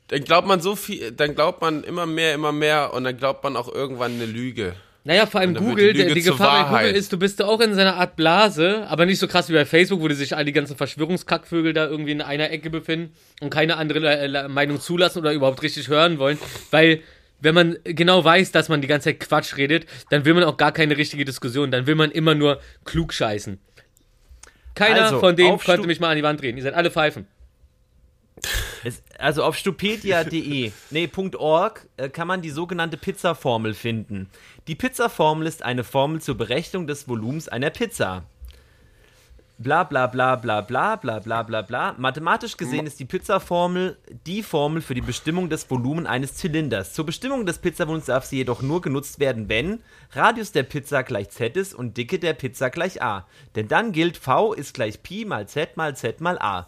Dann 0.07 0.23
glaubt 0.23 0.47
man 0.47 0.61
so 0.61 0.75
viel, 0.75 1.11
dann 1.11 1.33
glaubt 1.35 1.61
man 1.61 1.83
immer 1.83 2.05
mehr, 2.05 2.33
immer 2.33 2.51
mehr 2.51 2.93
und 2.93 3.03
dann 3.03 3.17
glaubt 3.17 3.43
man 3.43 3.55
auch 3.55 3.73
irgendwann 3.73 4.13
eine 4.13 4.25
Lüge. 4.25 4.75
Naja, 5.03 5.27
vor 5.27 5.39
allem 5.41 5.53
Google, 5.53 5.93
die 5.93 6.13
die 6.13 6.21
Gefahr 6.23 6.71
bei. 6.71 6.83
Google 6.85 6.95
ist, 6.95 7.13
du 7.13 7.19
bist 7.19 7.41
auch 7.41 7.59
in 7.59 7.75
seiner 7.75 7.95
Art 7.95 8.15
Blase, 8.15 8.87
aber 8.87 9.05
nicht 9.05 9.19
so 9.19 9.27
krass 9.27 9.49
wie 9.49 9.53
bei 9.53 9.65
Facebook, 9.65 10.01
wo 10.01 10.07
die 10.07 10.15
sich 10.15 10.35
all 10.35 10.45
die 10.45 10.51
ganzen 10.51 10.75
Verschwörungskackvögel 10.75 11.73
da 11.73 11.85
irgendwie 11.85 12.11
in 12.11 12.21
einer 12.21 12.49
Ecke 12.49 12.71
befinden 12.71 13.13
und 13.39 13.51
keine 13.51 13.77
andere 13.77 14.47
Meinung 14.49 14.79
zulassen 14.79 15.19
oder 15.19 15.31
überhaupt 15.31 15.61
richtig 15.61 15.89
hören 15.89 16.17
wollen, 16.17 16.39
weil 16.71 17.01
wenn 17.39 17.53
man 17.53 17.77
genau 17.83 18.23
weiß, 18.23 18.51
dass 18.51 18.69
man 18.69 18.81
die 18.81 18.87
ganze 18.87 19.09
Zeit 19.09 19.19
Quatsch 19.19 19.57
redet, 19.57 19.85
dann 20.09 20.25
will 20.25 20.33
man 20.33 20.43
auch 20.43 20.57
gar 20.57 20.71
keine 20.71 20.97
richtige 20.97 21.25
Diskussion, 21.25 21.69
dann 21.69 21.85
will 21.85 21.95
man 21.95 22.09
immer 22.09 22.33
nur 22.33 22.59
klug 22.85 23.13
scheißen. 23.13 23.59
Keiner 24.73 25.03
Also, 25.03 25.19
von 25.19 25.35
denen 25.35 25.59
konnte 25.59 25.85
mich 25.85 25.99
mal 25.99 26.09
an 26.09 26.17
die 26.17 26.23
Wand 26.23 26.41
drehen. 26.41 26.57
Ihr 26.57 26.63
seid 26.63 26.73
alle 26.73 26.89
Pfeifen. 26.89 27.27
Es, 28.85 29.01
also 29.17 29.43
auf 29.43 29.57
stupedia.de, 29.57 30.71
nee, 30.91 31.09
.org, 31.37 31.87
äh, 31.97 32.07
kann 32.07 32.27
man 32.27 32.43
die 32.43 32.51
sogenannte 32.51 32.97
Pizza-Formel 32.97 33.73
finden. 33.73 34.29
Die 34.67 34.75
Pizza-Formel 34.75 35.47
ist 35.47 35.63
eine 35.63 35.83
Formel 35.83 36.21
zur 36.21 36.37
Berechnung 36.37 36.85
des 36.85 37.07
Volumens 37.07 37.47
einer 37.47 37.71
Pizza. 37.71 38.25
Bla 39.57 39.85
bla 39.85 40.05
bla 40.05 40.35
bla 40.35 40.61
bla 40.61 40.97
bla 40.97 41.17
bla 41.17 41.41
bla 41.41 41.61
bla. 41.63 41.95
Mathematisch 41.97 42.57
gesehen 42.57 42.85
ist 42.85 42.99
die 42.99 43.05
Pizza-Formel 43.05 43.97
die 44.27 44.43
Formel 44.43 44.83
für 44.83 44.93
die 44.93 45.01
Bestimmung 45.01 45.49
des 45.49 45.67
Volumens 45.67 46.07
eines 46.07 46.35
Zylinders. 46.35 46.93
Zur 46.93 47.07
Bestimmung 47.07 47.47
des 47.47 47.57
Pizzavolumens 47.57 48.05
darf 48.05 48.25
sie 48.25 48.37
jedoch 48.37 48.61
nur 48.61 48.81
genutzt 48.81 49.19
werden, 49.19 49.49
wenn 49.49 49.79
Radius 50.11 50.51
der 50.51 50.63
Pizza 50.63 51.01
gleich 51.01 51.29
z 51.29 51.57
ist 51.57 51.73
und 51.73 51.97
Dicke 51.97 52.19
der 52.19 52.33
Pizza 52.33 52.69
gleich 52.69 53.01
a. 53.01 53.25
Denn 53.55 53.67
dann 53.67 53.93
gilt 53.93 54.17
v 54.17 54.53
ist 54.53 54.75
gleich 54.75 55.01
Pi 55.01 55.25
mal 55.25 55.47
z 55.47 55.75
mal 55.75 55.95
z 55.95 56.21
mal 56.21 56.37
a. 56.37 56.67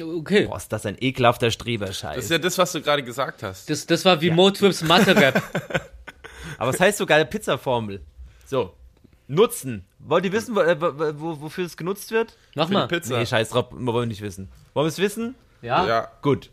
Okay. 0.00 0.46
Boah, 0.46 0.56
ist 0.56 0.72
das 0.72 0.86
ein 0.86 0.96
ekelhafter 1.00 1.50
Streberscheiß. 1.50 2.16
Das 2.16 2.24
ist 2.24 2.30
ja 2.30 2.38
das, 2.38 2.58
was 2.58 2.72
du 2.72 2.82
gerade 2.82 3.02
gesagt 3.02 3.42
hast. 3.42 3.70
Das, 3.70 3.86
das 3.86 4.04
war 4.04 4.20
wie 4.20 4.30
Motrips 4.30 4.82
Mathe-Rap. 4.82 5.42
Aber 6.58 6.72
was 6.72 6.80
heißt 6.80 6.98
so 6.98 7.06
geile 7.06 7.24
Pizza-Formel? 7.26 8.00
So, 8.46 8.74
Nutzen. 9.26 9.86
Wollt 10.00 10.24
ihr 10.24 10.32
wissen, 10.32 10.54
wo, 10.54 10.60
äh, 10.60 10.78
wo, 10.80 11.20
wo, 11.20 11.40
wofür 11.42 11.64
es 11.64 11.76
genutzt 11.76 12.10
wird? 12.10 12.36
Mach 12.54 12.64
Für 12.64 12.68
die 12.68 12.74
mal. 12.74 12.88
Pizza. 12.88 13.18
Nee, 13.18 13.26
scheiß 13.26 13.50
drauf, 13.50 13.66
wollen 13.70 13.86
wir 13.86 14.06
nicht 14.06 14.20
wissen. 14.20 14.50
Wollen 14.74 14.84
wir 14.84 14.88
es 14.88 14.98
wissen? 14.98 15.34
Ja? 15.62 15.86
Ja. 15.86 16.08
Gut. 16.20 16.50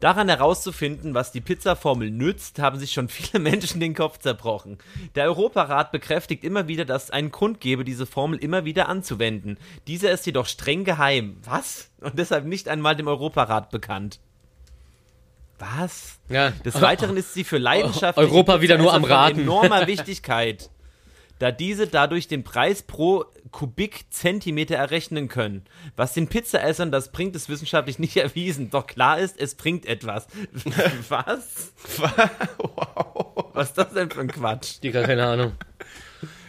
Daran 0.00 0.30
herauszufinden, 0.30 1.12
was 1.12 1.30
die 1.30 1.42
Pizza-Formel 1.42 2.10
nützt, 2.10 2.58
haben 2.58 2.78
sich 2.78 2.92
schon 2.92 3.10
viele 3.10 3.42
Menschen 3.42 3.80
den 3.80 3.94
Kopf 3.94 4.18
zerbrochen. 4.18 4.78
Der 5.14 5.24
Europarat 5.24 5.92
bekräftigt 5.92 6.42
immer 6.42 6.68
wieder, 6.68 6.86
dass 6.86 7.04
es 7.04 7.10
einen 7.10 7.30
Grund 7.30 7.60
gebe, 7.60 7.84
diese 7.84 8.06
Formel 8.06 8.38
immer 8.38 8.64
wieder 8.64 8.88
anzuwenden. 8.88 9.58
Dieser 9.86 10.10
ist 10.10 10.24
jedoch 10.24 10.46
streng 10.46 10.84
geheim. 10.84 11.36
Was? 11.44 11.90
Und 12.00 12.18
deshalb 12.18 12.46
nicht 12.46 12.68
einmal 12.68 12.96
dem 12.96 13.08
Europarat 13.08 13.70
bekannt. 13.70 14.20
Was? 15.58 16.18
Ja. 16.30 16.50
Des 16.64 16.80
Weiteren 16.80 17.18
ist 17.18 17.34
sie 17.34 17.44
für 17.44 17.58
Leidenschaft 17.58 18.16
Europa 18.18 18.62
wieder 18.62 18.78
nur 18.78 18.94
am 18.94 19.04
Raten. 19.04 19.40
enormer 19.40 19.86
Wichtigkeit, 19.86 20.70
da 21.40 21.50
diese 21.50 21.88
dadurch 21.88 22.28
den 22.28 22.44
Preis 22.44 22.82
pro 22.82 23.24
Kubikzentimeter 23.50 24.76
errechnen 24.76 25.26
können. 25.28 25.64
Was 25.96 26.12
den 26.12 26.28
Pizzaessern 26.28 26.92
das 26.92 27.10
bringt, 27.10 27.34
ist 27.34 27.48
wissenschaftlich 27.48 27.98
nicht 27.98 28.16
erwiesen. 28.18 28.70
Doch 28.70 28.86
klar 28.86 29.18
ist, 29.18 29.40
es 29.40 29.56
bringt 29.56 29.86
etwas. 29.86 30.28
Was? 31.08 31.72
Was 33.54 33.68
ist 33.70 33.78
das 33.78 33.92
denn 33.92 34.10
für 34.10 34.20
ein 34.20 34.28
Quatsch? 34.30 34.82
Digga, 34.82 35.02
keine 35.02 35.26
Ahnung. 35.26 35.52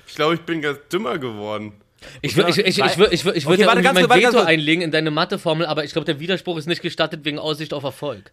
Ich 0.07 0.15
glaube, 0.15 0.35
ich 0.35 0.41
bin 0.41 0.61
ganz 0.61 0.77
dümmer 0.91 1.17
geworden. 1.17 1.73
Ich 2.21 2.35
würde 2.35 2.49
ich, 2.49 2.57
ich, 2.57 2.79
ich, 2.79 2.83
würd- 2.83 3.11
ich, 3.11 3.21
würd- 3.23 3.33
ich 3.33 3.45
würd 3.45 3.59
Okay, 3.59 3.61
ja 3.61 3.93
mein 3.93 4.07
kurz, 4.07 4.15
Veto 4.23 4.39
einlegen 4.39 4.81
in 4.81 4.91
deine 4.91 5.11
Matheformel, 5.11 5.65
aber 5.67 5.83
ich 5.83 5.93
glaube, 5.93 6.05
der 6.05 6.19
Widerspruch 6.19 6.57
ist 6.57 6.67
nicht 6.67 6.81
gestattet 6.81 7.23
wegen 7.25 7.37
Aussicht 7.39 7.73
auf 7.73 7.83
Erfolg. 7.83 8.31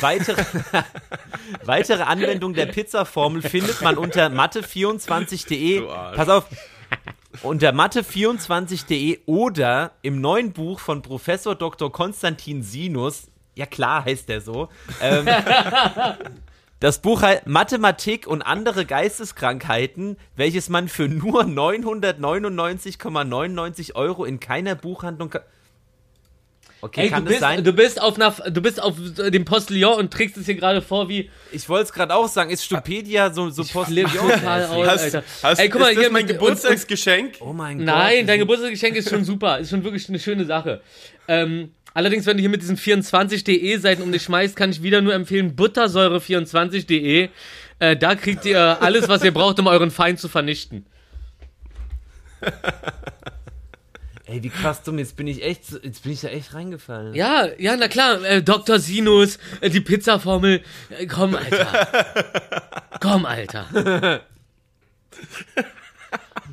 Weitere, 0.00 0.42
weitere 1.64 2.02
Anwendung 2.02 2.52
der 2.54 2.66
Pizzaformel 2.66 3.42
findet 3.42 3.80
man 3.82 3.96
unter 3.96 4.26
mathe24.de. 4.26 5.80
Du 5.80 5.90
Arsch. 5.90 6.16
Pass 6.16 6.28
auf. 6.28 6.46
Unter 7.42 7.70
mathe24.de 7.70 9.20
oder 9.26 9.92
im 10.02 10.20
neuen 10.20 10.52
Buch 10.52 10.80
von 10.80 11.02
Professor 11.02 11.54
Dr. 11.54 11.92
Konstantin 11.92 12.62
Sinus. 12.62 13.28
Ja 13.54 13.66
klar 13.66 14.04
heißt 14.04 14.28
der 14.28 14.40
so. 14.40 14.68
Ähm, 15.00 15.28
das 16.80 17.00
Buch 17.00 17.22
heißt 17.22 17.46
Mathematik 17.46 18.26
und 18.26 18.42
andere 18.42 18.86
Geisteskrankheiten, 18.86 20.16
welches 20.34 20.68
man 20.68 20.88
für 20.88 21.06
nur 21.08 21.44
999,99 21.44 23.94
Euro 23.94 24.24
in 24.24 24.40
keiner 24.40 24.74
Buchhandlung 24.74 25.32
Okay, 26.82 27.02
Ey, 27.04 27.08
kann 27.08 27.24
du 27.24 27.28
bist, 27.30 27.40
sein? 27.40 27.64
du 27.64 27.72
bist 27.72 28.00
auf 28.00 28.16
einer, 28.16 28.30
du 28.50 28.60
bist 28.60 28.80
auf 28.82 28.94
dem 29.30 29.44
Postillon 29.46 29.94
und 29.98 30.12
trägst 30.12 30.36
es 30.36 30.44
hier 30.44 30.56
gerade 30.56 30.82
vor 30.82 31.08
wie 31.08 31.30
Ich 31.50 31.68
wollte 31.68 31.84
es 31.84 31.92
gerade 31.92 32.14
auch 32.14 32.28
sagen, 32.28 32.50
ist 32.50 32.64
Stupedia 32.64 33.32
so, 33.32 33.48
so 33.48 33.64
Postillon? 33.64 34.10
aus, 34.10 34.86
Hast, 34.86 35.18
hast, 35.42 35.58
Ey, 35.58 35.68
guck 35.70 35.80
mal, 35.80 35.88
ist 35.88 35.96
das 35.96 36.02
hier 36.04 36.12
mein 36.12 36.26
Geburtstagsgeschenk? 36.26 37.36
Oh 37.40 37.52
mein 37.54 37.78
Gott. 37.78 37.86
Nein, 37.86 38.26
dein 38.26 38.38
Geburtstagsgeschenk 38.40 38.94
ist 38.96 39.08
schon 39.08 39.24
super. 39.24 39.58
Ist 39.58 39.70
schon 39.70 39.82
wirklich 39.84 40.06
eine 40.10 40.18
schöne 40.18 40.44
Sache. 40.44 40.82
Ähm, 41.28 41.70
allerdings, 41.94 42.26
wenn 42.26 42.36
du 42.36 42.42
hier 42.42 42.50
mit 42.50 42.60
diesen 42.60 42.76
24.de 42.76 43.78
Seiten 43.78 44.02
um 44.02 44.12
dich 44.12 44.22
schmeißt, 44.24 44.54
kann 44.54 44.70
ich 44.70 44.82
wieder 44.82 45.00
nur 45.00 45.14
empfehlen, 45.14 45.56
buttersäure24.de. 45.56 47.30
Äh, 47.78 47.96
da 47.96 48.14
kriegt 48.14 48.44
ihr 48.44 48.82
alles, 48.82 49.08
was 49.08 49.24
ihr 49.24 49.32
braucht, 49.32 49.58
um 49.58 49.66
euren 49.66 49.90
Feind 49.90 50.20
zu 50.20 50.28
vernichten. 50.28 50.84
Ey, 54.28 54.42
wie 54.42 54.48
krass 54.50 54.82
dumm, 54.82 54.98
jetzt 54.98 55.16
bin 55.16 55.28
ich 55.28 55.44
echt, 55.44 55.62
jetzt 55.84 56.02
bin 56.02 56.12
ich 56.12 56.20
da 56.20 56.28
echt 56.28 56.52
reingefallen. 56.52 57.14
Ja, 57.14 57.46
ja, 57.58 57.76
na 57.76 57.86
klar, 57.86 58.24
äh, 58.24 58.42
Dr. 58.42 58.80
Sinus, 58.80 59.38
äh, 59.60 59.70
die 59.70 59.80
Pizzaformel. 59.80 60.62
Äh, 60.90 61.06
komm, 61.06 61.36
Alter. 61.36 62.12
komm, 63.00 63.24
Alter. 63.24 64.20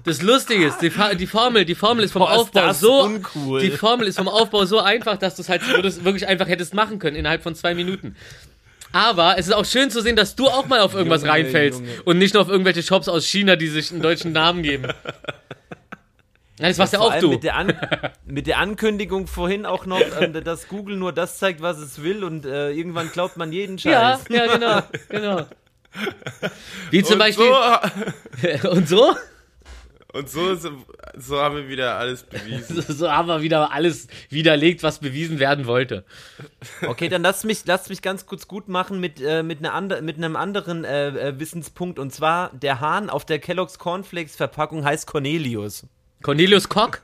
Das 0.05 0.21
Lustige 0.21 0.67
ist, 0.67 0.81
die, 0.81 0.91
die 1.17 1.27
Formel, 1.27 1.65
die 1.65 1.73
Formel 1.73 2.03
ist 2.03 2.11
vom 2.11 2.21
Boah, 2.21 2.33
ist 2.33 2.39
Aufbau 2.39 2.61
das 2.61 2.79
so, 2.79 3.03
uncool. 3.05 3.61
die 3.61 3.71
Formel 3.71 4.07
ist 4.07 4.17
vom 4.17 4.27
Aufbau 4.27 4.65
so 4.65 4.79
einfach, 4.79 5.17
dass 5.17 5.35
du 5.35 5.41
es 5.41 5.49
halt 5.49 5.61
wirklich 6.03 6.27
einfach 6.27 6.47
hättest 6.47 6.75
machen 6.75 6.99
können 6.99 7.15
innerhalb 7.15 7.41
von 7.41 7.55
zwei 7.55 7.73
Minuten. 7.73 8.15
Aber 8.91 9.39
es 9.39 9.47
ist 9.47 9.53
auch 9.53 9.65
schön 9.65 9.89
zu 9.89 10.01
sehen, 10.01 10.15
dass 10.15 10.35
du 10.35 10.47
auch 10.47 10.67
mal 10.67 10.81
auf 10.81 10.93
irgendwas 10.93 11.21
Junge, 11.21 11.33
reinfällst 11.33 11.79
Junge. 11.79 12.03
und 12.03 12.19
nicht 12.19 12.35
nur 12.35 12.43
auf 12.43 12.49
irgendwelche 12.49 12.83
Shops 12.83 13.07
aus 13.07 13.25
China, 13.25 13.55
die 13.55 13.67
sich 13.67 13.91
einen 13.91 14.03
deutschen 14.03 14.33
Namen 14.33 14.61
geben. 14.61 14.89
Ja, 16.63 16.69
das 16.69 16.79
warst 16.79 16.93
ja 16.93 16.99
auch 17.01 17.19
du. 17.19 17.27
Mit 17.29 17.43
der, 17.43 17.57
An 17.57 17.73
mit 18.25 18.47
der 18.47 18.57
Ankündigung 18.59 19.27
vorhin 19.27 19.65
auch 19.65 19.85
noch, 19.85 19.99
ähm, 20.21 20.41
dass 20.45 20.69
Google 20.69 20.95
nur 20.95 21.11
das 21.11 21.37
zeigt, 21.37 21.61
was 21.61 21.77
es 21.77 22.01
will 22.01 22.23
und 22.23 22.45
äh, 22.45 22.71
irgendwann 22.71 23.11
glaubt 23.11 23.35
man 23.35 23.51
jeden 23.51 23.77
Ja, 23.79 24.17
Scheiß. 24.17 24.25
ja, 24.29 24.53
genau, 24.53 24.81
genau. 25.09 25.45
Wie 26.89 27.03
zum 27.03 27.15
und, 27.15 27.19
Beispiel. 27.19 27.47
so, 28.61 28.69
und 28.69 28.87
so? 28.87 29.13
und 30.13 30.29
so, 30.29 30.55
so 31.17 31.41
haben 31.41 31.55
wir 31.57 31.67
wieder 31.67 31.97
alles 31.97 32.23
bewiesen. 32.23 32.81
So 32.87 33.11
haben 33.11 33.27
wir 33.27 33.41
wieder 33.41 33.73
alles 33.73 34.07
widerlegt, 34.29 34.83
was 34.83 34.99
bewiesen 34.99 35.39
werden 35.39 35.65
wollte. 35.65 36.05
Okay, 36.87 37.09
dann 37.09 37.23
lass 37.23 37.43
mich, 37.43 37.63
lass 37.65 37.89
mich 37.89 38.01
ganz 38.01 38.25
kurz 38.25 38.47
gut 38.47 38.69
machen 38.69 39.01
mit, 39.01 39.19
äh, 39.19 39.43
mit, 39.43 39.59
einer 39.59 39.73
ander 39.73 40.01
mit 40.01 40.15
einem 40.15 40.37
anderen 40.37 40.85
äh, 40.85 41.09
äh, 41.09 41.39
Wissenspunkt. 41.39 41.99
Und 41.99 42.13
zwar, 42.13 42.51
der 42.53 42.79
Hahn 42.79 43.09
auf 43.09 43.25
der 43.25 43.39
Kellogg's 43.39 43.79
Cornflakes 43.79 44.37
Verpackung 44.37 44.85
heißt 44.85 45.07
Cornelius. 45.07 45.87
Cornelius 46.23 46.67
Kock? 46.67 47.01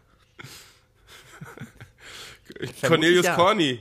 Cornelius 2.82 3.26
ja. 3.26 3.36
Corny. 3.36 3.80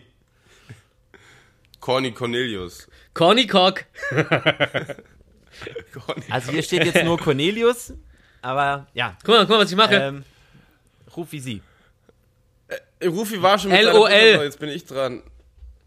Corny 1.80 2.12
Cornelius. 2.12 2.86
Corny 3.14 3.47
Kock. 3.47 3.84
Also 6.30 6.53
hier 6.53 6.62
steht 6.62 6.84
jetzt 6.84 7.05
nur 7.05 7.18
Cornelius, 7.18 7.93
aber 8.43 8.86
ja, 8.95 9.16
Guck 9.24 9.28
mal, 9.34 9.41
guck 9.41 9.49
mal, 9.51 9.59
was 9.61 9.70
ich 9.70 9.76
mache. 9.76 9.95
ähm, 9.95 10.24
ruf 11.16 11.26
wie 11.32 11.41
sie. 11.41 11.62
Äh, 13.01 13.07
Rufi 13.07 13.41
war 13.43 13.59
schon 13.59 13.70
mit 13.72 13.82
LOL. 13.82 13.93
seiner 13.93 13.99
Mutter, 13.99 14.36
so, 14.39 14.43
Jetzt 14.45 14.61
bin 14.61 14.68
ich 14.68 14.84
dran. 14.84 15.22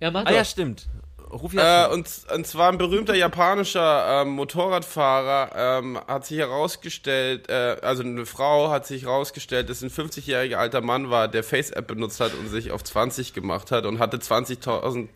ja, 0.01 0.11
mach 0.11 0.21
Ah 0.25 0.29
doch. 0.29 0.35
ja, 0.35 0.43
stimmt. 0.43 0.87
Ruf 1.32 1.53
Äh, 1.53 1.88
und, 1.88 2.09
und 2.34 2.47
zwar 2.47 2.71
ein 2.71 2.77
berühmter 2.77 3.15
japanischer 3.15 4.21
ähm, 4.21 4.29
Motorradfahrer 4.29 5.79
ähm, 5.79 5.99
hat 6.07 6.25
sich 6.25 6.38
herausgestellt, 6.38 7.49
äh, 7.49 7.77
also 7.82 8.03
eine 8.03 8.25
Frau 8.25 8.69
hat 8.69 8.86
sich 8.86 9.03
herausgestellt, 9.03 9.69
dass 9.69 9.82
ein 9.82 9.89
50-jähriger 9.89 10.55
alter 10.55 10.82
Mann 10.82 11.09
war, 11.09 11.27
der 11.27 11.43
Face-App 11.43 11.88
benutzt 11.88 12.19
hat 12.19 12.34
und 12.34 12.47
sich 12.47 12.71
auf 12.71 12.84
20 12.84 13.34
gemacht 13.34 13.71
hat 13.71 13.86
und 13.86 13.99
hatte 13.99 14.17
20.000 14.17 15.07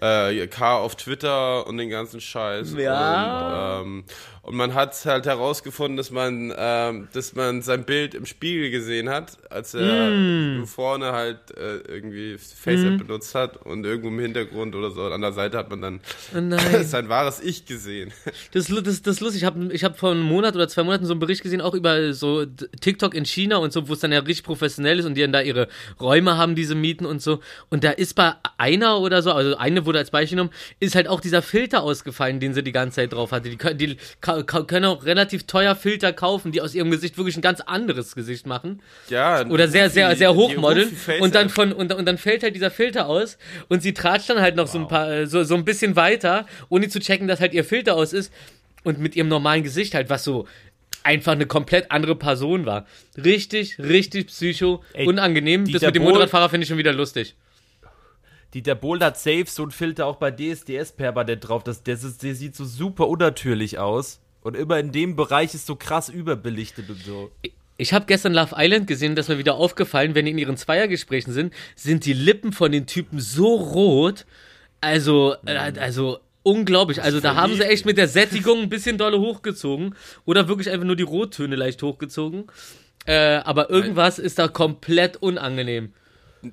äh, 0.00 0.46
K 0.46 0.78
auf 0.78 0.96
Twitter 0.96 1.66
und 1.66 1.78
den 1.78 1.90
ganzen 1.90 2.20
Scheiß. 2.20 2.74
Ja. 2.76 3.80
Und, 3.80 3.86
ähm, 3.86 4.04
und 4.42 4.56
man 4.56 4.74
hat 4.74 4.94
halt 5.06 5.24
herausgefunden, 5.24 5.96
dass 5.96 6.10
man, 6.10 6.52
ähm, 6.56 7.08
dass 7.14 7.34
man 7.34 7.62
sein 7.62 7.84
Bild 7.84 8.14
im 8.14 8.26
Spiegel 8.26 8.70
gesehen 8.70 9.08
hat, 9.08 9.38
als 9.48 9.72
er 9.72 10.10
nur 10.10 10.66
vorne 10.66 11.12
halt 11.12 11.56
äh, 11.56 11.78
irgendwie 11.88 12.36
FaceApp 12.36 12.98
benutzt 12.98 13.34
hat 13.34 13.56
und 13.64 13.86
irgendwo 13.86 14.08
im 14.08 14.18
Hintergrund 14.18 14.74
oder 14.74 14.90
so. 14.90 15.04
An 15.04 15.22
der 15.22 15.32
Seite 15.32 15.56
hat 15.56 15.70
man 15.70 15.80
dann 15.80 16.00
Oh 16.34 16.82
sein 16.82 17.08
wahres 17.08 17.40
Ich 17.40 17.64
gesehen. 17.64 18.12
Das, 18.52 18.66
das, 18.66 19.02
das 19.02 19.16
ist 19.16 19.20
lustig. 19.20 19.42
Ich 19.42 19.46
habe 19.46 19.72
ich 19.72 19.84
hab 19.84 19.98
vor 19.98 20.10
einem 20.10 20.22
Monat 20.22 20.54
oder 20.54 20.68
zwei 20.68 20.82
Monaten 20.82 21.06
so 21.06 21.12
einen 21.12 21.20
Bericht 21.20 21.42
gesehen, 21.42 21.60
auch 21.60 21.74
über 21.74 22.12
so 22.12 22.44
TikTok 22.44 23.14
in 23.14 23.24
China 23.24 23.56
und 23.56 23.72
so, 23.72 23.88
wo 23.88 23.94
es 23.94 24.00
dann 24.00 24.12
ja 24.12 24.20
richtig 24.20 24.44
professionell 24.44 24.98
ist 24.98 25.06
und 25.06 25.14
die 25.14 25.22
dann 25.22 25.32
da 25.32 25.40
ihre 25.40 25.68
Räume 26.00 26.36
haben, 26.36 26.54
diese 26.54 26.74
Mieten 26.74 27.06
und 27.06 27.22
so. 27.22 27.40
Und 27.70 27.84
da 27.84 27.90
ist 27.90 28.14
bei 28.14 28.34
einer 28.58 29.00
oder 29.00 29.22
so, 29.22 29.32
also 29.32 29.56
eine 29.56 29.83
wurde 29.86 29.98
als 29.98 30.10
Beispiel 30.10 30.36
genommen, 30.36 30.50
ist 30.80 30.94
halt 30.94 31.08
auch 31.08 31.20
dieser 31.20 31.42
Filter 31.42 31.82
ausgefallen, 31.82 32.40
den 32.40 32.54
sie 32.54 32.62
die 32.62 32.72
ganze 32.72 32.96
Zeit 32.96 33.12
drauf 33.12 33.32
hatte. 33.32 33.48
Die, 33.50 33.56
können- 33.56 33.78
die 33.78 33.96
können 34.20 34.84
auch 34.84 35.04
relativ 35.04 35.44
teuer 35.46 35.74
Filter 35.76 36.12
kaufen, 36.12 36.52
die 36.52 36.60
aus 36.60 36.74
ihrem 36.74 36.90
Gesicht 36.90 37.16
wirklich 37.18 37.36
ein 37.36 37.42
ganz 37.42 37.60
anderes 37.60 38.14
Gesicht 38.14 38.46
machen. 38.46 38.80
Ja, 39.08 39.46
oder 39.46 39.68
sehr, 39.68 39.90
sehr, 39.90 40.14
sehr 40.16 40.34
hoch 40.34 40.50
die 40.50 40.56
modeln 40.56 40.88
Rufi-Face-App. 40.88 41.22
und 41.22 41.34
dann 41.34 41.48
von 41.48 41.72
und, 41.72 41.92
und 41.92 42.06
dann 42.06 42.18
fällt 42.18 42.42
halt 42.42 42.54
dieser 42.54 42.70
Filter 42.70 43.06
aus 43.06 43.38
und 43.68 43.82
sie 43.82 43.94
tratscht 43.94 44.30
dann 44.30 44.40
halt 44.40 44.56
noch 44.56 44.66
so 44.66 44.78
ein 44.78 44.88
paar 44.88 45.10
äh, 45.10 45.26
so, 45.26 45.42
so 45.44 45.54
ein 45.54 45.64
bisschen 45.64 45.96
weiter, 45.96 46.46
ohne 46.68 46.88
zu 46.88 47.00
checken, 47.00 47.28
dass 47.28 47.40
halt 47.40 47.52
ihr 47.54 47.64
Filter 47.64 47.94
aus 47.94 48.12
ist 48.12 48.32
und 48.82 48.98
mit 48.98 49.16
ihrem 49.16 49.28
normalen 49.28 49.62
Gesicht 49.62 49.94
halt, 49.94 50.10
was 50.10 50.24
so 50.24 50.46
einfach 51.02 51.32
eine 51.32 51.46
komplett 51.46 51.90
andere 51.90 52.16
Person 52.16 52.64
war. 52.66 52.86
Richtig, 53.22 53.78
richtig 53.78 54.28
psycho, 54.28 54.82
Ey, 54.94 55.06
unangenehm. 55.06 55.70
Das 55.70 55.82
mit 55.82 55.94
dem 55.96 56.02
Motorradfahrer 56.02 56.48
finde 56.48 56.64
ich 56.64 56.68
schon 56.68 56.78
wieder 56.78 56.92
lustig. 56.94 57.34
Dieter 58.54 58.76
Bohlen 58.76 59.02
hat 59.02 59.18
safe 59.18 59.46
so 59.46 59.64
ein 59.64 59.72
Filter 59.72 60.06
auch 60.06 60.16
bei 60.16 60.30
DSDS 60.30 60.92
permanent 60.92 61.48
drauf. 61.48 61.64
Das, 61.64 61.82
das, 61.82 62.04
ist, 62.04 62.22
der 62.22 62.36
sieht 62.36 62.54
so 62.54 62.64
super 62.64 63.08
unnatürlich 63.08 63.78
aus. 63.78 64.20
Und 64.42 64.56
immer 64.56 64.78
in 64.78 64.92
dem 64.92 65.16
Bereich 65.16 65.54
ist 65.54 65.66
so 65.66 65.74
krass 65.74 66.08
überbelichtet 66.08 66.88
und 66.88 67.02
so. 67.02 67.32
Ich 67.76 67.92
habe 67.92 68.06
gestern 68.06 68.32
Love 68.32 68.54
Island 68.56 68.86
gesehen, 68.86 69.16
dass 69.16 69.28
mir 69.28 69.38
wieder 69.38 69.54
aufgefallen, 69.54 70.14
wenn 70.14 70.26
die 70.26 70.30
in 70.30 70.38
ihren 70.38 70.56
Zweiergesprächen 70.56 71.32
sind, 71.32 71.52
sind 71.74 72.04
die 72.04 72.12
Lippen 72.12 72.52
von 72.52 72.70
den 72.70 72.86
Typen 72.86 73.18
so 73.18 73.56
rot. 73.56 74.24
Also, 74.80 75.34
äh, 75.46 75.56
also 75.56 76.20
unglaublich. 76.44 77.02
Also 77.02 77.18
da 77.20 77.34
haben 77.34 77.54
sie 77.54 77.66
echt 77.66 77.86
mit 77.86 77.98
der 77.98 78.06
Sättigung 78.06 78.60
ein 78.60 78.68
bisschen 78.68 78.98
dolle 78.98 79.18
hochgezogen. 79.18 79.96
Oder 80.26 80.46
wirklich 80.46 80.70
einfach 80.70 80.86
nur 80.86 80.94
die 80.94 81.02
Rottöne 81.02 81.56
leicht 81.56 81.82
hochgezogen. 81.82 82.44
Äh, 83.06 83.36
aber 83.38 83.70
irgendwas 83.70 84.20
ist 84.20 84.38
da 84.38 84.46
komplett 84.46 85.16
unangenehm. 85.16 85.92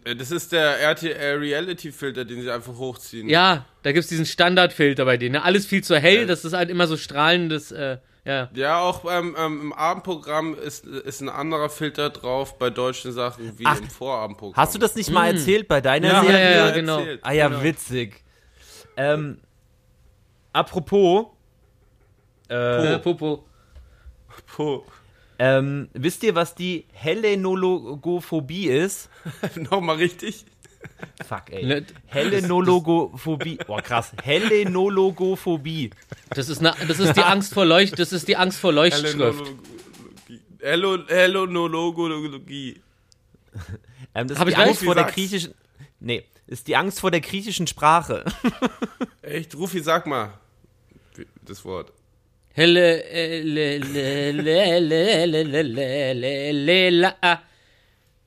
Äh, 0.03 0.15
Das 0.15 0.31
ist 0.31 0.51
der 0.51 0.79
RTL 0.79 1.37
Reality 1.39 1.91
Filter, 1.91 2.25
den 2.25 2.41
sie 2.41 2.51
einfach 2.51 2.75
hochziehen. 2.77 3.27
Ja, 3.29 3.65
da 3.83 3.91
gibt's 3.91 4.09
diesen 4.09 4.25
Standardfilter 4.25 5.05
bei 5.05 5.17
denen. 5.17 5.33
Ne? 5.33 5.43
Alles 5.43 5.65
viel 5.65 5.83
zu 5.83 5.97
hell, 5.97 6.25
das 6.27 6.45
ist 6.45 6.53
halt 6.53 6.69
immer 6.69 6.87
so 6.87 6.97
strahlendes, 6.97 7.71
äh, 7.71 7.97
ja. 8.23 8.49
Ja, 8.53 8.79
auch 8.79 8.99
beim, 8.99 9.35
ähm, 9.37 9.61
im 9.61 9.73
Abendprogramm 9.73 10.53
ist, 10.55 10.85
ist 10.85 11.21
ein 11.21 11.29
anderer 11.29 11.69
Filter 11.69 12.11
drauf 12.11 12.59
bei 12.59 12.69
deutschen 12.69 13.11
Sachen 13.13 13.57
wie 13.57 13.65
Ach, 13.65 13.79
im 13.79 13.89
Vorabendprogramm. 13.89 14.55
Hast 14.61 14.75
du 14.75 14.79
das 14.79 14.95
nicht 14.95 15.09
mal 15.09 15.27
erzählt 15.33 15.67
bei 15.67 15.81
deiner 15.81 16.07
Ja, 16.07 16.21
Serie? 16.21 16.33
ja, 16.35 16.39
ja, 16.51 16.55
erzählt. 16.67 16.75
genau. 16.75 17.03
Ah 17.23 17.31
ja, 17.31 17.63
witzig. 17.63 18.23
Ähm, 18.97 19.39
apropos, 20.53 21.27
Äh, 22.49 22.99
Popo. 22.99 23.45
Puh. 24.55 24.83
Ähm, 25.41 25.89
wisst 25.93 26.21
ihr, 26.21 26.35
was 26.35 26.53
die 26.53 26.85
Hellenologophobie 26.93 28.67
ist? 28.67 29.09
Nochmal 29.55 29.95
richtig? 29.95 30.45
Fuck, 31.27 31.49
ey. 31.49 31.65
Ne, 31.65 31.85
Hellenologophobie. 32.05 33.57
Boah, 33.65 33.81
krass. 33.81 34.11
Hellenologophobie. 34.21 35.89
Das 36.29 36.47
ist, 36.47 36.61
ne, 36.61 36.75
das 36.87 36.99
ist 36.99 37.17
die 37.17 37.23
Angst 37.23 37.55
vor 37.55 37.65
Leucht, 37.65 37.97
das 37.97 38.13
ist 38.13 38.27
die 38.27 38.37
Angst 38.37 38.59
vor 38.59 38.71
Leuchtschrift. 38.71 39.43
Hello, 40.59 40.99
Hellonologologie. 41.07 42.79
Ähm, 44.13 44.27
das 44.27 44.37
Hab 44.37 44.47
ist 44.47 44.53
ich 44.53 44.59
die? 44.59 44.69
Angst 44.69 44.83
vor 44.83 44.93
der 44.93 45.05
griechischen. 45.05 45.55
Nee, 45.99 46.23
ist 46.45 46.67
die 46.67 46.75
Angst 46.75 46.99
vor 46.99 47.09
der 47.09 47.21
griechischen 47.21 47.65
Sprache. 47.65 48.25
Echt, 49.23 49.55
Rufi, 49.55 49.81
sag 49.81 50.05
mal 50.05 50.33
das 51.41 51.65
Wort. 51.65 51.93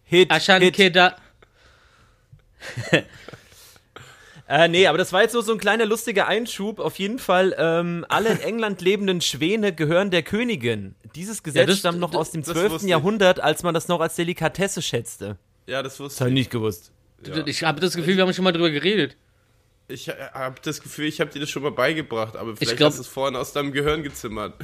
Hit, 0.04 0.30
Ashan 0.30 0.62
Hit. 0.62 0.74
Keda. 0.74 1.16
Äh, 4.46 4.68
nee, 4.68 4.86
aber 4.86 4.98
das 4.98 5.10
war 5.12 5.22
jetzt 5.22 5.32
nur 5.32 5.42
so 5.42 5.52
ein 5.52 5.58
kleiner 5.58 5.86
lustiger 5.86 6.26
Einschub. 6.28 6.78
Auf 6.78 6.98
jeden 6.98 7.18
Fall, 7.18 7.54
ähm, 7.58 8.04
alle 8.10 8.28
in 8.28 8.40
England 8.40 8.82
lebenden 8.82 9.22
Schwäne 9.22 9.72
gehören 9.74 10.10
der 10.10 10.22
Königin. 10.22 10.94
Dieses 11.14 11.42
Gesetz 11.42 11.66
das- 11.66 11.78
stammt 11.78 11.98
noch 11.98 12.10
das- 12.10 12.20
aus 12.20 12.30
dem 12.32 12.42
das 12.42 12.52
12. 12.52 12.72
wusste 12.72 12.86
ich. 12.86 12.90
Jahrhundert, 12.90 13.40
als 13.40 13.62
man 13.62 13.72
das 13.72 13.88
noch 13.88 14.00
als 14.00 14.16
Delikatesse 14.16 14.82
schätzte. 14.82 15.38
Ja, 15.66 15.82
das 15.82 15.94
Das 15.94 16.00
wusste 16.00 16.20
habe 16.20 16.30
ich 16.30 16.34
ich. 16.34 16.38
nicht 16.40 16.50
gewusst. 16.50 16.92
Ich 17.46 17.62
habe 17.64 17.80
das 17.80 17.94
Gefühl, 17.96 18.16
wir 18.16 18.22
haben 18.26 18.34
schon 18.34 18.44
mal 18.44 18.52
drüber 18.52 18.70
geredet. 18.70 19.16
Ich 19.86 20.08
habe 20.08 20.56
das 20.62 20.80
Gefühl, 20.80 21.06
ich 21.06 21.20
habe 21.20 21.30
dir 21.30 21.40
das 21.40 21.50
schon 21.50 21.62
mal 21.62 21.70
beigebracht, 21.70 22.36
aber 22.36 22.56
vielleicht 22.56 22.78
glaub- 22.78 22.88
hast 22.88 22.96
du 22.98 23.02
es 23.02 23.08
vorhin 23.08 23.36
aus 23.36 23.52
deinem 23.52 23.70
Gehirn 23.72 24.02
gezimmert. 24.02 24.54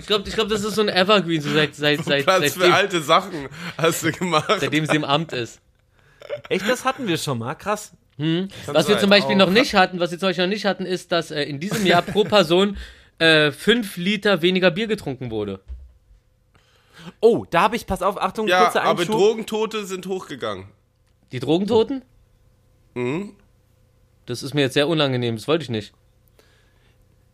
Ich 0.00 0.06
glaube, 0.06 0.28
ich 0.28 0.34
glaub, 0.34 0.48
das 0.48 0.64
ist 0.64 0.74
so 0.74 0.80
ein 0.82 0.88
Evergreen, 0.88 1.40
so 1.40 1.52
seit, 1.52 1.76
seit, 1.76 2.02
seit, 2.04 2.24
Platz 2.24 2.52
für 2.52 2.60
seitdem, 2.60 2.72
alte 2.74 3.00
Sachen 3.00 3.48
hast 3.78 4.02
du 4.02 4.10
gemacht. 4.10 4.56
seitdem 4.58 4.86
sie 4.86 4.96
im 4.96 5.04
Amt 5.04 5.32
ist. 5.32 5.60
Echt, 6.48 6.68
das 6.68 6.84
hatten 6.84 7.06
wir 7.06 7.16
schon 7.16 7.38
mal. 7.38 7.54
Krass. 7.54 7.92
Was 8.66 8.88
wir 8.88 8.98
zum 8.98 9.10
Beispiel 9.10 9.36
Oh, 9.36 9.38
noch 9.38 9.50
nicht 9.50 9.74
hatten, 9.74 10.00
was 10.00 10.10
wir 10.10 10.18
zum 10.18 10.30
Beispiel 10.30 10.46
noch 10.46 10.52
nicht 10.52 10.64
hatten, 10.64 10.84
ist, 10.86 11.12
dass 11.12 11.30
äh, 11.30 11.42
in 11.42 11.60
diesem 11.60 11.86
Jahr 11.86 12.02
pro 12.02 12.24
Person 12.24 12.76
äh, 13.18 13.52
fünf 13.52 13.96
Liter 13.96 14.42
weniger 14.42 14.70
Bier 14.72 14.88
getrunken 14.88 15.30
wurde. 15.30 15.60
Oh, 17.20 17.44
da 17.50 17.62
habe 17.62 17.76
ich, 17.76 17.86
pass 17.86 18.02
auf, 18.02 18.20
Achtung, 18.20 18.48
Ja, 18.48 18.64
kurzer 18.64 18.82
aber 18.82 19.00
Einschub. 19.02 19.14
Drogentote 19.16 19.86
sind 19.86 20.06
hochgegangen. 20.06 20.66
Die 21.30 21.38
Drogentoten? 21.38 22.02
Mhm. 22.94 23.34
Das 24.26 24.42
ist 24.42 24.54
mir 24.54 24.62
jetzt 24.62 24.74
sehr 24.74 24.88
unangenehm, 24.88 25.36
das 25.36 25.48
wollte 25.48 25.62
ich 25.64 25.70
nicht. 25.70 25.92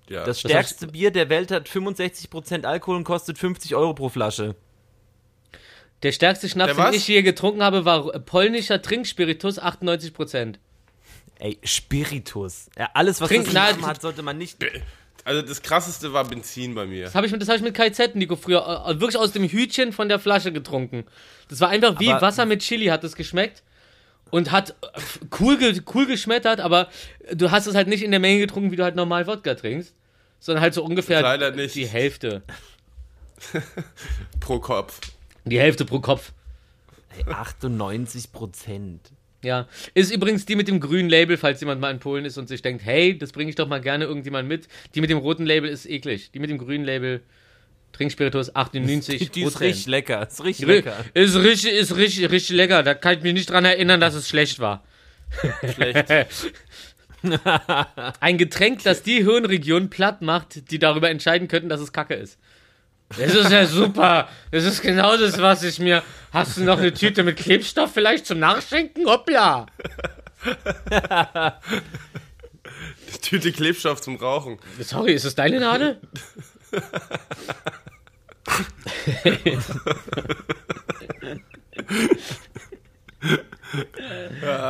Ja. 0.08 0.24
das 0.24 0.40
stärkste 0.40 0.88
Bier 0.88 1.10
der 1.10 1.28
Welt 1.30 1.50
hat 1.50 1.68
65% 1.68 2.64
Alkohol 2.64 2.96
und 2.96 3.04
kostet 3.04 3.38
50 3.38 3.74
Euro 3.74 3.94
pro 3.94 4.08
Flasche. 4.10 4.54
Der 6.02 6.12
stärkste 6.12 6.48
Schnaps, 6.48 6.74
Der 6.76 6.84
den 6.86 6.94
ich 6.94 7.06
je 7.08 7.22
getrunken 7.22 7.62
habe, 7.62 7.84
war 7.84 8.12
äh, 8.14 8.20
polnischer 8.20 8.82
Trinkspiritus, 8.82 9.60
98%. 9.60 10.56
Ey, 11.38 11.58
Spiritus. 11.62 12.68
Ja, 12.76 12.90
alles, 12.94 13.20
was 13.20 13.30
Trink- 13.30 13.44
das 13.44 13.54
na, 13.54 13.86
hat, 13.86 14.02
sollte 14.02 14.22
man 14.22 14.36
nicht. 14.36 14.58
also 15.24 15.40
das 15.42 15.62
krasseste 15.62 16.12
war 16.12 16.24
Benzin 16.24 16.74
bei 16.74 16.84
mir. 16.86 17.04
Das 17.04 17.14
habe 17.14 17.26
ich, 17.26 17.32
mit- 17.32 17.40
das 17.40 17.48
hab 17.48 17.56
ich 17.56 17.62
mit 17.62 17.74
KZ, 17.74 18.16
Nico, 18.16 18.36
früher 18.36 18.84
äh, 18.86 19.00
wirklich 19.00 19.16
aus 19.16 19.32
dem 19.32 19.44
Hütchen 19.48 19.92
von 19.92 20.08
der 20.08 20.18
Flasche 20.18 20.52
getrunken. 20.52 21.04
Das 21.48 21.60
war 21.60 21.68
einfach 21.70 21.98
wie 22.00 22.10
Aber- 22.10 22.20
Wasser 22.20 22.44
mit 22.44 22.60
Chili, 22.60 22.86
hat 22.86 23.04
es 23.04 23.14
geschmeckt. 23.14 23.62
Und 24.32 24.50
hat 24.50 24.74
cool, 25.38 25.58
ge 25.58 25.82
cool 25.94 26.06
geschmettert, 26.06 26.58
aber 26.58 26.88
du 27.34 27.50
hast 27.50 27.66
es 27.66 27.74
halt 27.74 27.86
nicht 27.86 28.02
in 28.02 28.10
der 28.10 28.18
Menge 28.18 28.40
getrunken, 28.40 28.72
wie 28.72 28.76
du 28.76 28.82
halt 28.82 28.96
normal 28.96 29.26
Wodka 29.26 29.54
trinkst. 29.54 29.94
Sondern 30.40 30.62
halt 30.62 30.72
so 30.72 30.82
ungefähr 30.82 31.38
die 31.68 31.86
Hälfte. 31.86 32.42
Pro 34.40 34.58
Kopf. 34.58 35.00
Die 35.44 35.60
Hälfte 35.60 35.84
pro 35.84 36.00
Kopf. 36.00 36.32
Ey, 37.16 37.24
98%. 37.24 38.98
Ja. 39.44 39.68
Ist 39.94 40.12
übrigens 40.12 40.46
die 40.46 40.56
mit 40.56 40.66
dem 40.66 40.80
grünen 40.80 41.10
Label, 41.10 41.36
falls 41.36 41.60
jemand 41.60 41.80
mal 41.80 41.90
in 41.90 41.98
Polen 41.98 42.24
ist 42.24 42.38
und 42.38 42.48
sich 42.48 42.62
denkt, 42.62 42.84
hey, 42.84 43.18
das 43.18 43.32
bringe 43.32 43.50
ich 43.50 43.56
doch 43.56 43.68
mal 43.68 43.80
gerne 43.80 44.04
irgendjemand 44.04 44.48
mit. 44.48 44.66
Die 44.94 45.00
mit 45.00 45.10
dem 45.10 45.18
roten 45.18 45.44
Label 45.44 45.68
ist 45.68 45.84
eklig. 45.86 46.30
Die 46.30 46.38
mit 46.38 46.48
dem 46.48 46.58
grünen 46.58 46.84
Label, 46.84 47.22
Trinkspiritus 47.92 48.54
98 48.56 49.30
Die 49.30 49.42
ist 49.42 49.60
richtig 49.60 49.86
lecker. 49.86 50.26
Ist 50.26 50.42
richtig 50.44 50.66
lecker. 50.66 50.96
Ist 51.14 51.36
richtig, 51.36 51.72
ist 51.72 51.96
richtig, 51.96 52.30
richtig 52.30 52.56
lecker. 52.56 52.82
Da 52.82 52.94
kann 52.94 53.18
ich 53.18 53.22
mich 53.22 53.34
nicht 53.34 53.50
dran 53.50 53.64
erinnern, 53.64 54.00
dass 54.00 54.14
es 54.14 54.28
schlecht 54.28 54.58
war. 54.58 54.82
Schlecht. 55.74 56.06
Ein 58.20 58.38
Getränk, 58.38 58.82
das 58.82 59.02
die 59.02 59.22
Hirnregion 59.22 59.90
platt 59.90 60.22
macht, 60.22 60.70
die 60.70 60.78
darüber 60.78 61.10
entscheiden 61.10 61.48
könnten, 61.48 61.68
dass 61.68 61.80
es 61.80 61.92
Kacke 61.92 62.14
ist. 62.14 62.38
Das 63.18 63.34
ist 63.34 63.50
ja 63.50 63.66
super. 63.68 64.28
Das 64.50 64.64
ist 64.64 64.82
genau 64.82 65.16
das, 65.16 65.40
was 65.40 65.62
ich 65.62 65.78
mir. 65.78 66.02
Hast 66.32 66.56
du 66.56 66.64
noch 66.64 66.78
eine 66.78 66.92
Tüte 66.92 67.22
mit 67.22 67.36
Klebstoff 67.36 67.92
vielleicht 67.92 68.26
zum 68.26 68.38
Nachschenken? 68.38 69.06
Hoppla. 69.06 69.66
Tüte 73.22 73.52
Klebstoff 73.52 74.00
zum 74.00 74.16
Rauchen. 74.16 74.58
Sorry, 74.80 75.12
ist 75.12 75.24
es 75.24 75.34
deine 75.34 75.60
Nadel? 75.60 76.00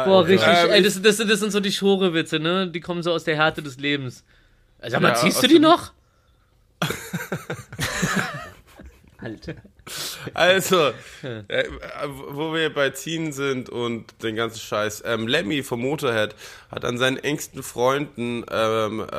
Boah, 0.05 0.27
richtig. 0.27 0.49
Ähm, 0.49 0.71
ey, 0.71 0.83
das, 0.83 1.01
das, 1.01 1.17
das 1.17 1.41
sind 1.41 1.51
so 1.53 1.61
die 1.61 1.73
Schore-Witze, 1.73 2.39
ne? 2.39 2.69
Die 2.69 2.81
kommen 2.81 3.03
so 3.03 3.13
aus 3.13 3.25
der 3.25 3.37
Härte 3.37 3.63
des 3.63 3.79
Lebens. 3.79 4.25
Sag 4.81 5.01
mal, 5.01 5.09
Ja, 5.09 5.15
ziehst 5.15 5.43
du 5.43 5.47
die 5.47 5.59
noch? 5.59 5.93
Alter. 9.19 9.55
Also, 10.35 10.93
äh, 11.49 11.65
wo 12.29 12.55
wir 12.55 12.73
bei 12.73 12.91
Ziehen 12.91 13.33
sind 13.33 13.69
und 13.69 14.23
den 14.23 14.37
ganzen 14.37 14.61
Scheiß. 14.61 15.03
Ähm, 15.07 15.27
Lemmy 15.27 15.63
vom 15.63 15.81
Motorhead 15.81 16.35
hat 16.71 16.85
an 16.85 16.99
seinen 16.99 17.17
engsten 17.17 17.63
Freunden 17.63 18.45
ähm, 18.51 19.01
äh, 19.01 19.15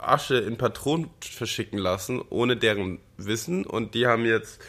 Asche 0.00 0.36
in 0.36 0.56
Patronen 0.56 1.10
verschicken 1.20 1.78
lassen, 1.78 2.22
ohne 2.30 2.56
deren 2.56 3.00
Wissen. 3.16 3.66
Und 3.66 3.94
die 3.94 4.06
haben 4.06 4.24
jetzt, 4.24 4.60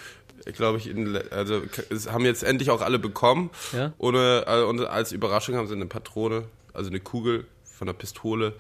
glaube 0.54 0.80
ich, 0.80 0.88
in, 0.88 1.18
also 1.32 1.62
haben 2.12 2.26
jetzt 2.26 2.44
endlich 2.44 2.72
auch 2.72 2.82
alle 2.82 3.00
bekommen. 3.00 3.52
Ja. 3.74 3.94
Ohne, 3.98 4.46
äh, 4.48 4.64
und 4.64 4.84
als 4.86 5.12
Überraschung 5.12 5.56
haben 5.56 5.68
sie 5.68 5.76
eine 5.76 5.86
Patrone, 5.86 6.46
also 6.74 6.90
eine 6.90 7.00
Kugel 7.00 7.46
von 7.64 7.88
einer 7.88 7.98
Pistole, 7.98 8.54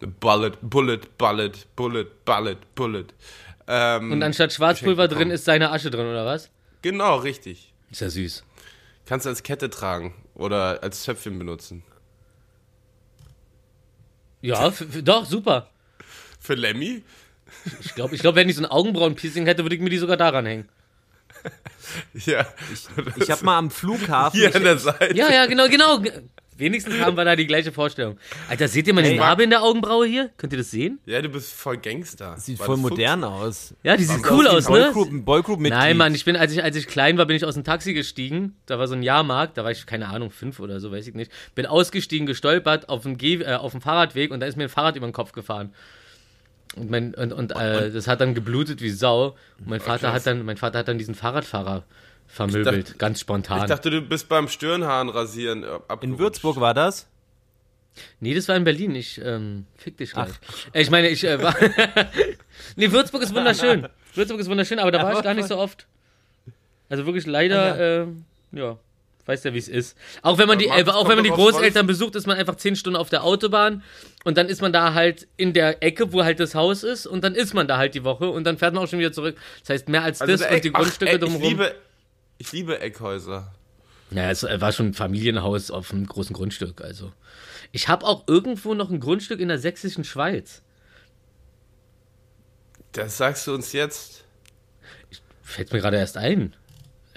eine 0.00 0.10
Bullet, 0.10 0.52
Bullet, 0.62 1.00
Bullet, 1.18 1.52
Bullet, 1.76 2.06
Bullet, 2.24 2.56
Bullet. 2.74 3.06
Ähm, 3.66 4.12
Und 4.12 4.22
anstatt 4.22 4.52
Schwarzpulver 4.52 5.08
drin 5.08 5.30
ist 5.30 5.44
seine 5.44 5.70
Asche 5.70 5.90
drin, 5.90 6.06
oder 6.06 6.26
was? 6.26 6.50
Genau, 6.82 7.16
richtig. 7.16 7.72
Ist 7.90 8.00
ja 8.00 8.10
süß. 8.10 8.44
Kannst 9.06 9.26
du 9.26 9.30
als 9.30 9.42
Kette 9.42 9.70
tragen 9.70 10.14
oder 10.34 10.82
als 10.82 11.02
Zöpfchen 11.02 11.38
benutzen. 11.38 11.82
Ja, 14.40 14.68
f- 14.68 14.80
f- 14.80 15.02
doch, 15.04 15.24
super. 15.24 15.68
Für 16.40 16.54
Lemmy? 16.54 17.04
Ich 17.80 17.94
glaube, 17.94 18.14
ich 18.14 18.20
glaub, 18.20 18.34
wenn 18.34 18.48
ich 18.48 18.56
so 18.56 18.62
ein 18.62 18.70
Augenbrauenpiercing 18.70 19.46
hätte, 19.46 19.62
würde 19.64 19.76
ich 19.76 19.80
mir 19.80 19.90
die 19.90 19.98
sogar 19.98 20.16
daran 20.16 20.46
hängen. 20.46 20.68
Ja. 22.14 22.46
Ich 23.16 23.30
habe 23.30 23.44
mal 23.44 23.58
am 23.58 23.70
Flughafen. 23.70 24.38
Hier 24.38 24.54
an 24.54 24.62
der 24.62 24.78
Seite. 24.78 25.16
Ja, 25.16 25.30
ja, 25.30 25.46
genau, 25.46 25.68
genau. 25.68 26.00
Wenigstens 26.62 27.00
haben 27.00 27.16
wir 27.16 27.24
da 27.24 27.34
die 27.34 27.46
gleiche 27.46 27.72
Vorstellung. 27.72 28.18
Alter, 28.48 28.68
seht 28.68 28.86
ihr 28.86 28.94
mal 28.94 29.02
die 29.02 29.10
Ey. 29.10 29.16
Narbe 29.16 29.42
in 29.42 29.50
der 29.50 29.64
Augenbraue 29.64 30.06
hier? 30.06 30.30
Könnt 30.36 30.52
ihr 30.52 30.58
das 30.58 30.70
sehen? 30.70 31.00
Ja, 31.06 31.20
du 31.20 31.28
bist 31.28 31.52
voll 31.52 31.76
Gangster. 31.78 32.36
Sieht 32.38 32.60
War 32.60 32.66
voll 32.66 32.76
modern 32.76 33.24
aus. 33.24 33.74
Ja, 33.82 33.96
die 33.96 34.04
sieht 34.04 34.24
cool 34.30 34.46
aus, 34.46 34.68
ne? 34.68 34.92
Boygroup, 34.92 35.24
Boygroup-Mitglied. 35.24 35.76
Nein, 35.76 35.96
Mann, 35.96 36.14
ich 36.14 36.24
bin, 36.24 36.36
als 36.36 36.52
ich, 36.52 36.62
als 36.62 36.76
ich 36.76 36.86
klein 36.86 37.18
war, 37.18 37.26
bin 37.26 37.34
ich 37.34 37.44
aus 37.44 37.54
dem 37.54 37.64
Taxi 37.64 37.94
gestiegen. 37.94 38.54
Da 38.66 38.78
war 38.78 38.86
so 38.86 38.94
ein 38.94 39.02
Jahrmarkt, 39.02 39.58
da 39.58 39.64
war 39.64 39.72
ich, 39.72 39.86
keine 39.86 40.06
Ahnung, 40.06 40.30
fünf 40.30 40.60
oder 40.60 40.78
so, 40.78 40.92
weiß 40.92 41.08
ich 41.08 41.14
nicht. 41.14 41.32
Bin 41.56 41.66
ausgestiegen, 41.66 42.26
gestolpert 42.26 42.88
auf 42.88 43.02
dem, 43.02 43.18
Geh, 43.18 43.42
äh, 43.42 43.54
auf 43.54 43.72
dem 43.72 43.80
Fahrradweg 43.80 44.30
und 44.30 44.38
da 44.38 44.46
ist 44.46 44.56
mir 44.56 44.64
ein 44.64 44.68
Fahrrad 44.68 44.94
über 44.94 45.08
den 45.08 45.12
Kopf 45.12 45.32
gefahren. 45.32 45.74
Und, 46.76 46.90
mein, 46.90 47.12
und, 47.14 47.32
und 47.32 47.52
äh, 47.52 47.90
das 47.90 48.06
hat 48.06 48.20
dann 48.20 48.34
geblutet 48.34 48.80
wie 48.80 48.90
Sau. 48.90 49.36
Und 49.58 49.66
mein 49.66 49.80
Vater 49.80 50.10
krass. 50.10 50.14
hat 50.14 50.26
dann, 50.26 50.44
mein 50.44 50.56
Vater 50.56 50.78
hat 50.78 50.88
dann 50.88 50.98
diesen 50.98 51.14
Fahrradfahrer 51.14 51.84
vermöbelt, 52.32 52.88
dachte- 52.88 52.98
ganz 52.98 53.20
spontan. 53.20 53.60
Ich 53.60 53.66
dachte, 53.66 53.90
du 53.90 54.00
bist 54.02 54.28
beim 54.28 54.48
Stirnhaaren 54.48 55.08
rasieren. 55.08 55.62
äh, 55.64 55.68
In. 56.00 56.18
Würzburg 56.18 56.58
war 56.60 56.74
das? 56.74 57.06
Nee, 58.20 58.34
das 58.34 58.48
war 58.48 58.56
in 58.56 58.64
Berlin. 58.64 58.94
Ich 58.94 59.20
ähm, 59.22 59.66
fick 59.76 59.98
dich 59.98 60.12
gleich. 60.12 60.30
Äh, 60.72 60.80
Ich 60.82 60.90
meine, 60.90 61.08
ich 61.10 61.24
äh, 61.24 61.42
war. 61.42 61.54
nee, 62.76 62.90
Würzburg 62.90 63.22
ist 63.22 63.34
wunderschön. 63.34 63.86
Würzburg 64.14 64.40
ist 64.40 64.48
wunderschön, 64.48 64.78
aber 64.78 64.90
da 64.90 65.02
war 65.02 65.12
ich 65.16 65.22
gar 65.22 65.34
nicht 65.34 65.48
so 65.48 65.58
oft. 65.58 65.86
Also 66.88 67.06
wirklich 67.06 67.26
leider, 67.26 68.02
ähm, 68.02 68.24
ja, 68.52 68.78
weiß 69.26 69.44
ja, 69.44 69.54
wie 69.54 69.58
es 69.58 69.68
ist. 69.68 69.96
Auch 70.22 70.36
wenn 70.38 70.48
man 70.48 70.58
die, 70.58 70.66
äh, 70.66 70.84
auch 70.86 71.08
wenn 71.08 71.16
man 71.16 71.24
die 71.24 71.30
Großeltern 71.30 71.86
besucht, 71.86 72.16
ist 72.16 72.26
man 72.26 72.36
einfach 72.38 72.56
zehn 72.56 72.76
Stunden 72.76 72.96
auf 72.96 73.08
der 73.10 73.24
Autobahn 73.24 73.82
und 74.24 74.36
dann 74.38 74.48
ist 74.48 74.60
man 74.62 74.72
da 74.72 74.94
halt 74.94 75.26
in 75.36 75.52
der 75.52 75.82
Ecke, 75.82 76.12
wo 76.12 76.24
halt 76.24 76.40
das 76.40 76.54
Haus 76.54 76.82
ist 76.84 77.06
und 77.06 77.22
dann 77.24 77.34
ist 77.34 77.54
man 77.54 77.66
da 77.68 77.76
halt 77.78 77.94
die 77.94 78.04
Woche 78.04 78.28
und 78.28 78.44
dann 78.44 78.58
fährt 78.58 78.74
man 78.74 78.84
auch 78.84 78.88
schon 78.88 78.98
wieder 78.98 79.12
zurück. 79.12 79.36
Das 79.60 79.70
heißt, 79.70 79.88
mehr 79.88 80.02
als 80.02 80.20
Also 80.20 80.32
das 80.32 80.50
und 80.50 80.64
die 80.64 80.70
Ach, 80.74 80.80
Grundstücke 80.80 81.12
ey, 81.12 81.18
drumherum. 81.18 81.42
Ich 81.44 81.48
liebe, 81.50 81.74
ich 82.42 82.50
liebe 82.50 82.80
Eckhäuser. 82.80 83.54
Ja, 84.10 84.28
es 84.28 84.42
äh, 84.42 84.60
war 84.60 84.72
schon 84.72 84.88
ein 84.88 84.94
Familienhaus 84.94 85.70
auf 85.70 85.92
einem 85.92 86.06
großen 86.06 86.34
Grundstück. 86.34 86.80
Also, 86.80 87.12
ich 87.70 87.86
habe 87.86 88.04
auch 88.04 88.24
irgendwo 88.26 88.74
noch 88.74 88.90
ein 88.90 88.98
Grundstück 88.98 89.38
in 89.38 89.46
der 89.46 89.58
sächsischen 89.58 90.02
Schweiz. 90.02 90.60
Das 92.90 93.16
sagst 93.16 93.46
du 93.46 93.54
uns 93.54 93.72
jetzt. 93.72 94.24
Fällt 95.44 95.72
mir 95.72 95.78
gerade 95.78 95.98
erst 95.98 96.16
ein. 96.16 96.54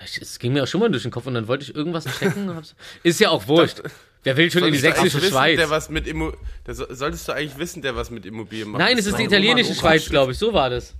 Ich, 0.04 0.22
es 0.22 0.38
ging 0.38 0.54
mir 0.54 0.62
auch 0.62 0.68
schon 0.68 0.80
mal 0.80 0.92
durch 0.92 1.04
den 1.04 1.12
Kopf 1.12 1.26
und 1.26 1.34
dann 1.34 1.48
wollte 1.48 1.64
ich 1.64 1.76
irgendwas 1.76 2.06
checken. 2.06 2.62
Ist 3.04 3.20
ja 3.20 3.30
auch 3.30 3.48
wurscht. 3.48 3.82
Wer 4.24 4.38
will 4.38 4.52
schon 4.52 4.64
in 4.64 4.74
die 4.74 4.80
sächsische 4.80 5.18
wissen, 5.18 5.32
Schweiz? 5.32 5.58
Der 5.58 5.72
was 5.72 5.90
mit 5.90 6.06
Immo 6.06 6.34
der 6.68 6.76
so, 6.76 6.86
solltest 6.94 7.28
du 7.28 7.32
eigentlich 7.32 7.58
wissen, 7.58 7.82
der 7.82 7.96
was 7.96 8.12
mit 8.12 8.28
Immobilien 8.28 8.70
macht. 8.70 8.80
Nein, 8.80 8.98
es 8.98 9.08
ist 9.08 9.18
die 9.18 9.24
italienische 9.24 9.74
Schweiz, 9.74 10.08
glaube 10.08 10.34
ich. 10.34 10.38
So 10.38 10.54
war 10.54 10.70
das. 10.70 10.94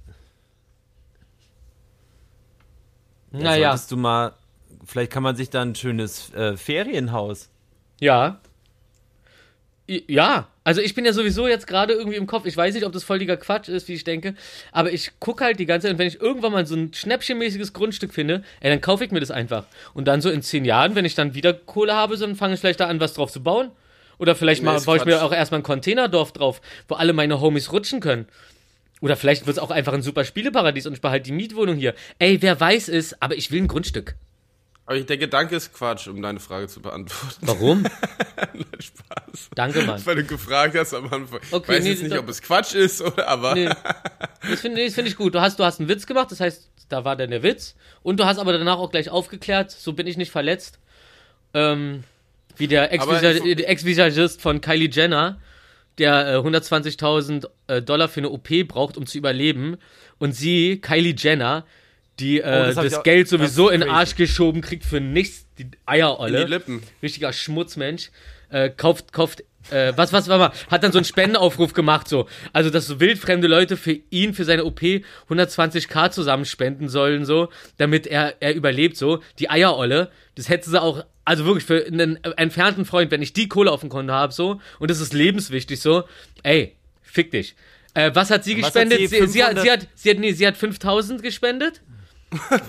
Ja, 3.25 3.25
Naja. 3.44 3.70
Solltest 3.70 3.92
du 3.92 3.98
mal. 3.98 4.34
Vielleicht 4.86 5.12
kann 5.12 5.24
man 5.24 5.36
sich 5.36 5.50
da 5.50 5.62
ein 5.62 5.76
schönes 5.76 6.34
äh, 6.34 6.58
Ferienhaus. 6.58 7.50
Ja. 8.00 8.40
Ja, 9.88 10.48
also 10.64 10.82
ich 10.82 10.96
bin 10.96 11.06
ja 11.06 11.14
sowieso 11.14 11.48
jetzt 11.48 11.68
gerade 11.68 11.94
irgendwie 11.94 12.18
im 12.18 12.26
Kopf. 12.26 12.48
Ich 12.48 12.58
weiß 12.58 12.74
nicht, 12.74 12.86
ob 12.88 12.92
das 12.92 13.04
volldiger 13.04 13.38
Quatsch 13.38 13.70
ist, 13.70 13.88
wie 13.88 13.94
ich 13.94 14.04
denke. 14.04 14.34
Aber 14.72 14.92
ich 14.92 15.12
gucke 15.20 15.44
halt 15.44 15.60
die 15.60 15.68
ganze 15.68 15.86
Zeit 15.86 15.94
und 15.94 16.00
wenn 16.00 16.08
ich 16.08 16.20
irgendwann 16.20 16.54
mal 16.54 16.66
so 16.66 16.76
ein 16.76 16.92
schnäppchenmäßiges 16.92 17.72
Grundstück 17.74 18.12
finde, 18.12 18.44
ey, 18.62 18.72
dann 18.72 18.82
kaufe 18.82 19.06
ich 19.06 19.12
mir 19.12 19.20
das 19.20 19.30
einfach. 19.30 19.66
Und 19.94 20.08
dann 20.08 20.22
so 20.22 20.32
in 20.32 20.42
zehn 20.42 20.66
Jahren, 20.66 20.96
wenn 20.96 21.06
ich 21.06 21.14
dann 21.14 21.36
wieder 21.36 21.54
Kohle 21.54 21.94
habe, 21.94 22.18
dann 22.18 22.36
fange 22.36 22.56
ich 22.56 22.60
vielleicht 22.60 22.80
da 22.80 22.88
an, 22.88 23.00
was 23.00 23.14
drauf 23.14 23.32
zu 23.32 23.44
bauen. 23.44 23.70
Oder 24.18 24.34
vielleicht 24.34 24.64
Nee, 24.64 24.70
mal, 24.70 24.82
baue 24.82 24.98
ich 24.98 25.06
mir 25.06 25.24
auch 25.24 25.32
erstmal 25.32 25.60
ein 25.60 25.64
Containerdorf 25.64 26.32
drauf, 26.32 26.62
wo 26.88 26.96
alle 26.96 27.14
meine 27.14 27.40
Homies 27.40 27.72
rutschen 27.72 28.00
können. 28.00 28.28
Oder 29.02 29.16
vielleicht 29.16 29.46
wird 29.46 29.58
es 29.58 29.64
auch 29.64 29.72
einfach 29.72 29.94
ein 29.94 30.02
super 30.02 30.24
Spieleparadies 30.24 30.86
und 30.88 30.94
ich 30.94 31.02
behalte 31.02 31.26
die 31.26 31.32
Mietwohnung 31.32 31.76
hier. 31.76 31.94
Ey, 32.20 32.42
wer 32.42 32.60
weiß 32.60 32.88
es, 32.90 33.22
aber 33.22 33.36
ich 33.36 33.52
will 33.52 33.62
ein 33.62 33.68
Grundstück. 33.68 34.16
Aber 34.88 35.00
der 35.00 35.18
Gedanke 35.18 35.56
ist 35.56 35.74
Quatsch, 35.74 36.08
um 36.08 36.22
deine 36.22 36.40
Frage 36.40 36.68
zu 36.68 36.80
beantworten. 36.80 37.36
Warum? 37.42 37.82
Nein, 38.54 38.66
Spaß. 38.80 39.50
Danke, 39.56 39.82
Mann. 39.82 40.06
Weil 40.06 40.18
du 40.18 40.24
gefragt 40.26 40.78
hast 40.78 40.94
am 40.94 41.12
Anfang. 41.12 41.40
Okay, 41.52 41.64
ich 41.64 41.68
weiß 41.78 41.84
nee, 41.84 41.90
jetzt 41.90 42.04
nicht, 42.04 42.18
ob 42.18 42.30
es 42.30 42.42
Quatsch 42.42 42.76
ist, 42.76 43.02
oder, 43.02 43.28
aber. 43.28 43.56
Nee. 43.56 43.70
Das 44.48 44.62
finde 44.62 44.78
nee, 44.78 44.90
find 44.92 45.08
ich 45.08 45.16
gut. 45.16 45.34
Du 45.34 45.42
hast, 45.42 45.58
du 45.58 45.64
hast 45.64 45.80
einen 45.80 45.90
Witz 45.90 46.06
gemacht, 46.06 46.32
das 46.32 46.40
heißt, 46.40 46.70
da 46.90 47.04
war 47.04 47.16
dann 47.16 47.32
der 47.32 47.42
Witz. 47.42 47.76
Und 48.04 48.20
du 48.20 48.26
hast 48.26 48.38
aber 48.38 48.54
danach 48.54 48.78
auch 48.78 48.92
gleich 48.92 49.10
aufgeklärt, 49.10 49.72
so 49.72 49.94
bin 49.94 50.06
ich 50.06 50.18
nicht 50.18 50.32
verletzt. 50.32 50.78
Ähm, 51.56 52.04
wie 52.56 52.68
der 52.68 52.94
ich- 52.94 53.02
Ex-Visagist 53.68 54.40
von 54.40 54.62
Kylie 54.62 54.90
Jenner, 54.90 55.40
der 55.98 56.36
äh, 56.36 56.38
120.000 56.38 57.48
äh, 57.68 57.82
Dollar 57.82 58.08
für 58.10 58.20
eine 58.20 58.30
OP 58.30 58.50
braucht, 58.68 58.98
um 58.98 59.06
zu 59.06 59.18
überleben. 59.18 59.78
Und 60.18 60.34
sie, 60.34 60.80
Kylie 60.82 61.16
Jenner, 61.18 61.66
die 62.20 62.40
äh, 62.40 62.44
das 62.44 62.78
hab 62.78 62.84
das, 62.84 62.94
auch- 62.96 63.04
Geld 63.04 63.24
das 63.26 63.30
sowieso 63.32 63.70
in 63.70 63.82
den. 63.82 63.90
Arsch 63.90 64.16
geschoben 64.16 64.62
kriegt 64.62 64.86
für 64.86 65.00
nichts, 65.02 65.46
die 65.58 65.68
Eierolle. 65.86 66.42
In 66.42 66.46
die 66.46 66.52
Lippen. 66.52 66.84
Richtiger 67.02 67.34
Schmutzmensch. 67.34 68.12
Äh, 68.50 68.70
kauft, 68.70 69.12
kauft, 69.12 69.44
äh, 69.72 69.94
was, 69.96 70.14
was, 70.14 70.28
warte 70.28 70.56
mal, 70.56 70.72
hat 70.72 70.84
dann 70.84 70.92
so 70.92 71.00
einen 71.00 71.06
Spendenaufruf 71.06 71.74
gemacht, 71.74 72.08
so. 72.08 72.28
Also, 72.54 72.70
dass 72.70 72.88
so 72.88 73.00
wildfremde 73.00 73.48
Leute 73.48 73.78
für 73.78 73.98
ihn, 74.10 74.34
für 74.34 74.46
seine 74.46 74.66
OP 74.66 74.82
120k 75.30 76.12
zusammenspenden 76.12 76.90
sollen, 76.90 77.26
so, 77.26 77.50
damit 77.78 78.08
er, 78.08 78.36
er 78.42 78.56
überlebt, 78.56 78.98
so. 78.98 79.20
Die 79.40 79.50
Eierolle, 79.50 80.12
das 80.36 80.50
hätte 80.50 80.70
sie 80.70 80.82
auch, 80.82 81.04
also 81.24 81.46
wirklich 81.46 81.66
für 81.66 81.86
einen 81.86 82.24
entfernten 82.38 82.86
Freund, 82.86 83.12
wenn 83.12 83.22
ich 83.22 83.34
die 83.34 83.48
Kohle 83.48 83.72
auf 83.72 83.82
dem 83.82 83.90
Konto 83.90 84.14
habe, 84.14 84.34
so, 84.34 84.62
und 84.80 84.92
das 84.92 85.02
ist 85.02 85.14
lebenswichtig, 85.14 85.80
so, 85.80 86.04
ey, 86.44 86.76
fick 87.02 87.32
dich. 87.32 87.56
Äh, 87.96 88.12
was 88.14 88.30
hat 88.30 88.44
sie 88.44 88.58
Was 88.58 88.76
hat 88.76 88.90
gespendet? 88.90 89.00
sie? 89.00 89.08
sie, 89.08 89.28
sie, 89.28 89.44
hat, 89.44 89.58
500? 89.58 89.64
sie, 89.64 89.72
hat, 89.72 89.88
sie 89.96 90.10
hat, 90.12 90.20
nee, 90.20 90.34
sie 90.34 90.46
hat 90.46 90.58
5000 90.58 91.24
gespendet. 91.24 91.82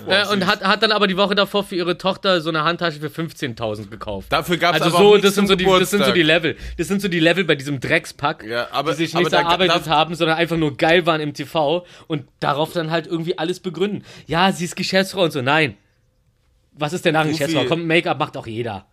Äh, 0.07 0.25
und 0.31 0.45
hat, 0.45 0.63
hat 0.63 0.81
dann 0.83 0.91
aber 0.91 1.07
die 1.07 1.17
Woche 1.17 1.35
davor 1.35 1.63
für 1.63 1.75
ihre 1.75 1.97
Tochter 1.97 2.41
so 2.41 2.49
eine 2.49 2.63
Handtasche 2.63 2.99
für 2.99 3.07
15.000 3.07 3.89
gekauft. 3.89 4.31
Dafür 4.31 4.57
gab 4.57 4.75
es 4.75 4.81
Also 4.81 4.97
so, 4.97 5.17
das 5.17 5.35
sind 5.35 5.47
so, 5.47 5.55
die, 5.55 5.65
das 5.65 5.89
sind 5.89 6.05
so 6.05 6.11
die 6.11 6.23
Level. 6.23 6.55
Das 6.77 6.87
sind 6.87 7.01
so 7.01 7.07
die 7.07 7.19
Level 7.19 7.43
bei 7.43 7.55
diesem 7.55 7.79
Dreckspack, 7.79 8.43
Ja, 8.47 8.67
aber- 8.71 8.91
die 8.91 8.97
sich 8.97 9.13
nicht 9.13 9.33
da- 9.33 9.39
erarbeitet 9.41 9.85
da- 9.87 9.89
haben, 9.89 10.15
sondern 10.15 10.37
einfach 10.37 10.57
nur 10.57 10.77
geil 10.77 11.05
waren 11.05 11.19
im 11.21 11.33
TV 11.33 11.85
und 12.07 12.27
darauf 12.39 12.71
dann 12.73 12.91
halt 12.91 13.07
irgendwie 13.07 13.37
alles 13.37 13.59
begründen. 13.59 14.03
Ja, 14.27 14.51
sie 14.51 14.65
ist 14.65 14.75
Geschäftsfrau 14.75 15.23
und 15.23 15.31
so. 15.31 15.41
Nein. 15.41 15.75
Was 16.73 16.93
ist 16.93 17.03
denn 17.05 17.13
nach. 17.13 17.25
Geschäftsfrau? 17.25 17.65
Komm, 17.65 17.87
Make-up 17.87 18.19
macht 18.19 18.37
auch 18.37 18.47
jeder. 18.47 18.85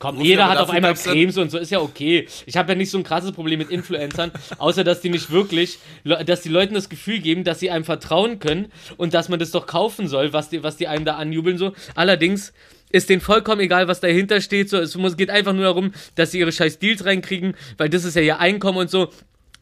Komm, 0.00 0.16
Rufi, 0.16 0.28
jeder 0.28 0.48
hat 0.48 0.56
auf 0.56 0.70
einmal 0.70 0.94
Cremes 0.94 1.36
und 1.36 1.50
so, 1.50 1.58
ist 1.58 1.70
ja 1.70 1.78
okay. 1.78 2.26
Ich 2.46 2.56
habe 2.56 2.72
ja 2.72 2.74
nicht 2.74 2.90
so 2.90 2.96
ein 2.96 3.04
krasses 3.04 3.32
Problem 3.32 3.58
mit 3.58 3.68
Influencern, 3.68 4.32
außer 4.58 4.82
dass 4.82 5.02
die 5.02 5.10
nicht 5.10 5.30
wirklich, 5.30 5.78
dass 6.04 6.40
die 6.40 6.48
Leuten 6.48 6.72
das 6.72 6.88
Gefühl 6.88 7.18
geben, 7.18 7.44
dass 7.44 7.60
sie 7.60 7.70
einem 7.70 7.84
vertrauen 7.84 8.38
können 8.38 8.72
und 8.96 9.12
dass 9.12 9.28
man 9.28 9.38
das 9.38 9.50
doch 9.50 9.66
kaufen 9.66 10.08
soll, 10.08 10.32
was 10.32 10.48
die, 10.48 10.62
was 10.62 10.78
die 10.78 10.88
einem 10.88 11.04
da 11.04 11.16
anjubeln 11.16 11.58
so. 11.58 11.74
Allerdings 11.94 12.54
ist 12.90 13.10
denen 13.10 13.20
vollkommen 13.20 13.60
egal, 13.60 13.88
was 13.88 14.00
dahinter 14.00 14.40
steht. 14.40 14.70
So, 14.70 14.78
es 14.78 14.96
muss, 14.96 15.18
geht 15.18 15.28
einfach 15.28 15.52
nur 15.52 15.64
darum, 15.64 15.92
dass 16.14 16.32
sie 16.32 16.38
ihre 16.38 16.50
scheiß 16.50 16.78
Deals 16.78 17.04
reinkriegen, 17.04 17.54
weil 17.76 17.90
das 17.90 18.04
ist 18.04 18.16
ja 18.16 18.22
ihr 18.22 18.40
Einkommen 18.40 18.78
und 18.78 18.88
so. 18.90 19.10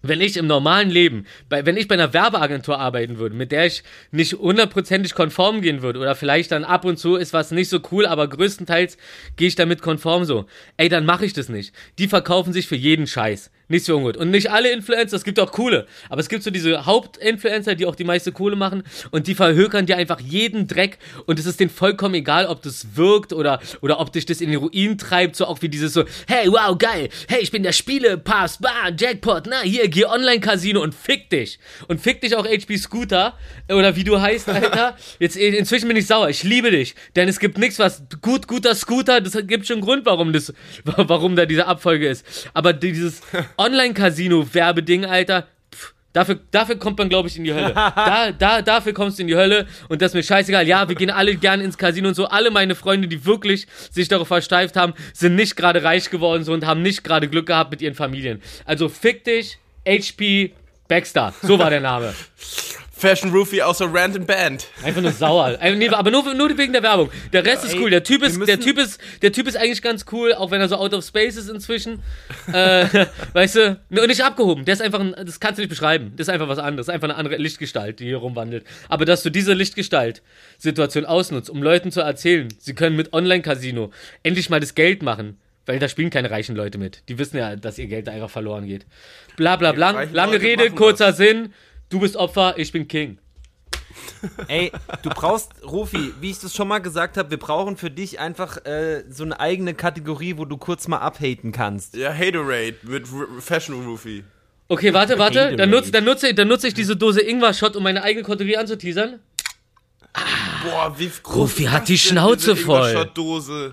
Wenn 0.02 0.20
ich 0.20 0.36
im 0.36 0.46
normalen 0.46 0.90
Leben, 0.90 1.26
bei, 1.48 1.66
wenn 1.66 1.76
ich 1.76 1.88
bei 1.88 1.94
einer 1.94 2.12
Werbeagentur 2.12 2.78
arbeiten 2.78 3.18
würde, 3.18 3.34
mit 3.34 3.50
der 3.50 3.66
ich 3.66 3.82
nicht 4.12 4.34
hundertprozentig 4.34 5.14
konform 5.14 5.60
gehen 5.60 5.82
würde, 5.82 5.98
oder 5.98 6.14
vielleicht 6.14 6.52
dann 6.52 6.64
ab 6.64 6.84
und 6.84 6.98
zu 6.98 7.16
ist 7.16 7.32
was 7.32 7.50
nicht 7.50 7.68
so 7.68 7.80
cool, 7.90 8.06
aber 8.06 8.28
größtenteils 8.28 8.96
gehe 9.36 9.48
ich 9.48 9.56
damit 9.56 9.82
konform 9.82 10.24
so, 10.24 10.46
ey, 10.76 10.88
dann 10.88 11.04
mache 11.04 11.24
ich 11.24 11.32
das 11.32 11.48
nicht. 11.48 11.74
Die 11.98 12.06
verkaufen 12.06 12.52
sich 12.52 12.68
für 12.68 12.76
jeden 12.76 13.06
Scheiß. 13.08 13.50
Nicht 13.70 13.84
so 13.84 13.96
ungut. 13.96 14.16
Und 14.16 14.30
nicht 14.30 14.50
alle 14.50 14.70
Influencer, 14.70 15.16
es 15.16 15.24
gibt 15.24 15.38
auch 15.38 15.52
coole. 15.52 15.86
Aber 16.08 16.20
es 16.20 16.30
gibt 16.30 16.42
so 16.42 16.50
diese 16.50 16.86
Hauptinfluencer, 16.86 17.74
die 17.74 17.84
auch 17.84 17.94
die 17.94 18.04
meiste 18.04 18.32
Kohle 18.32 18.56
machen 18.56 18.82
und 19.10 19.26
die 19.26 19.34
verhökern 19.34 19.84
dir 19.84 19.98
einfach 19.98 20.20
jeden 20.20 20.66
Dreck 20.66 20.98
und 21.26 21.38
es 21.38 21.44
ist 21.44 21.60
denen 21.60 21.70
vollkommen 21.70 22.14
egal, 22.14 22.46
ob 22.46 22.62
das 22.62 22.96
wirkt 22.96 23.34
oder, 23.34 23.60
oder 23.82 24.00
ob 24.00 24.12
dich 24.12 24.24
das 24.24 24.40
in 24.40 24.50
den 24.50 24.58
Ruin 24.58 24.96
treibt, 24.96 25.36
so 25.36 25.44
auch 25.44 25.60
wie 25.60 25.68
dieses 25.68 25.92
so, 25.92 26.04
hey, 26.26 26.48
wow, 26.48 26.76
geil, 26.78 27.10
hey, 27.28 27.40
ich 27.42 27.50
bin 27.50 27.62
der 27.62 27.72
Spielepass, 27.72 28.58
bah, 28.58 28.90
Jackpot, 28.98 29.44
na, 29.48 29.60
hier, 29.60 29.88
geh 29.88 30.06
Online-Casino 30.06 30.82
und 30.82 30.94
fick 30.94 31.28
dich. 31.28 31.58
Und 31.88 32.00
fick 32.00 32.22
dich 32.22 32.36
auch 32.36 32.46
HP 32.46 32.78
Scooter, 32.78 33.34
oder 33.68 33.96
wie 33.96 34.04
du 34.04 34.18
heißt, 34.18 34.48
Alter. 34.48 34.96
Jetzt, 35.18 35.36
inzwischen 35.36 35.88
bin 35.88 35.96
ich 35.96 36.06
sauer, 36.06 36.30
ich 36.30 36.42
liebe 36.42 36.70
dich, 36.70 36.94
denn 37.16 37.28
es 37.28 37.38
gibt 37.38 37.58
nichts, 37.58 37.78
was 37.78 38.02
gut, 38.22 38.48
guter 38.48 38.74
Scooter, 38.74 39.20
das 39.20 39.36
gibt 39.46 39.66
schon 39.66 39.74
einen 39.74 39.84
Grund, 39.84 40.06
warum 40.06 40.32
das, 40.32 40.54
warum 40.84 41.36
da 41.36 41.44
diese 41.44 41.66
Abfolge 41.66 42.08
ist. 42.08 42.24
Aber 42.54 42.72
dieses 42.72 43.20
Online-Casino-Werbeding, 43.58 45.04
Alter, 45.04 45.46
pff, 45.74 45.94
Dafür, 46.14 46.40
dafür 46.50 46.76
kommt 46.76 46.98
man, 46.98 47.08
glaube 47.08 47.28
ich, 47.28 47.36
in 47.36 47.44
die 47.44 47.52
Hölle. 47.52 47.74
Da, 47.74 48.32
da, 48.32 48.62
dafür 48.62 48.92
kommst 48.94 49.18
du 49.18 49.22
in 49.22 49.28
die 49.28 49.36
Hölle 49.36 49.66
und 49.88 50.00
das 50.00 50.12
ist 50.12 50.14
mir 50.14 50.22
scheißegal. 50.22 50.66
Ja, 50.66 50.88
wir 50.88 50.96
gehen 50.96 51.10
alle 51.10 51.36
gerne 51.36 51.62
ins 51.62 51.76
Casino 51.76 52.08
und 52.08 52.14
so. 52.14 52.26
Alle 52.26 52.50
meine 52.50 52.74
Freunde, 52.74 53.08
die 53.08 53.24
wirklich 53.24 53.66
sich 53.90 54.08
darauf 54.08 54.28
versteift 54.28 54.76
haben, 54.76 54.94
sind 55.12 55.34
nicht 55.36 55.56
gerade 55.56 55.82
reich 55.82 56.10
geworden 56.10 56.44
so 56.44 56.52
und 56.52 56.64
haben 56.64 56.82
nicht 56.82 57.04
gerade 57.04 57.28
Glück 57.28 57.46
gehabt 57.46 57.70
mit 57.70 57.82
ihren 57.82 57.94
Familien. 57.94 58.40
Also 58.64 58.88
fick 58.88 59.24
dich, 59.24 59.58
HP 59.86 60.54
Baxter. 60.88 61.34
So 61.42 61.58
war 61.58 61.70
der 61.70 61.80
Name. 61.80 62.14
Fashion 62.98 63.30
Roofie 63.30 63.62
aus 63.62 63.78
der 63.78 63.92
Random 63.92 64.26
Band. 64.26 64.66
Einfach 64.82 65.00
nur 65.00 65.12
sauer. 65.12 65.56
Nee, 65.62 65.88
aber 65.88 66.10
nur, 66.10 66.34
nur 66.34 66.58
wegen 66.58 66.72
der 66.72 66.82
Werbung. 66.82 67.10
Der 67.32 67.44
Rest 67.44 67.64
ist 67.64 67.74
ey, 67.74 67.80
cool. 67.80 67.90
Der 67.90 68.02
Typ 68.02 68.22
ist, 68.22 68.46
der 68.46 68.58
Typ 68.58 68.78
ist, 68.78 69.00
der 69.22 69.32
Typ 69.32 69.46
ist 69.46 69.56
eigentlich 69.56 69.82
ganz 69.82 70.04
cool, 70.12 70.34
auch 70.34 70.50
wenn 70.50 70.60
er 70.60 70.68
so 70.68 70.76
out 70.76 70.92
of 70.92 71.04
space 71.04 71.36
ist 71.36 71.48
inzwischen. 71.48 72.02
äh, 72.52 73.06
weißt 73.32 73.56
du, 73.56 73.80
nur 73.88 74.06
nicht 74.06 74.22
abgehoben. 74.22 74.64
Der 74.64 74.74
ist 74.74 74.82
einfach, 74.82 75.00
ein, 75.00 75.14
das 75.24 75.38
kannst 75.38 75.58
du 75.58 75.62
nicht 75.62 75.70
beschreiben. 75.70 76.12
Das 76.16 76.26
ist 76.26 76.34
einfach 76.34 76.48
was 76.48 76.58
anderes. 76.58 76.88
Einfach 76.88 77.08
eine 77.08 77.16
andere 77.16 77.36
Lichtgestalt, 77.36 78.00
die 78.00 78.06
hier 78.06 78.18
rumwandelt. 78.18 78.64
Aber 78.88 79.04
dass 79.04 79.22
du 79.22 79.30
diese 79.30 79.52
Lichtgestalt-Situation 79.54 81.04
ausnutzt, 81.06 81.50
um 81.50 81.62
Leuten 81.62 81.92
zu 81.92 82.00
erzählen, 82.00 82.48
sie 82.58 82.74
können 82.74 82.96
mit 82.96 83.12
Online-Casino 83.12 83.92
endlich 84.24 84.50
mal 84.50 84.60
das 84.60 84.74
Geld 84.74 85.02
machen. 85.02 85.38
Weil 85.66 85.78
da 85.78 85.86
spielen 85.86 86.08
keine 86.08 86.30
reichen 86.30 86.56
Leute 86.56 86.78
mit. 86.78 87.02
Die 87.10 87.18
wissen 87.18 87.36
ja, 87.36 87.54
dass 87.54 87.76
ihr 87.76 87.88
Geld 87.88 88.06
da 88.06 88.12
einfach 88.12 88.30
verloren 88.30 88.66
geht. 88.66 88.86
Bla 89.36 89.56
bla 89.56 89.72
bla. 89.72 89.90
Lange 89.90 90.32
Leute 90.32 90.40
Rede, 90.40 90.70
kurzer 90.70 91.08
das. 91.08 91.18
Sinn. 91.18 91.52
Du 91.88 92.00
bist 92.00 92.16
Opfer, 92.16 92.58
ich 92.58 92.70
bin 92.72 92.86
King. 92.86 93.18
Ey, 94.48 94.72
du 95.02 95.10
brauchst, 95.10 95.52
Rufi, 95.64 96.12
wie 96.20 96.30
ich 96.30 96.38
das 96.38 96.54
schon 96.54 96.68
mal 96.68 96.80
gesagt 96.80 97.16
habe, 97.16 97.30
wir 97.30 97.38
brauchen 97.38 97.76
für 97.76 97.90
dich 97.90 98.20
einfach 98.20 98.64
äh, 98.66 99.04
so 99.08 99.24
eine 99.24 99.38
eigene 99.40 99.74
Kategorie, 99.74 100.36
wo 100.36 100.44
du 100.44 100.56
kurz 100.56 100.88
mal 100.88 100.98
abhaten 100.98 101.52
kannst. 101.52 101.96
Ja, 101.96 102.12
Haterade 102.12 102.76
mit 102.82 103.04
R 103.06 103.40
Fashion 103.40 103.86
Roofie. 103.86 104.24
Okay, 104.68 104.92
warte, 104.92 105.18
warte. 105.18 105.56
Dann 105.56 105.70
nutze, 105.70 105.90
dann, 105.90 106.04
nutze, 106.04 106.34
dann 106.34 106.48
nutze 106.48 106.68
ich 106.68 106.74
diese 106.74 106.94
Dose 106.94 107.22
Ingwer-Shot, 107.22 107.74
um 107.74 107.82
meine 107.82 108.02
eigene 108.02 108.24
Kategorie 108.24 108.58
anzuteasern. 108.58 109.20
Boah, 110.64 110.94
wie 110.98 111.10
groß 111.22 111.36
Rufi 111.36 111.64
hat 111.64 111.82
das 111.82 111.86
die 111.86 111.98
Schnauze 111.98 112.54
voll. 112.54 112.90
Ingwer-Shot-Dose. 112.90 113.72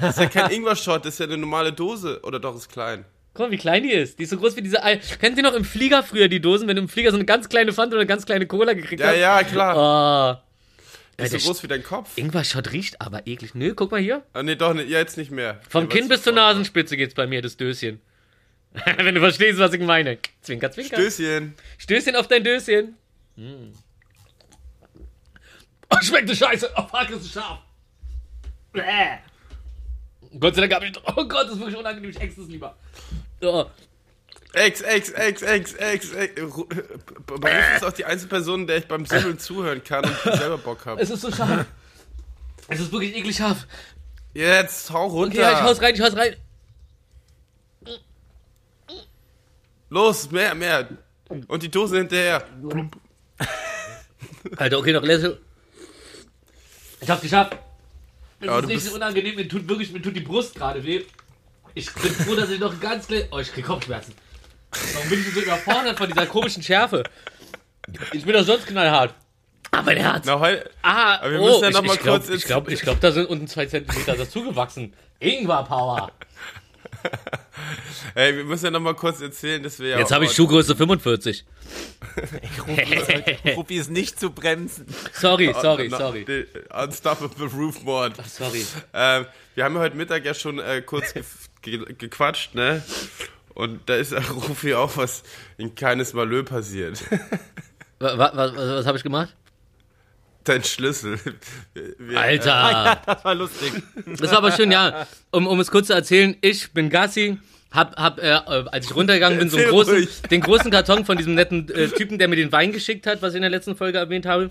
Das 0.00 0.16
ist 0.16 0.20
ja 0.20 0.28
kein 0.28 0.52
Ingwer-Shot, 0.52 1.04
das 1.04 1.14
ist 1.14 1.18
ja 1.20 1.26
eine 1.26 1.38
normale 1.38 1.72
Dose. 1.72 2.20
Oder 2.22 2.38
doch, 2.38 2.54
ist 2.54 2.68
klein. 2.68 3.04
Guck 3.36 3.46
mal, 3.46 3.50
wie 3.50 3.58
klein 3.58 3.82
die 3.82 3.92
ist. 3.92 4.18
Die 4.18 4.22
ist 4.22 4.30
so 4.30 4.38
groß 4.38 4.56
wie 4.56 4.62
diese 4.62 4.82
Ei. 4.82 4.96
Kennt 5.20 5.36
ihr 5.36 5.42
noch 5.42 5.52
im 5.52 5.64
Flieger 5.64 6.02
früher 6.02 6.28
die 6.28 6.40
Dosen, 6.40 6.66
wenn 6.68 6.76
du 6.76 6.82
im 6.82 6.88
Flieger 6.88 7.10
so 7.10 7.16
eine 7.16 7.26
ganz 7.26 7.48
kleine 7.50 7.72
Pfand 7.72 7.92
oder 7.92 8.00
eine 8.00 8.06
ganz 8.06 8.24
kleine 8.24 8.46
Cola 8.46 8.72
gekriegt 8.72 9.00
Ja, 9.00 9.08
hast? 9.08 9.18
ja, 9.18 9.42
klar. 9.42 10.40
Oh. 10.40 10.42
Die 11.18 11.24
ist 11.24 11.32
der 11.32 11.40
so 11.40 11.46
groß 11.48 11.62
wie 11.62 11.68
dein 11.68 11.82
Kopf. 11.82 12.16
Ingwer-Shot 12.16 12.72
riecht 12.72 13.00
aber 13.00 13.26
eklig. 13.26 13.54
Nö, 13.54 13.74
guck 13.74 13.90
mal 13.90 14.00
hier. 14.00 14.22
Ah, 14.32 14.42
nee, 14.42 14.54
doch. 14.56 14.74
Ja, 14.74 14.98
jetzt 14.98 15.16
nicht 15.18 15.30
mehr. 15.30 15.60
Vom 15.68 15.84
Ja, 15.84 15.88
Kinn 15.90 16.08
bis 16.08 16.22
zur 16.22 16.32
Nasenspitze 16.32 16.96
geht's 16.96 17.14
bei 17.14 17.26
mir, 17.26 17.42
das 17.42 17.56
Döschen. 17.56 18.00
wenn 18.98 19.14
du 19.14 19.20
verstehst, 19.20 19.58
was 19.58 19.72
ich 19.72 19.80
meine. 19.80 20.18
Zwinker, 20.42 20.70
zwinker. 20.70 20.96
Stößchen. 20.96 21.54
Stößchen 21.78 22.16
auf 22.16 22.28
dein 22.28 22.42
Döschen. 22.44 22.96
Mm. 23.36 23.72
Oh, 25.90 25.96
schmeckt 26.02 26.28
das 26.28 26.38
scheiße. 26.38 26.70
Oh, 26.76 26.82
fuck, 26.82 27.10
ist 27.10 27.24
es 27.26 27.32
scharf. 27.32 27.60
Bäh. 28.72 28.82
Gott 30.38 30.54
sei 30.54 30.66
Dank 30.66 30.74
hab 30.74 30.82
ich... 30.82 30.92
Oh 31.16 31.24
Gott, 31.26 31.44
das 31.46 31.52
ist 31.52 31.60
wirklich 31.60 31.76
unangenehm. 31.76 32.10
Ich 32.10 32.20
ex 32.20 32.36
das 32.36 32.48
lieber. 32.48 32.76
Oh. 33.42 33.66
Ex, 34.52 34.80
ex, 34.80 35.10
ex, 35.10 35.42
ex, 35.42 35.72
ex, 35.74 36.12
ex. 36.12 36.36
Mir 37.42 37.76
ist 37.76 37.84
auch 37.84 37.92
die 37.92 38.04
einzige 38.06 38.28
Person, 38.30 38.66
der 38.66 38.78
ich 38.78 38.86
beim 38.88 39.04
Simmeln 39.04 39.38
zuhören 39.38 39.84
kann 39.84 40.04
und 40.04 40.34
selber 40.36 40.56
Bock 40.58 40.86
habe. 40.86 41.00
Es 41.02 41.10
ist 41.10 41.20
so 41.20 41.30
scharf. 41.30 41.66
Es 42.68 42.80
ist 42.80 42.90
wirklich 42.90 43.14
eklig 43.14 43.36
scharf. 43.36 43.66
Jetzt, 44.32 44.90
hau 44.90 45.06
runter. 45.08 45.34
Okay, 45.36 45.40
ja, 45.40 45.52
ich 45.52 45.62
hau's 45.62 45.80
rein, 45.82 45.94
ich 45.94 46.00
hau's 46.00 46.16
rein. 46.16 46.36
Los, 49.88 50.30
mehr, 50.30 50.54
mehr. 50.54 50.88
Und 51.28 51.62
die 51.62 51.70
Dose 51.70 51.98
hinterher. 51.98 52.44
Alter, 54.56 54.78
okay, 54.78 54.92
noch 54.92 55.02
letzte. 55.02 55.40
Ich 57.00 57.10
hab's 57.10 57.22
geschafft. 57.22 57.56
Es 58.40 58.46
Ja, 58.46 58.58
ist 58.58 58.66
nicht 58.66 58.74
bist- 58.76 58.88
so 58.88 58.94
unangenehm, 58.94 59.34
mir 59.36 59.48
tut 59.48 59.68
wirklich, 59.68 59.92
mir 59.92 60.02
tut 60.02 60.16
die 60.16 60.20
Brust 60.20 60.54
gerade 60.54 60.82
weh. 60.84 61.04
Ich 61.76 61.92
bin 61.92 62.10
froh, 62.10 62.34
dass 62.34 62.48
ich 62.48 62.58
noch 62.58 62.80
ganz 62.80 63.06
klein. 63.06 63.24
Oh, 63.30 63.38
ich 63.38 63.52
krieg 63.52 63.66
Kopfschmerzen. 63.66 64.14
Warum 64.94 65.08
bin 65.10 65.20
ich 65.20 65.34
so 65.34 65.40
überfordert 65.40 65.98
von 65.98 66.08
dieser 66.08 66.24
komischen 66.26 66.62
Schärfe? 66.62 67.02
Ich 68.12 68.24
bin 68.24 68.32
doch 68.32 68.44
sonst 68.44 68.66
knallhart. 68.66 69.14
Ah, 69.72 69.82
mein 69.82 69.98
Herz. 69.98 70.24
Na, 70.26 70.40
heu, 70.40 70.56
Ah, 70.82 71.16
Aber 71.18 71.30
wir 71.32 71.40
oh, 71.40 71.44
müssen 71.46 71.62
ja 71.64 71.68
ich, 71.68 71.74
noch 71.74 71.82
mal 71.82 71.94
ich 71.94 72.00
glaub, 72.00 72.16
kurz 72.24 72.28
Ich 72.30 72.44
glaube, 72.44 72.72
ich 72.72 72.80
glaub, 72.80 72.98
da 73.00 73.12
sind 73.12 73.26
unten 73.28 73.46
zwei 73.46 73.66
Zentimeter 73.66 74.16
dazugewachsen. 74.16 74.94
Ingwer 75.20 75.64
Power. 75.64 76.10
Ey, 78.14 78.34
wir 78.36 78.44
müssen 78.44 78.64
ja 78.64 78.70
noch 78.70 78.80
mal 78.80 78.94
kurz 78.94 79.20
erzählen, 79.20 79.62
dass 79.62 79.78
wir 79.78 79.88
ja 79.90 79.98
Jetzt 79.98 80.12
habe 80.12 80.24
ich 80.24 80.30
heute- 80.30 80.36
Schuhgröße 80.36 80.76
45. 80.76 81.44
Rufi 83.56 83.76
ist 83.76 83.90
nicht 83.90 84.18
zu 84.18 84.30
bremsen. 84.30 84.86
Sorry, 85.12 85.54
sorry, 85.60 85.88
No, 85.88 85.98
sorry. 85.98 86.24
the 86.26 86.46
Unstoppable 86.74 87.46
Roof 87.48 87.82
Mod. 87.82 88.12
Sorry. 88.26 88.64
Ähm, 88.94 89.26
wir 89.54 89.64
haben 89.64 89.74
ja 89.74 89.80
heute 89.80 89.96
Mittag 89.96 90.24
ja 90.24 90.32
schon 90.32 90.58
äh, 90.58 90.80
kurz 90.82 91.12
ge 91.70 91.78
ge 91.78 91.94
gequatscht, 91.98 92.54
ne? 92.54 92.82
Und 93.54 93.80
da 93.88 93.96
ist 93.96 94.14
auch 94.14 94.48
Rufi 94.48 94.74
auch 94.74 94.96
was 94.96 95.22
in 95.58 95.74
keines 95.74 96.14
Malheur 96.14 96.44
passiert. 96.44 97.02
Was, 97.98 98.18
was, 98.18 98.36
was, 98.36 98.54
was 98.54 98.86
habe 98.86 98.98
ich 98.98 99.02
gemacht? 99.02 99.34
Dein 100.44 100.62
Schlüssel. 100.62 101.18
Wir, 101.98 102.20
Alter. 102.20 103.00
Das 103.06 103.24
war 103.24 103.34
lustig. 103.34 103.72
Das 104.04 104.32
war 104.32 104.36
aber 104.36 104.52
schön, 104.52 104.70
ja. 104.70 105.06
Um, 105.30 105.46
um 105.46 105.58
es 105.60 105.70
kurz 105.70 105.86
zu 105.86 105.94
erzählen, 105.94 106.36
ich 106.42 106.72
bin 106.72 106.90
Gassi, 106.90 107.38
hab, 107.70 107.96
hab 107.96 108.18
äh, 108.18 108.32
als 108.70 108.84
ich 108.84 108.94
runtergegangen 108.94 109.38
bin, 109.38 109.48
so 109.48 109.56
einen 109.56 109.70
großen, 109.70 109.94
ruhig. 109.94 110.20
den 110.30 110.42
großen 110.42 110.70
Karton 110.70 111.06
von 111.06 111.16
diesem 111.16 111.34
netten 111.36 111.70
äh, 111.70 111.88
Typen, 111.88 112.18
der 112.18 112.28
mir 112.28 112.36
den 112.36 112.52
Wein 112.52 112.70
geschickt 112.70 113.06
hat, 113.06 113.22
was 113.22 113.32
ich 113.32 113.36
in 113.36 113.42
der 113.42 113.50
letzten 113.50 113.76
Folge 113.76 113.96
erwähnt 113.96 114.26
habe. 114.26 114.50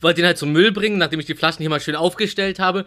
Wollte 0.00 0.20
ihn 0.20 0.26
halt 0.26 0.36
zum 0.36 0.50
Müll 0.50 0.72
bringen, 0.72 0.98
nachdem 0.98 1.20
ich 1.20 1.26
die 1.26 1.36
Flaschen 1.36 1.60
hier 1.60 1.70
mal 1.70 1.80
schön 1.80 1.94
aufgestellt 1.94 2.58
habe. 2.58 2.84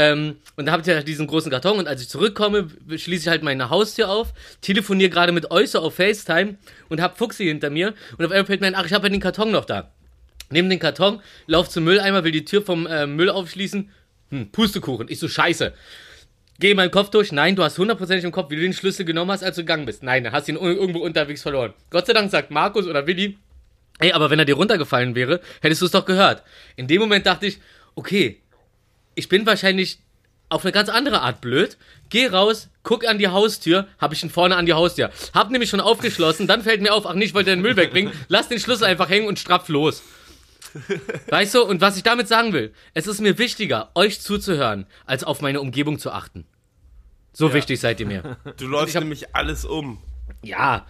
Ähm, 0.00 0.36
und 0.54 0.66
da 0.66 0.72
habe 0.72 0.82
ich 0.82 0.86
ja 0.86 1.02
diesen 1.02 1.26
großen 1.26 1.50
Karton 1.50 1.76
und 1.76 1.88
als 1.88 2.00
ich 2.00 2.08
zurückkomme, 2.08 2.68
schließe 2.88 3.22
ich 3.24 3.28
halt 3.28 3.42
meine 3.42 3.68
Haustür 3.68 4.08
auf, 4.08 4.32
telefoniere 4.60 5.10
gerade 5.10 5.32
mit 5.32 5.46
so 5.66 5.80
auf 5.80 5.96
FaceTime 5.96 6.56
und 6.88 7.00
hab 7.00 7.18
Fuchsi 7.18 7.46
hinter 7.46 7.68
mir 7.68 7.94
und 8.16 8.24
auf 8.24 8.30
einmal 8.30 8.46
fällt 8.46 8.60
mir 8.60 8.68
ein, 8.68 8.76
ach, 8.76 8.86
ich 8.86 8.92
habe 8.92 9.08
ja 9.08 9.10
den 9.10 9.20
Karton 9.20 9.50
noch 9.50 9.64
da. 9.64 9.90
Nehm 10.50 10.70
den 10.70 10.78
Karton, 10.78 11.20
lauf 11.48 11.68
zum 11.68 11.82
Mülleimer, 11.82 12.22
will 12.22 12.30
die 12.30 12.44
Tür 12.44 12.62
vom 12.62 12.86
äh, 12.86 13.06
Müll 13.08 13.28
aufschließen. 13.28 13.90
Hm, 14.30 14.52
Pustekuchen. 14.52 15.08
Ich 15.10 15.18
so, 15.18 15.26
scheiße. 15.26 15.72
Geh 16.60 16.74
meinen 16.74 16.92
Kopf 16.92 17.10
durch. 17.10 17.32
Nein, 17.32 17.56
du 17.56 17.64
hast 17.64 17.76
hundertprozentig 17.76 18.24
im 18.24 18.30
Kopf, 18.32 18.50
wie 18.50 18.56
du 18.56 18.62
den 18.62 18.72
Schlüssel 18.72 19.04
genommen 19.04 19.32
hast, 19.32 19.42
als 19.42 19.56
du 19.56 19.62
gegangen 19.62 19.84
bist. 19.84 20.04
Nein, 20.04 20.30
hast 20.30 20.48
ihn 20.48 20.56
ir- 20.56 20.76
irgendwo 20.76 21.00
unterwegs 21.00 21.42
verloren. 21.42 21.74
Gott 21.90 22.06
sei 22.06 22.12
Dank 22.12 22.30
sagt 22.30 22.50
Markus 22.52 22.86
oder 22.86 23.06
Willi, 23.08 23.36
ey, 23.98 24.12
aber 24.12 24.30
wenn 24.30 24.38
er 24.38 24.44
dir 24.44 24.54
runtergefallen 24.54 25.16
wäre, 25.16 25.40
hättest 25.60 25.82
du 25.82 25.86
es 25.86 25.92
doch 25.92 26.04
gehört. 26.04 26.44
In 26.76 26.86
dem 26.86 27.00
Moment 27.00 27.26
dachte 27.26 27.46
ich, 27.46 27.58
okay, 27.94 28.40
ich 29.18 29.28
bin 29.28 29.44
wahrscheinlich 29.46 29.98
auf 30.48 30.64
eine 30.64 30.72
ganz 30.72 30.88
andere 30.88 31.20
Art 31.20 31.40
blöd. 31.40 31.76
Geh 32.08 32.26
raus, 32.28 32.68
guck 32.82 33.06
an 33.06 33.18
die 33.18 33.28
Haustür, 33.28 33.86
hab 33.98 34.12
ich 34.12 34.22
ihn 34.22 34.30
vorne 34.30 34.56
an 34.56 34.64
die 34.64 34.72
Haustür. 34.72 35.10
Hab 35.34 35.50
nämlich 35.50 35.68
schon 35.68 35.80
aufgeschlossen, 35.80 36.46
dann 36.46 36.62
fällt 36.62 36.80
mir 36.80 36.94
auf, 36.94 37.04
ach 37.06 37.14
nicht, 37.14 37.34
wollte 37.34 37.50
den 37.50 37.60
Müll 37.60 37.76
wegbringen. 37.76 38.12
Lass 38.28 38.48
den 38.48 38.58
Schlüssel 38.58 38.84
einfach 38.84 39.10
hängen 39.10 39.26
und 39.28 39.38
strapf 39.38 39.68
los. 39.68 40.02
Weißt 41.28 41.54
du, 41.54 41.62
und 41.64 41.80
was 41.80 41.96
ich 41.96 42.02
damit 42.02 42.28
sagen 42.28 42.52
will, 42.52 42.72
es 42.94 43.06
ist 43.06 43.20
mir 43.20 43.38
wichtiger, 43.38 43.90
euch 43.94 44.20
zuzuhören, 44.20 44.86
als 45.06 45.24
auf 45.24 45.40
meine 45.40 45.60
Umgebung 45.60 45.98
zu 45.98 46.10
achten. 46.12 46.46
So 47.32 47.52
wichtig 47.54 47.80
seid 47.80 48.00
ihr 48.00 48.06
mir. 48.06 48.36
du 48.56 48.66
läufst 48.66 48.94
hab- 48.96 49.02
nämlich 49.02 49.34
alles 49.34 49.64
um. 49.64 50.02
Ja. 50.42 50.86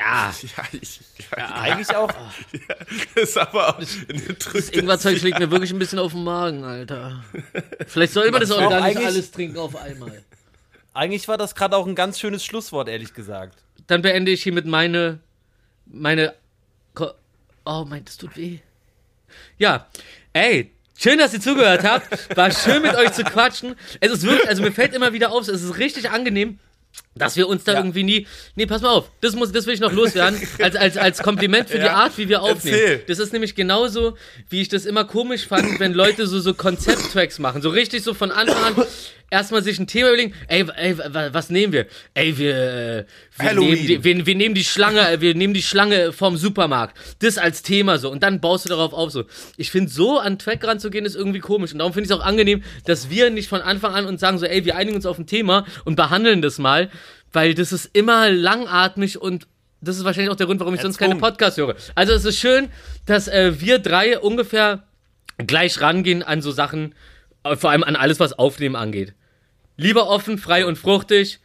Ja. 0.00 0.32
Ja, 0.56 0.64
ich, 0.80 1.00
ja, 1.36 1.54
Eigentlich 1.54 1.94
auch. 1.94 2.10
das 3.14 3.22
ist 3.30 3.36
aber 3.38 3.68
auch 3.68 3.78
eine 3.78 3.86
Das 4.54 4.68
Ingwerzeug 4.70 5.18
schlägt 5.18 5.38
mir 5.38 5.50
wirklich 5.50 5.72
ein 5.72 5.78
bisschen 5.78 5.98
auf 5.98 6.12
den 6.12 6.24
Magen, 6.24 6.64
Alter. 6.64 7.22
Vielleicht 7.86 8.14
soll 8.14 8.30
man 8.30 8.40
das 8.40 8.50
auch 8.50 8.58
gar 8.58 8.86
nicht 8.86 8.96
eigentlich- 8.96 9.06
alles 9.06 9.30
trinken 9.30 9.58
auf 9.58 9.76
einmal. 9.76 10.24
Eigentlich 10.94 11.28
war 11.28 11.36
das 11.38 11.54
gerade 11.54 11.76
auch 11.76 11.86
ein 11.86 11.94
ganz 11.94 12.18
schönes 12.18 12.44
Schlusswort, 12.44 12.88
ehrlich 12.88 13.14
gesagt. 13.14 13.62
Dann 13.86 14.02
beende 14.02 14.30
ich 14.32 14.42
hiermit 14.42 14.66
meine. 14.66 15.20
Meine. 15.86 16.34
Oh, 17.64 17.84
mein, 17.86 18.04
das 18.04 18.16
tut 18.16 18.36
weh. 18.36 18.58
Ja. 19.58 19.86
Ey, 20.32 20.72
schön, 20.98 21.18
dass 21.18 21.34
ihr 21.34 21.40
zugehört 21.40 21.84
habt. 21.84 22.36
War 22.36 22.50
schön 22.50 22.82
mit 22.82 22.94
euch 22.94 23.12
zu 23.12 23.22
quatschen. 23.22 23.76
Es 24.00 24.10
ist 24.10 24.22
wirklich, 24.22 24.48
also 24.48 24.62
mir 24.62 24.72
fällt 24.72 24.94
immer 24.94 25.12
wieder 25.12 25.30
auf, 25.30 25.46
es 25.46 25.62
ist 25.62 25.78
richtig 25.78 26.10
angenehm. 26.10 26.58
Dass 27.16 27.36
wir 27.36 27.48
uns 27.48 27.64
da 27.64 27.74
irgendwie 27.74 28.04
nie. 28.04 28.26
Nee, 28.54 28.66
pass 28.66 28.82
mal 28.82 28.90
auf, 28.90 29.10
das 29.20 29.34
muss, 29.34 29.50
das 29.50 29.66
will 29.66 29.74
ich 29.74 29.80
noch 29.80 29.92
loswerden. 29.92 30.40
Als, 30.62 30.76
als, 30.76 30.96
als 30.96 31.22
Kompliment 31.22 31.68
für 31.68 31.78
die 31.78 31.84
Ja, 31.86 31.94
Art, 31.94 32.16
wie 32.18 32.28
wir 32.28 32.40
aufnehmen. 32.40 32.78
erzähl. 32.78 33.02
Das 33.08 33.18
ist 33.18 33.32
nämlich 33.32 33.56
genauso, 33.56 34.16
wie 34.48 34.60
ich 34.60 34.68
das 34.68 34.86
immer 34.86 35.04
komisch 35.04 35.46
fand, 35.46 35.80
wenn 35.80 35.92
Leute 35.92 36.28
so, 36.28 36.38
so 36.38 36.54
Konzepttracks 36.54 37.40
machen. 37.40 37.62
So 37.62 37.70
richtig 37.70 38.04
so 38.04 38.14
von 38.14 38.30
Anfang 38.30 38.62
an 38.76 38.86
erstmal 39.30 39.62
sich 39.62 39.78
ein 39.78 39.86
Thema 39.86 40.08
überlegen. 40.08 40.34
Ey, 40.48 40.66
ey, 40.76 40.98
wa- 40.98 41.28
was 41.32 41.50
nehmen 41.50 41.72
wir? 41.72 41.86
Ey, 42.14 42.36
wir, 42.36 42.54
äh, 42.56 43.04
wir, 43.38 43.54
nehmen 43.54 43.86
die, 43.86 44.04
wir, 44.04 44.26
wir 44.26 44.34
nehmen 44.34 44.54
die 44.54 44.64
Schlange, 44.64 45.08
äh, 45.08 45.20
wir 45.20 45.34
nehmen 45.34 45.54
die 45.54 45.62
Schlange 45.62 46.12
vom 46.12 46.36
Supermarkt. 46.36 46.96
Das 47.20 47.38
als 47.38 47.62
Thema 47.62 47.98
so. 47.98 48.10
Und 48.10 48.22
dann 48.22 48.40
baust 48.40 48.64
du 48.64 48.68
darauf 48.68 48.92
auf 48.92 49.10
so. 49.10 49.24
Ich 49.56 49.70
finde, 49.70 49.90
so 49.90 50.18
an 50.18 50.38
Track 50.38 50.64
ranzugehen, 50.66 51.06
ist 51.06 51.14
irgendwie 51.16 51.38
komisch. 51.40 51.72
Und 51.72 51.78
darum 51.78 51.92
finde 51.92 52.06
ich 52.06 52.10
es 52.12 52.16
auch 52.18 52.24
angenehm, 52.24 52.62
dass 52.84 53.08
wir 53.10 53.30
nicht 53.30 53.48
von 53.48 53.60
Anfang 53.62 53.94
an 53.94 54.06
uns 54.06 54.20
sagen 54.20 54.38
so, 54.38 54.46
ey, 54.46 54.64
wir 54.64 54.76
einigen 54.76 54.96
uns 54.96 55.06
auf 55.06 55.18
ein 55.18 55.26
Thema 55.26 55.64
und 55.84 55.96
behandeln 55.96 56.42
das 56.42 56.58
mal. 56.58 56.90
Weil 57.32 57.54
das 57.54 57.72
ist 57.72 57.90
immer 57.92 58.28
langatmig 58.30 59.20
und 59.20 59.46
das 59.80 59.96
ist 59.96 60.04
wahrscheinlich 60.04 60.30
auch 60.30 60.36
der 60.36 60.46
Grund, 60.46 60.60
warum 60.60 60.74
ich 60.74 60.80
sonst 60.80 60.98
keine. 60.98 61.14
Podcasts 61.16 61.56
höre. 61.56 61.74
Also 61.94 62.12
es 62.12 62.24
ist 62.24 62.38
schön, 62.38 62.68
dass 63.06 63.28
äh, 63.28 63.60
wir 63.60 63.78
drei 63.78 64.18
ungefähr 64.18 64.82
gleich 65.38 65.80
rangehen 65.80 66.22
an 66.22 66.42
so 66.42 66.50
Sachen, 66.50 66.94
äh, 67.44 67.56
vor 67.56 67.70
allem 67.70 67.82
an 67.84 67.96
alles, 67.96 68.20
was 68.20 68.32
Aufnehmen 68.38 68.76
angeht. 68.76 69.14
Lieber 69.80 70.08
offen, 70.08 70.36
frei 70.38 70.66
und 70.66 70.76
fruchtig, 70.76 71.40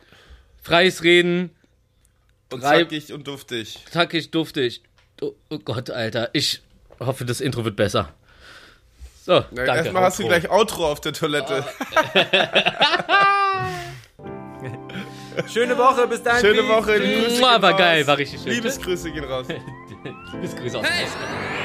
freies 0.62 1.04
Reden, 1.04 1.52
und 2.52 2.62
drei- 2.62 2.84
zackig 2.84 3.14
und 3.14 3.28
duftig. 3.28 3.80
zackig, 3.90 4.30
duftig. 4.32 4.82
Oh, 5.22 5.32
oh 5.50 5.60
Gott, 5.60 5.90
Alter, 5.90 6.30
ich 6.34 6.62
hoffe, 7.00 7.24
das 7.26 7.40
Intro 7.40 7.64
wird 7.64 7.76
besser. 7.78 8.14
So, 9.26 9.34
Ja, 9.34 9.42
danke. 9.52 9.72
erstmal 9.76 10.04
hast 10.04 10.20
du 10.20 10.28
gleich 10.28 10.50
Outro 10.52 10.92
auf 10.92 11.00
der 11.02 11.14
Toilette. 11.14 11.64
Schöne 15.52 15.78
Woche, 15.78 16.08
bis 16.08 16.22
dahin. 16.24 16.42
Schöne. 16.46 16.68
Woche. 16.68 17.00
Grüße 17.00 17.42
war 17.42 17.64
raus. 17.64 17.78
geil, 17.78 18.08
war 18.08 18.18
richtig 18.18 18.42
schön. 18.42 18.52
Liebesgrüße 18.54 19.12
gehen 19.12 19.24
raus. 19.26 19.48
Liebesgrüße 20.34 20.78
aus 20.78 20.86
Hey. 20.86 21.08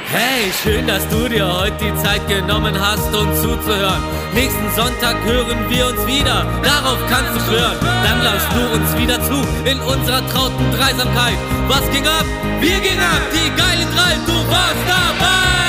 hey, 0.09 0.53
schön, 0.63 0.87
dass 0.87 1.07
du 1.09 1.29
dir 1.29 1.47
heute 1.47 1.77
die 1.85 1.95
Zeit 2.03 2.27
genommen 2.29 2.75
hast, 2.79 3.15
uns 3.15 3.43
zuzuhören. 3.43 4.03
Nächsten 4.35 4.71
Sonntag 4.75 5.17
hören 5.25 5.69
wir 5.69 5.87
uns 5.87 6.07
wieder, 6.07 6.47
darauf 6.63 6.99
kannst 7.09 7.35
du 7.35 7.41
schwören. 7.41 7.77
Dann 7.81 8.23
lauscht 8.23 8.53
du 8.55 8.75
uns 8.77 8.97
wieder 8.97 9.23
zu 9.23 9.45
in 9.69 9.79
unserer 9.81 10.27
trauten 10.29 10.71
Dreisamkeit. 10.73 11.37
Was 11.69 11.89
ging 11.91 12.07
ab? 12.07 12.25
Wir 12.61 12.81
gingen 12.81 13.01
ab, 13.01 13.23
die 13.33 13.51
geilen 13.61 13.89
drei, 13.95 14.15
du 14.27 14.51
warst 14.51 14.85
dabei! 14.87 15.60